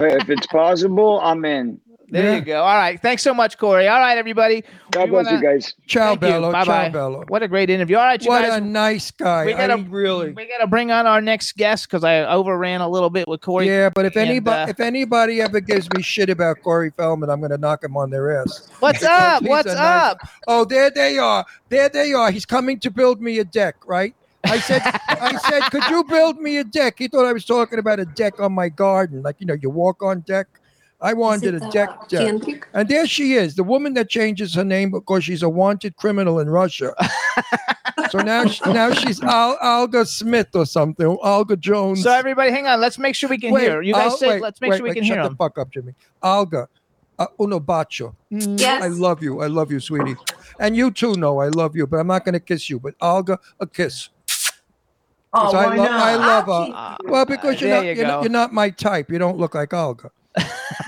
if 0.00 0.28
it's 0.28 0.46
possible, 0.48 1.18
I'm 1.20 1.46
in. 1.46 1.80
There 2.10 2.24
Yeah. 2.24 2.34
you 2.36 2.40
go. 2.40 2.62
All 2.62 2.76
right. 2.76 3.00
Thanks 3.00 3.22
so 3.22 3.34
much, 3.34 3.58
Corey. 3.58 3.86
All 3.86 4.00
right, 4.00 4.16
everybody. 4.16 4.64
God 4.92 5.04
We 5.04 5.10
bless 5.10 5.26
wanna- 5.26 5.36
you 5.36 5.42
guys. 5.42 5.74
Ciao, 5.86 6.16
Bello. 6.16 6.50
Bye 6.52 6.64
Ciao, 6.64 6.84
bye. 6.84 6.88
Bello. 6.88 7.24
What 7.28 7.42
a 7.42 7.48
great 7.48 7.68
interview. 7.68 7.96
All 7.98 8.04
right, 8.04 8.22
you 8.22 8.30
What 8.30 8.42
guys. 8.42 8.56
a 8.56 8.60
nice 8.62 9.10
guy. 9.10 9.44
we 9.44 9.52
gotta 9.52 9.74
I 9.74 9.86
really. 9.90 10.30
we 10.32 10.48
gotta 10.48 10.66
bring 10.66 10.90
on 10.90 11.06
our 11.06 11.20
next 11.20 11.56
guest 11.58 11.86
because 11.86 12.04
I 12.04 12.24
overran 12.24 12.80
a 12.80 12.88
little 12.88 13.10
bit 13.10 13.28
with 13.28 13.42
Corey. 13.42 13.66
Yeah, 13.68 13.90
but 13.94 14.06
if 14.06 14.16
and, 14.16 14.30
anybody 14.30 14.62
uh, 14.62 14.68
if 14.68 14.80
anybody 14.80 15.40
ever 15.42 15.60
gives 15.60 15.86
me 15.94 16.02
shit 16.02 16.30
about 16.30 16.62
Corey 16.62 16.90
Feldman, 16.96 17.28
I'm 17.28 17.40
going 17.40 17.50
to 17.50 17.58
knock 17.58 17.84
him 17.84 17.96
on 17.96 18.08
their 18.08 18.40
ass. 18.40 18.68
What's 18.80 19.02
up? 19.04 19.42
What's 19.42 19.70
a 19.70 19.74
nice- 19.74 20.12
up? 20.12 20.18
Oh, 20.46 20.64
there 20.64 20.90
they 20.90 21.18
are. 21.18 21.44
There 21.68 21.88
they 21.90 22.14
are. 22.14 22.30
He's 22.30 22.46
coming 22.46 22.80
to 22.80 22.90
build 22.90 23.20
me 23.20 23.38
a 23.38 23.44
deck, 23.44 23.76
right? 23.86 24.14
I 24.44 24.60
said, 24.60 24.80
I 25.08 25.36
said, 25.36 25.62
could 25.70 25.84
you 25.90 26.04
build 26.04 26.40
me 26.40 26.56
a 26.56 26.64
deck? 26.64 26.94
He 26.96 27.08
thought 27.08 27.26
I 27.26 27.32
was 27.34 27.44
talking 27.44 27.78
about 27.78 28.00
a 28.00 28.06
deck 28.06 28.40
on 28.40 28.52
my 28.52 28.70
garden, 28.70 29.22
like 29.22 29.36
you 29.40 29.46
know, 29.46 29.56
you 29.60 29.68
walk 29.68 30.02
on 30.02 30.20
deck. 30.20 30.46
I 31.00 31.12
wanted 31.14 31.54
a 31.54 31.60
deck, 31.70 32.08
deck. 32.08 32.66
And 32.74 32.88
there 32.88 33.06
she 33.06 33.34
is, 33.34 33.54
the 33.54 33.62
woman 33.62 33.94
that 33.94 34.08
changes 34.08 34.54
her 34.54 34.64
name 34.64 34.90
because 34.90 35.24
she's 35.24 35.42
a 35.44 35.48
wanted 35.48 35.94
criminal 35.96 36.40
in 36.40 36.48
Russia. 36.50 36.92
so 38.10 38.18
now, 38.18 38.46
she, 38.46 38.60
now 38.72 38.92
she's 38.92 39.22
Al, 39.22 39.56
Olga 39.62 40.04
Smith 40.04 40.48
or 40.54 40.66
something, 40.66 41.06
Olga 41.22 41.56
Jones. 41.56 42.02
So 42.02 42.10
everybody, 42.10 42.50
hang 42.50 42.66
on. 42.66 42.80
Let's 42.80 42.98
make 42.98 43.14
sure 43.14 43.28
we 43.30 43.38
can 43.38 43.52
Wait, 43.52 43.62
hear. 43.62 43.80
You 43.80 43.92
guys 43.94 44.10
Al- 44.12 44.16
say. 44.18 44.28
wait, 44.28 44.42
let's 44.42 44.60
make 44.60 44.70
wait, 44.72 44.76
sure 44.78 44.84
we 44.84 44.90
wait, 44.90 44.94
can 44.94 45.04
shut 45.04 45.14
hear 45.18 45.22
Shut 45.22 45.24
the 45.24 45.28
them. 45.30 45.36
fuck 45.36 45.58
up, 45.58 45.70
Jimmy. 45.70 45.94
Olga, 46.20 46.68
uh, 47.18 47.26
uno 47.40 47.60
bacio. 47.60 48.14
Mm, 48.32 48.58
Yes. 48.58 48.82
I 48.82 48.88
love 48.88 49.22
you. 49.22 49.40
I 49.40 49.46
love 49.46 49.70
you, 49.70 49.78
sweetie. 49.78 50.16
And 50.58 50.76
you 50.76 50.90
too 50.90 51.14
know 51.14 51.38
I 51.38 51.46
love 51.48 51.76
you, 51.76 51.86
but 51.86 51.98
I'm 51.98 52.08
not 52.08 52.24
going 52.24 52.32
to 52.32 52.40
kiss 52.40 52.68
you. 52.68 52.80
But 52.80 52.94
Olga, 53.00 53.38
a 53.60 53.66
kiss. 53.68 54.08
Oh, 55.32 55.42
'Cause 55.42 55.54
I, 55.54 55.66
why 55.66 55.76
lo- 55.76 55.84
not? 55.84 55.90
I 55.92 56.14
love 56.16 56.44
her. 56.46 56.74
Uh, 56.74 56.96
Well, 57.04 57.24
because 57.26 57.60
you're 57.60 57.70
there 57.70 57.82
not, 57.82 57.86
you 57.86 57.92
you 57.94 58.02
are 58.02 58.06
not, 58.08 58.22
you're 58.22 58.30
not 58.32 58.52
my 58.52 58.70
type. 58.70 59.12
You 59.12 59.18
don't 59.18 59.38
look 59.38 59.54
like 59.54 59.72
Olga. 59.74 60.10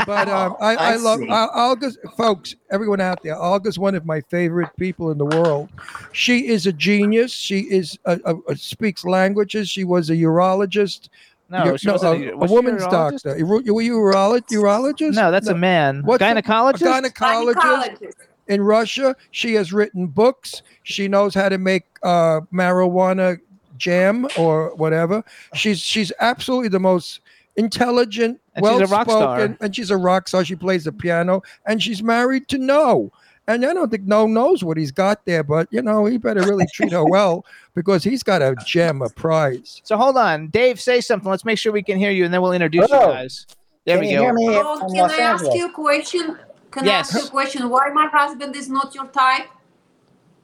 But 0.07 0.29
um, 0.31 0.57
I, 0.61 0.75
I, 0.77 0.93
I 0.93 0.97
love 0.97 1.21
see. 1.21 1.29
Al- 1.29 1.51
Olga's, 1.55 1.99
folks, 2.17 2.55
everyone 2.71 3.01
out 3.01 3.23
there. 3.23 3.37
Olga's 3.37 3.79
one 3.79 3.95
of 3.95 4.05
my 4.07 4.21
favorite 4.23 4.71
people 4.79 5.11
in 5.11 5.19
the 5.19 5.25
world. 5.27 5.69
She 6.13 6.49
is 6.49 6.67
a 6.67 6.73
genius. 6.73 7.33
She 7.33 7.61
is 7.61 7.99
a, 8.05 8.19
a, 8.25 8.37
a- 8.49 8.57
speaks 8.57 9.05
languages. 9.05 9.69
She 9.71 9.85
was 9.85 10.11
a 10.11 10.15
urologist. 10.15 11.09
no, 11.49 11.73
Ur- 11.75 11.79
she 11.79 11.91
wasn't 11.91 12.25
a, 12.25 12.33
a 12.33 12.37
was 12.37 12.51
she 12.51 12.55
woman's 12.55 12.83
urologist? 12.83 13.23
doctor. 13.23 13.39
You 13.39 13.47
Were 13.47 13.83
you 13.83 13.95
a 13.97 14.15
urolo- 14.15 14.41
urologist? 14.51 15.15
No, 15.15 15.31
that's 15.31 15.49
a 15.49 15.55
man. 15.55 16.03
What's 16.05 16.23
Gynecologist. 16.23 16.83
A 16.83 17.11
gynecologist 17.11 17.55
Gynecologist. 17.55 18.13
in 18.49 18.63
Russia. 18.63 19.15
She 19.33 19.55
has 19.55 19.73
written 19.73 20.07
books. 20.07 20.63
She 20.83 21.09
knows 21.09 21.35
how 21.35 21.49
to 21.49 21.59
make 21.59 21.85
uh, 22.03 22.41
marijuana 22.53 23.39
jam 23.77 24.27
or 24.39 24.75
whatever. 24.77 25.25
She's 25.55 25.81
she's 25.81 26.13
absolutely 26.21 26.69
the 26.69 26.81
most 26.81 27.21
intelligent, 27.57 28.41
well 28.61 28.81
a 28.83 28.87
rock 28.87 29.09
star. 29.09 29.39
spoken, 29.39 29.57
and 29.61 29.75
she's 29.75 29.91
a 29.91 29.97
rock 29.97 30.29
star. 30.29 30.45
She 30.45 30.57
plays 30.57 30.85
the 30.85 30.93
piano, 30.93 31.43
and 31.67 31.83
she's 31.83 32.03
married 32.03 32.49
to 32.49 32.59
Noah. 32.59 33.09
And 33.49 33.65
I 33.67 33.75
don't 33.75 33.91
think 33.91 34.05
Noah 34.05 34.29
knows 34.29 34.63
what 34.63 34.77
he's 34.77 34.93
got 34.93 35.25
there, 35.25 35.43
but 35.43 35.67
you 35.71 35.83
know 35.83 36.07
he 36.07 36.19
better 36.19 36.43
really 36.43 36.67
treat 36.73 36.93
her 36.93 37.05
well 37.05 37.45
because 37.75 38.05
he's 38.05 38.23
got 38.23 38.43
a 38.43 38.55
gem, 38.65 39.03
a 39.03 39.09
prize. 39.09 39.81
So 39.85 39.97
hold 39.97 40.17
on, 40.17 40.49
Dave. 40.49 40.81
Say 40.81 41.01
something. 41.01 41.29
Let's 41.31 41.45
make 41.45 41.59
sure 41.59 41.73
we 41.73 41.83
can 41.83 41.99
hear 41.99 42.11
you, 42.13 42.25
and 42.25 42.33
then 42.33 42.43
we'll 42.43 42.53
introduce 42.53 42.89
you 42.89 42.97
guys. 42.97 43.47
There 43.87 43.97
Can 43.97 44.05
we 44.05 44.11
you 44.13 44.19
go. 44.19 44.23
hear 44.25 44.33
me 44.35 44.49
Oh, 44.51 44.79
can 44.79 44.89
Los 44.93 45.13
I 45.13 45.17
ask 45.19 45.43
Angeles? 45.45 45.55
you 45.55 45.67
a 45.69 45.73
question? 45.73 46.39
Can 46.71 46.85
Yes. 46.85 47.15
I 47.15 47.19
ask 47.19 47.23
you 47.25 47.29
a 47.29 47.31
question? 47.31 47.69
Why 47.71 47.89
my 47.93 48.07
husband 48.13 48.55
is 48.55 48.69
not 48.69 48.95
your 48.95 49.07
type? 49.07 49.47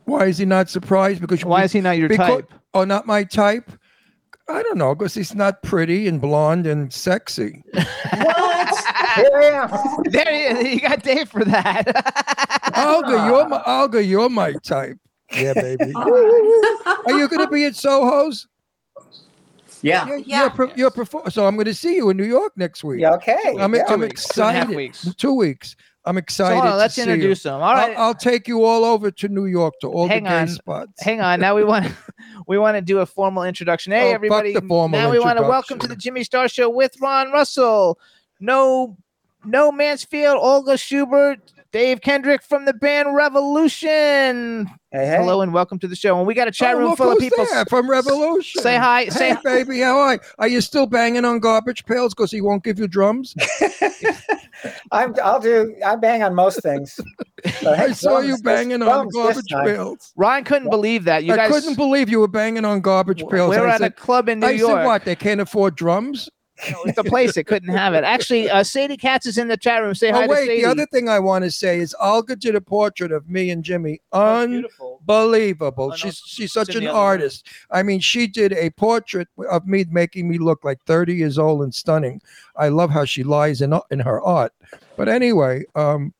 Why 0.06 0.26
is 0.26 0.38
he 0.38 0.44
not 0.46 0.70
surprised? 0.70 1.20
Because 1.20 1.44
Why 1.44 1.64
is 1.64 1.72
he 1.72 1.80
not 1.80 1.98
your 1.98 2.08
because, 2.08 2.28
type? 2.28 2.52
Oh, 2.74 2.84
not 2.84 3.06
my 3.06 3.24
type. 3.24 3.70
I 4.48 4.62
don't 4.62 4.78
know, 4.78 4.94
because 4.94 5.12
he's 5.14 5.34
not 5.34 5.60
pretty 5.62 6.06
and 6.06 6.20
blonde 6.20 6.66
and 6.66 6.92
sexy. 6.92 7.64
Here 7.74 7.84
I 8.14 9.50
am. 9.52 10.02
There 10.04 10.24
he 10.32 10.68
is. 10.68 10.74
You 10.74 10.80
got 10.80 11.02
Dave 11.02 11.28
for 11.28 11.44
that. 11.44 12.72
Olga, 12.76 13.26
you're 13.26 13.48
my 13.48 13.62
Olga, 13.66 14.04
you're 14.04 14.28
my 14.28 14.52
type. 14.62 14.98
Yeah, 15.32 15.54
baby. 15.54 15.92
Are 15.96 17.12
you 17.18 17.28
going 17.28 17.40
to 17.44 17.48
be 17.50 17.64
at 17.64 17.74
Soho's? 17.74 18.46
Yeah. 19.82 20.06
You're, 20.06 20.18
Yeah. 20.18 20.40
You're, 20.42 20.50
per- 20.50 20.72
you're 20.76 20.90
perfor- 20.90 21.32
so 21.32 21.46
I'm 21.46 21.54
going 21.56 21.66
to 21.66 21.74
see 21.74 21.96
you 21.96 22.10
in 22.10 22.16
New 22.16 22.24
York 22.24 22.52
next 22.56 22.84
week. 22.84 23.00
Yeah. 23.00 23.14
Okay. 23.14 23.36
I'm, 23.58 23.74
yeah. 23.74 23.82
I'm 23.88 24.00
weeks, 24.00 24.28
two 24.28 24.40
and 24.42 24.50
a 24.50 24.52
half 24.52 24.62
excited. 24.64 24.76
weeks. 24.76 25.14
Two 25.16 25.34
weeks. 25.34 25.76
I'm 26.04 26.18
excited. 26.18 26.54
hold 26.54 26.66
on, 26.68 26.78
let's 26.78 26.94
see 26.94 27.02
introduce 27.02 27.44
you. 27.44 27.50
them. 27.50 27.60
All 27.62 27.74
right. 27.74 27.96
I'll, 27.96 28.04
I'll 28.08 28.14
take 28.14 28.46
you 28.46 28.64
all 28.64 28.84
over 28.84 29.10
to 29.10 29.28
New 29.28 29.46
York 29.46 29.74
to 29.80 29.88
all 29.88 30.06
Hang 30.06 30.22
the 30.22 30.30
gay 30.30 30.40
on. 30.42 30.48
spots. 30.48 31.02
Hang 31.02 31.20
on. 31.20 31.40
Now 31.40 31.56
we 31.56 31.64
want 31.64 31.92
we 32.46 32.58
want 32.58 32.76
to 32.76 32.80
do 32.80 32.98
a 33.00 33.06
formal 33.06 33.42
introduction. 33.42 33.92
Hey 33.92 34.10
Oh, 34.10 34.14
everybody. 34.14 34.52
now 34.54 35.10
we 35.10 35.18
want 35.18 35.38
to 35.38 35.42
welcome 35.42 35.78
to 35.80 35.86
the 35.88 35.96
Jimmy 35.96 36.24
Star 36.24 36.48
Show 36.48 36.68
with 36.70 37.00
Ron 37.00 37.30
Russell. 37.32 37.98
No 38.40 38.96
no 39.44 39.70
Mansfield, 39.70 40.38
Olga 40.40 40.76
Schubert, 40.76 41.38
Dave 41.76 42.00
Kendrick 42.00 42.42
from 42.42 42.64
the 42.64 42.72
band 42.72 43.08
Revolushn. 43.08 44.66
Hey, 44.90 45.06
hey. 45.08 45.16
Hello 45.18 45.42
and 45.42 45.52
welcome 45.52 45.78
to 45.80 45.86
the 45.86 45.94
show. 45.94 46.16
And 46.16 46.26
we 46.26 46.32
got 46.32 46.48
a 46.48 46.50
chat 46.50 46.74
Oh, 46.74 46.78
room 46.78 46.88
look 46.88 46.96
full 46.96 47.12
of 47.12 47.18
people. 47.18 47.44
there 47.52 47.66
from 47.66 47.86
Revolushn. 47.86 48.62
Say 48.62 48.78
hi. 48.78 49.08
Say 49.10 49.34
Hey, 49.34 49.36
baby, 49.44 49.80
how 49.80 49.98
are 49.98 50.14
you? 50.14 50.20
Are 50.38 50.48
you 50.48 50.62
still 50.62 50.86
banging 50.86 51.26
on 51.26 51.38
garbage 51.38 51.84
pails 51.84 52.14
because 52.14 52.30
he 52.30 52.40
won't 52.40 52.64
give 52.64 52.78
you 52.78 52.88
drums? 52.88 53.34
I'm, 54.90 55.14
I'll 55.22 55.38
do. 55.38 55.76
I 55.84 55.96
bang 55.96 56.22
on 56.22 56.34
most 56.34 56.62
things. 56.62 56.98
But, 57.62 57.76
hey, 57.76 57.84
I 57.84 57.92
saw 57.92 58.20
drums 58.20 58.28
you 58.28 58.38
banging 58.38 58.80
on 58.80 59.08
garbage 59.10 59.44
pails. 59.46 60.14
Ryan 60.16 60.44
couldn't 60.44 60.70
believe 60.70 61.04
that. 61.04 61.24
You 61.24 61.34
I 61.34 61.36
guys 61.36 61.52
couldn't 61.52 61.74
believe 61.74 62.08
you 62.08 62.20
were 62.20 62.28
banging 62.28 62.64
on 62.64 62.80
garbage 62.80 63.22
pails. 63.28 63.50
We're 63.50 63.66
I 63.66 63.74
at 63.74 63.82
a 63.82 63.90
club 63.90 64.30
in 64.30 64.40
New 64.40 64.46
York. 64.46 64.56
I 64.56 64.58
York. 64.58 64.78
said, 64.78 64.86
what? 64.86 65.04
They 65.04 65.14
can't 65.14 65.42
afford 65.42 65.76
drums? 65.76 66.30
It's 66.58 66.98
a 66.98 67.04
place 67.04 67.34
that 67.34 67.44
couldn't 67.44 67.74
have 67.74 67.94
it. 67.94 68.04
Actually, 68.04 68.50
uh, 68.50 68.62
Sadie 68.62 68.96
Katz 68.96 69.26
is 69.26 69.38
in 69.38 69.48
the 69.48 69.56
chat 69.56 69.82
room. 69.82 69.94
Say 69.94 70.10
hi 70.10 70.20
Oh, 70.20 70.22
to 70.22 70.28
wait. 70.28 70.46
Sadie. 70.46 70.62
The 70.62 70.68
other 70.70 70.86
thing 70.86 71.08
I 71.08 71.18
want 71.18 71.44
to 71.44 71.50
say 71.50 71.78
is 71.80 71.94
Olga 72.00 72.36
did 72.36 72.54
a 72.54 72.60
portrait 72.60 73.12
of 73.12 73.28
me 73.28 73.50
and 73.50 73.62
Jimmy. 73.62 74.00
Oh. 74.12 74.42
Unbelievable. 74.42 75.84
Oh, 75.86 75.88
no, 75.88 75.96
she's 75.96 76.22
she's 76.26 76.52
such 76.52 76.70
an 76.70 76.78
other 76.78 76.86
room. 76.88 76.96
artist. 76.96 77.46
I 77.70 77.82
mean, 77.82 78.00
she 78.00 78.26
did 78.26 78.52
a 78.52 78.70
portrait 78.70 79.28
of 79.50 79.66
me 79.66 79.84
making 79.90 80.28
me 80.28 80.38
look 80.38 80.64
like 80.64 80.78
30 80.86 81.14
years 81.14 81.38
old 81.38 81.62
and 81.62 81.74
stunning. 81.74 82.20
I 82.56 82.68
love 82.68 82.90
how 82.90 83.04
she 83.04 83.22
lies 83.22 83.62
in 83.62 83.78
in 83.90 84.00
her 84.00 84.20
art. 84.22 84.52
But 84.96 85.08
anyway, 85.08 85.64
um, 85.74 86.12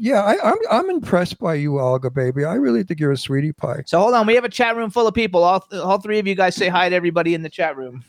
yeah, 0.00 0.22
I, 0.22 0.50
I'm 0.50 0.58
I'm 0.70 0.90
impressed 0.90 1.38
by 1.38 1.54
you, 1.54 1.80
Olga, 1.80 2.10
baby. 2.10 2.44
I 2.44 2.54
really 2.54 2.82
think 2.82 3.00
you're 3.00 3.12
a 3.12 3.16
sweetie 3.16 3.52
pie. 3.52 3.82
So 3.86 3.98
hold 3.98 4.14
on, 4.14 4.26
we 4.26 4.34
have 4.34 4.44
a 4.44 4.48
chat 4.48 4.76
room 4.76 4.90
full 4.90 5.06
of 5.06 5.14
people. 5.14 5.42
All, 5.42 5.64
all 5.72 5.98
three 5.98 6.18
of 6.18 6.26
you 6.26 6.34
guys 6.34 6.54
say 6.54 6.68
hi 6.68 6.88
to 6.88 6.94
everybody 6.94 7.34
in 7.34 7.42
the 7.42 7.48
chat 7.48 7.76
room. 7.76 8.04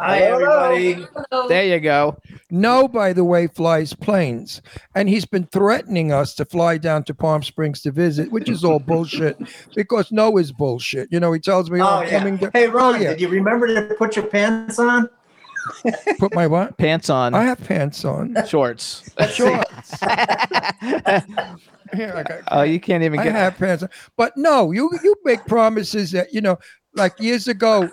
Hi, 0.00 0.20
everybody. 0.20 1.06
Hello. 1.30 1.48
There 1.48 1.64
you 1.64 1.80
go. 1.80 2.16
No, 2.50 2.86
by 2.86 3.12
the 3.12 3.24
way, 3.24 3.46
flies 3.48 3.92
planes, 3.94 4.62
and 4.94 5.08
he's 5.08 5.24
been 5.24 5.46
threatening 5.46 6.12
us 6.12 6.34
to 6.36 6.44
fly 6.44 6.78
down 6.78 7.02
to 7.04 7.14
Palm 7.14 7.42
Springs 7.42 7.82
to 7.82 7.90
visit, 7.90 8.30
which 8.30 8.48
is 8.48 8.64
all 8.64 8.78
bullshit. 8.78 9.36
Because 9.74 10.10
Noah 10.12 10.40
is 10.40 10.52
bullshit. 10.52 11.08
You 11.12 11.20
know, 11.20 11.32
he 11.32 11.40
tells 11.40 11.70
me, 11.70 11.80
"Oh, 11.80 11.84
Oh, 11.86 11.88
I'm 11.98 12.06
yeah. 12.08 12.18
coming." 12.18 12.38
To- 12.38 12.50
Hey, 12.52 12.68
Ron, 12.68 12.94
oh, 12.94 12.98
yeah. 12.98 13.10
did 13.10 13.20
you 13.20 13.28
remember 13.28 13.66
to 13.66 13.94
put 13.94 14.16
your 14.16 14.26
pants 14.26 14.78
on? 14.78 15.08
Put 16.18 16.34
my 16.34 16.46
what? 16.46 16.76
Pants 16.78 17.10
on, 17.10 17.34
I 17.34 17.42
have 17.44 17.62
pants 17.64 18.04
on. 18.04 18.34
shorts. 18.46 19.10
Shorts. 19.32 20.00
Here, 21.94 22.12
I 22.14 22.22
got 22.22 22.40
oh, 22.48 22.62
you 22.62 22.78
can't 22.80 23.02
even 23.02 23.18
I 23.18 23.24
get. 23.24 23.34
have 23.34 23.56
pants, 23.58 23.82
on. 23.82 23.88
but 24.16 24.36
no, 24.36 24.72
you 24.72 24.90
you 25.02 25.14
make 25.24 25.44
promises 25.46 26.10
that 26.12 26.32
you 26.32 26.40
know, 26.40 26.58
like 26.94 27.18
years 27.20 27.48
ago. 27.48 27.90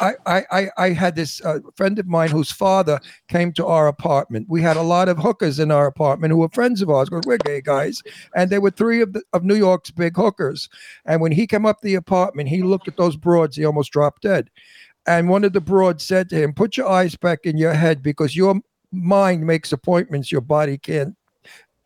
I, 0.00 0.14
I, 0.26 0.70
I- 0.76 0.88
had 0.90 1.16
this 1.16 1.40
uh, 1.44 1.60
friend 1.76 1.98
of 1.98 2.06
mine 2.06 2.30
whose 2.30 2.50
father 2.50 2.98
came 3.28 3.52
to 3.54 3.66
our 3.66 3.88
apartment. 3.88 4.46
We 4.48 4.62
had 4.62 4.76
a 4.76 4.82
lot 4.82 5.08
of 5.08 5.18
hookers 5.18 5.58
in 5.58 5.70
our 5.70 5.86
apartment 5.86 6.32
who 6.32 6.38
were 6.38 6.48
friends 6.48 6.82
of 6.82 6.90
ours 6.90 7.10
we're 7.10 7.36
gay 7.38 7.60
guys, 7.60 8.02
and 8.34 8.50
they 8.50 8.58
were 8.58 8.70
three 8.70 9.00
of 9.00 9.12
the, 9.12 9.22
of 9.32 9.44
New 9.44 9.54
York's 9.54 9.90
big 9.90 10.16
hookers. 10.16 10.68
And 11.04 11.20
when 11.20 11.32
he 11.32 11.46
came 11.46 11.66
up 11.66 11.80
the 11.80 11.94
apartment, 11.94 12.48
he 12.48 12.62
looked 12.62 12.88
at 12.88 12.96
those 12.96 13.16
broads. 13.16 13.56
He 13.56 13.64
almost 13.64 13.92
dropped 13.92 14.22
dead. 14.22 14.50
And 15.06 15.28
one 15.28 15.44
of 15.44 15.52
the 15.52 15.60
broads 15.60 16.04
said 16.04 16.28
to 16.30 16.36
him, 16.36 16.52
"Put 16.54 16.76
your 16.76 16.88
eyes 16.88 17.16
back 17.16 17.40
in 17.44 17.56
your 17.58 17.74
head 17.74 18.02
because 18.02 18.36
your 18.36 18.60
mind 18.92 19.46
makes 19.46 19.72
appointments 19.72 20.32
your 20.32 20.40
body 20.42 20.78
can't 20.78 21.14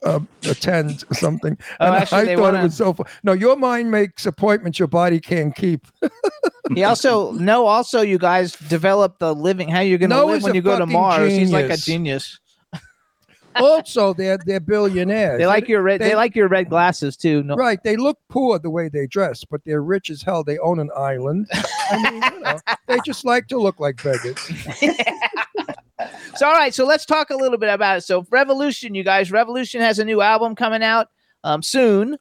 uh, 0.04 0.20
attend 0.44 1.04
something." 1.12 1.56
Oh, 1.80 1.86
and 1.86 1.94
actually, 1.96 2.18
I 2.18 2.24
they 2.24 2.34
thought 2.36 2.42
wanna- 2.42 2.60
it 2.60 2.62
was 2.64 2.76
so. 2.76 2.92
Fu- 2.92 3.04
no, 3.22 3.32
your 3.32 3.56
mind 3.56 3.90
makes 3.90 4.26
appointments 4.26 4.78
your 4.78 4.88
body 4.88 5.20
can't 5.20 5.54
keep. 5.54 5.86
He 6.74 6.84
also 6.84 7.32
no. 7.32 7.66
Also, 7.66 8.00
you 8.00 8.16
guys 8.18 8.52
develop 8.52 9.18
the 9.18 9.34
living. 9.34 9.68
How 9.68 9.80
you're 9.80 9.98
going 9.98 10.08
to 10.10 10.16
No 10.16 10.26
live 10.26 10.42
when 10.42 10.54
you 10.54 10.62
go 10.62 10.78
to 10.78 10.86
Mars? 10.86 11.30
He's 11.30 11.52
like 11.52 11.66
a 11.66 11.76
genius. 11.76 11.84
genius. 11.84 12.40
also, 13.56 14.14
they're 14.14 14.38
they're 14.46 14.60
billionaires. 14.60 15.38
They 15.38 15.46
like 15.46 15.68
your 15.68 15.82
red. 15.82 16.00
They, 16.00 16.10
they- 16.10 16.14
like 16.14 16.34
your 16.34 16.48
red 16.48 16.70
glasses 16.70 17.16
too. 17.16 17.42
No, 17.42 17.56
Right, 17.56 17.82
they 17.82 17.96
look 17.96 18.16
poor 18.30 18.58
the 18.58 18.70
way 18.70 18.88
they 18.88 19.06
dress, 19.06 19.44
but 19.44 19.60
they're 19.66 19.82
rich 19.82 20.08
as 20.08 20.22
hell. 20.22 20.44
They 20.44 20.56
own 20.58 20.78
an 20.78 20.88
island. 20.96 21.48
I 21.90 22.10
mean, 22.10 22.22
you 22.22 22.40
know, 22.40 22.58
they 22.86 22.98
just 23.04 23.26
like 23.26 23.48
to 23.48 23.58
look 23.58 23.78
like 23.78 24.02
beggars. 24.02 24.38
So 26.36 26.46
all 26.46 26.54
right, 26.54 26.74
so 26.74 26.84
let's 26.84 27.06
talk 27.06 27.30
a 27.30 27.36
little 27.36 27.58
bit 27.58 27.72
about 27.72 27.98
it. 27.98 28.00
So 28.02 28.22
Revolushn, 28.24 28.94
you 28.94 29.04
guys, 29.04 29.30
Revolushn 29.30 29.80
has 29.80 29.98
a 29.98 30.04
new 30.04 30.20
album 30.20 30.54
coming 30.54 30.82
out 30.82 31.08
um, 31.44 31.62
soon. 31.62 32.16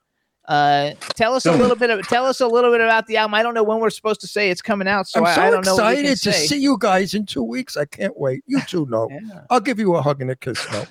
Uh, 0.47 0.93
tell 1.15 1.35
us 1.35 1.45
a 1.45 1.51
little 1.51 1.75
bit. 1.75 1.89
Of, 1.89 2.05
tell 2.07 2.25
us 2.25 2.41
a 2.41 2.47
little 2.47 2.71
bit 2.71 2.81
about 2.81 3.07
the 3.07 3.17
album. 3.17 3.35
I 3.35 3.43
don't 3.43 3.53
know 3.53 3.63
when 3.63 3.79
we're 3.79 3.91
supposed 3.91 4.21
to 4.21 4.27
say 4.27 4.49
it's 4.49 4.61
coming 4.61 4.87
out, 4.87 5.07
so, 5.07 5.23
I'm 5.23 5.35
so 5.35 5.41
I 5.41 5.49
don't 5.51 5.65
know. 5.65 5.75
what 5.75 5.93
excited 5.93 6.17
to 6.17 6.33
say. 6.33 6.47
see 6.47 6.59
you 6.59 6.77
guys 6.79 7.13
in 7.13 7.25
two 7.25 7.43
weeks. 7.43 7.77
I 7.77 7.85
can't 7.85 8.19
wait. 8.19 8.43
You 8.47 8.59
two 8.61 8.85
know. 8.89 9.07
Yeah. 9.09 9.41
I'll 9.49 9.59
give 9.59 9.79
you 9.79 9.95
a 9.95 10.01
hug 10.01 10.21
and 10.21 10.31
a 10.31 10.35
kiss, 10.35 10.65
no. 10.71 10.85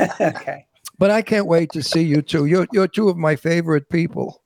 okay. 0.20 0.66
But 0.98 1.10
I 1.10 1.22
can't 1.22 1.46
wait 1.46 1.70
to 1.72 1.82
see 1.82 2.02
you 2.02 2.20
two. 2.20 2.46
You're 2.46 2.66
you're 2.72 2.88
two 2.88 3.08
of 3.08 3.16
my 3.16 3.36
favorite 3.36 3.88
people. 3.88 4.42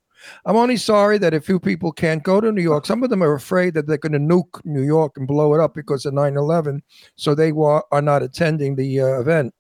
I'm 0.47 0.57
only 0.57 0.77
sorry 0.77 1.19
that 1.19 1.35
a 1.35 1.41
few 1.41 1.59
people 1.61 1.93
can't 1.93 2.23
go 2.23 2.41
to 2.41 2.53
New 2.53 2.63
York. 2.63 2.87
Some 2.87 3.03
of 3.03 3.11
them 3.11 3.23
are 3.23 3.35
afraid 3.35 3.75
that 3.75 3.87
they're 3.87 3.99
going 3.99 4.13
to 4.13 4.19
nuke 4.19 4.65
New 4.65 4.83
York 4.83 5.13
and 5.17 5.27
blow 5.27 5.55
it 5.55 5.61
up 5.61 5.75
because 5.75 6.05
of 6.07 6.15
9/11, 6.15 6.81
so 7.17 7.35
they 7.35 7.53
wa- 7.53 7.83
are 7.93 8.03
not 8.03 8.23
attending 8.23 8.77
the 8.77 9.01
uh, 9.01 9.21
event. 9.21 9.55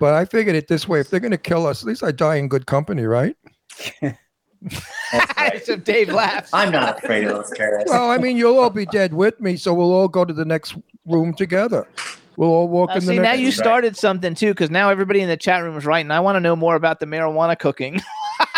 But 0.00 0.14
I 0.14 0.24
figured 0.24 0.56
it 0.56 0.68
this 0.68 0.88
way: 0.88 1.00
if 1.00 1.10
they're 1.10 1.20
going 1.20 1.30
to 1.32 1.38
kill 1.38 1.66
us, 1.66 1.82
at 1.82 1.88
least 1.88 2.02
I 2.02 2.12
die 2.12 2.36
in 2.36 2.48
good 2.48 2.66
company, 2.66 3.04
right? 3.04 3.36
so 5.64 5.76
Dave 5.76 6.08
laughs. 6.10 6.50
I'm 6.52 6.70
not 6.70 6.98
afraid 7.02 7.24
of 7.24 7.34
those 7.36 7.50
carrots. 7.50 7.90
Well, 7.90 8.10
I 8.10 8.18
mean, 8.18 8.36
you'll 8.36 8.58
all 8.58 8.70
be 8.70 8.86
dead 8.86 9.12
with 9.12 9.40
me, 9.40 9.56
so 9.56 9.74
we'll 9.74 9.92
all 9.92 10.08
go 10.08 10.24
to 10.24 10.32
the 10.32 10.44
next 10.44 10.76
room 11.06 11.34
together. 11.34 11.86
We'll 12.36 12.48
all 12.50 12.68
walk 12.68 12.90
Uh, 12.90 12.94
in 12.94 13.04
the 13.06 13.06
next 13.06 13.06
one. 13.06 13.14
see, 13.14 13.16
now 13.18 13.22
next. 13.32 13.40
you 13.40 13.46
Right. 13.48 13.54
started 13.54 13.96
something 13.96 14.34
too, 14.34 14.52
because 14.52 14.70
now 14.70 14.88
everybody 14.88 15.20
in 15.20 15.28
the 15.28 15.36
chat 15.36 15.62
room 15.62 15.76
is 15.76 15.84
writing. 15.84 16.10
I 16.10 16.20
want 16.20 16.36
to 16.36 16.40
know 16.40 16.56
more 16.56 16.76
about 16.76 17.00
the 17.00 17.06
marijuana 17.06 17.58
cooking. 17.58 18.00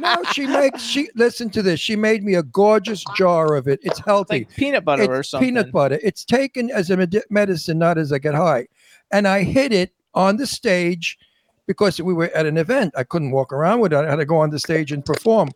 no, 0.00 0.22
she 0.32 0.46
makes. 0.46 0.82
She 0.82 1.08
listen 1.14 1.50
to 1.50 1.62
this. 1.62 1.80
She 1.80 1.96
made 1.96 2.22
me 2.24 2.34
a 2.34 2.42
gorgeous 2.42 3.04
jar 3.16 3.54
of 3.54 3.66
it. 3.68 3.80
It's 3.82 3.98
It's 3.98 4.06
healthy. 4.06 4.38
like 4.40 4.50
peanut 4.56 4.84
butter 4.84 5.02
it's 5.04 5.10
or 5.10 5.22
something. 5.22 5.48
peanut 5.48 5.72
butter. 5.72 5.98
It's 6.02 6.24
taken 6.24 6.70
as 6.70 6.90
a 6.90 6.96
med- 6.96 7.22
medicine, 7.30 7.78
not 7.78 7.98
as 7.98 8.12
I 8.12 8.18
get 8.18 8.34
high. 8.34 8.66
And 9.12 9.26
I 9.28 9.42
hid 9.42 9.72
it 9.72 9.92
on 10.14 10.36
the 10.36 10.46
stage 10.46 11.18
because 11.66 12.00
we 12.00 12.12
were 12.14 12.30
at 12.34 12.46
an 12.46 12.56
event. 12.58 12.94
I 12.96 13.04
couldn't 13.04 13.30
walk 13.30 13.52
around 13.52 13.80
with 13.80 13.92
it. 13.92 13.96
I 13.96 14.08
had 14.10 14.16
to 14.16 14.24
go 14.24 14.36
on 14.38 14.50
the 14.50 14.58
stage 14.58 14.92
and 14.92 15.04
perform. 15.04 15.50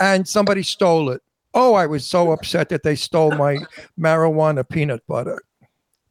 And 0.00 0.26
somebody 0.26 0.62
stole 0.62 1.10
it. 1.10 1.22
Oh, 1.54 1.74
I 1.74 1.86
was 1.86 2.06
so 2.06 2.32
upset 2.32 2.68
that 2.70 2.82
they 2.82 2.94
stole 2.96 3.30
my 3.32 3.58
marijuana 3.98 4.68
peanut 4.68 5.06
butter. 5.06 5.42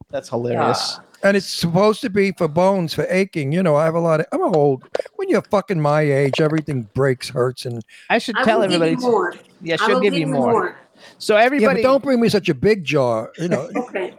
That's 0.10 0.30
hilarious. 0.30 1.00
And 1.24 1.38
it's 1.38 1.46
supposed 1.46 2.02
to 2.02 2.10
be 2.10 2.32
for 2.32 2.48
bones, 2.48 2.94
for 2.94 3.06
aching. 3.10 3.52
You 3.52 3.62
know, 3.62 3.76
I 3.76 3.86
have 3.86 3.96
a 3.96 4.00
lot 4.00 4.22
of, 4.22 4.26
I'm 4.32 4.42
old. 4.42 4.84
When 5.18 5.30
you're 5.30 5.44
fucking 5.44 5.80
my 5.80 6.02
age, 6.02 6.42
everything 6.42 6.90
breaks, 6.94 7.30
hurts. 7.30 7.66
And 7.66 7.84
I 8.10 8.18
should 8.18 8.36
I 8.38 8.44
tell 8.44 8.60
will 8.60 8.68
give 8.68 8.82
everybody. 8.82 9.04
you 9.06 9.12
more. 9.12 9.36
Yeah, 9.62 9.76
I 9.80 9.86
she'll 9.86 9.96
will 9.96 10.02
give 10.02 10.14
you 10.16 10.28
more. 10.28 10.76
So 11.20 11.36
yeah, 11.38 11.44
everybody, 11.44 11.82
but 11.82 11.88
don't 11.88 12.04
bring 12.04 12.20
me 12.20 12.30
such 12.30 12.50
a 12.50 12.54
big 12.56 12.84
jar. 12.84 13.32
You 13.38 13.50
know, 13.50 13.70
Okay. 13.76 14.16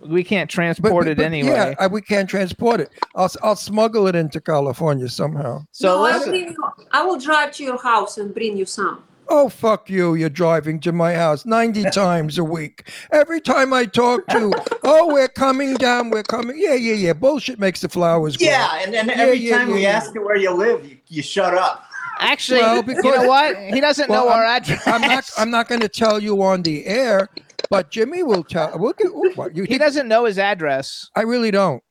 we 0.00 0.22
can't 0.24 0.48
transport 0.50 1.04
but- 1.04 1.10
it 1.10 1.16
but 1.18 1.24
anyway. 1.26 1.50
Yeah, 1.50 1.74
I, 1.78 1.86
we 1.86 2.02
can't 2.02 2.28
transport 2.28 2.80
it. 2.80 2.90
I'll 3.14 3.30
I'll 3.42 3.56
smuggle 3.56 4.06
it 4.06 4.14
into 4.14 4.40
California 4.40 5.08
somehow. 5.08 5.64
so 5.72 5.88
no, 5.88 5.96
I'll 6.04 6.12
listen, 6.18 6.30
bring 6.30 6.48
you, 6.48 6.56
I 6.92 7.02
will 7.04 7.18
drive 7.18 7.52
to 7.56 7.64
your 7.64 7.78
house 7.82 8.18
and 8.18 8.32
bring 8.34 8.56
you 8.56 8.66
some. 8.66 9.04
Oh 9.32 9.48
fuck 9.48 9.88
you! 9.88 10.14
You're 10.14 10.28
driving 10.28 10.80
to 10.80 10.90
my 10.92 11.14
house 11.14 11.46
ninety 11.46 11.84
times 11.92 12.36
a 12.36 12.42
week. 12.44 12.88
Every 13.12 13.40
time 13.40 13.72
I 13.72 13.84
talk 13.86 14.26
to, 14.28 14.52
oh, 14.82 15.12
we're 15.12 15.28
coming 15.28 15.74
down. 15.74 16.10
We're 16.10 16.24
coming. 16.24 16.56
Yeah, 16.58 16.74
yeah, 16.74 16.94
yeah. 16.94 17.12
Bullshit 17.12 17.58
makes 17.60 17.80
the 17.80 17.88
flowers 17.88 18.36
grow. 18.36 18.48
Yeah, 18.48 18.80
and 18.82 18.92
then 18.92 19.06
Yeah, 19.08 19.14
every 19.18 19.38
yeah, 19.38 19.58
time 19.58 19.68
yeah, 19.68 19.74
we 19.74 19.82
yeah. 19.82 19.88
ask 19.90 20.12
you 20.14 20.24
where 20.24 20.36
you 20.36 20.50
live, 20.52 20.84
you, 20.84 20.96
you 21.06 21.22
shut 21.22 21.54
up. 21.54 21.84
actually, 22.18 22.60
Well, 22.60 22.84
you 22.84 23.02
know 23.02 23.28
what? 23.28 23.56
He 23.56 23.80
doesn't 23.80 24.10
Well, 24.10 24.24
know 24.26 24.30
our 24.32 24.44
I'm- 24.44 24.62
address. 24.62 24.86
I'm 24.88 25.00
not. 25.02 25.30
I'm 25.38 25.50
not 25.50 25.68
going 25.68 25.80
to 25.82 25.88
tell 25.88 26.18
you 26.20 26.42
on 26.42 26.62
the 26.62 26.84
air, 26.86 27.28
but 27.70 27.90
Jimmy 27.92 28.24
will 28.24 28.42
tell. 28.44 28.72
We'll 28.78 28.94
get, 28.94 29.08
what, 29.36 29.54
you 29.54 29.62
he 29.62 29.68
think- 29.68 29.80
doesn't 29.82 30.08
know 30.08 30.24
his 30.24 30.38
address. 30.38 31.08
I 31.14 31.22
really 31.22 31.52
don't. 31.52 31.82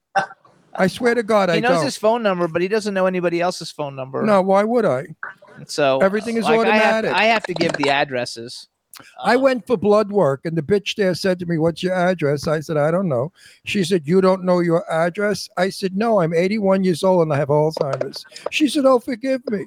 I 0.76 0.88
swear 0.88 1.16
to 1.16 1.24
God, 1.24 1.50
He 1.50 1.56
I 1.56 1.60
knows 1.60 1.62
don't. 1.62 1.72
He 1.72 1.78
knows 1.78 1.84
his 1.86 1.98
phone 1.98 2.22
number, 2.22 2.48
but 2.48 2.62
he 2.62 2.68
doesn't 2.68 2.94
know 2.94 3.06
anybody 3.08 3.42
else's 3.42 3.72
phone 3.72 3.96
number. 3.96 4.22
no, 4.24 4.42
why 4.42 4.64
would 4.64 4.86
I? 4.86 5.08
So 5.68 6.00
Everything 6.00 6.38
is 6.38 6.44
like, 6.46 6.68
I 6.68 6.76
have, 6.78 6.94
automatic. 7.06 7.12
I 7.14 7.26
have 7.26 7.44
to 7.44 7.54
give 7.54 7.74
the 7.74 7.90
addresses. 7.90 8.68
I 9.24 9.36
Um, 9.36 9.42
went 9.42 9.68
for 9.68 9.78
blood 9.78 10.12
work, 10.12 10.42
and 10.44 10.58
the 10.58 10.62
bitch 10.62 10.96
there 10.96 11.14
said 11.16 11.40
to 11.40 11.46
me, 11.46 11.58
"What's 11.58 11.82
your 11.82 11.94
address?" 11.94 12.48
I 12.48 12.60
said, 12.60 12.76
"I 12.76 12.92
don't 12.92 13.08
know." 13.08 13.32
She 13.64 13.84
said, 13.86 14.02
"You 14.06 14.20
don't 14.20 14.44
know 14.44 14.60
your 14.60 14.84
address?" 14.92 15.48
I 15.56 15.70
said, 15.70 15.96
"No, 15.96 16.20
I'm 16.22 16.34
81 16.34 16.84
years 16.84 17.02
old 17.04 17.22
and 17.24 17.32
I 17.34 17.38
have 17.38 17.48
Alzheimer's." 17.48 18.26
She 18.52 18.68
said, 18.68 18.86
"Oh, 18.86 19.00
forgive 19.00 19.42
me." 19.50 19.66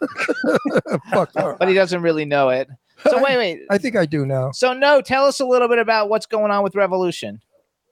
Fuck 1.12 1.32
her. 1.36 1.56
but 1.58 1.68
he 1.68 1.74
doesn't 1.74 2.02
really 2.02 2.24
know 2.24 2.48
it. 2.48 2.68
So 3.08 3.22
wait, 3.22 3.36
wait. 3.36 3.60
I 3.70 3.78
think 3.78 3.94
I 3.96 4.04
do 4.06 4.26
now. 4.26 4.50
So 4.52 4.72
no, 4.72 5.00
tell 5.00 5.24
us 5.26 5.38
a 5.40 5.44
little 5.46 5.68
bit 5.68 5.78
about 5.78 6.08
what's 6.08 6.26
going 6.26 6.50
on 6.50 6.62
with 6.64 6.72
Revolushn. 6.74 7.38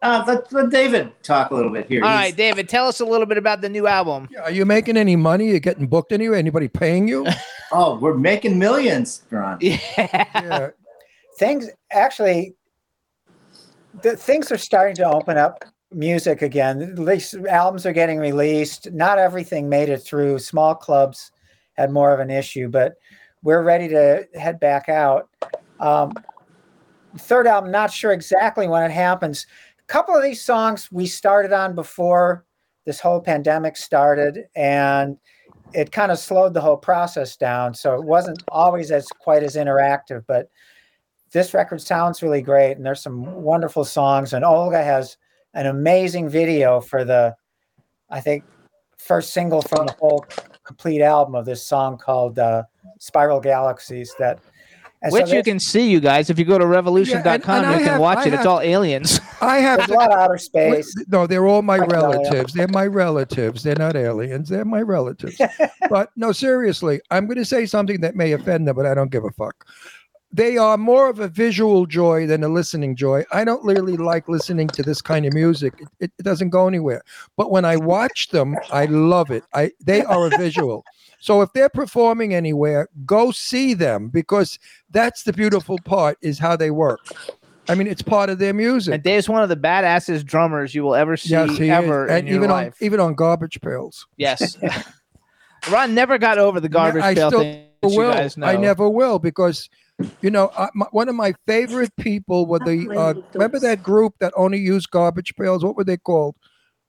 Uh, 0.02 0.24
let, 0.26 0.50
let 0.52 0.70
David 0.70 1.12
talk 1.22 1.50
a 1.50 1.54
little 1.54 1.70
bit 1.70 1.86
here. 1.86 2.02
All 2.02 2.08
He's- 2.10 2.18
right, 2.20 2.36
David, 2.36 2.68
tell 2.70 2.86
us 2.88 3.00
a 3.00 3.04
little 3.04 3.26
bit 3.26 3.36
about 3.36 3.60
the 3.60 3.68
new 3.68 3.86
album. 3.86 4.28
Yeah, 4.32 4.42
Are 4.42 4.50
you 4.50 4.64
making 4.64 4.96
any 4.96 5.14
money? 5.14 5.48
You 5.50 5.60
getting 5.60 5.86
booked 5.86 6.10
anywhere? 6.12 6.38
Anybody 6.38 6.68
paying 6.68 7.06
you? 7.08 7.26
Oh, 7.72 7.96
we're 8.00 8.14
making 8.14 8.58
millions, 8.58 9.22
Ron. 9.30 9.58
Yeah. 9.60 9.78
yeah. 9.96 10.70
Things 11.38 11.68
actually, 11.92 12.56
the 14.02 14.16
things 14.16 14.50
are 14.50 14.58
starting 14.58 14.96
to 14.96 15.08
open 15.08 15.38
up. 15.38 15.64
music 15.92 16.42
again. 16.42 16.96
These 16.96 17.36
albums 17.48 17.86
are 17.86 17.92
getting 17.92 18.18
released. 18.18 18.90
Not 18.90 19.18
everything 19.20 19.68
made 19.68 19.88
it 19.88 19.98
through. 19.98 20.40
Small 20.40 20.74
clubs 20.74 21.30
had 21.74 21.92
more 21.92 22.12
of 22.12 22.18
an 22.18 22.28
issue, 22.28 22.66
but 22.68 22.94
we're 23.44 23.62
ready 23.62 23.86
to 23.86 24.26
head 24.34 24.58
back 24.58 24.88
out. 24.88 25.28
Um, 25.78 26.12
third 27.18 27.46
album, 27.46 27.70
not 27.70 27.92
sure 27.92 28.10
exactly 28.10 28.66
when 28.66 28.82
it 28.82 28.90
happens. 28.92 29.46
Couple 29.90 30.14
of 30.14 30.22
these 30.22 30.40
songs 30.40 30.88
we 30.92 31.08
started 31.08 31.52
on 31.52 31.74
before 31.74 32.46
this 32.86 33.00
whole 33.00 33.20
pandemic 33.20 33.76
started, 33.76 34.44
and 34.54 35.18
it 35.74 35.90
kind 35.90 36.12
of 36.12 36.18
slowed 36.20 36.54
the 36.54 36.60
whole 36.60 36.76
process 36.76 37.36
down. 37.36 37.74
So 37.74 37.96
it 37.96 38.04
wasn't 38.04 38.40
always 38.52 38.92
as 38.92 39.08
quite 39.08 39.42
as 39.42 39.56
interactive, 39.56 40.22
but 40.28 40.48
this 41.32 41.54
record 41.54 41.80
sounds 41.80 42.22
really 42.22 42.40
great, 42.40 42.76
and 42.76 42.86
there's 42.86 43.02
some 43.02 43.42
wonderful 43.42 43.84
songs. 43.84 44.32
And 44.32 44.44
Olga 44.44 44.80
has 44.80 45.16
an 45.54 45.66
amazing 45.66 46.28
video 46.28 46.80
for 46.80 47.04
the, 47.04 47.34
I 48.10 48.20
think, 48.20 48.44
first 48.96 49.32
single 49.32 49.60
from 49.60 49.86
the 49.86 49.96
whole 49.98 50.24
complete 50.62 51.02
album 51.02 51.34
of 51.34 51.46
this 51.46 51.66
song 51.66 51.98
called 51.98 52.38
uh, 52.38 52.62
"Spiral 53.00 53.40
Galaxies." 53.40 54.14
That, 54.20 54.38
and 55.02 55.12
so 55.12 55.18
Which 55.20 55.32
you 55.32 55.42
can 55.42 55.58
see, 55.58 55.90
you 55.90 55.98
guys. 55.98 56.28
If 56.28 56.38
you 56.38 56.44
go 56.44 56.58
to 56.58 56.64
revolushn.com, 56.64 57.56
and 57.58 57.66
I 57.66 57.72
you 57.72 57.78
can 57.78 57.86
have- 57.88 58.00
watch 58.00 58.18
I 58.18 58.26
it. 58.26 58.34
It's 58.34 58.44
all 58.46 58.60
aliens. 58.60 59.18
I 59.40 59.58
have 59.58 59.88
a 59.88 59.94
lot 59.94 60.12
of 60.12 60.18
outer 60.18 60.36
space. 60.36 60.94
No, 61.08 61.26
they're 61.26 61.46
all 61.46 61.62
my 61.62 61.76
I 61.76 61.78
can 61.78 61.88
tell 61.88 62.12
you. 62.12 62.18
relatives. 62.20 62.52
They're 62.52 62.68
my 62.68 62.86
relatives. 62.86 63.62
They're 63.62 63.76
not 63.76 63.96
aliens. 63.96 64.48
They're 64.50 64.66
my 64.66 64.82
relatives. 64.82 65.40
but 65.88 66.10
no, 66.16 66.32
seriously, 66.32 67.00
I'm 67.10 67.26
going 67.26 67.38
to 67.38 67.44
say 67.46 67.64
something 67.64 68.00
that 68.02 68.14
may 68.14 68.32
offend 68.32 68.68
them, 68.68 68.76
but 68.76 68.84
I 68.84 68.94
don't 68.94 69.10
give 69.10 69.24
a 69.24 69.30
fuck. 69.30 69.66
They 70.32 70.58
are 70.58 70.76
more 70.76 71.08
of 71.08 71.18
a 71.18 71.26
visual 71.28 71.86
joy 71.86 72.26
than 72.26 72.44
a 72.44 72.48
listening 72.48 72.94
joy. 72.94 73.24
I 73.32 73.42
don't 73.44 73.64
really 73.64 73.96
like 73.96 74.28
listening 74.28 74.68
to 74.68 74.82
this 74.82 75.02
kind 75.02 75.26
of 75.26 75.32
music. 75.32 75.74
It, 75.80 75.88
it, 75.98 76.12
it 76.18 76.22
doesn't 76.22 76.50
go 76.50 76.68
anywhere. 76.68 77.02
But 77.36 77.50
when 77.50 77.64
I 77.64 77.76
watch 77.76 78.28
them, 78.28 78.56
I 78.70 78.84
love 78.84 79.30
it. 79.32 79.42
I 79.54 79.72
they 79.80 80.04
are 80.04 80.26
a 80.26 80.38
visual. 80.38 80.84
So 81.20 81.42
if 81.42 81.52
they're 81.52 81.68
performing 81.68 82.34
anywhere, 82.34 82.88
go 83.04 83.30
see 83.30 83.74
them 83.74 84.08
because 84.08 84.58
that's 84.90 85.22
the 85.22 85.32
beautiful 85.32 85.78
part 85.78 86.18
is 86.22 86.38
how 86.38 86.56
they 86.56 86.70
work. 86.70 87.00
I 87.68 87.74
mean, 87.74 87.86
it's 87.86 88.02
part 88.02 88.30
of 88.30 88.38
their 88.38 88.54
music. 88.54 88.94
And 88.94 89.02
Dave's 89.02 89.28
one 89.28 89.42
of 89.42 89.48
the 89.48 89.56
badasses 89.56 90.24
drummers 90.24 90.74
you 90.74 90.82
will 90.82 90.94
ever 90.94 91.16
see 91.16 91.30
Yes, 91.30 91.60
ever 91.60 92.06
is. 92.06 92.10
in 92.10 92.16
And 92.16 92.28
your 92.28 92.36
even 92.38 92.50
life. 92.50 92.74
on 92.80 92.86
even 92.86 93.00
on 93.00 93.14
garbage 93.14 93.60
pails. 93.60 94.06
Yes. 94.16 94.56
Ron 95.68 95.94
never 95.94 96.18
got 96.18 96.38
over 96.38 96.58
the 96.58 96.68
garbage 96.68 97.04
I 97.04 97.14
pail 97.14 97.30
still 97.30 97.40
thing. 97.42 97.68
will. 97.82 98.30
I 98.42 98.56
never 98.56 98.88
will 98.88 99.18
because 99.18 99.68
you 100.22 100.30
know 100.30 100.50
I, 100.56 100.68
my, 100.74 100.86
one 100.90 101.08
of 101.08 101.14
my 101.14 101.34
favorite 101.46 101.94
people 101.96 102.46
were 102.46 102.58
the 102.58 102.88
uh, 102.96 103.14
remember 103.34 103.60
that 103.60 103.82
group 103.82 104.14
that 104.20 104.32
only 104.36 104.58
used 104.58 104.90
garbage 104.90 105.34
pails. 105.36 105.64
What 105.64 105.76
were 105.76 105.84
they 105.84 105.96
called? 105.98 106.34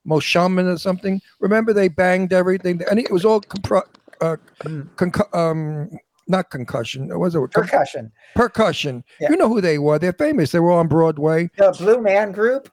Moshaman 0.07 0.73
or 0.73 0.79
something. 0.79 1.21
Remember 1.39 1.73
they 1.73 1.87
banged 1.87 2.33
everything, 2.33 2.81
and 2.89 2.99
it 2.99 3.11
was 3.11 3.23
all 3.23 3.41
compro- 3.41 3.83
uh, 4.21 4.37
concu- 4.95 5.35
um, 5.35 5.89
not 6.27 6.49
concussion. 6.49 7.09
What 7.09 7.19
Was 7.19 7.35
it 7.35 7.51
Percussion. 7.51 8.11
Percussion. 8.35 9.03
Yeah. 9.19 9.29
You 9.31 9.37
know 9.37 9.49
who 9.49 9.61
they 9.61 9.79
were? 9.79 9.99
They're 9.99 10.13
famous. 10.13 10.51
They 10.51 10.59
were 10.59 10.71
on 10.71 10.87
Broadway. 10.87 11.49
The 11.57 11.71
Blue 11.77 12.01
Man 12.01 12.31
Group. 12.31 12.69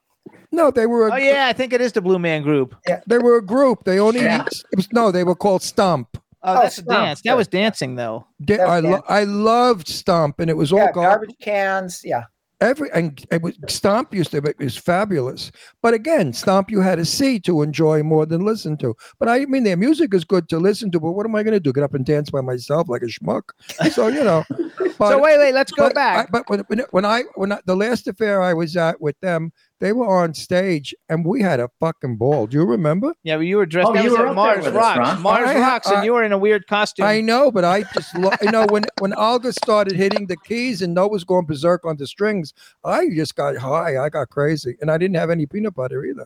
No, 0.51 0.71
they 0.71 0.85
were. 0.85 1.07
A, 1.09 1.13
Oh 1.13 1.17
yeah, 1.17 1.47
I 1.47 1.53
think 1.53 1.73
it 1.73 1.81
is 1.81 1.91
the 1.91 2.01
Blue 2.01 2.19
Man 2.19 2.41
Group. 2.41 2.75
Yeah. 2.87 3.01
They 3.07 3.17
were 3.17 3.37
a 3.37 3.45
group. 3.45 3.83
They 3.83 3.99
only. 3.99 4.21
Yeah. 4.21 4.45
It 4.71 4.75
was 4.77 4.91
no. 4.93 5.11
They 5.11 5.23
were 5.23 5.35
called 5.35 5.61
Stomp. 5.61 6.07
Oh, 6.15 6.19
Oh, 6.41 6.61
that's 6.61 6.77
a 6.77 6.83
dance. 6.83 7.21
That 7.23 7.35
was 7.35 7.47
dancing 7.49 7.95
though. 7.95 8.25
They- 8.39 8.55
That's 8.57 8.69
I, 8.69 8.79
lo- 8.79 8.89
dancing. 8.91 9.05
I 9.09 9.23
loved 9.25 9.87
Stomp, 9.89 10.39
and 10.39 10.49
it 10.49 10.55
was 10.55 10.71
all 10.71 10.79
Yeah, 10.79 10.91
garbage. 10.93 11.29
garbage 11.29 11.35
cans. 11.41 12.01
Yeah. 12.05 12.23
Every 12.61 12.89
and 12.91 13.25
it 13.31 13.41
was 13.41 13.57
Stomp 13.67 14.13
used 14.13 14.31
to 14.31 14.37
it 14.37 14.57
was 14.59 14.77
fabulous. 14.77 15.51
But 15.81 15.93
again, 15.93 16.33
Stomp 16.33 16.69
you 16.69 16.81
had 16.81 16.95
to 16.95 17.05
see 17.05 17.39
to 17.41 17.61
enjoy 17.61 18.03
more 18.03 18.25
than 18.25 18.45
listen 18.45 18.77
to. 18.77 18.95
But 19.19 19.29
I 19.29 19.45
mean 19.45 19.63
their 19.63 19.77
music 19.77 20.13
is 20.13 20.23
good 20.23 20.49
to 20.49 20.59
listen 20.59 20.91
to, 20.91 20.99
but 20.99 21.11
what 21.11 21.25
am 21.25 21.35
I 21.35 21.43
gonna 21.43 21.59
do? 21.59 21.73
Get 21.73 21.83
up 21.83 21.93
and 21.93 22.05
dance 22.05 22.29
by 22.29 22.41
myself 22.41 22.89
like 22.89 23.01
a 23.01 23.05
schmuck? 23.05 23.43
So 23.91 24.07
you 24.07 24.23
know. 24.23 24.43
But, 24.97 25.11
so 25.11 25.19
wait, 25.21 25.37
wait, 25.37 25.53
let's 25.53 25.71
go 25.71 25.85
but, 25.85 25.95
back. 25.95 26.27
I, 26.27 26.29
but 26.29 26.49
when, 26.49 26.59
when 26.67 26.79
when 26.91 27.05
I 27.05 27.23
when 27.35 27.53
I, 27.53 27.59
the 27.65 27.75
last 27.75 28.05
affair 28.09 28.41
I 28.41 28.53
was 28.53 28.75
at 28.75 28.99
with 28.99 29.17
them, 29.21 29.53
they 29.79 29.93
were 29.93 30.07
on 30.07 30.33
stage 30.33 30.93
and 31.07 31.25
we 31.25 31.41
had 31.41 31.59
a 31.59 31.69
fucking 31.79 32.17
ball. 32.17 32.47
Do 32.47 32.57
you 32.57 32.65
remember? 32.65 33.13
yeah, 33.23 33.37
but 33.37 33.41
you 33.45 33.57
were 33.57 33.65
dressed. 33.65 33.89
Oh, 33.89 33.93
that 33.93 34.03
you 34.03 34.11
was 34.11 34.19
were 34.19 34.27
at 34.27 34.35
Mars 34.35 34.65
with 34.65 34.75
us, 34.75 35.19
Mars 35.19 35.47
I 35.49 35.53
ha- 35.53 35.59
Rocks, 35.59 35.89
and 35.89 36.03
you 36.05 36.13
were 36.13 36.23
in 36.23 36.31
a 36.31 36.37
weird 36.37 36.67
costume. 36.67 37.05
I 37.05 37.21
know, 37.21 37.51
but 37.51 37.63
I 37.63 37.83
just 37.93 38.15
lo- 38.15 38.31
you 38.41 38.51
know 38.51 38.65
when 38.69 38.83
when 38.99 39.13
Olga 39.13 39.53
started 39.53 39.95
hitting 39.95 40.27
the 40.27 40.37
keys 40.37 40.81
and 40.81 40.93
Noah's 40.93 41.23
going 41.23 41.45
berserk 41.45 41.85
on 41.85 41.97
the 41.97 42.07
strings, 42.07 42.53
I 42.83 43.09
just 43.09 43.35
got 43.35 43.57
high. 43.57 43.97
I 43.97 44.09
got 44.09 44.29
crazy, 44.29 44.75
and 44.81 44.91
I 44.91 44.97
didn't 44.97 45.15
have 45.15 45.29
any 45.29 45.45
peanut 45.45 45.75
butter 45.75 46.03
either. 46.05 46.25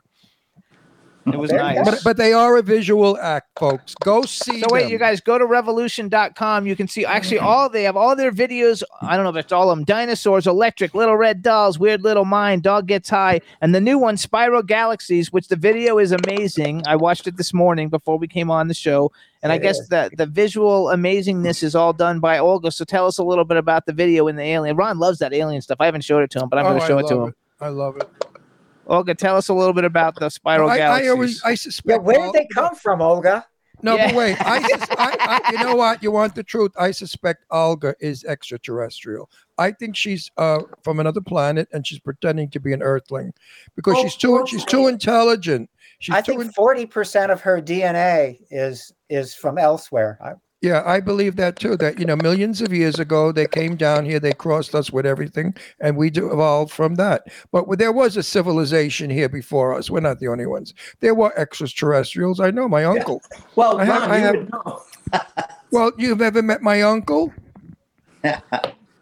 It 1.26 1.38
was 1.38 1.52
nice. 1.52 1.84
But 1.86 2.02
but 2.04 2.18
they 2.18 2.34
are 2.34 2.58
a 2.58 2.62
visual 2.62 3.18
act, 3.18 3.48
folks. 3.58 3.96
Go 3.96 4.24
see. 4.24 4.60
So 4.60 4.68
wait, 4.72 4.84
them. 4.84 4.92
you 4.92 4.98
guys 4.98 5.22
go 5.22 5.38
to 5.38 5.46
revolushn.com. 5.46 6.68
You 6.68 6.76
can 6.76 6.88
see 6.88 7.06
actually 7.06 7.40
all 7.40 7.70
they 7.70 7.84
have 7.84 7.96
all 7.96 8.16
their 8.16 8.32
videos. 8.32 8.84
I 9.02 9.16
don't 9.16 9.24
know 9.24 9.30
if 9.30 9.38
it's 9.38 9.52
all 9.54 9.70
of 9.72 9.78
them. 9.78 9.86
Dinosaurs, 9.86 10.48
Electric, 10.48 10.94
Little 10.94 11.16
Red 11.16 11.42
Dolls, 11.42 11.80
Weird 11.80 12.02
Little 12.04 12.26
Mind, 12.26 12.64
Dog 12.64 12.88
Gets 12.88 13.10
High, 13.10 13.40
and 13.62 13.74
the 13.74 13.80
new 13.80 13.98
one, 13.98 14.18
Spiral 14.18 14.64
Galaxies, 14.64 15.32
which 15.32 15.48
the 15.48 15.56
video 15.56 15.98
is 15.98 16.12
amazing. 16.12 16.84
I 16.88 16.98
watched 16.98 17.26
it 17.28 17.38
this 17.38 17.54
morning 17.54 17.88
before 17.90 18.18
we 18.18 18.28
came 18.28 18.52
on 18.52 18.68
the 18.68 18.74
show. 18.74 19.12
And 19.42 19.52
I 19.52 19.58
guess 19.58 19.78
is. 19.80 19.90
the 19.90 20.10
the 20.16 20.26
visual 20.26 20.86
amazingness 20.86 21.64
is 21.64 21.76
all 21.76 21.92
done 21.94 22.20
by 22.20 22.38
Olga. 22.38 22.72
So 22.72 22.86
tell 22.86 23.08
us 23.08 23.18
a 23.18 23.24
little 23.24 23.44
bit 23.46 23.58
about 23.58 23.86
the 23.86 23.94
video 23.94 24.28
and 24.28 24.38
the 24.38 24.44
alien. 24.44 24.76
Ron 24.78 25.00
loves 25.00 25.20
that 25.20 25.34
alien 25.34 25.62
stuff. 25.62 25.78
I 25.82 25.86
haven't 25.86 26.04
showed 26.04 26.24
it 26.24 26.32
to 26.32 26.40
him, 26.40 26.50
but 26.50 26.60
I'm 26.60 26.66
Oh, 26.66 26.70
going 26.70 26.82
to 26.82 26.88
show 26.88 26.98
it 27.00 27.08
to 27.08 27.16
love 27.16 27.28
him. 27.30 27.36
I 27.60 27.68
love 27.70 27.98
it. 27.98 28.10
Olga, 28.88 29.16
tell 29.16 29.38
us 29.38 29.50
a 29.50 29.54
little 29.54 29.74
bit 29.74 29.86
about 29.86 30.16
the 30.20 30.30
Spiral 30.30 30.70
I, 30.70 30.74
I 30.74 30.78
Galaxies. 30.78 31.10
always 31.12 31.44
I 31.44 31.50
Yeah. 31.50 31.56
suspect. 31.56 32.04
Where 32.04 32.20
Ol- 32.20 32.32
did 32.32 32.42
they 32.44 32.48
come 32.54 32.76
from, 32.76 33.02
Olga? 33.02 33.46
No, 33.82 33.96
Yeah. 33.96 34.08
but 34.08 34.16
wait. 34.16 34.38
I, 34.46 34.62
sus- 34.62 34.88
I, 34.92 35.42
I 35.46 35.52
you 35.52 35.60
know 35.60 35.76
what? 35.76 36.02
You 36.04 36.12
want 36.12 36.36
the 36.36 36.44
truth? 36.44 36.72
I 36.80 36.92
suspect 36.92 37.44
Olga 37.52 37.96
is 38.00 38.24
extraterrestrial. 38.24 39.30
I 39.58 39.72
think 39.72 39.96
she's 39.96 40.32
uh 40.38 40.60
from 40.84 41.00
another 41.00 41.22
planet 41.22 41.68
and 41.74 41.86
she's 41.86 42.00
pretending 42.00 42.50
to 42.52 42.60
be 42.60 42.72
an 42.74 42.82
Earthling 42.82 43.34
because 43.76 43.96
Oh, 43.98 44.04
she's 44.04 44.16
too 44.16 44.44
she's 44.48 44.66
too 44.66 44.88
intelligent. 44.88 45.70
She's 46.00 46.16
I 46.16 46.22
too 46.22 46.38
think 46.40 46.54
forty 46.56 46.86
percent 46.86 47.32
of 47.32 47.42
her 47.42 47.62
DNA 47.62 48.40
is 48.52 48.92
is 49.10 49.36
from 49.36 49.58
elsewhere. 49.58 50.18
I, 50.24 50.34
Yeah, 50.64 50.82
I 50.86 51.02
believe 51.02 51.36
that 51.36 51.58
too. 51.58 51.76
That 51.76 52.00
you 52.00 52.06
know, 52.06 52.16
millions 52.16 52.62
of 52.62 52.72
years 52.72 52.98
ago, 52.98 53.34
they 53.34 53.46
came 53.48 53.76
down 53.76 54.06
here, 54.06 54.18
they 54.18 54.32
crossed 54.32 54.74
us 54.74 54.92
with 54.92 55.06
everything, 55.06 55.54
and 55.82 55.98
we 55.98 56.10
do 56.10 56.32
evolved 56.32 56.72
from 56.72 56.96
that. 56.96 57.28
But 57.52 57.66
there 57.78 57.92
was 57.92 58.16
a 58.16 58.24
civilization 58.24 59.10
here 59.10 59.28
before 59.28 59.74
us. 59.76 59.90
We're 59.90 60.00
not 60.00 60.20
the 60.22 60.30
only 60.30 60.46
ones. 60.46 60.74
There 61.02 61.16
were 61.16 61.38
extraterrestrials. 61.38 62.40
I 62.40 62.50
know 62.52 62.70
my 62.70 62.86
uncle. 62.86 63.22
Well, 63.58 63.78
I 63.78 63.84
have- 63.84 64.02
Ron, 64.04 64.12
I 64.12 64.18
you 64.18 64.24
have- 64.24 64.36
would 64.36 64.52
know. 64.52 64.82
Well, 65.72 65.92
you've 65.98 66.22
ever 66.22 66.42
met 66.42 66.62
my 66.62 66.82
uncle? 66.84 67.34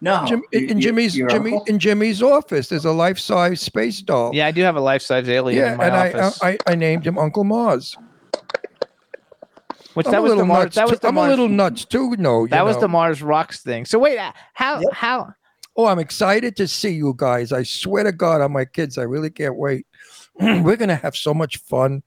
no. 0.01 0.25
Jim, 0.25 0.41
you- 0.51 0.59
in 0.67 0.77
you- 0.77 0.83
Jimmy's 0.83 1.13
Jimmy 1.13 1.51
uncle? 1.51 1.63
in 1.65 1.77
Jimmy's 1.77 2.23
office, 2.23 2.69
there's 2.69 2.85
a 2.85 2.91
life-size 2.91 3.61
space 3.61 4.01
doll. 4.01 4.31
yeah, 4.33 4.47
I 4.47 4.51
do 4.51 4.63
have 4.63 4.77
a 4.77 4.81
life 4.81 5.03
size 5.03 5.29
alien 5.29 5.59
yeah, 5.61 5.71
in 5.73 5.77
my 5.77 5.85
and 5.87 5.95
I. 6.19 6.31
I 6.41 6.57
I 6.65 6.75
named 6.75 7.05
him 7.05 7.19
Uncle 7.19 7.43
Mars. 7.43 7.95
Which 9.93 10.05
I'm 10.07 10.11
that 10.13 10.19
a 10.19 10.21
was 10.21 10.29
the 10.31 10.35
little 10.35 10.45
Mars. 10.47 10.63
nuts. 10.65 10.75
That 10.75 10.89
was 10.89 10.99
the 10.99 11.07
I'm 11.09 11.15
Mars. 11.15 11.27
a 11.27 11.29
little 11.31 11.49
nuts 11.49 11.85
too. 11.85 12.15
No, 12.17 12.43
you 12.43 12.49
That 12.49 12.65
was 12.65 12.77
the 12.79 12.87
Mars 12.87 13.21
Rocks 13.21 13.61
thing. 13.61 13.85
So 13.85 13.99
wait, 13.99 14.17
uh, 14.17 14.31
how 14.53 14.79
Yep. 14.81 14.93
how 14.93 15.33
Oh, 15.77 15.85
I'm 15.85 15.99
excited 15.99 16.55
to 16.57 16.67
see 16.67 16.89
you 16.89 17.13
guys. 17.15 17.53
I 17.53 17.63
swear 17.63 18.03
to 18.03 18.11
God 18.11 18.41
on 18.41 18.51
my 18.51 18.65
kids. 18.65 18.97
I 18.97 19.03
really 19.03 19.29
can't 19.29 19.55
wait. 19.55 19.85
We're 20.39 20.75
going 20.75 20.89
to 20.89 20.95
have 20.97 21.15
so 21.15 21.33
much 21.33 21.57
fun. 21.59 22.03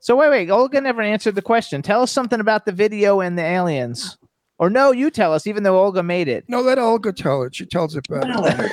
so 0.00 0.16
wait 0.16 0.30
wait 0.30 0.50
Olga 0.50 0.80
never 0.80 1.00
answered 1.02 1.34
the 1.36 1.42
question. 1.42 1.80
Tell 1.82 2.02
us 2.02 2.10
something 2.12 2.40
about 2.40 2.66
the 2.66 2.72
video 2.72 3.20
and 3.20 3.38
the 3.38 3.42
aliens. 3.44 4.18
Or 4.58 4.70
no, 4.70 4.92
you 4.92 5.10
tell 5.10 5.32
us, 5.34 5.48
even 5.48 5.64
though 5.64 5.78
Olga 5.78 6.02
made 6.02 6.28
it. 6.28 6.44
No, 6.48 6.60
let 6.60 6.78
Olga 6.78 7.12
tell 7.12 7.42
it. 7.42 7.56
She 7.56 7.66
tells 7.66 7.96
it 7.96 8.06
better. 8.08 8.32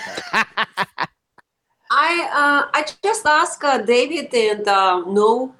I 1.94 2.30
uh, 2.32 2.70
I 2.74 2.86
just 3.04 3.26
asked 3.26 3.64
uh, 3.64 3.80
David 3.80 4.34
and 4.34 4.68
uh, 4.68 5.04
no, 5.08 5.54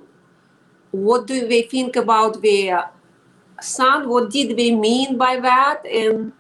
what 0.92 1.28
do 1.28 1.48
we 1.48 1.64
think 1.64 1.96
about 1.96 2.42
the 2.42 2.86
son? 3.62 4.10
What 4.10 4.30
did 4.30 4.56
we 4.58 4.76
mean 4.76 5.18
by 5.18 5.40
that? 5.40 5.86
And 5.86 6.34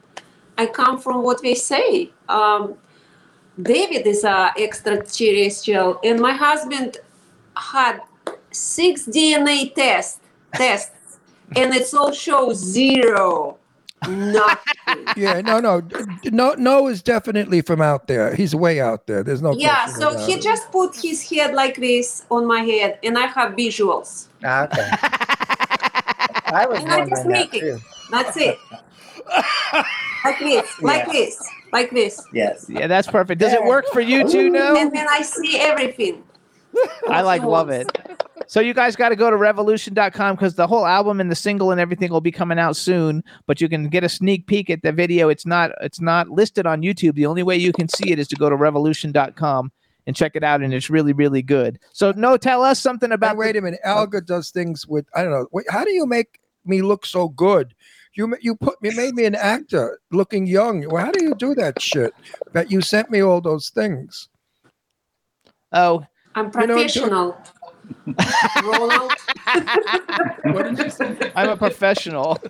I 0.57 0.65
come 0.65 0.99
from 0.99 1.23
what 1.23 1.41
they 1.41 1.55
say. 1.55 2.11
Um, 2.29 2.75
David 3.61 4.07
is 4.07 4.23
a 4.23 4.51
extraterrestrial, 4.57 5.99
and 6.03 6.19
my 6.19 6.33
husband 6.33 6.97
had 7.55 8.01
six 8.51 9.05
DNA 9.05 9.73
tests 9.73 10.19
tests, 10.53 11.17
and 11.55 11.73
it 11.73 11.93
all 11.93 12.11
shows 12.11 12.57
zero, 12.57 13.57
nothing. 14.07 14.57
Yeah, 15.15 15.41
no, 15.41 15.59
no, 15.59 15.81
no, 16.25 16.53
no 16.53 16.87
is 16.87 17.01
definitely 17.01 17.61
from 17.61 17.81
out 17.81 18.07
there. 18.07 18.35
He's 18.35 18.53
way 18.53 18.81
out 18.81 19.07
there. 19.07 19.23
There's 19.23 19.41
no. 19.41 19.53
Yeah, 19.53 19.85
so 19.85 20.17
he 20.25 20.33
it. 20.33 20.41
just 20.41 20.69
put 20.71 20.95
his 20.95 21.29
head 21.29 21.53
like 21.53 21.77
this 21.77 22.25
on 22.29 22.45
my 22.45 22.61
head, 22.61 22.99
and 23.03 23.17
I 23.17 23.27
have 23.27 23.53
visuals. 23.53 24.27
Ah, 24.43 24.63
okay. 24.63 24.89
I 26.53 26.65
was 26.67 26.79
And 26.79 26.91
I 26.91 27.05
just 27.05 27.25
wondering 27.25 27.27
that 27.27 27.27
make 27.27 27.53
it. 27.53 27.59
too. 27.61 27.79
That's 28.11 28.35
it. 28.37 28.57
like 30.25 30.39
this, 30.39 30.81
like 30.81 31.05
Yeah. 31.07 31.13
this, 31.13 31.49
like 31.71 31.91
this. 31.91 32.21
Yes. 32.33 32.65
Yeah, 32.69 32.87
that's 32.87 33.07
perfect. 33.07 33.39
Does 33.39 33.53
it 33.53 33.63
work 33.63 33.85
for 33.93 34.01
you 34.01 34.27
too? 34.29 34.49
now? 34.49 34.75
And 34.75 34.91
then 34.91 35.07
I 35.09 35.21
see 35.21 35.59
everything. 35.59 36.23
I 37.09 37.21
like 37.21 37.43
love 37.43 37.69
it. 37.69 37.89
So 38.47 38.59
you 38.59 38.73
guys 38.73 38.95
got 38.97 39.09
to 39.09 39.15
go 39.15 39.29
to 39.29 39.35
revolushn.com 39.37 40.35
because 40.35 40.55
the 40.55 40.67
whole 40.67 40.85
album 40.85 41.21
and 41.21 41.31
the 41.31 41.35
single 41.35 41.71
and 41.71 41.79
everything 41.79 42.11
will 42.11 42.21
be 42.21 42.31
coming 42.31 42.59
out 42.59 42.75
soon. 42.75 43.23
But 43.45 43.61
you 43.61 43.69
can 43.69 43.87
get 43.87 44.03
a 44.03 44.09
sneak 44.09 44.47
peek 44.47 44.69
at 44.69 44.81
the 44.81 44.91
video. 44.91 45.29
It's 45.29 45.45
not 45.45 45.71
it's 45.81 46.01
not 46.01 46.29
listed 46.29 46.65
on 46.65 46.81
YouTube. 46.81 47.15
The 47.15 47.25
only 47.27 47.43
way 47.43 47.55
you 47.57 47.71
can 47.71 47.87
see 47.87 48.11
it 48.11 48.19
is 48.19 48.27
to 48.29 48.35
go 48.35 48.49
to 48.49 48.55
revolushn.com 48.57 49.71
and 50.07 50.15
check 50.15 50.35
it 50.35 50.43
out, 50.43 50.61
and 50.61 50.73
it's 50.73 50.89
really 50.89 51.13
really 51.13 51.41
good. 51.41 51.79
So 51.93 52.11
no, 52.15 52.37
tell 52.37 52.63
us 52.63 52.79
something 52.79 53.11
about 53.11 53.31
But 53.35 53.37
wait 53.37 53.51
the- 53.53 53.59
a 53.59 53.61
minute. 53.61 53.79
Olga 53.85 54.21
does 54.21 54.49
things 54.51 54.87
with 54.87 55.05
I 55.15 55.23
don't 55.23 55.31
know. 55.31 55.47
Wait, 55.51 55.65
how 55.69 55.83
do 55.83 55.91
you 55.91 56.05
make 56.05 56.39
me 56.65 56.81
look 56.81 57.05
so 57.05 57.29
good? 57.29 57.73
You 58.13 58.35
you 58.41 58.55
put 58.55 58.75
you 58.81 58.91
made 58.95 59.13
me 59.15 59.25
an 59.25 59.35
actor 59.35 59.99
looking 60.11 60.45
young. 60.47 60.87
Well, 60.89 61.05
how 61.05 61.11
do 61.11 61.23
you 61.23 61.33
do 61.35 61.55
that 61.55 61.81
shit? 61.81 62.13
That 62.53 62.69
you 62.71 62.81
sent 62.81 63.09
me 63.09 63.21
all 63.21 63.41
those 63.41 63.69
things. 63.69 64.27
oh 65.71 66.05
I'm 66.35 66.49
professional. 66.51 67.37
What 70.43 70.63
did 70.75 70.79
you 70.79 70.89
say? 70.89 71.31
I'm 71.35 71.49
a 71.49 71.57
professional. 71.57 72.37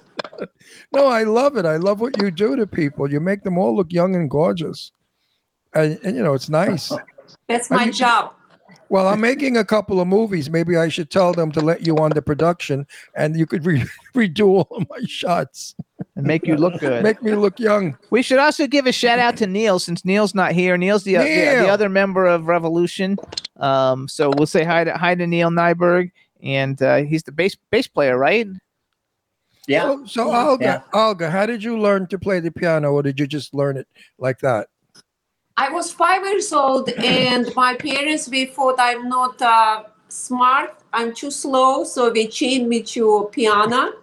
No, 0.93 1.05
I 1.07 1.23
love 1.23 1.57
it. 1.57 1.65
I 1.65 1.75
love 1.77 1.99
what 2.01 2.19
you 2.21 2.31
do 2.31 2.55
to 2.55 2.65
people. 2.65 3.11
You 3.11 3.19
make 3.19 3.43
them 3.43 3.57
all 3.57 3.75
look 3.75 3.91
young 3.91 4.15
and 4.15 4.29
gorgeous. 4.29 4.91
And, 5.73 5.99
and 6.03 6.15
you 6.15 6.23
know, 6.23 6.33
it's 6.33 6.49
nice. 6.49 6.91
That's 7.51 7.69
my 7.69 7.85
you- 7.85 7.93
job. 7.93 8.33
Well, 8.89 9.07
I'm 9.07 9.21
making 9.21 9.55
a 9.55 9.63
couple 9.63 10.01
of 10.01 10.07
movies. 10.09 10.49
Maybe 10.49 10.75
I 10.75 10.89
should 10.89 11.09
tell 11.09 11.31
them 11.31 11.49
to 11.53 11.61
let 11.61 11.87
you 11.87 11.95
on 11.97 12.11
the 12.11 12.21
production 12.21 12.85
and 13.15 13.37
you 13.39 13.45
could 13.45 13.65
re- 13.65 13.85
redo 14.13 14.47
all 14.47 14.67
of 14.71 14.89
my 14.89 14.99
shots. 15.05 15.75
and 16.17 16.25
make 16.27 16.45
you 16.45 16.57
look 16.57 16.77
good. 16.81 17.01
Make 17.01 17.23
me 17.23 17.33
look 17.35 17.57
young. 17.57 17.97
We 18.09 18.21
should 18.21 18.39
also 18.39 18.67
give 18.67 18.87
a 18.87 18.91
shout 18.91 19.17
out 19.17 19.37
to 19.37 19.47
Neil 19.47 19.79
since 19.79 20.03
Neil's 20.03 20.35
not 20.35 20.51
here. 20.51 20.75
Neil's 20.75 21.05
the, 21.05 21.13
the, 21.15 21.23
the 21.23 21.69
other 21.69 21.87
member 21.87 22.25
of 22.25 22.43
Revolushn. 22.43 23.17
Um, 23.63 24.09
so 24.09 24.29
we'll 24.37 24.45
say 24.45 24.65
hi 24.65 24.83
to 24.83 24.91
hi 24.97 25.15
to 25.15 25.25
Neil 25.25 25.51
Nyberg, 25.51 26.11
and 26.43 26.81
uh, 26.81 26.97
he's 26.97 27.23
the 27.23 27.31
bass 27.31 27.55
bass 27.69 27.87
player, 27.87 28.17
right? 28.17 28.45
Yeah. 29.67 29.83
So, 29.83 30.05
so 30.05 30.35
Olga, 30.35 30.63
Yeah. 30.65 30.81
Olga, 30.93 31.29
how 31.31 31.45
did 31.45 31.63
you 31.63 31.79
learn 31.79 32.07
to 32.07 32.19
play 32.19 32.41
the 32.41 32.51
piano 32.51 32.91
or 32.91 33.03
did 33.03 33.19
you 33.21 33.27
just 33.27 33.53
learn 33.53 33.77
it 33.77 33.87
like 34.17 34.39
that? 34.39 34.67
I 35.57 35.69
was 35.69 35.91
five 35.91 36.23
years 36.25 36.51
old, 36.53 36.89
and 36.89 37.47
my 37.55 37.75
parents 37.75 38.25
they 38.25 38.45
thought 38.45 38.75
I'm 38.79 39.07
not 39.09 39.41
uh, 39.41 39.83
smart. 40.07 40.77
I'm 40.93 41.13
too 41.13 41.31
slow, 41.31 41.83
so 41.83 42.09
they 42.09 42.27
chained 42.27 42.67
me 42.67 42.81
to 42.83 43.17
a 43.17 43.25
piano 43.29 43.93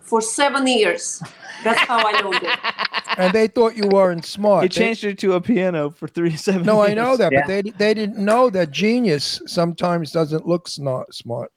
for 0.00 0.20
seven 0.20 0.66
years. 0.66 1.22
That's 1.62 1.80
how 1.80 1.98
I 1.98 2.20
learned 2.20 2.42
it. 2.44 2.58
And 3.16 3.32
they 3.32 3.46
thought 3.46 3.76
you 3.76 3.86
weren't 3.86 4.24
smart. 4.26 4.64
He 4.64 4.68
They- 4.68 4.74
changed 4.86 5.04
her 5.04 5.14
to 5.14 5.34
a 5.34 5.40
piano 5.40 5.90
for 5.90 6.08
three 6.08 6.34
seven. 6.46 6.62
no, 6.66 6.80
I 6.82 6.94
know 6.94 7.16
that, 7.16 7.30
Yeah. 7.32 7.42
but 7.42 7.46
they 7.46 7.62
they 7.62 7.94
didn't 7.94 8.18
know 8.18 8.50
that 8.50 8.72
genius 8.72 9.40
sometimes 9.46 10.10
doesn't 10.10 10.44
look 10.48 10.66
smart. 10.66 11.52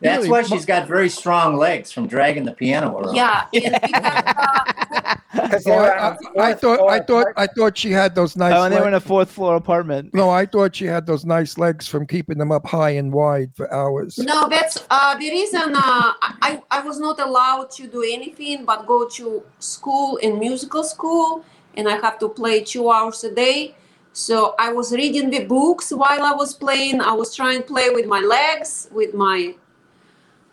Smart. 0.00 0.14
That's 0.14 0.26
Really? 0.26 0.30
why 0.30 0.42
she's 0.42 0.64
got 0.64 0.88
very 0.88 1.08
strong 1.10 1.56
legs 1.56 1.92
from 1.92 2.06
dragging 2.06 2.44
the 2.44 2.52
piano 2.52 2.96
around. 2.98 3.14
Yeah, 3.14 3.44
and 3.54 3.78
we 3.82 3.92
had, 3.92 4.34
uh, 4.36 5.14
Because 5.32 5.64
they 5.64 5.70
were 5.76 5.94
I, 5.94 6.16
I, 6.38 6.50
I 6.50 6.54
thought 6.54 6.80
I 6.88 7.00
thought 7.00 7.26
I 7.36 7.46
thought 7.46 7.76
she 7.76 7.90
had 7.90 8.14
those 8.14 8.34
nice. 8.36 8.54
Oh, 8.54 8.64
and 8.64 8.74
they 8.74 8.80
were 8.80 8.88
in 8.88 8.94
a 8.94 9.00
fourth 9.00 9.30
floor 9.30 9.56
apartment. 9.56 10.14
No, 10.14 10.30
I 10.30 10.46
thought 10.46 10.74
she 10.76 10.86
had 10.86 11.06
those 11.06 11.24
nice 11.24 11.58
legs 11.58 11.86
from 11.86 12.06
keeping 12.06 12.38
them 12.38 12.50
up 12.50 12.66
high 12.66 12.90
and 12.90 13.12
wide 13.12 13.50
for 13.54 13.72
hours. 13.72 14.18
no, 14.18 14.48
that's 14.48 14.84
uh, 14.90 15.16
the 15.18 15.30
reason 15.30 15.74
uh, 15.74 16.12
I, 16.48 16.62
I 16.70 16.80
was 16.80 16.98
not 16.98 17.20
allowed 17.20 17.70
to 17.72 17.86
do 17.86 18.02
anything 18.02 18.64
but 18.64 18.86
go 18.86 19.06
to 19.08 19.42
school 19.58 20.16
in 20.16 20.38
musical 20.38 20.82
school, 20.82 21.44
and 21.74 21.88
I 21.88 21.96
have 21.96 22.18
to 22.20 22.28
play 22.28 22.62
two 22.64 22.90
hours 22.90 23.22
a 23.24 23.34
day. 23.34 23.74
So 24.12 24.54
I 24.58 24.72
was 24.72 24.90
reading 24.92 25.30
the 25.30 25.44
books 25.44 25.90
while 25.92 26.22
I 26.22 26.32
was 26.32 26.54
playing. 26.54 27.00
I 27.00 27.12
was 27.12 27.34
trying 27.36 27.58
to 27.58 27.64
play 27.64 27.90
with 27.90 28.06
my 28.06 28.20
legs, 28.20 28.88
with 28.92 29.14
my 29.14 29.54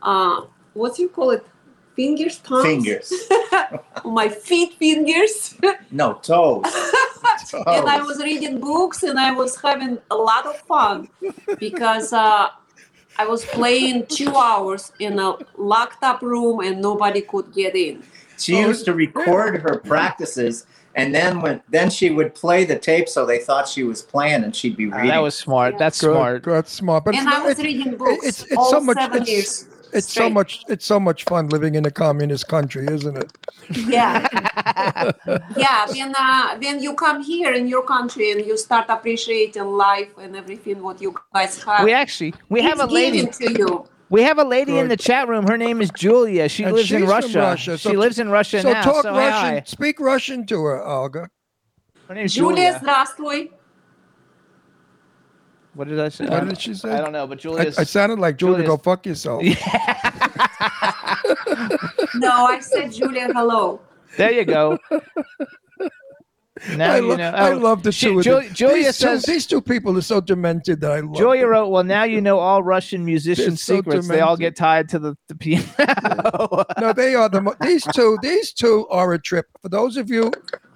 uh, 0.01 0.41
what 0.73 0.95
do 0.95 1.01
you 1.03 1.09
call 1.09 1.31
it? 1.31 1.45
Fingers, 1.95 2.37
thumbs, 2.37 2.63
Fingers. 2.63 3.11
my 4.05 4.29
feet, 4.29 4.73
fingers. 4.77 5.55
No, 5.89 6.13
toes. 6.13 6.63
and 7.53 7.89
I 7.89 7.99
was 8.03 8.19
reading 8.19 8.59
books 8.59 9.01
and 9.01 9.19
I 9.19 9.31
was 9.31 9.59
having 9.59 9.97
a 10.11 10.15
lot 10.15 10.45
of 10.45 10.59
fun 10.59 11.09
because 11.59 12.13
uh, 12.13 12.49
I 13.17 13.25
was 13.25 13.43
playing 13.45 14.05
two 14.07 14.35
hours 14.35 14.91
in 14.99 15.17
a 15.17 15.37
locked 15.57 16.03
up 16.03 16.21
room 16.21 16.59
and 16.59 16.79
nobody 16.79 17.21
could 17.21 17.51
get 17.51 17.75
in. 17.75 18.03
She 18.37 18.59
used 18.59 18.85
to 18.85 18.93
record 18.93 19.61
her 19.61 19.79
practices, 19.79 20.67
and 20.93 21.15
then 21.15 21.41
when 21.41 21.63
then 21.69 21.89
she 21.89 22.11
would 22.11 22.35
play 22.35 22.63
the 22.65 22.77
tape, 22.77 23.09
so 23.09 23.25
they 23.25 23.39
thought 23.39 23.67
she 23.67 23.83
was 23.83 24.03
playing, 24.03 24.43
and 24.43 24.55
she'd 24.55 24.77
be 24.77 24.91
Ah, 24.91 24.97
reading. 24.97 25.09
that 25.09 25.17
was 25.23 25.33
smart. 25.35 25.79
That's 25.79 25.99
Good, 25.99 26.13
smart. 26.13 26.43
That's 26.43 26.71
smart. 26.71 27.05
But 27.05 27.15
and 27.15 27.27
it's, 27.27 27.35
I 27.35 27.41
was 27.43 27.57
it- 27.57 27.63
reading 27.65 27.97
books 27.97 28.23
it's 28.27 28.43
it's 28.43 28.55
all 28.55 28.69
so 28.69 28.79
much 28.79 28.97
seven 28.97 29.23
it's, 29.23 29.31
years 29.31 29.65
it's 29.92 30.08
so 30.12 30.28
straight. 30.28 30.32
much 30.32 30.64
it's 30.68 30.86
so 30.86 30.98
much 31.00 31.24
fun 31.24 31.48
living 31.48 31.74
in 31.74 31.84
a 31.86 31.90
communist 31.90 32.48
country, 32.48 32.86
isn't 32.90 33.16
it? 33.16 33.30
Yeah, 33.74 34.26
yeah. 35.56 35.86
When 35.88 36.14
uh, 36.16 36.56
when 36.58 36.82
you 36.82 36.94
come 36.94 37.22
here 37.22 37.52
in 37.54 37.66
your 37.68 37.82
country 37.84 38.32
and 38.32 38.44
you 38.46 38.56
start 38.56 38.86
appreciating 38.88 39.64
life 39.64 40.12
and 40.18 40.36
everything 40.36 40.82
what 40.82 41.00
you 41.00 41.14
guys 41.34 41.62
have, 41.64 41.84
We 41.84 41.92
actually 41.92 42.34
we 42.48 42.62
have 42.62 42.80
a 42.80 42.84
it's 42.84 42.92
lady. 42.92 43.18
given 43.22 43.32
to 43.32 43.52
you. 43.58 43.86
We 44.10 44.22
have 44.22 44.38
a 44.38 44.44
lady 44.44 44.78
in 44.78 44.88
Good. 44.88 44.90
the 44.90 44.96
chat 44.96 45.28
room. 45.28 45.46
Her 45.46 45.56
name 45.56 45.80
is 45.80 45.90
Julia. 45.90 46.48
She 46.48 46.64
And 46.64 46.74
lives 46.74 46.92
in 46.92 47.00
she's 47.00 47.08
from 47.18 47.32
Russia. 47.32 47.40
Russia, 47.40 47.78
so 47.78 47.90
she 47.90 47.96
t- 47.96 47.96
lives 47.96 48.18
in 48.18 48.28
Russia 48.28 48.60
So 48.60 48.72
now. 48.72 48.82
talk 48.82 49.04
so 49.04 49.10
Russian. 49.10 49.54
hi. 49.56 49.62
Speak 49.66 50.00
Russian 50.00 50.46
to 50.46 50.62
her, 50.64 50.82
Olga. 50.84 51.30
Her 52.08 52.14
name's 52.14 52.34
Julia, 52.34 52.72
Julia. 52.74 52.78
здравствуй. 52.82 53.52
What 55.77 55.87
did 55.87 55.99
I 55.99 56.09
say? 56.09 56.25
What 56.25 56.47
did 56.47 56.59
she 56.59 56.73
say? 56.73 56.91
I 56.91 57.01
don't 57.01 57.11
know, 57.11 57.27
but 57.27 57.37
I, 57.37 57.41
Julia's. 57.41 57.77
I 57.77 57.83
sounded 57.83 58.17
like 58.17 58.37
Julia. 58.37 58.63
Julia's- 58.63 58.69
Go 58.69 58.77
fuck 58.77 59.05
yourself. 59.05 59.43
Yeah. 59.43 59.53
No, 62.15 62.45
I 62.45 62.59
said 62.59 62.91
Julia, 62.93 63.27
hello. 63.33 63.79
there 64.17 64.31
you 64.31 64.45
go. 64.45 64.77
Now 66.75 66.93
I, 66.93 66.97
you 66.97 67.07
lo- 67.09 67.15
know. 67.15 67.29
I 67.29 67.51
oh, 67.51 67.57
love 67.57 67.83
the 67.83 67.91
she- 67.91 68.07
two 68.09 68.17
of 68.19 68.23
Ju- 68.25 68.49
Julia 68.53 68.85
these, 68.85 68.95
says. 68.95 69.23
two, 69.23 69.31
these 69.33 69.45
two 69.45 69.61
people 69.61 69.95
are 69.97 70.01
so 70.01 70.19
demented 70.19 70.81
that 70.81 70.91
I 70.91 70.99
love. 71.01 71.15
Julia 71.15 71.41
them. 71.41 71.49
wrote, 71.51 71.67
"Well, 71.69 71.83
now 71.83 72.03
you 72.03 72.19
know 72.21 72.39
all 72.39 72.63
Russian 72.63 73.05
musicians' 73.05 73.61
so 73.61 73.75
secrets. 73.77 74.07
They 74.07 74.21
all 74.21 74.35
get 74.37 74.55
tied 74.55 74.89
to 74.89 74.99
the, 74.99 75.15
the 75.27 75.35
piano." 75.35 75.65
no, 76.81 76.93
they 76.93 77.13
are 77.13 77.29
the 77.29 77.41
mo- 77.41 77.55
these 77.61 77.83
two. 77.93 78.17
These 78.23 78.53
two 78.53 78.87
are 78.89 79.13
a 79.13 79.19
trip. 79.21 79.45
For 79.61 79.69
those 79.69 79.97
of 79.97 80.09
you 80.09 80.31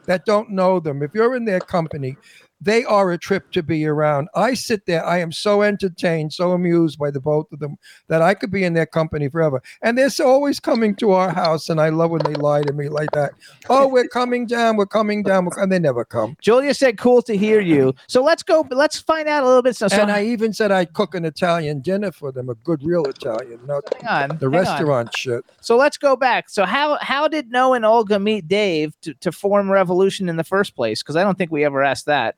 that 0.06 0.26
don't 0.26 0.52
know 0.52 0.80
them, 0.80 1.02
if 1.02 1.12
you're 1.16 1.36
in 1.36 1.46
their 1.46 1.60
company, 1.60 2.16
they 2.62 2.84
are 2.86 3.12
a 3.12 3.18
trip 3.18 3.52
to 3.52 3.64
be 3.64 3.86
around. 3.86 4.30
I 4.36 4.54
sit 4.54 4.86
there. 4.86 5.04
I 5.04 5.18
am 5.18 5.32
so 5.32 5.64
entertained, 5.64 6.32
so 6.32 6.52
amused 6.52 7.00
by 7.00 7.10
the 7.10 7.20
both 7.20 7.52
of 7.52 7.60
them 7.60 7.78
that 8.08 8.22
I 8.22 8.36
could 8.36 8.52
be 8.52 8.64
in 8.64 8.74
their 8.74 8.86
company 8.86 9.28
forever. 9.30 9.62
And 9.82 9.98
they're 9.98 10.12
so 10.12 10.28
always 10.28 10.60
coming 10.60 10.96
to 10.98 11.12
our 11.12 11.32
house, 11.32 11.70
and 11.70 11.82
I 11.82 11.90
love 11.90 12.12
when 12.12 12.22
they 12.24 12.36
lie 12.36 12.62
to 12.62 12.74
me 12.74 12.88
like 12.88 13.12
that. 13.12 13.32
Oh, 13.70 13.88
we're 13.88 14.08
coming 14.08 14.46
down. 14.46 14.78
We're 14.78 14.86
coming 14.86 15.24
down. 15.24 15.46
We're, 15.46 15.62
and 15.62 15.72
they 15.72 15.80
never 15.80 16.06
come. 16.06 16.38
Julia 16.40 16.74
said, 16.74 16.98
"Cool 16.98 17.24
to 17.24 17.36
hear 17.36 17.60
you." 17.60 17.96
So 18.08 18.24
let's 18.24 18.44
go. 18.44 18.68
Let's 18.70 19.00
find 19.00 19.28
out 19.28 19.44
a 19.44 19.48
little 19.48 19.64
bit. 19.64 19.76
So, 19.76 19.88
so 19.88 20.00
and 20.00 20.12
I 20.12 20.24
even 20.26 20.54
said 20.54 20.72
I'd 20.72 20.94
cook 20.94 21.16
an 21.16 21.26
Italian 21.26 21.82
dinner 21.82 22.12
for 22.12 22.32
them, 22.32 22.50
a 22.50 22.56
good 22.56 22.84
real 22.84 23.06
Italian, 23.06 23.60
not 23.66 23.84
hang 24.02 24.32
on. 24.32 24.38
the 24.38 24.46
hang 24.46 24.46
on. 24.46 24.52
restaurant 24.52 25.18
shit. 25.18 25.44
So 25.62 25.78
let's 25.78 25.98
go 25.98 26.16
back. 26.16 26.50
So 26.50 26.66
how 26.66 26.98
how 27.02 27.28
did 27.28 27.52
Noah 27.52 27.78
and 27.78 27.86
Olga 27.86 28.20
meet 28.20 28.48
Dave 28.48 28.94
to, 29.02 29.14
to 29.16 29.32
form 29.32 29.68
Revolushn 29.68 30.30
in 30.30 30.36
the 30.36 30.44
first 30.44 30.76
place? 30.76 31.02
Because 31.02 31.16
I 31.16 31.24
don't 31.24 31.38
think 31.38 31.52
we 31.52 31.66
ever 31.66 31.82
asked 31.84 32.06
that. 32.06 32.36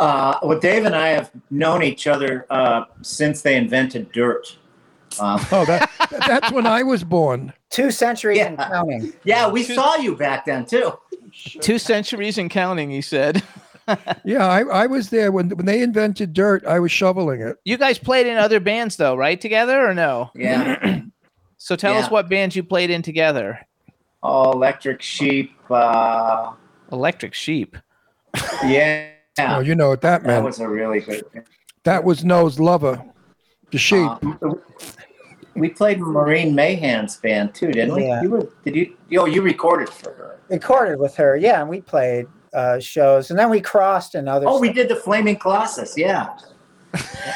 Uh, 0.00 0.38
well, 0.42 0.58
Dave 0.58 0.86
and 0.86 0.96
I 0.96 1.08
have 1.08 1.30
known 1.50 1.82
each 1.82 2.06
other 2.06 2.46
uh, 2.50 2.84
since 3.02 3.42
they 3.42 3.54
invented 3.56 4.10
dirt. 4.12 4.56
Um, 5.20 5.38
Oh, 5.52 5.64
that 5.66 5.90
that's 6.26 6.50
when 6.52 6.66
I 6.66 6.82
was 6.82 7.04
born. 7.04 7.52
Two 7.68 7.90
centuries 7.90 8.38
and 8.40 8.56
Yeah. 8.58 8.68
counting. 8.68 9.12
yeah, 9.24 9.48
we 9.48 9.62
saw 9.62 9.96
you 9.96 10.16
back 10.16 10.46
then 10.46 10.64
too. 10.64 10.92
Two 11.60 11.78
centuries 11.78 12.38
and 12.38 12.50
counting, 12.50 12.90
he 12.90 13.00
said. 13.02 13.42
Yeah, 14.24 14.46
I, 14.46 14.60
I 14.62 14.86
was 14.86 15.10
there 15.10 15.32
when 15.32 15.48
when 15.48 15.66
they 15.66 15.82
invented 15.82 16.32
dirt. 16.32 16.64
I 16.64 16.78
was 16.78 16.92
shoveling 16.92 17.40
it. 17.40 17.56
You 17.64 17.76
guys 17.76 17.98
played 17.98 18.28
in 18.28 18.36
other 18.36 18.60
bands 18.60 18.94
though, 18.96 19.16
right? 19.16 19.40
Together 19.40 19.84
or 19.84 19.94
no? 19.94 20.30
Yeah. 20.34 21.00
So 21.56 21.74
tell 21.76 21.94
us 21.98 22.08
what 22.10 22.28
bands 22.30 22.54
you 22.56 22.62
played 22.62 22.88
in 22.90 23.02
together. 23.02 23.58
Oh, 24.22 24.52
Electric 24.52 25.02
Sheep. 25.02 25.52
Uh, 25.68 26.52
Electric 26.92 27.34
Sheep. 27.34 27.76
yeah. 28.64 29.08
Oh, 29.38 29.60
you 29.60 29.74
know 29.74 29.88
what 29.88 30.00
that 30.02 30.22
meant. 30.22 30.38
that 30.38 30.44
was 30.44 30.60
a 30.60 30.68
really 30.68 31.00
good. 31.00 31.24
that 31.84 32.04
was 32.04 32.24
Noah's 32.24 32.60
lover, 32.60 33.02
the 33.70 33.78
sheep. 33.78 34.10
Uh, 34.22 34.54
we 35.54 35.68
played 35.68 35.98
in 35.98 36.04
Maureen 36.04 36.54
Mayhan's 36.54 37.16
band 37.16 37.54
too, 37.54 37.72
didn't 37.72 37.94
we? 37.94 38.06
Yeah. 38.06 38.22
You 38.22 38.30
were, 38.30 38.52
did 38.64 38.76
you? 38.76 38.96
Oh, 39.18 39.26
you 39.26 39.42
recorded 39.42 39.88
for 39.88 40.12
her. 40.14 40.40
Recorded 40.48 40.98
with 40.98 41.14
her, 41.16 41.36
yeah, 41.36 41.60
and 41.60 41.68
we 41.68 41.80
played 41.80 42.26
uh, 42.52 42.80
shows, 42.80 43.30
and 43.30 43.38
then 43.38 43.50
we 43.50 43.60
crossed 43.60 44.14
and 44.14 44.28
other. 44.28 44.46
Oh, 44.48 44.60
we 44.60 44.72
did 44.72 44.88
the 44.88 44.96
Flaming 44.96 45.36
Colossus. 45.36 45.96
Yeah. 45.96 46.36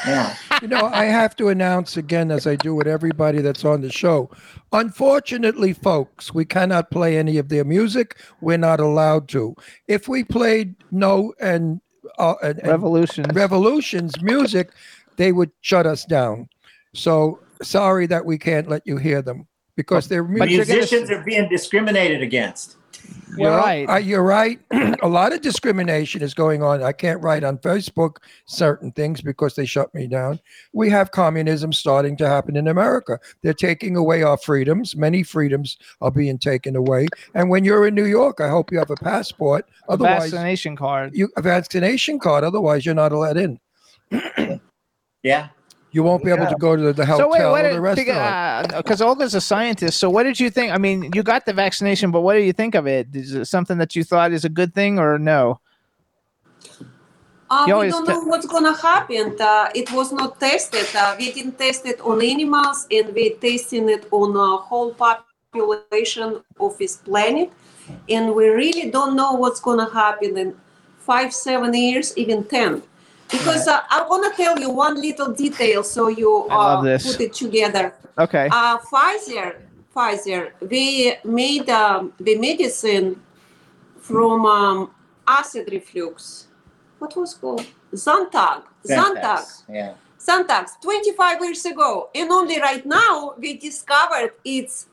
Yeah. 0.07 0.35
you 0.63 0.69
know, 0.69 0.87
I 0.87 1.05
have 1.05 1.37
to 1.37 1.49
announce 1.49 1.97
again, 1.97 2.31
as 2.31 2.47
I 2.47 2.57
do 2.57 2.75
with 2.75 2.89
everybody 2.89 3.41
that's 3.41 3.65
on 3.65 3.81
the 3.83 3.91
show. 3.91 4.31
Unfortunately, 4.73 5.73
folks, 5.73 6.35
we 6.35 6.45
cannot 6.45 6.91
play 6.91 7.17
any 7.17 7.39
of 7.39 7.49
their 7.49 7.65
music. 7.65 8.19
We're 8.41 8.59
not 8.59 8.81
allowed 8.81 9.29
to. 9.29 9.55
If 9.87 10.09
we 10.09 10.25
played 10.25 10.75
Noah 10.91 11.31
and 11.41 11.81
uh, 12.19 12.35
and, 12.43 12.59
and 12.61 12.83
Revolushns. 12.83 13.27
Revolushn's 13.33 14.21
music, 14.23 14.71
they 15.17 15.33
would 15.33 15.51
shut 15.61 15.87
us 15.87 16.05
down. 16.05 16.49
So 16.95 17.41
sorry 17.63 18.07
that 18.07 18.25
we 18.25 18.39
can't 18.39 18.69
let 18.69 18.83
you 18.87 18.97
hear 18.97 19.23
them 19.23 19.47
because 19.77 20.09
they're 20.09 20.23
But 20.25 20.51
you're 20.51 20.59
music. 20.59 20.69
gonna 20.69 20.79
Musicians 20.79 21.11
are 21.11 21.25
being 21.25 21.49
discriminated 21.49 22.23
against. 22.23 22.77
You're 23.37 23.51
Well, 23.51 23.59
right. 23.59 23.89
uh, 23.89 23.97
you're 23.97 24.23
right. 24.23 24.61
a 25.03 25.09
lot 25.09 25.33
of 25.33 25.41
discrimination 25.41 26.23
is 26.23 26.35
going 26.35 26.63
on. 26.63 26.83
I 26.85 26.93
can't 26.93 27.21
write 27.21 27.43
on 27.43 27.59
Facebook 27.59 28.19
certain 28.47 28.93
things 28.93 29.21
because 29.23 29.57
they 29.57 29.67
shut 29.67 29.93
me 29.93 30.07
down. 30.07 30.39
We 30.73 30.89
have 30.91 31.11
communism 31.11 31.73
starting 31.73 32.17
to 32.19 32.29
happen 32.29 32.57
in 32.57 32.69
America. 32.69 33.19
They're 33.43 33.53
taking 33.53 33.97
away 33.97 34.23
our 34.23 34.37
freedoms. 34.37 34.95
Many 34.95 35.25
freedoms 35.25 35.77
are 36.01 36.13
being 36.13 36.39
taken 36.39 36.77
away. 36.77 37.09
And 37.35 37.51
when 37.51 37.65
you're 37.65 37.89
in 37.89 37.95
New 37.97 38.05
York, 38.07 38.41
I 38.41 38.49
hope 38.49 38.71
you 38.71 38.79
have 38.79 38.91
a 38.91 38.97
passport. 38.97 39.67
A 39.89 39.93
Otherwise, 39.93 40.31
vaccination 40.31 40.77
card. 40.77 41.11
you 41.15 41.29
a 41.37 41.43
vaccination 41.43 42.21
card. 42.21 42.45
Otherwise, 42.45 42.87
you're 42.87 42.95
not 42.95 43.11
allowed 43.11 43.37
in. 43.37 43.59
Yeah. 45.25 45.49
You 45.95 46.03
won't 46.03 46.25
be 46.25 46.31
able 46.31 46.47
to 46.47 46.57
go 46.57 46.75
to 46.75 46.93
the 46.93 47.07
hotel 47.07 47.19
So 47.19 47.31
wait, 47.31 47.47
what 47.49 47.65
or 47.65 47.69
did 47.69 47.77
the 47.77 47.81
restaurant. 47.81 48.77
because 48.77 49.01
Olga's 49.01 49.37
a 49.37 49.41
scientist. 49.41 50.01
So 50.01 50.11
what 50.11 50.25
did 50.25 50.41
you 50.41 50.51
think? 50.51 50.73
I 50.73 50.79
mean, 50.79 51.13
you 51.15 51.23
got 51.23 51.47
the 51.47 51.53
vaccination, 51.53 52.11
but 52.11 52.23
what 52.23 52.35
do 52.35 52.41
you 52.41 52.53
think 52.53 52.75
of 52.75 52.89
it? 52.89 53.15
Is 53.15 53.33
it 53.33 53.45
something 53.45 53.79
that 53.79 53.95
you 53.95 54.03
thought 54.03 54.33
is 54.33 54.45
a 54.45 54.49
good 54.49 54.75
thing 54.75 54.99
or 54.99 55.21
no? 55.21 55.61
Uh, 57.49 57.65
we 57.67 57.89
don't 57.89 58.05
te- 58.05 58.13
know 58.13 58.23
what's 58.25 58.47
gonna 58.47 58.77
happen. 58.77 59.37
Uh, 59.39 59.69
it 59.73 59.93
was 59.93 60.11
not 60.11 60.41
tested. 60.41 60.89
Uh, 60.97 61.15
we 61.17 61.31
didn't 61.31 61.57
test 61.57 61.87
it 61.87 62.01
on 62.01 62.21
animals, 62.21 62.89
and 62.91 63.15
we're 63.15 63.37
testing 63.37 63.89
it 63.89 64.09
on 64.11 64.35
a 64.35 64.57
whole 64.57 64.93
population 64.95 66.43
of 66.59 66.77
this 66.77 66.97
planet. 66.97 67.53
And 68.09 68.35
we 68.35 68.49
really 68.49 68.91
don't 68.91 69.15
know 69.15 69.35
what's 69.35 69.61
gonna 69.61 69.89
happen 69.93 70.37
in 70.37 70.57
five, 70.99 71.33
seven 71.33 71.73
years, 71.73 72.19
even 72.19 72.43
ten. 72.43 72.83
Because 73.31 73.67
uh, 73.67 73.81
I 73.91 74.07
want 74.09 74.31
to 74.31 74.43
tell 74.43 74.59
you 74.59 74.71
one 74.71 75.01
little 75.01 75.33
detail 75.33 75.83
so 75.83 76.09
you 76.09 76.47
uh, 76.51 76.81
put 76.81 77.21
it 77.21 77.33
together. 77.33 77.95
Okay. 78.19 78.49
Uh, 78.51 78.79
Pfizer, 78.79 79.57
Pfizer, 79.95 80.53
they 80.61 81.19
made 81.25 81.69
um, 81.71 82.13
the 82.21 82.37
medicine 82.39 83.21
from 83.99 84.45
um, 84.47 84.91
acid 85.27 85.69
reflux. 85.73 86.49
What 86.99 87.17
was 87.17 87.35
called 87.35 87.67
Zantac. 87.93 88.63
Zantac. 88.87 89.63
Yeah. 89.69 89.95
Zantac. 90.19 90.81
25 90.81 91.41
years 91.43 91.65
ago, 91.65 92.11
and 92.15 92.31
only 92.31 92.61
right 92.61 92.85
now 92.85 93.35
we 93.39 93.57
discovered 93.57 94.33
it's 94.45 94.87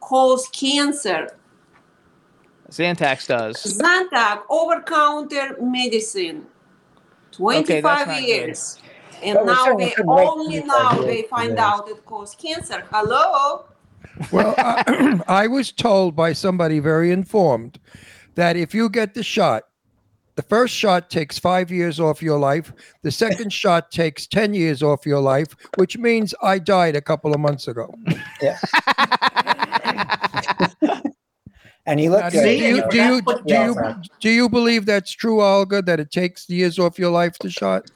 causes 0.00 0.48
cancer. 0.48 1.36
Zantac 2.70 3.26
does. 3.26 3.56
Zantac 3.78 4.42
over-counter 4.48 5.56
medicine. 5.60 6.46
25 7.32 7.82
not 7.82 8.06
good. 8.06 8.24
years. 8.24 8.78
And 9.22 9.36
Well, 9.36 9.46
now 9.46 9.76
they 9.76 9.94
only 10.06 10.62
now 10.64 11.00
they 11.00 11.22
find 11.22 11.52
this. 11.52 11.60
out 11.60 11.88
it 11.88 12.04
causes 12.04 12.34
cancer. 12.34 12.84
Hello? 12.90 13.64
Well, 14.30 14.54
I, 14.58 15.20
I 15.28 15.46
was 15.46 15.72
told 15.72 16.16
by 16.16 16.32
somebody 16.32 16.80
very 16.80 17.12
informed 17.12 17.78
that 18.34 18.56
if 18.56 18.74
you 18.74 18.88
get 18.88 19.14
the 19.14 19.22
shot, 19.22 19.64
the 20.34 20.42
first 20.42 20.74
shot 20.74 21.10
takes 21.10 21.38
five 21.38 21.70
years 21.70 22.00
off 22.00 22.22
your 22.22 22.38
life. 22.38 22.72
The 23.02 23.10
second 23.10 23.52
shot 23.62 23.90
takes 23.90 24.26
10 24.26 24.54
years 24.54 24.82
off 24.82 25.04
your 25.06 25.20
life, 25.20 25.54
which 25.76 25.98
means 25.98 26.34
I 26.42 26.58
died 26.58 26.96
a 26.96 27.02
couple 27.02 27.32
of 27.34 27.40
months 27.40 27.68
ago. 27.68 27.94
And 31.86 31.98
he 31.98 32.08
look 32.08 32.20
Now, 32.20 32.30
good. 32.30 32.42
do 32.44 32.50
you, 32.52 32.66
you 32.76 32.80
know. 32.80 32.88
do 32.90 32.96
you, 32.96 33.22
do 33.22 33.54
you, 33.54 33.74
what- 33.74 34.08
do 34.20 34.30
you 34.30 34.48
believe 34.48 34.86
that's 34.86 35.10
true, 35.10 35.42
Olga, 35.42 35.82
that 35.82 35.98
it 35.98 36.10
takes 36.10 36.48
years 36.48 36.78
off 36.78 36.98
your 36.98 37.10
life 37.10 37.36
to 37.40 37.50
shot? 37.50 37.90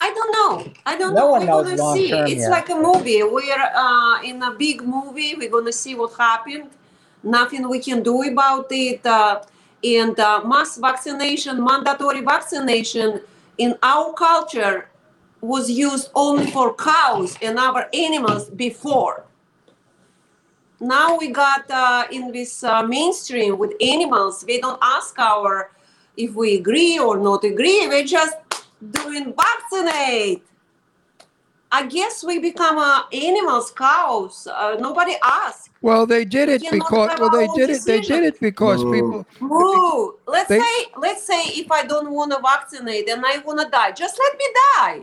I 0.00 0.12
don't 0.12 0.32
know. 0.32 0.72
I 0.84 0.98
don't 0.98 1.14
No 1.14 1.38
know. 1.38 1.56
We're 1.62 1.76
gonna 1.76 1.94
see. 1.94 2.10
term 2.10 2.26
It's 2.26 2.40
yet. 2.42 2.50
like 2.50 2.68
a 2.70 2.74
movie. 2.74 3.22
We're 3.22 3.70
uh, 3.74 4.20
in 4.22 4.42
a 4.42 4.52
big 4.52 4.82
movie. 4.82 5.34
We're 5.36 5.50
gonna 5.50 5.72
see 5.72 5.94
what 5.94 6.12
happened. 6.18 6.70
Nothing 7.22 7.68
we 7.70 7.78
can 7.78 8.02
do 8.02 8.22
about 8.22 8.66
it. 8.70 9.04
Uh, 9.06 9.42
and 9.82 10.18
uh, 10.18 10.42
mass 10.44 10.76
vaccination, 10.76 11.62
mandatory 11.62 12.20
vaccination 12.22 13.20
in 13.58 13.76
our 13.82 14.12
culture 14.14 14.88
was 15.40 15.70
used 15.70 16.10
only 16.14 16.50
for 16.50 16.74
cows 16.74 17.36
and 17.40 17.58
other 17.58 17.88
animals 17.94 18.50
before. 18.50 19.24
Now 20.80 21.16
we 21.16 21.28
got 21.28 21.70
uh, 21.70 22.04
in 22.10 22.32
this 22.32 22.62
uh, 22.64 22.82
mainstream 22.82 23.58
with 23.58 23.72
animals. 23.80 24.42
They 24.42 24.60
don't 24.60 24.78
ask 24.82 25.18
our 25.18 25.70
if 26.16 26.34
we 26.34 26.56
agree 26.56 26.98
or 26.98 27.18
not 27.18 27.44
agree. 27.44 27.86
We're 27.88 28.04
just 28.04 28.36
doing 28.90 29.34
vaccinate. 29.34 30.42
I 31.72 31.86
guess 31.86 32.22
we 32.22 32.38
become 32.38 32.78
uh, 32.78 33.02
animals, 33.12 33.72
cows. 33.72 34.46
Uh, 34.46 34.76
nobody 34.78 35.16
asks. 35.24 35.70
Well, 35.82 36.06
they 36.06 36.24
did 36.24 36.48
it 36.48 36.62
cannot 36.62 36.88
because 36.88 37.10
well, 37.18 37.30
they 37.30 37.44
our 37.44 37.50
own 37.50 37.56
did 37.58 37.70
it. 37.70 37.82
They 37.84 38.00
did 38.00 38.22
it 38.22 38.40
because 38.40 38.84
Moo. 38.84 38.92
people. 38.92 39.26
Moo. 39.40 40.12
Let's 40.26 40.48
They- 40.48 40.60
say, 40.60 40.86
let's 40.96 41.26
say, 41.26 41.42
if 41.46 41.70
I 41.72 41.84
don't 41.84 42.12
want 42.12 42.30
to 42.32 42.38
vaccinate 42.40 43.08
and 43.08 43.24
I 43.26 43.38
want 43.38 43.60
to 43.60 43.68
die, 43.68 43.90
just 43.90 44.18
let 44.18 44.38
me 44.38 44.44
die. 44.76 45.02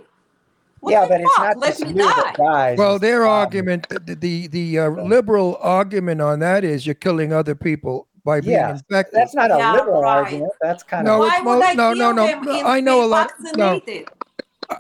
What 0.82 0.92
yeah, 0.92 1.04
the 1.06 1.10
but 1.10 1.22
it's 1.22 1.38
not 1.38 1.58
let 1.60 1.68
just 1.70 1.82
me 1.82 1.90
you 1.90 1.96
that 1.96 2.34
die. 2.38 2.44
dies. 2.44 2.78
Well, 2.78 2.98
their 2.98 3.20
problem. 3.20 3.40
argument, 3.40 3.88
the 3.90 4.16
the, 4.16 4.48
the 4.48 4.80
uh, 4.80 4.90
liberal 4.90 5.58
argument 5.62 6.22
on 6.22 6.40
that 6.40 6.64
is 6.64 6.86
you're 6.88 6.96
killing 6.96 7.32
other 7.32 7.54
people 7.54 8.08
by 8.26 8.42
being 8.42 8.54
Yeah, 8.54 8.72
infected. 8.72 9.14
That's 9.20 9.36
not 9.36 9.52
a 9.52 9.58
Yeah, 9.58 9.74
liberal 9.74 10.02
right. 10.02 10.18
argument. 10.24 10.52
That's 10.60 10.82
kind 10.82 11.06
No, 11.06 11.14
of 11.16 11.20
Why 11.20 11.36
it's 11.38 11.46
would 11.46 11.60
mo- 11.60 11.66
I 11.66 11.74
no, 11.76 11.94
no, 11.94 12.12
no, 12.12 12.42
no, 12.42 12.64
I 12.66 12.80
know 12.82 13.04
a 13.04 13.08
lot- 13.08 13.32
no. 13.56 13.80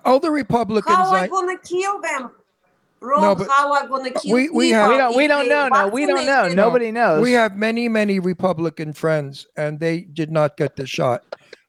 All 0.05 0.19
the 0.19 0.31
Republicans, 0.31 0.95
How 0.95 1.11
I 1.13 1.21
I, 1.23 1.27
gonna 1.27 1.57
kill 1.59 2.01
them? 2.01 2.31
Rob, 2.99 3.21
No, 3.21 3.35
but 3.35 3.47
how 3.49 3.71
I 3.73 3.85
gonna 3.87 4.09
kill 4.11 4.33
we- 4.35 4.49
we 4.49 4.69
have- 4.71 4.89
We 4.89 4.97
don't. 4.97 5.15
We 5.15 5.27
don't 5.27 5.49
know. 5.49 5.67
No, 5.67 5.87
we 5.87 6.05
don't 6.07 6.25
know. 6.25 6.47
Nobody 6.47 6.91
knows. 6.91 7.21
we 7.21 7.33
have 7.33 7.55
many, 7.57 7.87
many 7.89 8.19
Republican 8.19 8.93
friends, 8.93 9.45
and 9.55 9.79
they 9.79 10.01
did 10.01 10.31
not 10.31 10.57
get 10.57 10.75
the 10.75 10.87
shot. 10.87 11.23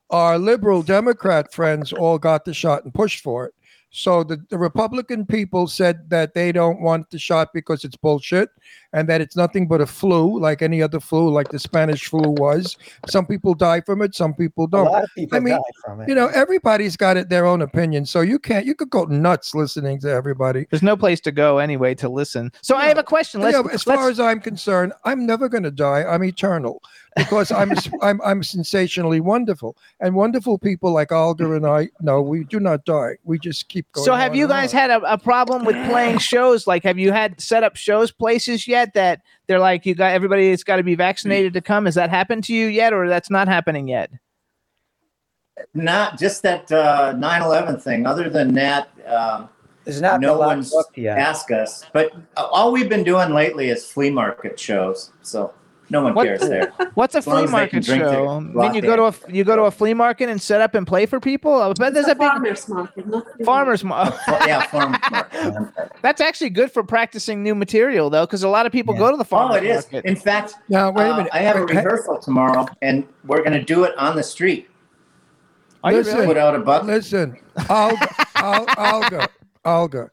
Our 0.09 0.39
liberal 0.39 0.83
Democrat 0.83 1.53
friends 1.53 1.93
all 1.93 2.19
got 2.19 2.45
the 2.47 2.55
shot 2.55 2.85
and 2.85 2.95
pushed 2.95 3.23
for 3.23 3.47
it. 3.47 3.55
So 3.94 4.24
the, 4.24 4.43
the 4.48 4.56
Republican 4.56 5.27
people 5.27 5.66
said 5.66 6.09
that 6.09 6.32
they 6.32 6.51
don't 6.51 6.81
want 6.81 7.10
the 7.10 7.19
shot 7.19 7.52
because 7.52 7.85
it's 7.85 7.94
bullshit 7.94 8.48
and 8.94 9.06
that 9.09 9.20
it's 9.20 9.36
nothing 9.36 9.69
but 9.69 9.82
a 9.82 9.86
flu, 9.86 10.40
like 10.40 10.62
any 10.62 10.81
other 10.82 10.98
flu, 10.98 11.28
like 11.28 11.51
the 11.51 11.59
Spanish 11.59 12.06
flu 12.09 12.31
was. 12.31 12.78
Some 13.06 13.27
people 13.27 13.52
die 13.55 13.82
from 13.82 14.01
it, 14.01 14.14
some 14.14 14.32
people 14.32 14.66
don't. 14.66 14.86
lot 14.86 15.05
of 15.05 15.10
people 15.14 15.36
I 15.36 15.40
mean, 15.40 15.55
die 15.55 15.60
from 15.85 16.01
it. 16.01 16.09
You 16.09 16.14
know, 16.14 16.28
everybody's 16.28 16.97
got 16.97 17.19
it, 17.19 17.28
their 17.28 17.44
own 17.44 17.60
opinion. 17.60 18.06
So 18.06 18.23
you 18.23 18.39
can't, 18.39 18.64
you 18.64 18.74
could 18.74 18.89
go 18.89 19.05
nuts 19.05 19.55
listening 19.55 20.01
to 20.01 20.10
everybody. 20.10 20.66
There's 20.70 20.82
no 20.82 20.97
place 20.97 21.20
to 21.20 21.31
go 21.31 21.59
anyway 21.59 21.94
to 21.97 22.09
listen. 22.09 22.51
So 22.62 22.77
I 22.77 22.86
have 22.86 22.98
a 22.98 23.05
question. 23.05 23.43
Let's, 23.43 23.55
Yeah, 23.55 23.62
but 23.62 23.74
as 23.74 23.86
let's- 23.86 24.01
far 24.01 24.09
as 24.09 24.19
I'm 24.19 24.40
concerned, 24.40 24.94
I'm 25.05 25.27
never 25.27 25.51
going 25.51 25.64
to 25.64 25.70
die. 25.70 26.02
I'm 26.05 26.24
eternal 26.24 26.82
because 27.16 27.52
I'm, 27.52 27.72
I'm 28.02 28.20
I'm 28.22 28.43
sensationally 28.43 29.20
wonderful, 29.20 29.76
and 30.01 30.14
wonderful 30.14 30.59
people 30.59 30.93
like 30.93 31.12
Alder 31.12 31.55
and 31.55 31.66
I. 31.66 31.89
No, 32.01 32.22
we 32.22 32.44
do 32.44 32.60
not 32.60 32.84
die. 32.84 33.16
We 33.24 33.39
just 33.39 33.68
keep 33.68 33.90
going. 33.93 34.05
so 34.05 34.14
have 34.14 34.32
on 34.32 34.39
you 34.39 34.48
guys 34.48 34.72
on. 34.72 34.80
had 34.80 34.90
a, 34.90 35.12
a 35.12 35.18
problem 35.18 35.64
with 35.64 35.76
playing 35.89 36.18
shows? 36.32 36.66
Like, 36.66 36.82
have 36.84 36.98
you 36.98 37.12
had 37.12 37.40
set 37.40 37.62
up 37.62 37.76
shows 37.76 38.10
places 38.10 38.66
yet 38.66 38.94
that 38.94 39.22
they're 39.47 39.59
like 39.59 39.86
you 39.86 39.94
got 39.94 40.12
everybody 40.12 40.51
that's 40.51 40.64
got 40.64 40.76
to 40.76 40.82
be 40.82 40.94
vaccinated 40.94 41.52
to 41.55 41.60
come? 41.60 41.84
Has 41.84 41.94
that 41.94 42.10
happened 42.10 42.44
to 42.44 42.55
you 42.55 42.66
yet, 42.66 42.93
or 42.93 43.09
that's 43.09 43.30
not 43.30 43.48
happening 43.48 43.89
yet? 43.89 44.10
Not 45.74 46.18
just 46.18 46.43
that 46.43 46.70
uh, 46.72 47.14
9/11 47.14 47.82
thing. 47.82 48.06
Other 48.06 48.30
than 48.30 48.55
that, 48.55 48.89
um, 49.06 49.48
There's 49.84 50.01
not 50.01 50.20
no 50.20 50.39
one's 50.39 50.70
booked 50.70 50.98
asked 50.98 51.51
us. 51.51 51.84
But 51.93 52.12
all 52.36 52.72
we've 52.72 52.89
been 52.89 53.05
doing 53.05 53.34
lately 53.34 53.68
is 53.68 53.84
flea 53.84 54.10
market 54.10 54.59
shows. 54.59 55.12
So 55.22 55.52
no 55.93 56.02
one 56.02 56.14
What- 56.14 56.24
cares 56.27 56.40
there. 56.40 56.73
What's 56.94 57.14
a 57.14 57.19
As 57.19 57.24
flea 57.24 57.35
as 57.35 57.40
they 57.40 57.44
can 57.47 57.51
market 57.52 57.85
drink 57.85 58.02
their 58.02 58.12
show? 58.14 58.28
I 58.28 58.40
mean, 58.40 58.74
you 58.74 58.81
go 58.82 58.97
to 58.97 59.05
a 59.05 59.14
you 59.32 59.44
go 59.44 59.55
to 59.56 59.62
a 59.64 59.70
flea 59.70 59.94
market 59.94 60.28
and 60.28 60.40
set 60.43 60.60
up 60.60 60.74
and 60.74 60.86
play 60.86 61.06
for 61.06 61.20
people. 61.20 61.52
I 61.62 61.69
bet 61.74 61.93
there's 61.94 62.06
It's 62.06 62.12
a 62.12 62.14
big 62.14 62.28
farmers 62.28 62.69
market, 62.69 63.06
not 63.06 63.27
farmers 63.44 63.85
market. 63.85 64.19
Well, 64.27 64.48
yeah, 64.48 64.66
farm 64.66 64.93
market. 65.12 65.73
That's 66.02 66.20
actually 66.20 66.51
good 66.51 66.73
for 66.73 66.82
practicing 66.82 67.43
new 67.43 67.55
material, 67.55 68.09
though, 68.10 68.24
because 68.27 68.43
a 68.43 68.48
lot 68.48 68.66
of 68.66 68.73
people 68.73 68.94
Yeah. 68.94 69.01
go 69.01 69.10
to 69.12 69.16
the 69.16 69.24
farmers. 69.24 69.59
Oh, 69.59 69.60
farmers 69.60 69.70
it 69.85 69.86
is. 69.86 69.93
market. 69.93 70.09
In 70.09 70.16
fact, 70.16 70.55
Now 70.69 70.90
wait 70.90 71.05
a 71.05 71.12
uh, 71.12 71.16
minute. 71.19 71.31
I 71.35 71.39
have 71.40 71.56
a 71.56 71.60
Wait, 71.60 71.70
rehearsal 71.77 72.19
tomorrow, 72.19 72.66
and 72.81 73.06
we're 73.27 73.43
going 73.44 73.52
to 73.52 73.62
do 73.62 73.85
it 73.85 73.97
on 73.98 74.16
the 74.16 74.23
street. 74.23 74.69
Are 75.85 75.93
you 75.93 75.98
listen. 75.98 76.14
really? 76.14 76.27
Put 76.28 76.36
out 76.39 76.55
a 76.55 76.60
bucket. 76.60 76.86
Listen, 76.86 77.36
Olga, 77.69 78.09
Al- 78.36 78.66
Olga, 78.94 79.28
Olga. 79.64 80.10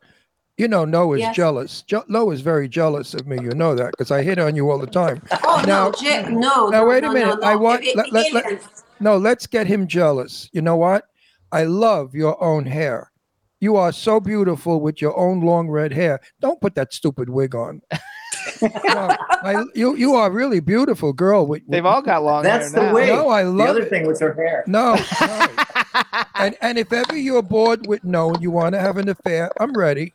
You 0.60 0.68
know, 0.68 0.84
Noah's 0.84 1.22
Yes. 1.22 1.36
jealous. 1.38 1.82
Je- 1.84 2.04
Noah's 2.10 2.42
very 2.42 2.68
jealous 2.68 3.14
of 3.14 3.26
me. 3.26 3.38
You 3.42 3.52
know 3.52 3.76
that 3.76 3.92
because 3.92 4.12
I 4.12 4.22
hit 4.24 4.38
on 4.38 4.58
you 4.58 4.70
all 4.70 4.78
the 4.78 4.88
time. 4.88 5.22
Oh 5.46 5.64
Now- 5.66 5.86
no, 5.88 5.92
Je- 6.00 6.24
no. 6.30 6.68
now, 6.70 6.82
no, 6.82 6.86
wait 6.86 7.04
a 7.06 7.12
minute. 7.12 7.40
No, 7.40 7.48
I 7.48 7.56
want- 7.56 7.86
It- 7.86 7.96
let, 7.96 8.12
let, 8.12 8.34
let, 8.34 8.62
no, 9.00 9.16
let's 9.18 9.48
get 9.48 9.68
him 9.68 9.88
jealous. 9.88 10.50
You 10.52 10.62
know 10.62 10.76
what? 10.76 11.06
I 11.54 11.64
love 11.64 12.14
your 12.14 12.42
own 12.44 12.66
hair. 12.66 13.10
You 13.62 13.78
are 13.78 13.92
so 13.94 14.20
beautiful 14.20 14.82
with 14.82 15.02
your 15.02 15.18
own 15.18 15.40
long 15.42 15.70
red 15.70 15.94
hair. 15.94 16.20
Don't 16.42 16.60
put 16.62 16.76
that 16.76 16.94
stupid 16.94 17.30
wig 17.30 17.56
on. 17.56 17.82
no, 18.62 18.70
I, 19.44 19.64
you 19.76 19.96
you 19.96 20.14
are 20.16 20.30
really 20.30 20.60
beautiful, 20.60 21.14
girl. 21.14 21.46
With, 21.48 21.64
They've 21.70 21.84
with- 21.84 21.92
all 21.94 22.02
got 22.02 22.24
long 22.24 22.44
That's 22.44 22.72
hair 22.74 22.82
the 22.82 22.88
now. 22.88 22.94
way. 22.96 23.08
No, 23.08 23.30
I 23.30 23.44
love 23.44 23.58
the 23.58 23.64
other 23.72 23.82
it. 23.84 23.90
thing 23.90 24.06
was 24.08 24.20
her 24.20 24.34
hair. 24.34 24.64
No, 24.68 24.96
no. 25.22 25.48
and 26.36 26.56
and 26.62 26.78
if 26.78 26.92
ever 26.92 27.18
you're 27.18 27.42
bored 27.42 27.88
with 27.88 28.04
no, 28.04 28.34
and 28.34 28.44
you 28.44 28.52
want 28.52 28.74
to 28.76 28.80
have 28.80 28.98
an 28.98 29.08
affair, 29.10 29.52
I'm 29.60 29.72
ready. 29.74 30.14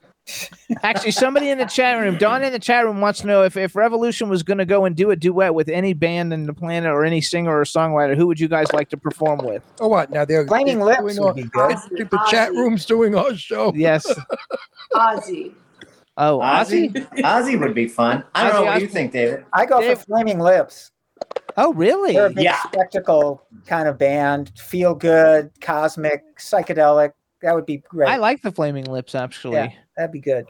Actually, 0.82 1.10
somebody 1.10 1.50
in 1.50 1.58
the 1.58 1.66
chat 1.66 2.00
room, 2.00 2.16
Don 2.16 2.42
in 2.42 2.52
the 2.52 2.58
chat 2.58 2.84
room 2.84 3.00
wants 3.00 3.20
to 3.20 3.26
know 3.26 3.42
if, 3.42 3.56
if 3.56 3.74
Revolushn 3.74 4.28
was 4.28 4.42
going 4.42 4.58
to 4.58 4.64
go 4.64 4.84
and 4.86 4.96
do 4.96 5.10
a 5.10 5.16
duet 5.16 5.54
with 5.54 5.68
any 5.68 5.92
band 5.92 6.32
in 6.32 6.46
the 6.46 6.54
planet 6.54 6.90
or 6.90 7.04
any 7.04 7.20
singer 7.20 7.58
or 7.60 7.64
songwriter, 7.64 8.16
who 8.16 8.26
would 8.26 8.40
you 8.40 8.48
guys 8.48 8.72
like 8.72 8.88
to 8.90 8.96
perform 8.96 9.40
with? 9.44 9.62
Oh, 9.80 9.88
what? 9.88 10.10
Now 10.10 10.24
they're 10.24 10.46
Flaming 10.46 10.78
they're 10.78 10.86
Lips 10.86 11.00
doing 11.02 11.18
would 11.18 11.26
all- 11.26 11.34
be 11.34 11.42
good. 11.42 11.76
the, 11.90 12.04
the 12.10 12.26
chat 12.30 12.52
room's 12.52 12.86
doing 12.86 13.14
our 13.14 13.34
show. 13.36 13.72
Yes. 13.74 14.06
Ozzy. 14.94 15.52
Oh, 16.16 16.38
Ozzy, 16.38 16.92
Ozzy? 16.92 17.08
Ozzy 17.22 17.60
would 17.60 17.74
be 17.74 17.88
fun. 17.88 18.24
I 18.34 18.44
don't 18.44 18.54
know 18.54 18.62
Ozzy 18.70 18.72
what 18.74 18.80
you 18.82 18.88
think, 18.88 19.12
David. 19.12 19.44
I 19.52 19.66
go 19.66 19.80
Dave- 19.80 19.98
for 19.98 20.04
Flaming 20.06 20.38
Lips. 20.38 20.90
Oh, 21.56 21.72
really? 21.74 22.12
They're 22.14 22.26
a 22.26 22.30
big 22.30 22.44
Yeah. 22.44 22.60
spectacle 22.64 23.46
kind 23.66 23.88
of 23.88 23.98
band. 23.98 24.52
Feel 24.58 24.94
good, 24.94 25.50
cosmic, 25.60 26.22
psychedelic. 26.38 27.12
That 27.42 27.54
would 27.54 27.66
be 27.66 27.78
great. 27.78 28.08
I 28.08 28.16
like 28.16 28.42
the 28.42 28.50
Flaming 28.50 28.84
Lips, 28.86 29.14
actually. 29.14 29.56
Yeah. 29.56 29.70
That'd 29.96 30.12
be 30.12 30.20
good. 30.20 30.46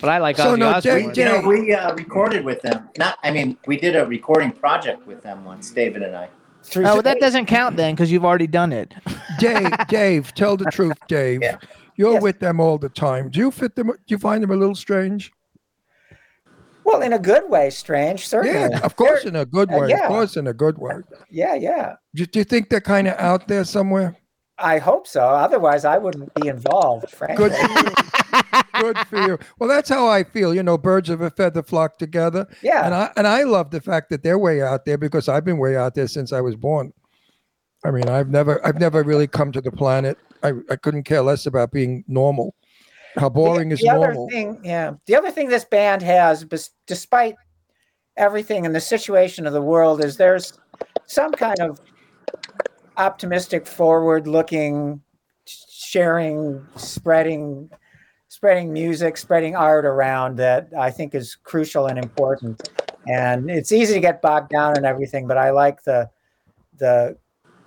But 0.00 0.10
I 0.10 0.18
like 0.18 0.36
So 0.36 0.54
Ozzy 0.54 0.58
no, 0.58 0.68
Osbourne. 0.68 1.12
Dave- 1.12 1.16
You 1.16 1.24
know, 1.24 1.48
we 1.48 1.72
uh, 1.74 1.94
recorded 1.94 2.44
with 2.44 2.60
them. 2.62 2.88
Not, 2.98 3.18
I 3.22 3.30
mean, 3.30 3.56
we 3.66 3.76
did 3.78 3.96
a 3.96 4.04
recording 4.06 4.52
project 4.52 5.06
with 5.06 5.22
them 5.22 5.44
once, 5.44 5.70
David 5.70 6.02
and 6.02 6.14
I. 6.16 6.28
Through 6.62 6.86
Oh, 6.86 7.00
that 7.00 7.20
doesn't 7.20 7.46
count 7.46 7.76
then 7.76 7.94
because 7.94 8.10
you've 8.10 8.24
already 8.24 8.46
done 8.48 8.72
it. 8.72 8.92
Dave, 9.38 9.70
Dave, 9.88 10.34
tell 10.34 10.56
the 10.56 10.64
truth, 10.66 10.98
Dave. 11.08 11.40
Yeah. 11.42 11.56
You're 11.96 12.14
Yes. 12.14 12.22
with 12.22 12.40
them 12.40 12.60
all 12.60 12.76
the 12.76 12.90
time. 12.90 13.30
Do 13.30 13.38
you 13.40 13.50
fit 13.50 13.74
them? 13.74 13.86
Do 13.86 13.94
you 14.08 14.18
find 14.18 14.42
them 14.42 14.50
a 14.50 14.56
little 14.56 14.74
strange? 14.74 15.32
well, 16.84 17.00
in 17.02 17.12
a 17.14 17.18
good 17.18 17.48
way, 17.50 17.70
strange, 17.70 18.28
certainly. 18.28 18.58
Yeah, 18.60 18.80
of 18.84 18.94
course, 18.96 19.22
They're- 19.22 19.30
in 19.30 19.36
a 19.36 19.44
good 19.46 19.72
uh, 19.72 19.78
way. 19.78 19.88
yeah. 19.88 20.02
Of 20.04 20.08
course, 20.08 20.36
in 20.36 20.46
a 20.46 20.52
good 20.52 20.78
way. 20.78 20.94
Yeah, 21.30 21.54
yeah. 21.54 21.94
Do, 22.14 22.26
do 22.26 22.38
you 22.40 22.44
think 22.44 22.68
they're 22.68 22.80
kind 22.80 23.08
of 23.08 23.14
out 23.18 23.48
there 23.48 23.64
somewhere? 23.64 24.16
I 24.58 24.78
hope 24.78 25.06
so. 25.06 25.20
Otherwise, 25.22 25.84
I 25.84 25.98
wouldn't 25.98 26.32
be 26.34 26.48
involved, 26.48 27.10
frankly. 27.10 27.48
Good 27.48 27.52
for 27.54 27.88
you. 27.88 27.94
Good 28.80 28.98
for 29.08 29.20
you. 29.22 29.38
Well, 29.58 29.68
that's 29.68 29.88
how 29.88 30.08
I 30.08 30.24
feel. 30.24 30.54
You 30.54 30.62
know, 30.62 30.78
birds 30.78 31.08
of 31.10 31.20
a 31.20 31.30
feather 31.30 31.62
flock 31.62 31.98
together. 31.98 32.46
Yeah. 32.62 32.84
And 32.84 32.94
I 32.94 33.10
and 33.16 33.26
I 33.26 33.42
love 33.44 33.70
the 33.70 33.80
fact 33.80 34.10
that 34.10 34.22
they're 34.22 34.38
way 34.38 34.62
out 34.62 34.84
there 34.84 34.98
because 34.98 35.28
I've 35.28 35.44
been 35.44 35.58
way 35.58 35.76
out 35.76 35.94
there 35.94 36.08
since 36.08 36.32
I 36.32 36.40
was 36.40 36.56
born. 36.56 36.92
I 37.84 37.90
mean, 37.90 38.08
I've 38.08 38.28
never 38.28 38.64
I've 38.66 38.80
never 38.80 39.02
really 39.02 39.26
come 39.26 39.52
to 39.52 39.60
the 39.60 39.72
planet. 39.72 40.18
I, 40.42 40.52
I 40.70 40.76
couldn't 40.76 41.04
care 41.04 41.22
less 41.22 41.46
about 41.46 41.72
being 41.72 42.04
normal. 42.06 42.54
How 43.16 43.30
boring 43.30 43.72
is 43.72 43.80
the 43.80 43.88
other 43.88 44.08
normal? 44.08 44.28
thing, 44.28 44.60
yeah. 44.62 44.92
The 45.06 45.16
other 45.16 45.30
thing 45.30 45.48
this 45.48 45.64
band 45.64 46.02
has, 46.02 46.44
despite 46.86 47.34
everything 48.16 48.66
and 48.66 48.74
the 48.74 48.80
situation 48.80 49.46
of 49.46 49.54
the 49.54 49.62
world, 49.62 50.04
is 50.04 50.18
there's 50.18 50.52
some 51.06 51.32
kind 51.32 51.58
of 51.60 51.80
optimistic, 52.98 53.66
forward-looking, 53.66 55.00
sharing, 55.46 56.66
spreading, 56.76 57.70
spreading 58.36 58.70
music, 58.70 59.16
spreading 59.16 59.56
art 59.56 59.86
around 59.86 60.36
that 60.36 60.68
I 60.78 60.90
think 60.90 61.14
is 61.14 61.36
crucial 61.42 61.86
and 61.86 61.98
important. 61.98 62.68
And 63.08 63.48
it's 63.48 63.72
easy 63.72 63.94
to 63.94 64.00
get 64.00 64.20
bogged 64.20 64.50
down 64.50 64.76
in 64.76 64.84
everything, 64.84 65.26
but 65.26 65.38
I 65.38 65.50
like 65.50 65.82
the 65.84 66.10
the 66.76 67.16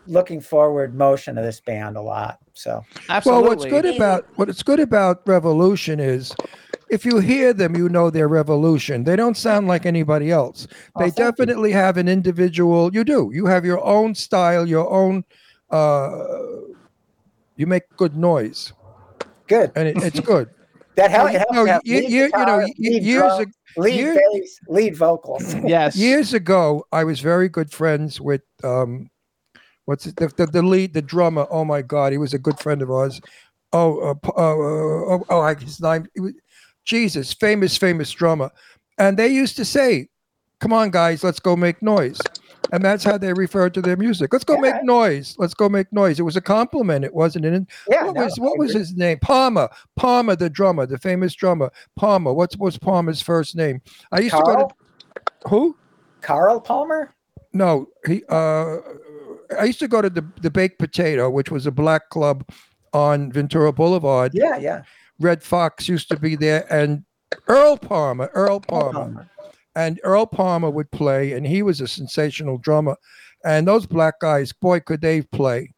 looking 0.05 0.39
forward 0.39 0.93
motion 0.93 1.39
of 1.39 1.43
this 1.43 1.59
band 1.59 1.97
a 1.97 2.01
lot. 2.01 2.37
So 2.53 2.85
Absolutely. 3.09 3.41
Well, 3.41 3.49
what's 3.49 3.65
good 3.65 3.85
about 3.95 4.27
what's 4.35 4.61
good 4.61 4.79
about 4.79 5.25
Revolushn 5.25 5.99
is 5.99 6.35
if 6.87 7.03
you 7.03 7.17
hear 7.17 7.51
them, 7.51 7.75
you 7.75 7.89
know 7.89 8.11
they're 8.11 8.29
Revolushn. 8.29 9.05
They 9.05 9.15
don't 9.15 9.37
sound 9.37 9.67
like 9.67 9.87
anybody 9.87 10.29
else. 10.29 10.67
Oh, 10.95 10.99
They 10.99 11.07
you. 11.07 11.13
definitely 11.13 11.71
have 11.71 11.97
an 11.97 12.07
individual. 12.07 12.93
You 12.93 13.03
do. 13.03 13.31
You 13.33 13.47
have 13.47 13.65
your 13.65 13.83
own 13.83 14.13
style, 14.13 14.67
your 14.67 14.87
own. 14.91 15.23
Uh, 15.71 16.19
you 17.55 17.65
make 17.65 17.83
good 17.97 18.15
noise, 18.15 18.71
good. 19.47 19.71
and 19.75 19.87
it, 19.87 19.97
it's 19.97 20.19
good. 20.19 20.49
That 20.99 21.11
helps. 21.11 21.31
you 21.34 21.38
it 21.38 21.39
helps 21.39 21.53
know, 21.55 21.65
you- 21.84 22.01
lead 22.01 22.09
you- 22.11 22.21
you 22.26 22.30
know, 22.30 22.30
guitar, 22.30 22.67
lead 22.77 23.03
years 23.03 23.21
drum, 23.21 23.41
ag- 23.41 23.53
lead 23.77 23.95
year- 23.99 24.21
bass, 24.34 24.59
lead 24.67 24.95
vocals. 24.97 25.53
Yes. 25.65 25.95
Years 25.95 26.34
ago, 26.34 26.85
I 26.91 27.03
was 27.03 27.19
very 27.19 27.49
good 27.49 27.71
friends 27.71 28.19
with 28.21 28.41
um, 28.63 29.09
what's 29.85 30.05
it, 30.05 30.15
the, 30.17 30.27
the 30.27 30.45
the 30.47 30.61
lead, 30.61 30.93
the 30.93 31.01
drummer. 31.01 31.45
Oh 31.49 31.63
my 31.65 31.81
God, 31.81 32.11
he 32.11 32.17
was 32.17 32.34
a 32.34 32.39
good 32.39 32.59
friend 32.59 32.81
of 32.81 32.89
ours. 32.91 33.21
Oh, 33.71 33.99
uh, 33.99 34.15
uh, 34.27 34.30
uh, 34.30 35.13
oh, 35.13 35.26
oh, 35.30 35.41
I- 35.41 35.55
his 35.55 35.80
name. 35.81 36.07
Was, 36.17 36.34
Jesus, 36.85 37.34
famous, 37.34 37.77
famous 37.77 38.09
drummer. 38.11 38.49
And 38.97 39.15
they 39.17 39.27
used 39.27 39.55
to 39.57 39.65
say, 39.65 40.07
"Come 40.59 40.73
on, 40.73 40.89
guys, 40.91 41.23
let's 41.23 41.39
go 41.39 41.55
make 41.55 41.81
noise." 41.81 42.19
And 42.72 42.84
that's 42.84 43.03
how 43.03 43.18
they 43.18 43.34
referred 43.34 43.73
to 43.76 43.81
their 43.81 43.98
music. 43.98 44.31
Let's 44.31 44.45
go 44.45 44.56
Yeah. 44.56 44.73
make 44.73 44.84
noise. 44.84 45.36
Let's 45.40 45.53
go 45.53 45.69
make 45.69 45.91
noise. 45.91 46.19
It 46.19 46.23
was 46.23 46.36
a 46.36 46.41
compliment. 46.41 47.03
It 47.06 47.14
wasn't 47.14 47.45
an. 47.45 47.68
Yeah, 47.88 48.06
what 48.06 48.15
no, 48.15 48.26
was 48.26 48.40
what 48.40 48.57
was 48.60 48.73
his 48.73 48.95
name? 48.95 49.19
Palmer. 49.19 49.69
Palmer, 49.95 50.36
the 50.36 50.49
drummer, 50.49 50.86
the 50.86 50.98
famous 50.98 51.34
drummer. 51.34 51.72
Palmer. 51.95 52.34
What's 52.34 52.57
what's 52.57 52.77
Palmer's 52.77 53.22
first 53.22 53.56
name? 53.56 53.81
I 54.11 54.19
used 54.19 54.36
to 54.36 54.44
go 54.44 54.56
to 54.56 55.49
who? 55.49 55.76
Carl 56.22 56.60
Palmer? 56.60 57.15
No, 57.53 57.88
he. 58.06 58.23
Uh, 58.30 58.77
I 59.57 59.64
used 59.65 59.80
to 59.80 59.88
go 59.88 60.02
to 60.02 60.10
the 60.10 60.26
the 60.41 60.52
Baked 60.52 60.77
Potato, 60.77 61.30
which 61.30 61.49
was 61.49 61.65
a 61.65 61.72
black 61.72 62.10
club 62.10 62.48
on 62.94 63.31
Ventura 63.31 63.73
Boulevard. 63.73 64.34
Yeah, 64.36 64.57
yeah. 64.57 64.84
Redd 65.19 65.41
Foxx 65.44 65.88
used 65.90 66.10
to 66.10 66.19
be 66.19 66.36
there, 66.36 66.72
and 66.72 67.03
Earl 67.48 67.77
Palmer. 67.77 68.30
Earl 68.34 68.60
Carl 68.60 68.94
Palmer. 68.94 69.30
And 69.80 69.97
Earl 70.03 70.26
Palmer 70.26 70.69
would 70.69 70.91
play, 70.91 71.31
and 71.31 71.47
he 71.47 71.64
was 71.64 71.80
a 71.80 71.88
sensational 71.88 72.57
drummer. 72.57 72.97
And 73.45 73.65
those 73.65 73.85
black 73.85 74.19
guys, 74.19 74.51
boy, 74.51 74.81
could 74.81 74.99
they 74.99 75.22
play. 75.22 75.73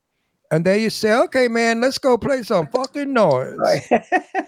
And 0.50 0.66
they 0.66 0.82
used 0.82 0.96
to 1.02 1.08
say, 1.08 1.14
okay, 1.26 1.48
man, 1.48 1.82
let's 1.82 2.00
go 2.00 2.18
play 2.18 2.42
some 2.42 2.66
fucking 2.66 3.14
noise. 3.14 3.56
Right. 3.58 3.84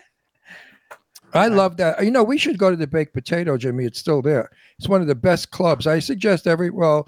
I 1.35 1.49
love 1.49 1.77
that. 1.77 2.03
You 2.03 2.09
know, 2.09 2.23
we 2.23 2.39
should 2.39 2.57
go 2.57 2.71
to 2.71 2.75
the 2.75 2.88
Baked 2.88 3.13
Potato, 3.13 3.55
Jimmy. 3.55 3.85
It's 3.85 3.99
still 3.99 4.23
there. 4.23 4.49
It's 4.80 4.89
one 4.89 5.01
of 5.01 5.07
the 5.07 5.13
best 5.13 5.51
clubs. 5.51 5.85
I 5.85 5.99
suggest 5.99 6.47
every, 6.47 6.71
well, 6.71 7.07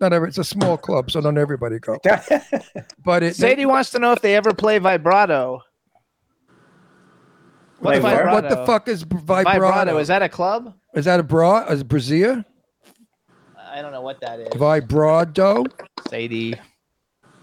not 0.00 0.12
every, 0.12 0.28
it's 0.28 0.38
a 0.38 0.44
small 0.44 0.76
club, 0.76 1.12
so 1.12 1.20
not 1.20 1.38
everybody 1.38 1.78
go. 1.78 2.00
But 3.04 3.22
it, 3.22 3.36
Sadie 3.36 3.66
wants 3.66 3.90
to 3.92 4.00
know 4.00 4.10
if 4.10 4.20
they 4.20 4.34
ever 4.34 4.52
play 4.52 4.78
vibrato. 4.78 5.62
Play 7.84 8.00
What's 8.00 8.16
what? 8.16 8.26
what 8.32 8.48
the 8.48 8.64
fuck 8.64 8.88
is 8.88 9.02
vibrato? 9.02 9.50
Vibrato. 9.50 9.98
Is 9.98 10.08
that 10.08 10.22
a 10.22 10.28
club? 10.30 10.72
Is 10.94 11.04
that 11.04 11.20
a 11.20 11.22
bra? 11.22 11.66
Is 11.66 11.84
brazier? 11.84 12.42
I 13.58 13.82
don't 13.82 13.92
know 13.92 14.00
what 14.00 14.22
that 14.22 14.40
is. 14.40 14.48
Vibrato? 14.56 15.64
Sadie. 16.08 16.54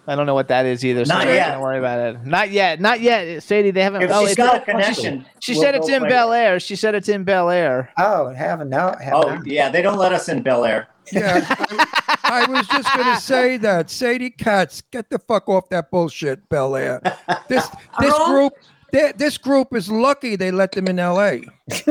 I 0.08 0.16
don't 0.16 0.26
know 0.26 0.34
what 0.34 0.48
that 0.48 0.66
is 0.66 0.84
either. 0.84 1.06
So 1.06 1.14
Not 1.14 1.28
yet. 1.28 1.52
Don't 1.52 1.62
worry 1.62 1.78
about 1.78 2.00
it. 2.00 2.26
Not 2.26 2.50
yet. 2.50 2.82
Not 2.82 3.02
yet. 3.02 3.44
Sadie, 3.44 3.70
they 3.70 3.84
haven't. 3.84 4.02
If 4.02 4.10
oh, 4.12 4.22
she's 4.22 4.30
it's 4.30 4.38
got 4.38 4.58
a 4.58 4.60
connection, 4.62 5.28
She 5.42 5.54
we'll 5.54 5.62
said 5.62 5.76
it's 5.76 5.90
in 5.90 6.02
Bel. 6.02 6.34
Air. 6.34 6.60
She 6.60 6.76
said 6.76 6.96
it's 6.96 7.08
in 7.08 7.24
Bel 7.24 7.52
Air. 7.52 7.92
oh, 8.00 8.34
haven't 8.34 8.70
no. 8.70 8.96
Have 9.00 9.14
Oh 9.14 9.22
not. 9.36 9.46
yeah, 9.46 9.70
they 9.70 9.84
don't 9.84 10.00
let 10.00 10.12
us 10.12 10.28
in 10.28 10.42
Bel 10.42 10.66
Air. 10.66 10.88
Yeah. 11.12 11.46
I, 11.48 12.18
I 12.24 12.46
was 12.52 12.68
just 12.68 12.92
going 12.96 13.14
to 13.14 13.22
say 13.22 13.58
that. 13.58 13.92
Sadie 13.92 14.32
Katz, 14.32 14.82
get 14.92 15.12
the 15.12 15.20
fuck 15.20 15.48
off 15.48 15.70
that 15.70 15.92
bullshit, 15.92 16.50
Bel 16.50 16.76
Air. 16.76 17.00
This, 17.48 17.68
this 18.00 18.18
group. 18.26 18.54
They- 18.92 19.14
This 19.16 19.38
group 19.38 19.74
is 19.76 19.90
lucky 19.90 20.36
they 20.36 20.52
let 20.52 20.72
them 20.74 20.88
in 20.88 21.00
L.A. 21.00 21.44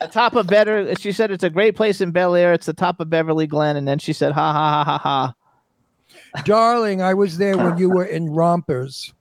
The 0.00 0.08
top 0.12 0.36
of 0.36 0.46
better. 0.46 0.94
She 0.96 1.10
said 1.10 1.30
it's 1.30 1.42
a 1.42 1.50
great 1.50 1.74
place 1.74 2.00
in 2.00 2.10
Bel 2.10 2.34
Air. 2.34 2.52
It's 2.52 2.66
the 2.66 2.74
top 2.74 3.00
of 3.00 3.10
Beverly 3.10 3.46
Glen, 3.46 3.76
and 3.76 3.88
then 3.88 3.98
she 3.98 4.12
said, 4.12 4.32
"Ha 4.32 4.52
ha 4.52 4.84
ha 4.84 4.98
ha 4.98 4.98
ha." 4.98 5.34
Darling, 6.44 7.02
I 7.02 7.14
was 7.14 7.38
there 7.38 7.56
when 7.56 7.78
you 7.78 7.90
were 7.90 8.04
in 8.04 8.30
rompers. 8.30 9.12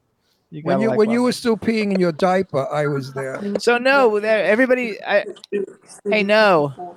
You 0.51 0.61
When 0.63 0.79
you 0.79 0.89
like 0.89 0.97
when 0.97 1.09
you 1.09 1.23
were 1.23 1.31
still 1.31 1.57
peeing 1.57 1.93
in 1.93 1.99
your 1.99 2.11
diaper, 2.11 2.67
I 2.71 2.87
was 2.87 3.13
there. 3.13 3.41
So 3.59 3.77
no, 3.77 4.19
there. 4.19 4.43
Everybody. 4.43 5.01
I, 5.03 5.25
hey, 6.09 6.23
no, 6.23 6.73
oh, 6.77 6.95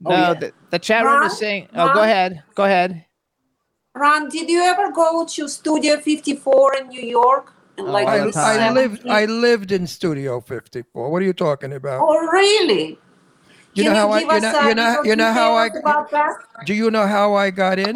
no. 0.00 0.10
yeah. 0.10 0.34
the, 0.34 0.52
the 0.70 0.78
chat 0.78 1.04
room 1.04 1.22
is 1.24 1.36
saying. 1.36 1.68
Oh, 1.74 1.92
go 1.92 2.02
ahead. 2.02 2.42
Go 2.54 2.64
ahead. 2.64 3.04
Ron, 3.94 4.28
did 4.28 4.48
you 4.48 4.62
ever 4.62 4.92
go 4.92 5.24
to 5.26 5.48
Studio 5.48 5.98
54 5.98 6.76
in 6.76 6.88
New 6.88 7.02
York? 7.02 7.52
And 7.78 7.88
like 7.88 8.06
I, 8.08 8.18
the 8.20 8.26
the 8.26 8.32
time. 8.32 8.60
I 8.60 8.70
lived 8.70 9.06
I 9.08 9.24
lived 9.26 9.72
in 9.72 9.86
Studio 9.86 10.40
54. 10.40 11.10
What 11.10 11.22
are 11.22 11.24
you 11.24 11.32
talking 11.32 11.72
about? 11.74 12.00
Oh, 12.02 12.26
really? 12.28 12.98
You 13.74 13.84
Can 13.84 13.92
know 13.92 13.98
how 13.98 14.10
I- 14.12 14.20
you 14.20 14.26
know- 14.26 14.68
you 14.68 14.74
know- 14.74 15.02
you 15.04 15.16
know 15.16 15.32
how 15.32 15.54
I- 15.54 15.68
details 15.68 15.82
about 15.84 16.10
that? 16.10 16.34
Do 16.64 16.72
you 16.74 16.90
know 16.90 17.06
how 17.06 17.34
I 17.34 17.50
got 17.50 17.78
in? 17.78 17.94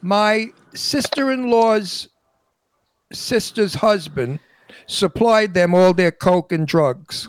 My 0.00 0.48
sister-in-law's 0.74 2.08
sister's 3.12 3.74
husband 3.74 4.40
supplied 4.86 5.54
them 5.54 5.74
all 5.74 5.92
their 5.94 6.10
coke 6.10 6.50
and 6.50 6.66
drugs. 6.66 7.28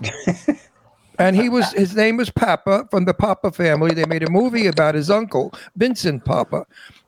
and 1.20 1.36
he 1.36 1.50
was 1.50 1.72
his 1.74 1.96
name 1.96 2.18
was 2.18 2.30
Papa 2.32 2.88
from 2.90 3.06
the 3.06 3.14
Papa 3.14 3.52
family. 3.52 3.94
They 3.94 4.06
made 4.06 4.24
a 4.24 4.32
movie 4.32 4.66
about 4.68 4.96
his 4.96 5.12
uncle, 5.12 5.54
Vincent 5.76 6.26
Papa. 6.26 6.66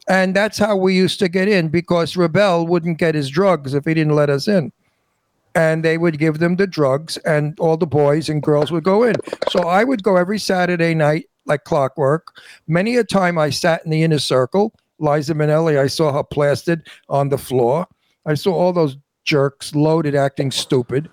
And 0.07 0.35
that's 0.35 0.57
how 0.57 0.75
we 0.75 0.95
used 0.95 1.19
to 1.19 1.29
get 1.29 1.47
in 1.47 1.69
because 1.69 2.13
Rubell 2.13 2.67
wouldn't 2.67 2.99
get 2.99 3.15
his 3.15 3.29
drugs 3.29 3.73
if 3.73 3.85
he 3.85 3.93
didn't 3.93 4.15
let 4.15 4.29
us 4.29 4.47
in. 4.47 4.71
And 5.55 5.83
they 5.83 5.97
would 5.97 6.19
give 6.19 6.39
them 6.39 6.57
the 6.57 6.67
drugs, 6.67 7.15
and 7.17 7.57
all 7.61 7.77
the 7.77 7.87
boys 7.87 8.27
and 8.27 8.43
girls 8.43 8.71
would 8.71 8.83
go 8.83 9.03
in. 9.03 9.15
So 9.49 9.61
I 9.61 9.85
would 9.85 10.03
go 10.03 10.17
every 10.17 10.37
Saturday 10.37 10.93
night 10.93 11.29
like 11.45 11.63
clockwork. 11.63 12.41
Many 12.67 12.97
a 12.97 13.03
time 13.03 13.37
I 13.37 13.51
sat 13.51 13.83
in 13.85 13.91
the 13.91 14.03
inner 14.03 14.19
circle. 14.19 14.73
Liza 14.99 15.33
Minnelli, 15.33 15.79
I 15.79 15.87
saw 15.87 16.11
her 16.11 16.23
plastered 16.23 16.87
on 17.09 17.29
the 17.29 17.37
floor. 17.37 17.87
I 18.25 18.33
saw 18.33 18.53
all 18.53 18.73
those 18.73 18.97
jerks, 19.23 19.73
loaded, 19.75 20.15
acting 20.15 20.51
stupid. 20.51 21.09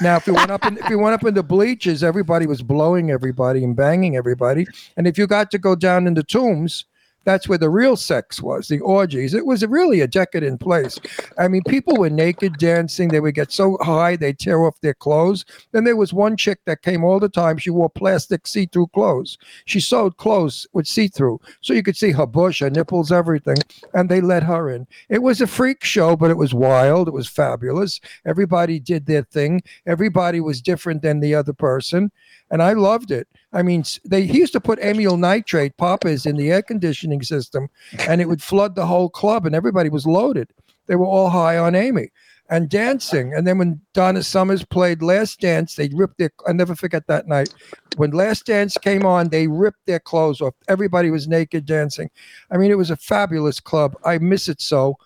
Now, 0.00 0.16
if 0.16 0.26
you 0.26 0.34
went 0.34 0.50
up 0.50 0.64
in, 0.64 0.78
if 0.78 0.88
you 0.88 0.98
went 0.98 1.14
up 1.14 1.24
in 1.24 1.34
the 1.34 1.42
bleachers, 1.42 2.02
everybody 2.02 2.46
was 2.46 2.62
blowing 2.62 3.10
everybody 3.10 3.64
and 3.64 3.74
banging 3.74 4.16
everybody. 4.16 4.66
And 4.96 5.06
if 5.06 5.18
you 5.18 5.26
got 5.26 5.50
to 5.50 5.58
go 5.58 5.74
down 5.74 6.06
in 6.06 6.14
the 6.14 6.22
tombs, 6.22 6.84
that's 7.28 7.46
where 7.46 7.58
the 7.58 7.68
real 7.68 7.94
sex 7.94 8.40
was, 8.40 8.68
the 8.68 8.80
orgies. 8.80 9.34
It 9.34 9.44
was 9.44 9.62
really 9.66 10.00
a 10.00 10.06
decadent 10.06 10.60
place. 10.60 10.98
I 11.38 11.46
mean, 11.46 11.62
people 11.68 11.94
were 11.98 12.08
naked 12.08 12.56
dancing. 12.56 13.08
They 13.08 13.20
would 13.20 13.34
get 13.34 13.52
so 13.52 13.76
high 13.82 14.16
they'd 14.16 14.38
tear 14.38 14.64
off 14.64 14.80
their 14.80 14.94
clothes. 14.94 15.44
Then 15.72 15.84
there 15.84 15.94
was 15.94 16.14
one 16.14 16.38
chick 16.38 16.60
that 16.64 16.80
came 16.80 17.04
all 17.04 17.20
the 17.20 17.28
time. 17.28 17.58
She 17.58 17.68
wore 17.68 17.90
plastic 17.90 18.46
see-through 18.46 18.86
clothes. 18.94 19.36
She 19.66 19.78
sewed 19.78 20.16
clothes 20.16 20.66
with 20.72 20.86
see-through, 20.86 21.38
so 21.60 21.74
you 21.74 21.82
could 21.82 21.98
see 21.98 22.12
her 22.12 22.26
bush, 22.26 22.60
her 22.60 22.70
nipples, 22.70 23.12
everything. 23.12 23.58
And 23.92 24.08
they 24.08 24.22
let 24.22 24.42
her 24.44 24.70
in. 24.70 24.86
It 25.10 25.22
was 25.22 25.42
a 25.42 25.46
freak 25.46 25.84
show, 25.84 26.16
but 26.16 26.30
it 26.30 26.38
was 26.38 26.54
wild. 26.54 27.08
It 27.08 27.14
was 27.14 27.28
fabulous. 27.28 28.00
Everybody 28.24 28.80
did 28.80 29.04
their 29.04 29.24
thing. 29.24 29.60
Everybody 29.86 30.40
was 30.40 30.62
different 30.62 31.02
than 31.02 31.20
the 31.20 31.34
other 31.34 31.52
person, 31.52 32.10
and 32.50 32.62
I 32.62 32.72
loved 32.72 33.10
it. 33.10 33.28
I 33.52 33.62
mean, 33.62 33.84
they 34.04 34.26
he 34.26 34.38
used 34.38 34.52
to 34.52 34.60
put 34.60 34.78
amyl 34.80 35.16
nitrate 35.16 35.76
poppers 35.76 36.26
in 36.26 36.36
the 36.36 36.50
air 36.50 36.62
conditioning 36.62 37.22
system, 37.22 37.68
and 38.00 38.20
it 38.20 38.28
would 38.28 38.42
flood 38.42 38.74
the 38.74 38.86
whole 38.86 39.08
club, 39.08 39.46
and 39.46 39.54
everybody 39.54 39.88
was 39.88 40.06
loaded. 40.06 40.50
They 40.86 40.96
were 40.96 41.06
all 41.06 41.30
high 41.30 41.58
on 41.58 41.74
Amy 41.74 42.10
and 42.50 42.68
dancing. 42.68 43.34
And 43.34 43.46
then 43.46 43.58
when 43.58 43.80
Donna 43.92 44.22
Summers 44.22 44.64
played 44.64 45.02
Last 45.02 45.40
Dance, 45.40 45.74
they 45.74 45.88
ripped 45.88 46.18
their. 46.18 46.30
I 46.46 46.52
never 46.52 46.74
forget 46.74 47.06
that 47.06 47.28
night 47.28 47.54
when 47.96 48.10
Last 48.10 48.46
Dance 48.46 48.76
came 48.78 49.04
on. 49.04 49.28
They 49.28 49.48
ripped 49.48 49.84
their 49.86 50.00
clothes 50.00 50.40
off. 50.40 50.54
Everybody 50.68 51.10
was 51.10 51.28
naked 51.28 51.66
dancing. 51.66 52.10
I 52.50 52.56
mean, 52.56 52.70
it 52.70 52.78
was 52.78 52.90
a 52.90 52.96
fabulous 52.96 53.60
club. 53.60 53.96
I 54.04 54.18
miss 54.18 54.48
it 54.48 54.60
so. 54.60 54.96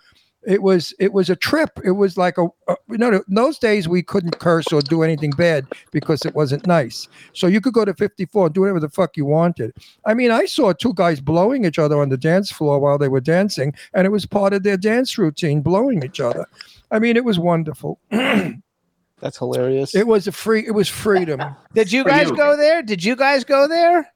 It 0.44 0.62
was 0.62 0.92
it 0.98 1.12
was 1.12 1.30
a 1.30 1.36
trip. 1.36 1.78
It 1.84 1.92
was 1.92 2.16
like 2.16 2.36
a, 2.38 2.46
a 2.68 2.76
you 2.88 2.98
know 2.98 3.12
in 3.12 3.34
those 3.34 3.58
days 3.58 3.88
we 3.88 4.02
couldn't 4.02 4.38
curse 4.38 4.72
or 4.72 4.80
do 4.80 5.02
anything 5.02 5.30
bad 5.30 5.66
because 5.92 6.24
it 6.24 6.34
wasn't 6.34 6.66
nice. 6.66 7.08
So 7.32 7.46
you 7.46 7.60
could 7.60 7.74
go 7.74 7.84
to 7.84 7.94
54 7.94 8.46
and 8.46 8.54
do 8.54 8.62
whatever 8.62 8.80
the 8.80 8.88
fuck 8.88 9.16
you 9.16 9.24
wanted. 9.24 9.72
I 10.04 10.14
mean, 10.14 10.30
I 10.30 10.46
saw 10.46 10.72
two 10.72 10.94
guys 10.94 11.20
blowing 11.20 11.64
each 11.64 11.78
other 11.78 12.00
on 12.00 12.08
the 12.08 12.16
dance 12.16 12.50
floor 12.50 12.80
while 12.80 12.98
they 12.98 13.08
were 13.08 13.20
dancing, 13.20 13.72
and 13.94 14.06
it 14.06 14.10
was 14.10 14.26
part 14.26 14.52
of 14.52 14.64
their 14.64 14.76
dance 14.76 15.16
routine, 15.16 15.62
blowing 15.62 16.02
each 16.02 16.20
other. 16.20 16.46
I 16.90 16.98
mean, 16.98 17.16
it 17.16 17.24
was 17.24 17.38
wonderful. 17.38 17.98
That's 18.10 19.38
hilarious. 19.38 19.94
It 19.94 20.08
was 20.08 20.26
a 20.26 20.32
free. 20.32 20.66
It 20.66 20.72
was 20.72 20.88
freedom. 20.88 21.40
Did 21.74 21.92
you 21.92 22.02
guys 22.04 22.28
you. 22.28 22.36
go 22.36 22.56
there? 22.56 22.82
Did 22.82 23.04
you 23.04 23.14
guys 23.14 23.44
go 23.44 23.68
there? 23.68 24.11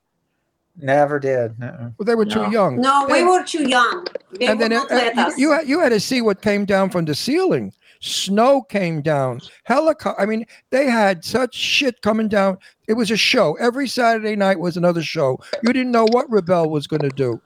Never 0.78 1.18
did. 1.18 1.54
Uh-uh. 1.62 1.90
Well, 1.98 2.04
they 2.04 2.14
were 2.14 2.26
too 2.26 2.50
young. 2.50 2.80
No, 2.80 3.06
we 3.10 3.24
were 3.24 3.42
too 3.44 3.68
young. 3.68 4.06
They 4.32 4.46
and 4.46 4.60
then 4.60 4.70
not 4.70 4.90
uh, 4.90 5.32
you, 5.36 5.48
you 5.48 5.52
had 5.52 5.68
you 5.68 5.80
had 5.80 5.88
to 5.90 6.00
see 6.00 6.20
what 6.20 6.42
came 6.42 6.64
down 6.64 6.90
from 6.90 7.06
the 7.06 7.14
ceiling. 7.14 7.72
Snow 8.00 8.62
came 8.62 9.00
down. 9.00 9.40
Helicopter. 9.64 10.20
I 10.20 10.26
mean, 10.26 10.44
they 10.70 10.86
had 10.90 11.24
such 11.24 11.54
shit 11.54 12.02
coming 12.02 12.28
down. 12.28 12.58
It 12.88 12.92
was 12.92 13.10
a 13.10 13.16
show. 13.16 13.54
Every 13.54 13.88
Saturday 13.88 14.36
night 14.36 14.60
was 14.60 14.76
another 14.76 15.02
show. 15.02 15.38
You 15.62 15.72
didn't 15.72 15.92
know 15.92 16.06
what 16.10 16.30
Rubell 16.30 16.70
was 16.70 16.86
going 16.86 17.02
to 17.02 17.08
do. 17.08 17.40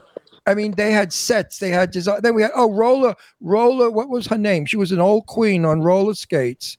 I 0.47 0.55
mean, 0.55 0.73
they 0.73 0.91
had 0.91 1.13
sets. 1.13 1.59
They 1.59 1.71
had 1.71 1.93
design. 1.93 2.21
Then 2.23 2.35
we 2.35 2.43
had 2.43 2.51
oh, 2.55 2.73
Roller. 2.73 3.15
Roller. 3.41 3.91
What 3.91 4.09
was 4.09 4.27
her 4.27 4.39
name? 4.39 4.67
She 4.67 4.77
was 4.77 4.91
an 4.91 5.01
old 5.01 5.27
queen 5.27 5.65
on 5.65 5.83
roller 5.83 6.15
skates, 6.15 6.77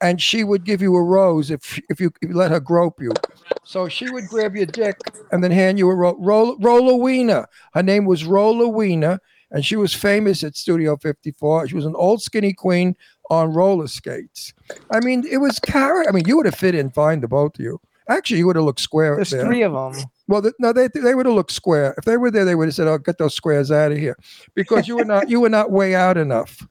and 0.00 0.20
she 0.20 0.44
would 0.44 0.64
give 0.64 0.80
you 0.80 0.96
a 0.96 1.02
rose 1.02 1.50
if 1.50 1.78
if 1.90 2.00
you, 2.00 2.10
if 2.22 2.30
you 2.30 2.36
let 2.36 2.50
her 2.50 2.60
grope 2.60 3.00
you. 3.00 3.12
So 3.64 3.88
she 3.88 4.10
would 4.10 4.26
grab 4.26 4.56
your 4.56 4.66
dick 4.66 4.96
and 5.32 5.42
then 5.42 5.50
hand 5.50 5.78
you 5.78 5.88
a 5.90 5.94
ro- 5.94 6.16
roll, 6.18 6.56
Rollerena. 6.58 7.46
Her 7.74 7.82
name 7.82 8.04
was 8.04 8.24
Rollerena, 8.24 9.18
and 9.50 9.64
she 9.64 9.76
was 9.76 9.94
famous 9.94 10.42
at 10.42 10.56
Studio 10.56 10.96
54. 10.96 11.68
She 11.68 11.74
was 11.74 11.86
an 11.86 11.94
old 11.96 12.22
skinny 12.22 12.52
queen 12.52 12.96
on 13.30 13.52
roller 13.52 13.86
skates. 13.86 14.52
I 14.90 15.00
mean, 15.00 15.24
it 15.30 15.38
was 15.38 15.58
character. 15.60 16.08
I 16.08 16.12
mean, 16.12 16.24
you 16.26 16.36
would 16.36 16.46
have 16.46 16.54
fit 16.54 16.74
in 16.74 16.90
fine, 16.90 17.20
the 17.20 17.28
both 17.28 17.58
of 17.58 17.64
you. 17.64 17.80
Actually, 18.08 18.38
you 18.38 18.46
would 18.48 18.56
have 18.56 18.64
looked 18.64 18.80
square 18.80 19.14
There's 19.14 19.30
there. 19.30 19.44
three 19.44 19.62
of 19.62 19.72
them. 19.72 20.04
Well, 20.26 20.42
th- 20.42 20.54
no, 20.58 20.72
they 20.72 20.88
they 20.88 21.14
would 21.14 21.26
have 21.26 21.34
looked 21.34 21.52
square. 21.52 21.94
If 21.96 22.04
they 22.04 22.16
were 22.16 22.30
there, 22.30 22.44
they 22.44 22.56
would 22.56 22.66
have 22.66 22.74
said, 22.74 22.88
"Oh, 22.88 22.98
get 22.98 23.18
those 23.18 23.34
squares 23.36 23.70
out 23.70 23.92
of 23.92 23.98
here," 23.98 24.16
because 24.54 24.88
you 24.88 24.96
were 24.96 25.04
not 25.04 25.30
you 25.30 25.40
were 25.40 25.48
not 25.48 25.70
way 25.70 25.94
out 25.94 26.16
enough. 26.16 26.66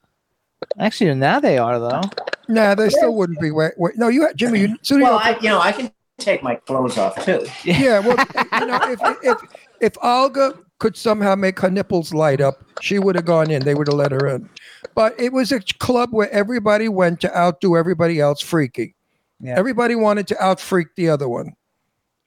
Actually, 0.77 1.13
now 1.15 1.39
they 1.39 1.57
are 1.57 1.79
though. 1.79 2.01
Nah, 2.49 2.75
they 2.75 2.89
still 2.89 3.15
wouldn't 3.15 3.39
be 3.39 3.51
way. 3.51 3.71
way 3.77 3.91
no, 3.95 4.09
you 4.09 4.23
had 4.23 4.35
Jimmy. 4.35 4.61
You, 4.61 4.77
Studio 4.81 5.05
Well, 5.07 5.19
I, 5.19 5.37
you 5.41 5.47
know, 5.49 5.59
I 5.61 5.71
can 5.71 5.91
take 6.19 6.43
my 6.43 6.55
clothes 6.55 6.97
off 6.97 7.23
too. 7.25 7.45
Yeah, 7.63 7.99
well, 7.99 8.17
you 8.59 8.65
know, 8.65 8.79
if 8.83 8.99
if 9.23 9.37
if 9.81 9.93
Olga 10.03 10.53
could 10.79 10.95
somehow 10.95 11.35
make 11.35 11.59
her 11.59 11.69
nipples 11.69 12.13
light 12.13 12.39
up, 12.41 12.63
she 12.81 12.99
would 12.99 13.15
have 13.15 13.25
gone 13.25 13.51
in. 13.51 13.63
They 13.63 13.75
would 13.75 13.87
have 13.87 13.97
let 13.97 14.11
her 14.11 14.27
in. 14.27 14.49
But 14.95 15.19
it 15.19 15.33
was 15.33 15.51
a 15.51 15.59
club 15.79 16.09
where 16.11 16.29
everybody 16.31 16.87
went 16.89 17.19
to 17.21 17.37
outdo 17.37 17.75
everybody 17.75 18.19
else 18.19 18.41
freaky. 18.41 18.95
Yeah. 19.41 19.55
Everybody 19.57 19.95
wanted 19.95 20.27
to 20.27 20.43
out 20.43 20.59
freak 20.59 20.87
the 20.95 21.09
other 21.09 21.27
one. 21.27 21.53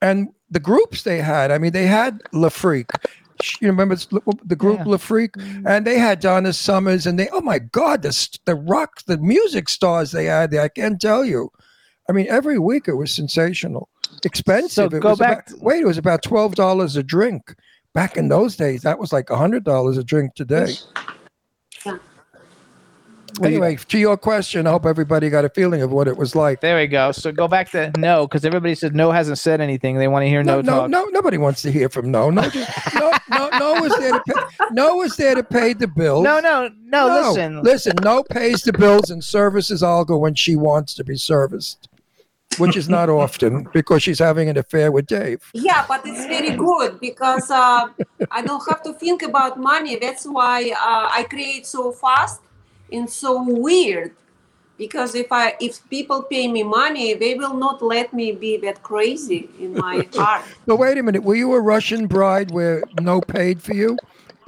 And 0.00 0.28
the 0.50 0.60
groups 0.60 1.02
they 1.02 1.18
had, 1.20 1.50
I 1.50 1.58
mean, 1.58 1.72
they 1.72 1.86
had 1.86 2.20
La 2.32 2.48
Freak. 2.48 2.90
You 3.60 3.68
remember 3.68 3.94
s- 3.94 4.08
the 4.44 4.56
group 4.56 4.78
Yeah. 4.80 4.84
La 4.86 4.96
Freak? 4.98 5.32
Mm. 5.32 5.62
And 5.66 5.86
they 5.86 5.98
had 5.98 6.20
Donna 6.20 6.52
Summers, 6.52 7.06
and 7.06 7.18
they, 7.18 7.28
oh 7.30 7.40
my 7.40 7.58
God, 7.58 8.02
the, 8.02 8.38
the 8.44 8.54
rock, 8.54 9.02
the 9.06 9.16
music 9.18 9.68
stars 9.68 10.10
they 10.10 10.26
had 10.26 10.50
there, 10.50 10.62
I 10.62 10.68
can't 10.68 11.00
tell 11.00 11.24
you. 11.24 11.50
I 12.08 12.12
mean, 12.12 12.26
every 12.28 12.58
week 12.58 12.88
it 12.88 12.94
was 12.94 13.12
sensational. 13.12 13.88
Expensive. 14.24 14.70
So 14.72 14.96
it 14.96 15.00
go 15.00 15.10
was 15.10 15.18
back 15.18 15.48
About, 15.50 15.62
wait, 15.62 15.82
it 15.82 15.86
was 15.86 15.98
about 15.98 16.22
twelve 16.22 16.54
dollars 16.54 16.96
a 16.96 17.02
drink. 17.02 17.54
Back 17.94 18.16
in 18.16 18.28
those 18.28 18.56
days, 18.56 18.82
that 18.82 18.98
was 18.98 19.12
like 19.12 19.28
hundred 19.28 19.64
dollars 19.64 19.98
a 19.98 20.04
drink 20.04 20.34
today. 20.34 20.74
Yeah. 21.86 21.98
Anyway, 23.42 23.76
to 23.88 23.98
your 23.98 24.18
question, 24.18 24.66
I 24.66 24.70
hope 24.70 24.84
everybody 24.84 25.30
got 25.30 25.46
a 25.46 25.48
feeling 25.48 25.80
of 25.80 25.90
what 25.90 26.06
it 26.06 26.18
was 26.18 26.36
like. 26.36 26.60
There 26.60 26.76
we 26.76 26.86
go. 26.86 27.12
So 27.12 27.32
go 27.32 27.48
back 27.48 27.70
to 27.70 27.90
Noah, 27.96 28.28
because 28.28 28.44
everybody 28.44 28.74
said 28.74 28.94
Noah 28.94 29.14
hasn't 29.14 29.38
said 29.38 29.60
anything. 29.62 29.96
They 29.96 30.06
want 30.06 30.24
to 30.24 30.28
hear 30.28 30.42
Noah, 30.42 30.62
No, 30.62 30.72
no, 30.72 30.80
talk. 30.80 30.90
no, 30.90 31.04
nobody 31.06 31.38
wants 31.38 31.62
to 31.62 31.72
hear 31.72 31.88
from 31.88 32.10
Noah. 32.10 32.30
No, 32.32 32.42
just- 32.50 32.94
no, 32.94 33.10
no, 33.30 33.48
Noah 33.58 33.80
was 33.80 33.96
there 33.98 34.12
to 34.12 34.22
pay. 34.26 34.66
Noah 34.72 34.96
was 34.96 35.16
there 35.16 35.34
to 35.34 35.42
pay 35.42 35.72
the 35.72 35.88
bills. 35.88 36.24
no, 36.24 36.40
no, 36.40 36.68
no, 36.84 37.06
Listen, 37.06 37.62
listen. 37.62 37.94
Noah 38.02 38.24
pays 38.24 38.62
the 38.62 38.72
bills 38.74 39.10
and 39.10 39.24
services 39.24 39.82
Olga 39.82 40.16
when 40.16 40.34
she 40.34 40.54
wants 40.54 40.92
to 40.94 41.02
be 41.02 41.16
serviced, 41.16 41.88
which 42.58 42.76
is 42.76 42.88
not 42.88 43.08
often 43.08 43.68
because 43.72 44.02
she's 44.02 44.18
having 44.18 44.48
an 44.48 44.56
affair 44.56 44.92
with 44.92 45.06
Dave. 45.06 45.40
Yeah, 45.52 45.84
but 45.88 46.02
it's 46.06 46.26
very 46.26 46.56
good 46.56 47.00
because 47.00 47.50
uh, 47.50 47.88
I 48.30 48.42
don't 48.42 48.62
have 48.68 48.82
to 48.84 48.92
think 48.94 49.22
about 49.22 49.58
money. 49.58 49.96
That's 49.96 50.24
why 50.24 50.70
uh, 50.70 51.08
I 51.10 51.26
create 51.28 51.66
so 51.66 51.92
fast 51.92 52.40
and 52.90 53.08
so 53.08 53.42
weird. 53.42 54.14
Because 54.78 55.14
if 55.14 55.30
I 55.30 55.54
if 55.60 55.78
people 55.90 56.22
pay 56.22 56.48
me 56.48 56.62
money, 56.62 57.14
they 57.14 57.34
will 57.34 57.54
not 57.54 57.82
let 57.82 58.12
me 58.12 58.32
be 58.32 58.56
that 58.58 58.82
crazy 58.82 59.48
in 59.60 59.74
my 59.74 60.06
heart. 60.14 60.42
But 60.66 60.76
wait 60.76 60.98
a 60.98 61.02
minute, 61.02 61.22
were 61.22 61.36
you 61.36 61.52
a 61.54 61.60
Russian 61.60 62.06
bride 62.06 62.50
where 62.50 62.82
Noah 63.00 63.22
paid 63.22 63.62
for 63.62 63.74
you? 63.74 63.98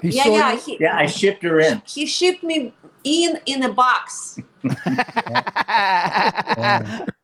He 0.02 0.08
yeah, 0.08 0.28
yeah. 0.28 0.56
He, 0.56 0.76
Yeah, 0.80 0.96
I 0.96 1.06
shipped 1.06 1.42
her 1.44 1.60
in. 1.60 1.82
he 1.86 2.06
shipped 2.06 2.42
me 2.42 2.72
in 3.04 3.38
in 3.46 3.62
a 3.62 3.72
box. 3.72 4.40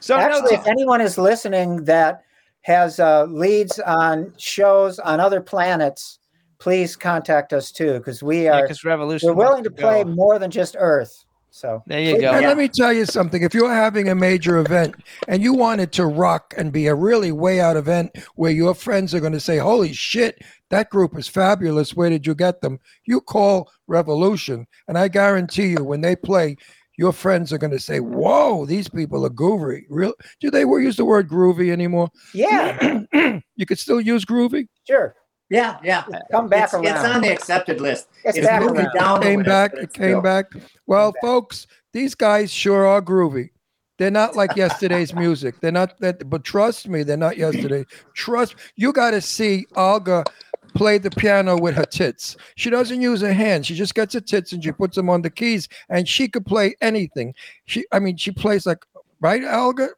so 0.00 0.16
no, 0.16 0.22
Actually, 0.22 0.54
if 0.54 0.66
anyone 0.66 1.00
is 1.00 1.18
listening 1.18 1.84
that 1.84 2.22
has 2.62 3.00
uh, 3.00 3.24
leads 3.24 3.78
on 3.80 4.32
shows 4.36 4.98
on 4.98 5.20
other 5.20 5.40
planets, 5.40 6.18
please 6.58 6.96
contact 6.96 7.52
us 7.52 7.70
too, 7.72 7.98
because 7.98 8.22
we 8.22 8.48
are 8.48 8.62
because 8.62 8.82
Revolushn. 8.82 9.24
we're 9.24 9.32
willing 9.34 9.64
to 9.64 9.70
wants 9.70 9.82
play 9.82 10.04
go. 10.04 10.10
more 10.10 10.38
than 10.38 10.50
just 10.50 10.76
Earth. 10.78 11.24
So 11.50 11.82
There 11.86 12.00
you 12.00 12.20
go. 12.20 12.30
And 12.30 12.46
let 12.46 12.56
me 12.58 12.68
tell 12.68 12.92
you 12.92 13.04
something. 13.04 13.42
If 13.42 13.52
you're 13.54 13.72
having 13.72 14.08
a 14.08 14.14
major 14.14 14.58
event 14.58 14.94
and 15.26 15.42
you 15.42 15.54
want 15.54 15.80
it 15.80 15.90
to 15.92 16.06
rock 16.06 16.54
and 16.56 16.70
be 16.72 16.86
a 16.86 16.94
really 16.94 17.32
way 17.32 17.60
out 17.60 17.76
event 17.76 18.12
where 18.36 18.52
your 18.52 18.74
friends 18.74 19.12
are 19.12 19.18
going 19.20 19.32
to 19.32 19.40
say, 19.40 19.58
Holy 19.58 19.92
shit, 19.92 20.40
that 20.68 20.90
group 20.90 21.18
is 21.18 21.26
fabulous. 21.26 21.96
Where 21.96 22.10
did 22.10 22.26
you 22.26 22.34
get 22.34 22.60
them? 22.60 22.78
You 23.06 23.20
call 23.20 23.72
Revolushn. 23.88 24.66
And 24.86 24.96
I 24.98 25.08
guarantee 25.08 25.68
you, 25.68 25.82
when 25.82 26.00
they 26.00 26.14
play, 26.14 26.56
your 26.98 27.12
friends 27.12 27.50
are 27.52 27.58
going 27.58 27.70
to 27.72 27.78
say, 27.80 28.00
Whoa, 28.00 28.66
these 28.66 28.88
people 28.88 29.24
are 29.24 29.30
groovy. 29.30 29.84
Real 29.88 30.12
do 30.40 30.50
they 30.50 30.60
use 30.62 30.96
the 30.96 31.04
word 31.06 31.28
groovy 31.30 31.70
anymore? 31.72 32.10
yeah, 32.34 33.00
you 33.56 33.64
could 33.66 33.78
still 33.78 34.00
use 34.00 34.26
groovy. 34.26 34.68
sure. 34.86 35.14
Yeah, 35.50 35.78
yeah. 35.82 36.04
Come 36.30 36.48
back 36.48 36.64
It's, 36.64 36.74
around. 36.74 36.84
it's 36.84 37.04
on 37.04 37.20
the 37.22 37.32
accepted 37.32 37.80
list. 37.80 38.08
It's 38.22 38.36
It's 38.36 38.46
back 38.46 38.60
moving 38.60 38.84
around. 38.84 38.94
down 38.98 39.20
the 39.20 39.26
came 39.26 39.38
list, 39.38 39.48
back. 39.48 39.72
It 39.74 39.92
came 39.94 40.10
still- 40.10 40.20
back. 40.20 40.52
Well, 40.86 41.12
back. 41.12 41.22
folks, 41.22 41.66
these 41.94 42.14
guys 42.14 42.52
sure 42.52 42.84
are 42.86 43.00
groovy. 43.00 43.48
They're 43.96 44.10
not 44.10 44.36
like 44.36 44.54
yesterday's 44.56 45.14
music. 45.14 45.54
They're 45.62 45.72
not 45.72 45.98
that, 46.00 46.28
but 46.28 46.44
trust 46.44 46.86
me, 46.86 47.02
they're 47.02 47.16
not 47.16 47.38
yesterday. 47.38 47.86
Trust 48.14 48.56
you 48.76 48.92
got 48.92 49.12
to 49.12 49.22
see 49.22 49.64
Olga 49.74 50.24
play 50.74 50.98
the 50.98 51.10
piano 51.10 51.58
with 51.58 51.74
her 51.74 51.84
tits. 51.84 52.36
She 52.56 52.70
doesn't 52.70 53.00
use 53.00 53.20
her 53.20 53.32
hands. 53.32 53.66
She 53.66 53.74
just 53.74 53.94
gets 53.94 54.14
her 54.14 54.20
tits 54.20 54.52
and 54.52 54.62
she 54.62 54.72
puts 54.72 54.96
them 54.96 55.10
on 55.10 55.22
the 55.22 55.30
keys, 55.30 55.68
and 55.88 56.08
she 56.08 56.28
could 56.28 56.46
play 56.46 56.76
anything. 56.80 57.34
She, 57.66 57.84
I 57.92 57.98
mean, 57.98 58.16
she 58.16 58.30
plays 58.30 58.66
like 58.66 58.84
right, 59.20 59.42
Olga. 59.44 59.90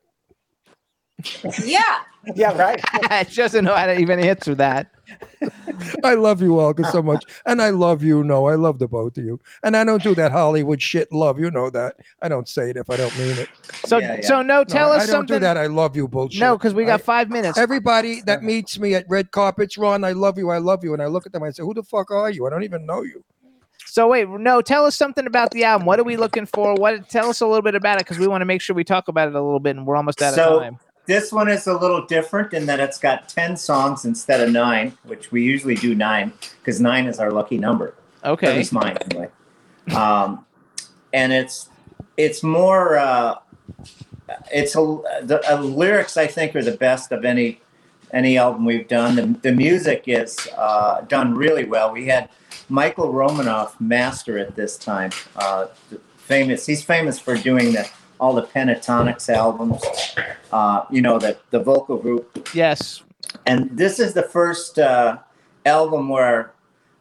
Yeah, 1.64 2.01
Yeah, 2.34 2.56
right. 2.56 3.28
she 3.28 3.36
doesn't 3.36 3.64
know 3.64 3.74
how 3.74 3.86
to 3.86 3.98
even 3.98 4.20
answer 4.20 4.55
that. 4.56 4.90
I 6.04 6.14
love 6.14 6.42
you, 6.42 6.58
Olga, 6.60 6.84
so 6.90 7.02
much. 7.02 7.24
And 7.46 7.60
I 7.62 7.70
love 7.70 8.02
you, 8.02 8.22
Noah. 8.24 8.52
I 8.52 8.54
love 8.56 8.78
the 8.78 8.88
both 8.88 9.16
of 9.18 9.24
you. 9.24 9.40
And 9.62 9.76
I 9.76 9.84
don't 9.84 10.02
do 10.02 10.14
that 10.14 10.32
Hollywood 10.32 10.80
shit 10.82 11.10
love. 11.12 11.38
You 11.38 11.50
know 11.50 11.70
that. 11.70 11.96
I 12.22 12.28
don't 12.28 12.48
say 12.48 12.70
it 12.70 12.76
if 12.76 12.88
I 12.90 12.96
don't 12.96 13.16
mean 13.18 13.38
it. 13.38 13.48
So 13.86 13.98
Yeah, 13.98 14.16
yeah. 14.16 14.20
so 14.26 14.42
Noah, 14.42 14.64
tell 14.64 14.88
No, 14.90 14.94
us 14.96 15.02
I 15.02 15.06
don't 15.06 15.12
something. 15.12 15.36
do 15.36 15.40
that. 15.40 15.56
I 15.56 15.66
love 15.66 15.96
you 15.96 16.08
bullshit. 16.08 16.40
no, 16.40 16.56
because 16.56 16.74
we 16.74 16.84
got 16.84 17.00
I- 17.00 17.04
five 17.04 17.30
minutes. 17.30 17.58
Everybody 17.58 18.20
that 18.22 18.42
meets 18.42 18.78
me 18.78 18.94
at 18.94 19.04
red 19.08 19.30
carpets, 19.30 19.76
Ron, 19.78 20.04
I 20.04 20.12
love 20.12 20.38
you, 20.38 20.50
I 20.50 20.58
love 20.58 20.84
you. 20.84 20.92
And 20.92 21.02
I 21.02 21.06
look 21.06 21.26
at 21.26 21.32
them, 21.32 21.42
I 21.42 21.50
say, 21.50 21.62
Who 21.62 21.74
the 21.74 21.82
fuck 21.82 22.10
are 22.10 22.30
you? 22.30 22.46
I 22.46 22.50
don't 22.50 22.64
even 22.64 22.84
know 22.86 23.02
you. 23.02 23.24
So 23.86 24.06
wait, 24.08 24.28
Noah, 24.28 24.62
tell 24.62 24.84
us 24.86 24.94
something 24.94 25.26
about 25.26 25.50
the 25.50 25.64
album. 25.64 25.84
What 25.86 25.98
are 25.98 26.04
we 26.04 26.16
looking 26.16 26.46
for? 26.46 26.74
What 26.74 27.08
tell 27.08 27.28
us 27.28 27.40
a 27.40 27.46
little 27.46 27.62
bit 27.62 27.74
about 27.74 27.96
it 28.00 28.06
because 28.06 28.18
we 28.18 28.28
want 28.28 28.42
to 28.42 28.44
make 28.44 28.60
sure 28.60 28.76
we 28.76 28.84
talk 28.84 29.08
about 29.08 29.26
it 29.28 29.34
a 29.34 29.40
little 29.42 29.58
bit, 29.58 29.76
and 29.76 29.84
we're 29.86 29.96
almost 29.96 30.22
out 30.22 30.34
So- 30.34 30.58
of 30.58 30.62
time. 30.62 30.78
This 31.10 31.32
one 31.32 31.48
is 31.48 31.66
a 31.66 31.76
little 31.76 32.06
different 32.06 32.52
in 32.52 32.66
that 32.66 32.78
it's 32.78 32.96
got 32.96 33.28
10 33.28 33.56
songs 33.56 34.04
instead 34.04 34.40
of 34.40 34.52
nine, 34.52 34.96
which 35.02 35.32
we 35.32 35.42
usually 35.42 35.74
do 35.74 35.92
nine 35.92 36.32
because 36.60 36.80
nine 36.80 37.06
is 37.06 37.18
our 37.18 37.32
lucky 37.32 37.58
number. 37.58 37.96
Okay. 38.22 38.46
At 38.46 38.56
least 38.56 38.72
mine, 38.72 38.96
anyway. 39.10 39.28
Um, 39.92 40.46
and 41.12 41.32
it's 41.32 41.68
it's 42.16 42.44
more 42.44 42.96
uh, 42.96 43.38
it's 44.52 44.76
a 44.76 44.82
the 45.22 45.42
uh, 45.50 45.60
lyrics 45.60 46.16
I 46.16 46.28
think 46.28 46.54
are 46.54 46.62
the 46.62 46.76
best 46.76 47.10
of 47.10 47.24
any 47.24 47.60
any 48.12 48.38
album 48.38 48.64
we've 48.64 48.86
done. 48.86 49.16
The, 49.16 49.50
the 49.50 49.52
music 49.52 50.04
is 50.06 50.38
uh, 50.56 51.00
done 51.00 51.34
really 51.34 51.64
well. 51.64 51.90
We 51.90 52.06
had 52.06 52.28
Michael 52.68 53.12
Romanoff 53.12 53.80
master 53.80 54.38
it 54.38 54.54
this 54.54 54.78
time. 54.78 55.10
Uh, 55.34 55.66
famous, 56.18 56.66
he's 56.66 56.84
famous 56.84 57.18
for 57.18 57.36
doing 57.36 57.72
the 57.72 57.90
all 58.20 58.34
the 58.34 58.42
Pentatonix 58.42 59.28
albums. 59.28 59.82
Uh, 60.52 60.84
you 60.90 61.01
know 61.02 61.18
the 61.18 61.36
the 61.51 61.59
vocal 61.59 61.97
group 61.97 62.48
Yes. 62.55 63.02
and 63.47 63.68
this 63.76 63.98
is 63.98 64.14
the 64.14 64.22
first 64.22 64.78
uh, 64.78 65.18
album 65.66 66.09
where 66.09 66.52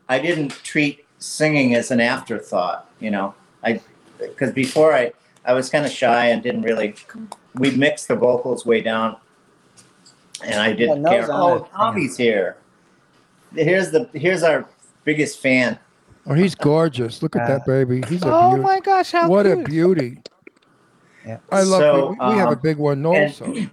I 0.08 0.18
didn't 0.20 0.52
treat 0.64 1.06
singing 1.20 1.76
as 1.76 1.92
an 1.92 2.00
afterthought. 2.00 2.90
You 3.00 3.12
know, 3.12 3.36
I 3.64 3.82
because 4.18 4.52
before 4.54 4.94
I 4.94 5.12
I 5.46 5.54
was 5.54 5.70
kind 5.70 5.86
of 5.86 5.92
shy 5.92 6.28
and 6.28 6.42
didn't 6.42 6.64
really. 6.64 6.96
We 7.56 7.72
mixed 7.72 8.08
the 8.08 8.16
vocals 8.16 8.66
way 8.66 8.80
down, 8.82 9.18
and 10.44 10.60
I 10.62 10.72
didn't 10.74 11.04
Yeah, 11.04 11.10
care. 11.10 11.28
Oh. 11.32 11.68
Tommy's 11.76 12.16
here. 12.16 12.56
Here's 13.56 13.92
the 13.92 14.08
here's 14.14 14.44
our 14.44 14.66
biggest 15.04 15.40
fan. 15.42 15.78
Oh, 16.28 16.36
he's 16.36 16.54
gorgeous. 16.56 17.24
Look 17.24 17.36
at 17.36 17.42
Uh, 17.44 17.48
that 17.58 17.66
baby. 17.66 18.04
He's 18.08 18.24
a 18.24 18.32
Oh 18.32 18.52
beauty. 18.52 18.64
my 18.64 18.80
gosh, 18.80 19.12
how 19.12 19.28
what 19.28 19.48
a 19.48 19.58
beauty. 19.58 20.20
Yeah. 21.26 21.38
I 21.52 21.64
love 21.64 21.82
So, 21.82 22.08
we, 22.10 22.34
we 22.34 22.40
have 22.40 22.50
a 22.50 22.54
um, 22.54 22.60
big 22.62 22.78
one 22.78 23.06
also. 23.06 23.54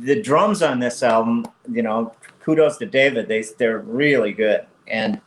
the 0.00 0.20
drums 0.20 0.62
on 0.62 0.78
this 0.78 1.02
album, 1.02 1.46
you 1.70 1.82
know, 1.82 2.14
kudos 2.40 2.76
to 2.78 2.86
David. 2.86 3.28
They 3.28 3.42
they're 3.58 3.78
really 3.78 4.32
good, 4.32 4.66
and 4.86 5.20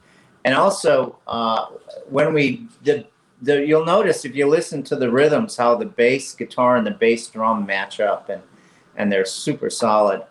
and 0.44 0.54
also 0.54 1.18
uh, 1.28 1.68
when 2.10 2.34
we 2.34 2.68
the 2.84 3.06
the 3.42 3.66
you'll 3.66 3.86
notice 3.86 4.26
if 4.26 4.36
you 4.36 4.48
listen 4.48 4.84
to 4.84 4.96
the 4.96 5.10
rhythms 5.10 5.58
how 5.58 5.76
the 5.76 5.86
bass 5.86 6.34
guitar 6.34 6.76
and 6.76 6.86
the 6.86 6.92
bass 6.92 7.28
drum 7.28 7.66
match 7.66 8.00
up, 8.00 8.30
and 8.30 8.42
and 8.96 9.12
they're 9.12 9.26
super 9.26 9.70
solid. 9.70 10.24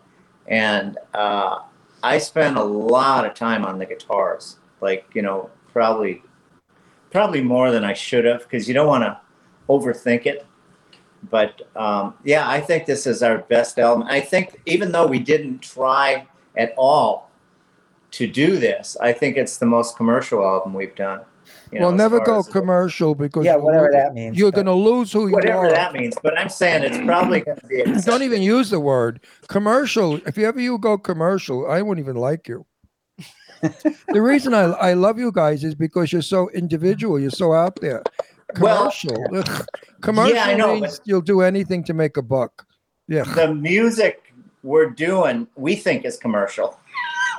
And 0.47 0.98
uh, 1.14 1.60
I 2.02 2.18
spent 2.18 2.59
a 2.59 2.62
lot 2.62 3.24
of 3.24 3.35
time 3.35 3.64
on 3.64 3.78
the 3.78 3.86
guitars, 3.86 4.59
like 4.81 5.06
you 5.14 5.22
know, 5.22 5.51
probably 5.72 6.22
probably 7.10 7.40
more 7.40 7.70
than 7.70 7.85
I 7.85 7.94
should 7.94 8.24
have, 8.24 8.43
because 8.43 8.68
you 8.68 8.74
don't 8.74 8.89
want 8.89 9.05
to 9.05 9.20
overthink 9.69 10.27
it 10.27 10.47
but 11.31 11.62
um, 11.74 12.12
yeah, 12.23 12.47
I 12.47 12.61
think 12.61 12.85
this 12.85 13.07
is 13.07 13.23
our 13.23 13.39
best 13.39 13.78
album. 13.78 14.07
I 14.11 14.20
think 14.20 14.61
even 14.66 14.93
though 14.93 15.07
we 15.07 15.19
didn't 15.19 15.61
try 15.61 16.27
at 16.55 16.74
all 16.77 17.31
to 18.11 18.27
do 18.27 18.59
this, 18.59 18.95
I 19.01 19.15
think 19.15 19.39
it's 19.39 19.57
the 19.57 19.65
most 19.65 19.97
commercial 19.97 20.45
album 20.45 20.74
we've 20.74 20.95
done. 20.95 21.23
you 21.73 21.78
know, 21.81 21.86
well, 21.86 21.95
as 21.95 21.99
never 21.99 22.20
go 22.20 22.41
as- 22.41 22.49
commercial 22.49 23.15
because 23.15 23.47
Yeah, 23.47 23.53
you'll 23.57 23.62
whatever 23.65 23.86
lose- 23.86 23.95
that 23.95 24.12
means. 24.12 24.36
You're 24.39 24.51
going 24.53 24.66
to 24.66 24.74
lose 24.74 25.12
who 25.12 25.28
you 25.28 25.32
Whatever 25.32 25.69
are. 25.69 25.70
that 25.70 25.95
means, 25.95 26.15
but 26.23 26.39
I'm 26.39 26.51
saying 26.51 26.82
it's 26.85 26.99
probably 26.99 27.41
going 27.41 27.57
to 27.57 27.66
be. 27.69 27.82
Don't 28.05 28.23
even 28.23 28.43
use 28.43 28.69
the 28.69 28.81
word 28.81 29.20
commercial. 29.49 30.16
If 30.27 30.36
you 30.36 30.47
ever 30.47 30.61
you 30.61 30.77
go 30.77 30.99
commercial, 30.99 31.70
I 31.70 31.81
wouldn't 31.81 32.05
even 32.05 32.16
like 32.16 32.49
you. 32.49 32.66
the 33.62 34.20
reason 34.20 34.53
I, 34.53 34.65
I 34.65 34.93
love 34.93 35.19
you 35.19 35.32
guys 35.32 35.65
is 35.65 35.74
because 35.74 36.12
you're 36.12 36.20
so 36.20 36.51
individual. 36.51 37.19
You're 37.19 37.31
so 37.31 37.55
out 37.55 37.77
there. 37.81 38.03
Well- 38.60 38.78
Commercial. 38.90 39.36
Ugh. 39.36 39.66
commercial 40.01 40.35
Yeah, 40.35 40.44
I 40.47 40.55
know, 40.55 40.74
means 40.81 41.01
you'll 41.05 41.20
do 41.20 41.40
anything 41.40 41.85
to 41.85 41.94
make 41.94 42.16
a 42.16 42.22
buck. 42.22 42.66
Yeah. 43.09 43.24
the 43.24 43.55
music 43.55 44.32
we're 44.62 44.90
doing, 44.90 45.47
we 45.56 45.76
think 45.76 46.05
is 46.05 46.16
commercial. 46.16 46.78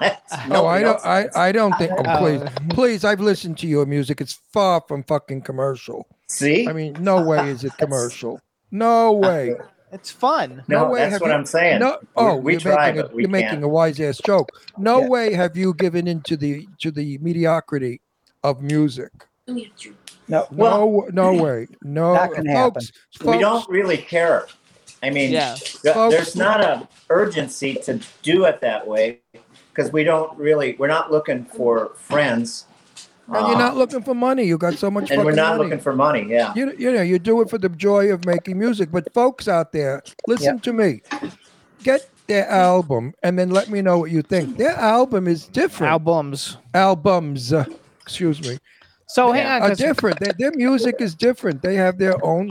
No, 0.50 0.66
I 0.68 0.82
don't. 0.82 1.00
I. 1.06 1.30
I 1.36 1.52
don't 1.54 1.74
think. 1.78 1.94
Oh, 1.94 2.04
Uh, 2.04 2.20
please, 2.20 2.42
please. 2.72 3.06
I've 3.06 3.22
listened 3.22 3.58
to 3.60 3.68
your 3.68 3.86
music. 3.86 4.20
It's 4.20 4.34
far 4.52 4.82
from 4.86 5.04
fucking 5.04 5.44
commercial. 5.44 6.06
See, 6.28 6.68
I 6.68 6.74
mean, 6.74 6.98
no 7.00 7.24
way 7.24 7.50
is 7.50 7.64
it 7.64 7.72
commercial. 7.78 8.42
No 8.72 9.14
way. 9.14 9.56
It's 9.94 10.12
fun. 10.12 10.64
no 10.68 10.84
no, 10.84 10.90
way 10.90 11.00
that's 11.10 11.22
what 11.22 11.30
you- 11.30 11.34
I'm 11.34 11.46
saying. 11.46 11.80
No. 11.80 12.00
Oh, 12.18 12.36
we 12.36 12.54
you're 12.54 12.60
try, 12.60 12.88
making 12.88 13.00
a, 13.00 13.04
but 13.04 13.14
we 13.14 13.22
you're 13.24 13.30
making 13.32 13.64
a 13.64 13.70
wise 13.70 13.98
ass 14.02 14.18
joke. 14.26 14.50
No 14.78 15.00
Yeah. 15.04 15.08
way 15.08 15.34
have 15.34 15.56
you 15.56 15.74
given 15.74 16.08
into 16.10 16.36
the 16.36 16.68
to 16.82 16.92
the 16.92 17.18
mediocrity 17.20 18.02
of 18.44 18.62
music. 18.62 19.12
No, 20.28 20.48
No, 20.52 21.08
no 21.14 21.34
way. 21.34 21.68
No, 21.84 22.14
Not 22.14 22.34
gonna 22.34 22.52
happen. 22.52 22.82
folks. 22.82 22.92
we 23.26 23.38
don't 23.38 23.68
really 23.70 23.98
care. 23.98 24.48
I 25.04 25.10
mean, 25.12 25.32
Yeah. 25.32 25.56
th- 25.56 25.94
Folks- 25.94 26.16
there's 26.16 26.36
not 26.36 26.62
a 26.62 26.88
urgency 27.10 27.76
to 27.76 28.00
do 28.24 28.46
it 28.46 28.60
that 28.62 28.88
way 28.88 29.20
because 29.74 29.92
we 29.92 30.04
don't 30.04 30.36
really. 30.38 30.76
We're 30.80 30.88
not 30.88 31.12
looking 31.12 31.46
for 31.46 31.92
friends, 31.96 32.66
and 33.28 33.46
you're 33.48 33.56
uh, 33.56 33.60
not 33.60 33.76
looking 33.78 34.02
for 34.02 34.16
money. 34.16 34.44
You 34.46 34.58
got 34.58 34.76
so 34.76 34.90
much 34.90 35.12
and 35.12 35.24
we're 35.24 35.34
not 35.34 35.58
money. 35.58 35.70
looking 35.70 35.84
for 35.84 35.94
money. 35.96 36.26
Yeah, 36.28 36.54
you, 36.56 36.74
you 36.78 36.92
know, 36.92 37.02
you 37.04 37.20
do 37.20 37.42
it 37.42 37.50
for 37.50 37.58
the 37.60 37.70
joy 37.70 38.12
of 38.12 38.26
making 38.26 38.58
music. 38.58 38.90
But 38.92 39.14
folks 39.14 39.48
out 39.48 39.72
there, 39.74 40.02
listen 40.28 40.60
to 40.62 40.74
me. 40.74 41.02
Get 41.84 42.10
their 42.28 42.50
album 42.50 43.14
and 43.22 43.38
then 43.38 43.52
let 43.52 43.70
me 43.70 43.82
know 43.84 44.00
what 44.00 44.10
you 44.10 44.24
think. 44.24 44.58
Their 44.58 44.72
album 44.72 45.28
is 45.28 45.46
different. 45.46 45.92
Albums. 45.92 46.58
Albums, 46.74 47.54
uh, 47.54 47.66
excuse 48.02 48.42
me, 48.42 48.58
So 49.08 49.32
hang 49.32 49.46
on, 49.46 49.72
are 49.72 49.76
different. 49.76 50.20
Their, 50.20 50.34
their 50.38 50.52
music 50.56 50.96
is 51.00 51.16
different. 51.16 51.62
They 51.62 51.76
have 51.76 51.98
their 51.98 52.24
own 52.26 52.50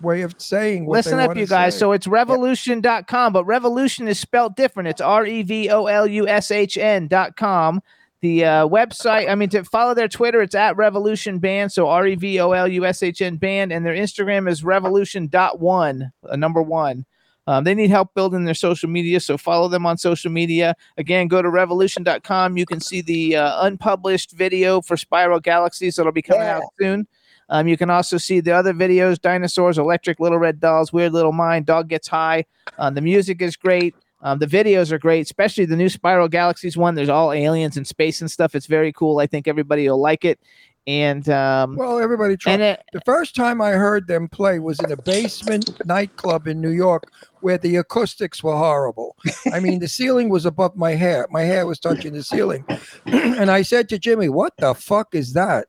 way 0.00 0.22
of 0.22 0.34
saying 0.38 0.86
what 0.86 0.96
Listen 0.96 1.18
up, 1.18 1.36
you 1.36 1.46
guys. 1.46 1.74
say. 1.74 1.80
So 1.80 1.92
it's 1.92 2.06
revolushn.com, 2.06 3.32
but 3.32 3.46
Revolushn 3.46 4.08
is 4.08 4.18
spelled 4.20 4.56
different. 4.56 4.88
It's 4.88 5.00
R 5.00 5.26
E 5.26 5.42
V 5.42 5.70
O 5.70 5.86
L 5.86 6.06
U 6.06 6.28
S 6.28 6.50
H 6.50 6.76
N.com. 6.78 7.82
The 8.20 8.44
uh, 8.44 8.68
website, 8.68 9.28
I 9.28 9.34
mean, 9.34 9.50
to 9.50 9.64
follow 9.64 9.92
their 9.92 10.08
Twitter, 10.08 10.40
it's 10.40 10.54
at 10.54 10.76
Revolushn 10.76 11.40
Band. 11.40 11.72
So 11.72 11.88
R 11.88 12.06
E 12.06 12.14
V 12.14 12.40
O 12.40 12.52
L 12.52 12.68
U 12.68 12.84
S 12.86 13.02
H 13.02 13.20
N 13.20 13.36
Band. 13.36 13.72
And 13.72 13.84
their 13.84 13.94
Instagram 13.94 14.48
is 14.48 14.62
revolushn.one, 14.62 16.12
uh, 16.28 16.36
number 16.36 16.62
one. 16.62 17.04
Um, 17.46 17.64
they 17.64 17.74
need 17.74 17.90
help 17.90 18.14
building 18.14 18.44
their 18.44 18.54
social 18.54 18.88
media, 18.88 19.20
so 19.20 19.36
follow 19.36 19.68
them 19.68 19.84
on 19.84 19.98
social 19.98 20.30
media. 20.30 20.74
Again, 20.96 21.28
go 21.28 21.42
to 21.42 21.48
revolushn.com. 21.48 22.56
You 22.56 22.66
can 22.66 22.80
see 22.80 23.00
the 23.02 23.36
uh, 23.36 23.66
unpublished 23.66 24.32
video 24.32 24.80
for 24.80 24.96
Spiral 24.96 25.40
Galaxies 25.40 25.96
that'll 25.96 26.12
be 26.12 26.22
coming 26.22 26.42
Yeah. 26.42 26.56
out 26.58 26.62
soon. 26.80 27.06
Um, 27.50 27.68
you 27.68 27.76
can 27.76 27.90
also 27.90 28.16
see 28.16 28.40
the 28.40 28.52
other 28.52 28.72
videos 28.72 29.20
Dinosaurs, 29.20 29.76
Electric, 29.76 30.18
Little 30.18 30.38
Red 30.38 30.60
Dolls, 30.60 30.92
Weird 30.92 31.12
Little 31.12 31.32
Mind, 31.32 31.66
Dog 31.66 31.88
Gets 31.88 32.08
High. 32.08 32.46
Uh, 32.78 32.88
the 32.88 33.02
music 33.02 33.42
is 33.42 33.56
great. 33.56 33.94
Um, 34.22 34.38
the 34.38 34.46
videos 34.46 34.90
are 34.90 34.98
great, 34.98 35.20
especially 35.26 35.66
the 35.66 35.76
new 35.76 35.90
Spiral 35.90 36.28
Galaxies 36.28 36.78
one. 36.78 36.94
There's 36.94 37.10
all 37.10 37.30
aliens 37.30 37.76
and 37.76 37.86
space 37.86 38.22
and 38.22 38.30
stuff. 38.30 38.54
It's 38.54 38.64
very 38.64 38.90
cool. 38.90 39.18
I 39.18 39.26
think 39.26 39.46
everybody 39.46 39.86
will 39.86 40.00
like 40.00 40.24
it. 40.24 40.40
And 40.86 41.28
um, 41.30 41.76
well, 41.76 41.98
everybody 41.98 42.36
try. 42.36 42.52
and 42.52 42.62
it, 42.62 42.82
The 42.92 43.00
first 43.06 43.34
time 43.34 43.62
I 43.62 43.70
heard 43.70 44.06
them 44.06 44.28
play 44.28 44.58
was 44.58 44.78
in 44.80 44.92
a 44.92 44.96
basement 44.96 45.70
nightclub 45.86 46.46
in 46.46 46.60
New 46.60 46.70
York 46.70 47.10
where 47.40 47.56
the 47.56 47.76
acoustics 47.76 48.42
were 48.42 48.56
horrible. 48.56 49.16
I 49.52 49.60
mean, 49.60 49.78
the 49.78 49.88
ceiling 49.88 50.28
was 50.28 50.44
above 50.44 50.76
my 50.76 50.92
hair. 50.92 51.26
My 51.30 51.42
hair 51.42 51.66
was 51.66 51.78
touching 51.78 52.12
the 52.12 52.22
ceiling. 52.22 52.66
and 53.06 53.50
I 53.50 53.62
said 53.62 53.88
to 53.90 53.98
Jimmy, 53.98 54.28
What 54.28 54.56
the 54.58 54.74
fuck 54.74 55.14
is 55.14 55.32
that? 55.32 55.68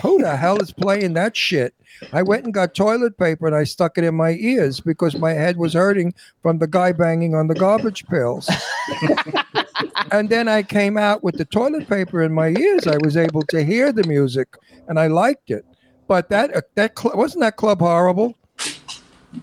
Who 0.00 0.18
the 0.22 0.36
hell 0.36 0.60
is 0.62 0.72
playing 0.72 1.14
that 1.14 1.36
shit? 1.36 1.74
I 2.12 2.22
went 2.22 2.44
and 2.44 2.54
got 2.54 2.74
toilet 2.74 3.18
paper 3.18 3.46
and 3.46 3.54
I 3.54 3.64
stuck 3.64 3.98
it 3.98 4.04
in 4.04 4.14
my 4.14 4.32
ears 4.32 4.80
because 4.80 5.16
my 5.16 5.32
head 5.32 5.56
was 5.56 5.74
hurting 5.74 6.14
from 6.42 6.58
the 6.58 6.66
guy 6.66 6.92
banging 6.92 7.34
on 7.34 7.48
the 7.48 7.54
garbage 7.54 8.06
pails. 8.06 8.48
and 10.10 10.28
then 10.28 10.48
I 10.48 10.62
came 10.62 10.96
out 10.96 11.22
with 11.22 11.36
the 11.36 11.44
toilet 11.44 11.88
paper 11.88 12.22
in 12.22 12.32
my 12.32 12.48
ears. 12.48 12.86
I 12.86 12.98
was 12.98 13.16
able 13.16 13.42
to 13.42 13.64
hear 13.64 13.92
the 13.92 14.06
music 14.06 14.48
and 14.88 14.98
I 14.98 15.06
liked 15.06 15.50
it. 15.50 15.64
But 16.08 16.28
that 16.30 16.54
uh, 16.54 16.62
that 16.74 16.98
cl- 16.98 17.16
wasn't 17.16 17.42
that 17.42 17.56
club 17.56 17.80
horrible. 17.80 18.36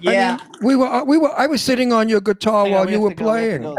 Yeah. 0.02 0.38
We 0.62 0.76
were 0.76 0.86
uh, 0.88 1.04
we 1.04 1.18
were 1.18 1.32
I 1.38 1.48
was 1.48 1.62
sitting 1.62 1.92
on 1.92 2.10
your 2.10 2.22
guitar 2.22 2.66
on, 2.66 2.72
while 2.72 2.86
we 2.86 2.94
you 2.94 3.02
were 3.02 3.10
to 3.10 3.16
go, 3.16 3.26
we 3.26 3.30
playing. 3.32 3.76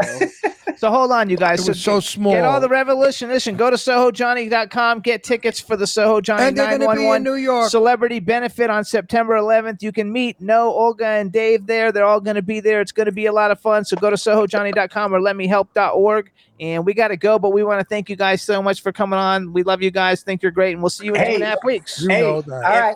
so 0.77 0.89
hold 0.91 1.11
on, 1.11 1.29
you 1.29 1.37
guys. 1.47 1.61
It 1.67 1.69
was 1.71 1.81
so 1.81 1.99
small. 1.99 2.33
Get 2.33 2.43
all 2.43 2.59
the 2.59 2.67
revolution. 2.69 3.29
Listen, 3.29 3.55
go 3.55 3.69
to 3.69 3.75
SohoJohnny.com. 3.77 4.99
Get 5.01 5.23
tickets 5.23 5.59
for 5.59 5.77
the 5.77 5.87
Soho 5.87 6.21
Johnny 6.21 6.43
and 6.47 6.57
they're 6.57 6.77
going 6.77 6.81
to 6.81 6.87
be 6.87 6.91
in 7.05 7.23
911 7.23 7.23
New 7.23 7.35
York. 7.35 7.69
celebrity 7.69 8.19
benefit 8.19 8.69
on 8.69 8.83
September 8.83 9.35
11th. 9.35 9.81
You 9.81 9.91
can 9.91 10.11
meet 10.11 10.39
Noah, 10.41 10.71
Olga, 10.71 11.05
and 11.05 11.31
Dave 11.31 11.65
there. 11.65 11.91
They're 11.91 12.05
all 12.05 12.19
going 12.21 12.35
to 12.35 12.41
be 12.41 12.59
there. 12.59 12.81
It's 12.81 12.91
going 12.91 13.05
to 13.05 13.11
be 13.11 13.25
a 13.27 13.33
lot 13.33 13.51
of 13.51 13.59
fun. 13.59 13.85
So 13.85 13.95
go 13.95 14.09
to 14.09 14.15
SohoJohnny.com 14.15 15.13
or 15.13 15.19
letmehelp.org. 15.19 16.31
And 16.59 16.85
we 16.85 16.93
got 16.93 17.07
to 17.07 17.17
go, 17.17 17.39
but 17.39 17.49
we 17.51 17.63
want 17.63 17.79
to 17.79 17.85
thank 17.85 18.09
you 18.09 18.15
guys 18.15 18.41
so 18.43 18.61
much 18.61 18.81
for 18.83 18.91
coming 18.91 19.17
on. 19.17 19.51
We 19.53 19.63
love 19.63 19.81
you 19.81 19.89
guys. 19.91 20.21
Think 20.21 20.43
you're 20.43 20.51
great, 20.51 20.73
and 20.73 20.81
we'll 20.83 20.91
see 20.91 21.05
you 21.05 21.15
in 21.15 21.21
Hey. 21.21 21.33
and 21.35 21.43
a 21.43 21.47
half 21.47 21.63
weeks. 21.63 22.01
you 22.01 22.09
Hey, 22.09 22.21
know 22.21 22.41
that. 22.41 22.53
All 22.63 22.79
right. 22.81 22.95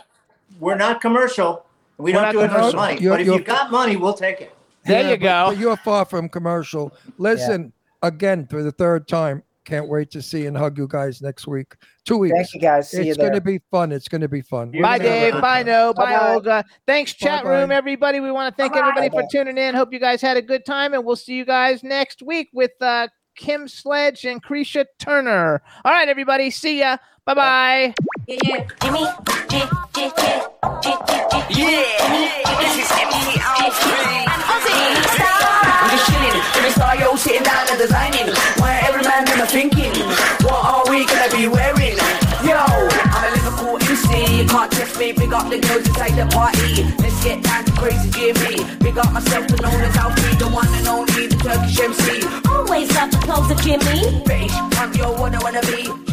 We're 0.59 0.75
not 0.75 1.01
commercial. 1.01 1.64
We 1.97 2.11
We're 2.11 2.13
don't 2.13 2.23
not 2.23 2.31
do 2.33 2.39
it 2.41 2.47
for 2.49 2.55
commercial. 2.55 2.79
money. 2.79 2.97
You're- 3.01 3.09
but 3.15 3.19
if 3.21 3.25
you're- 3.25 3.37
you've 3.37 3.45
got 3.47 3.71
money, 3.71 3.95
we'll 3.95 4.13
take 4.13 4.41
it. 4.41 4.53
There 4.85 5.01
Yeah, 5.01 5.09
you 5.11 5.15
but- 5.17 5.23
go. 5.23 5.45
But 5.49 5.57
you're 5.57 5.77
far 5.77 6.05
from 6.05 6.29
commercial. 6.29 6.93
Listen, 7.17 7.71
again 8.03 8.45
for 8.47 8.61
the 8.63 8.71
third 8.71 9.07
time. 9.07 9.41
Can't 9.63 9.89
wait 9.89 10.11
to 10.11 10.21
see 10.21 10.45
and 10.45 10.55
hug 10.55 10.77
you 10.77 10.87
guys 10.87 11.23
next 11.23 11.47
week. 11.47 11.73
Two 12.05 12.17
weeks. 12.19 12.35
Thank 12.35 12.53
you 12.53 12.59
guys. 12.61 12.91
See 12.91 13.01
you 13.01 13.09
it's 13.09 13.17
going 13.17 13.31
there. 13.31 13.39
to 13.39 13.43
be 13.45 13.59
fun. 13.71 13.91
It's 13.91 14.07
going 14.07 14.21
to 14.21 14.27
be 14.27 14.41
fun. 14.41 14.71
You're 14.71 14.83
Bye, 14.83 14.99
gonna 14.99 15.09
have 15.09 15.19
Dave. 15.21 15.33
good 15.33 15.41
Bye. 15.41 15.63
No. 15.63 15.91
Bye, 15.91 16.05
Bye-bye. 16.13 16.33
Olga. 16.35 16.65
Thanks, 16.85 17.13
chat 17.13 17.43
Bye-bye. 17.43 17.61
room, 17.61 17.71
everybody. 17.71 18.19
We 18.19 18.29
want 18.31 18.55
to 18.55 18.61
thank 18.61 18.73
Bye-bye. 18.73 18.89
everybody 18.89 19.09
for 19.09 19.27
tuning 19.31 19.57
in. 19.57 19.73
Hope 19.73 19.91
you 19.91 19.97
guys 19.99 20.21
had 20.21 20.37
a 20.37 20.41
good 20.43 20.65
time, 20.65 20.93
and 20.93 21.03
we'll 21.03 21.15
see 21.15 21.33
you 21.33 21.45
guys 21.45 21.81
next 21.81 22.21
week 22.21 22.49
with 22.53 22.79
uh, 22.79 23.07
Kim 23.35 23.67
Sledge 23.67 24.23
and 24.23 24.43
Krisha 24.43 24.85
Turner. 24.99 25.63
All 25.83 25.91
right, 25.91 26.09
everybody. 26.09 26.51
See 26.51 26.81
ya. 26.81 26.97
Bye 27.25 27.33
bye. 27.33 27.93
Yeah, 28.27 28.41
yeah. 28.41 28.65
Jimmy, 28.81 29.05
J, 29.53 29.61
J, 29.93 30.09
J, 30.17 30.41
J, 30.81 30.97
J, 31.05 31.13
J. 31.29 31.61
Yeah, 31.61 32.57
this 32.57 32.73
is 32.73 32.89
MC 32.89 33.37
Alfred. 33.37 34.25
And 34.25 34.41
Ozzy 34.49 34.73
I'm 34.73 35.89
just 35.93 36.09
chilling, 36.09 36.33
in 36.33 36.61
the 36.65 36.71
star, 36.73 36.97
yo, 36.97 37.15
sitting 37.17 37.43
down 37.43 37.69
and 37.69 37.77
designing. 37.77 38.33
Where 38.57 38.81
every 38.81 39.03
man 39.03 39.25
them 39.25 39.41
are 39.41 39.45
thinking, 39.45 39.93
what 40.41 40.57
are 40.57 40.89
we 40.89 41.05
gonna 41.05 41.29
be 41.37 41.45
wearing? 41.47 42.01
Yo, 42.41 42.57
I'm 42.57 43.29
a 43.29 43.29
Liverpool 43.37 43.77
MC, 43.85 44.41
you 44.41 44.45
can't 44.49 44.71
test 44.71 44.97
me. 44.97 45.11
Big 45.11 45.31
up 45.31 45.47
the 45.47 45.59
girls 45.61 45.85
inside 45.85 46.17
the 46.17 46.25
party. 46.33 46.81
Let's 46.97 47.23
get 47.23 47.43
down 47.43 47.63
to 47.65 47.71
crazy 47.77 48.09
Jimmy. 48.09 48.65
Big 48.81 48.97
up 48.97 49.13
myself, 49.13 49.45
the 49.49 49.61
known 49.61 49.81
as 49.85 49.95
Alfie, 49.97 50.33
the 50.41 50.49
one 50.49 50.73
and 50.73 50.87
only, 50.87 51.27
the 51.27 51.37
Turkish 51.45 51.77
MC. 51.77 52.25
Always 52.49 52.89
love 52.95 53.11
the 53.11 53.21
clothes 53.21 53.51
of 53.51 53.61
Jimmy. 53.61 54.23
British 54.25 54.57
punk, 54.73 54.97
yo, 54.97 55.13
what 55.13 55.35
I 55.35 55.43
wanna 55.45 55.61
be. 55.61 56.05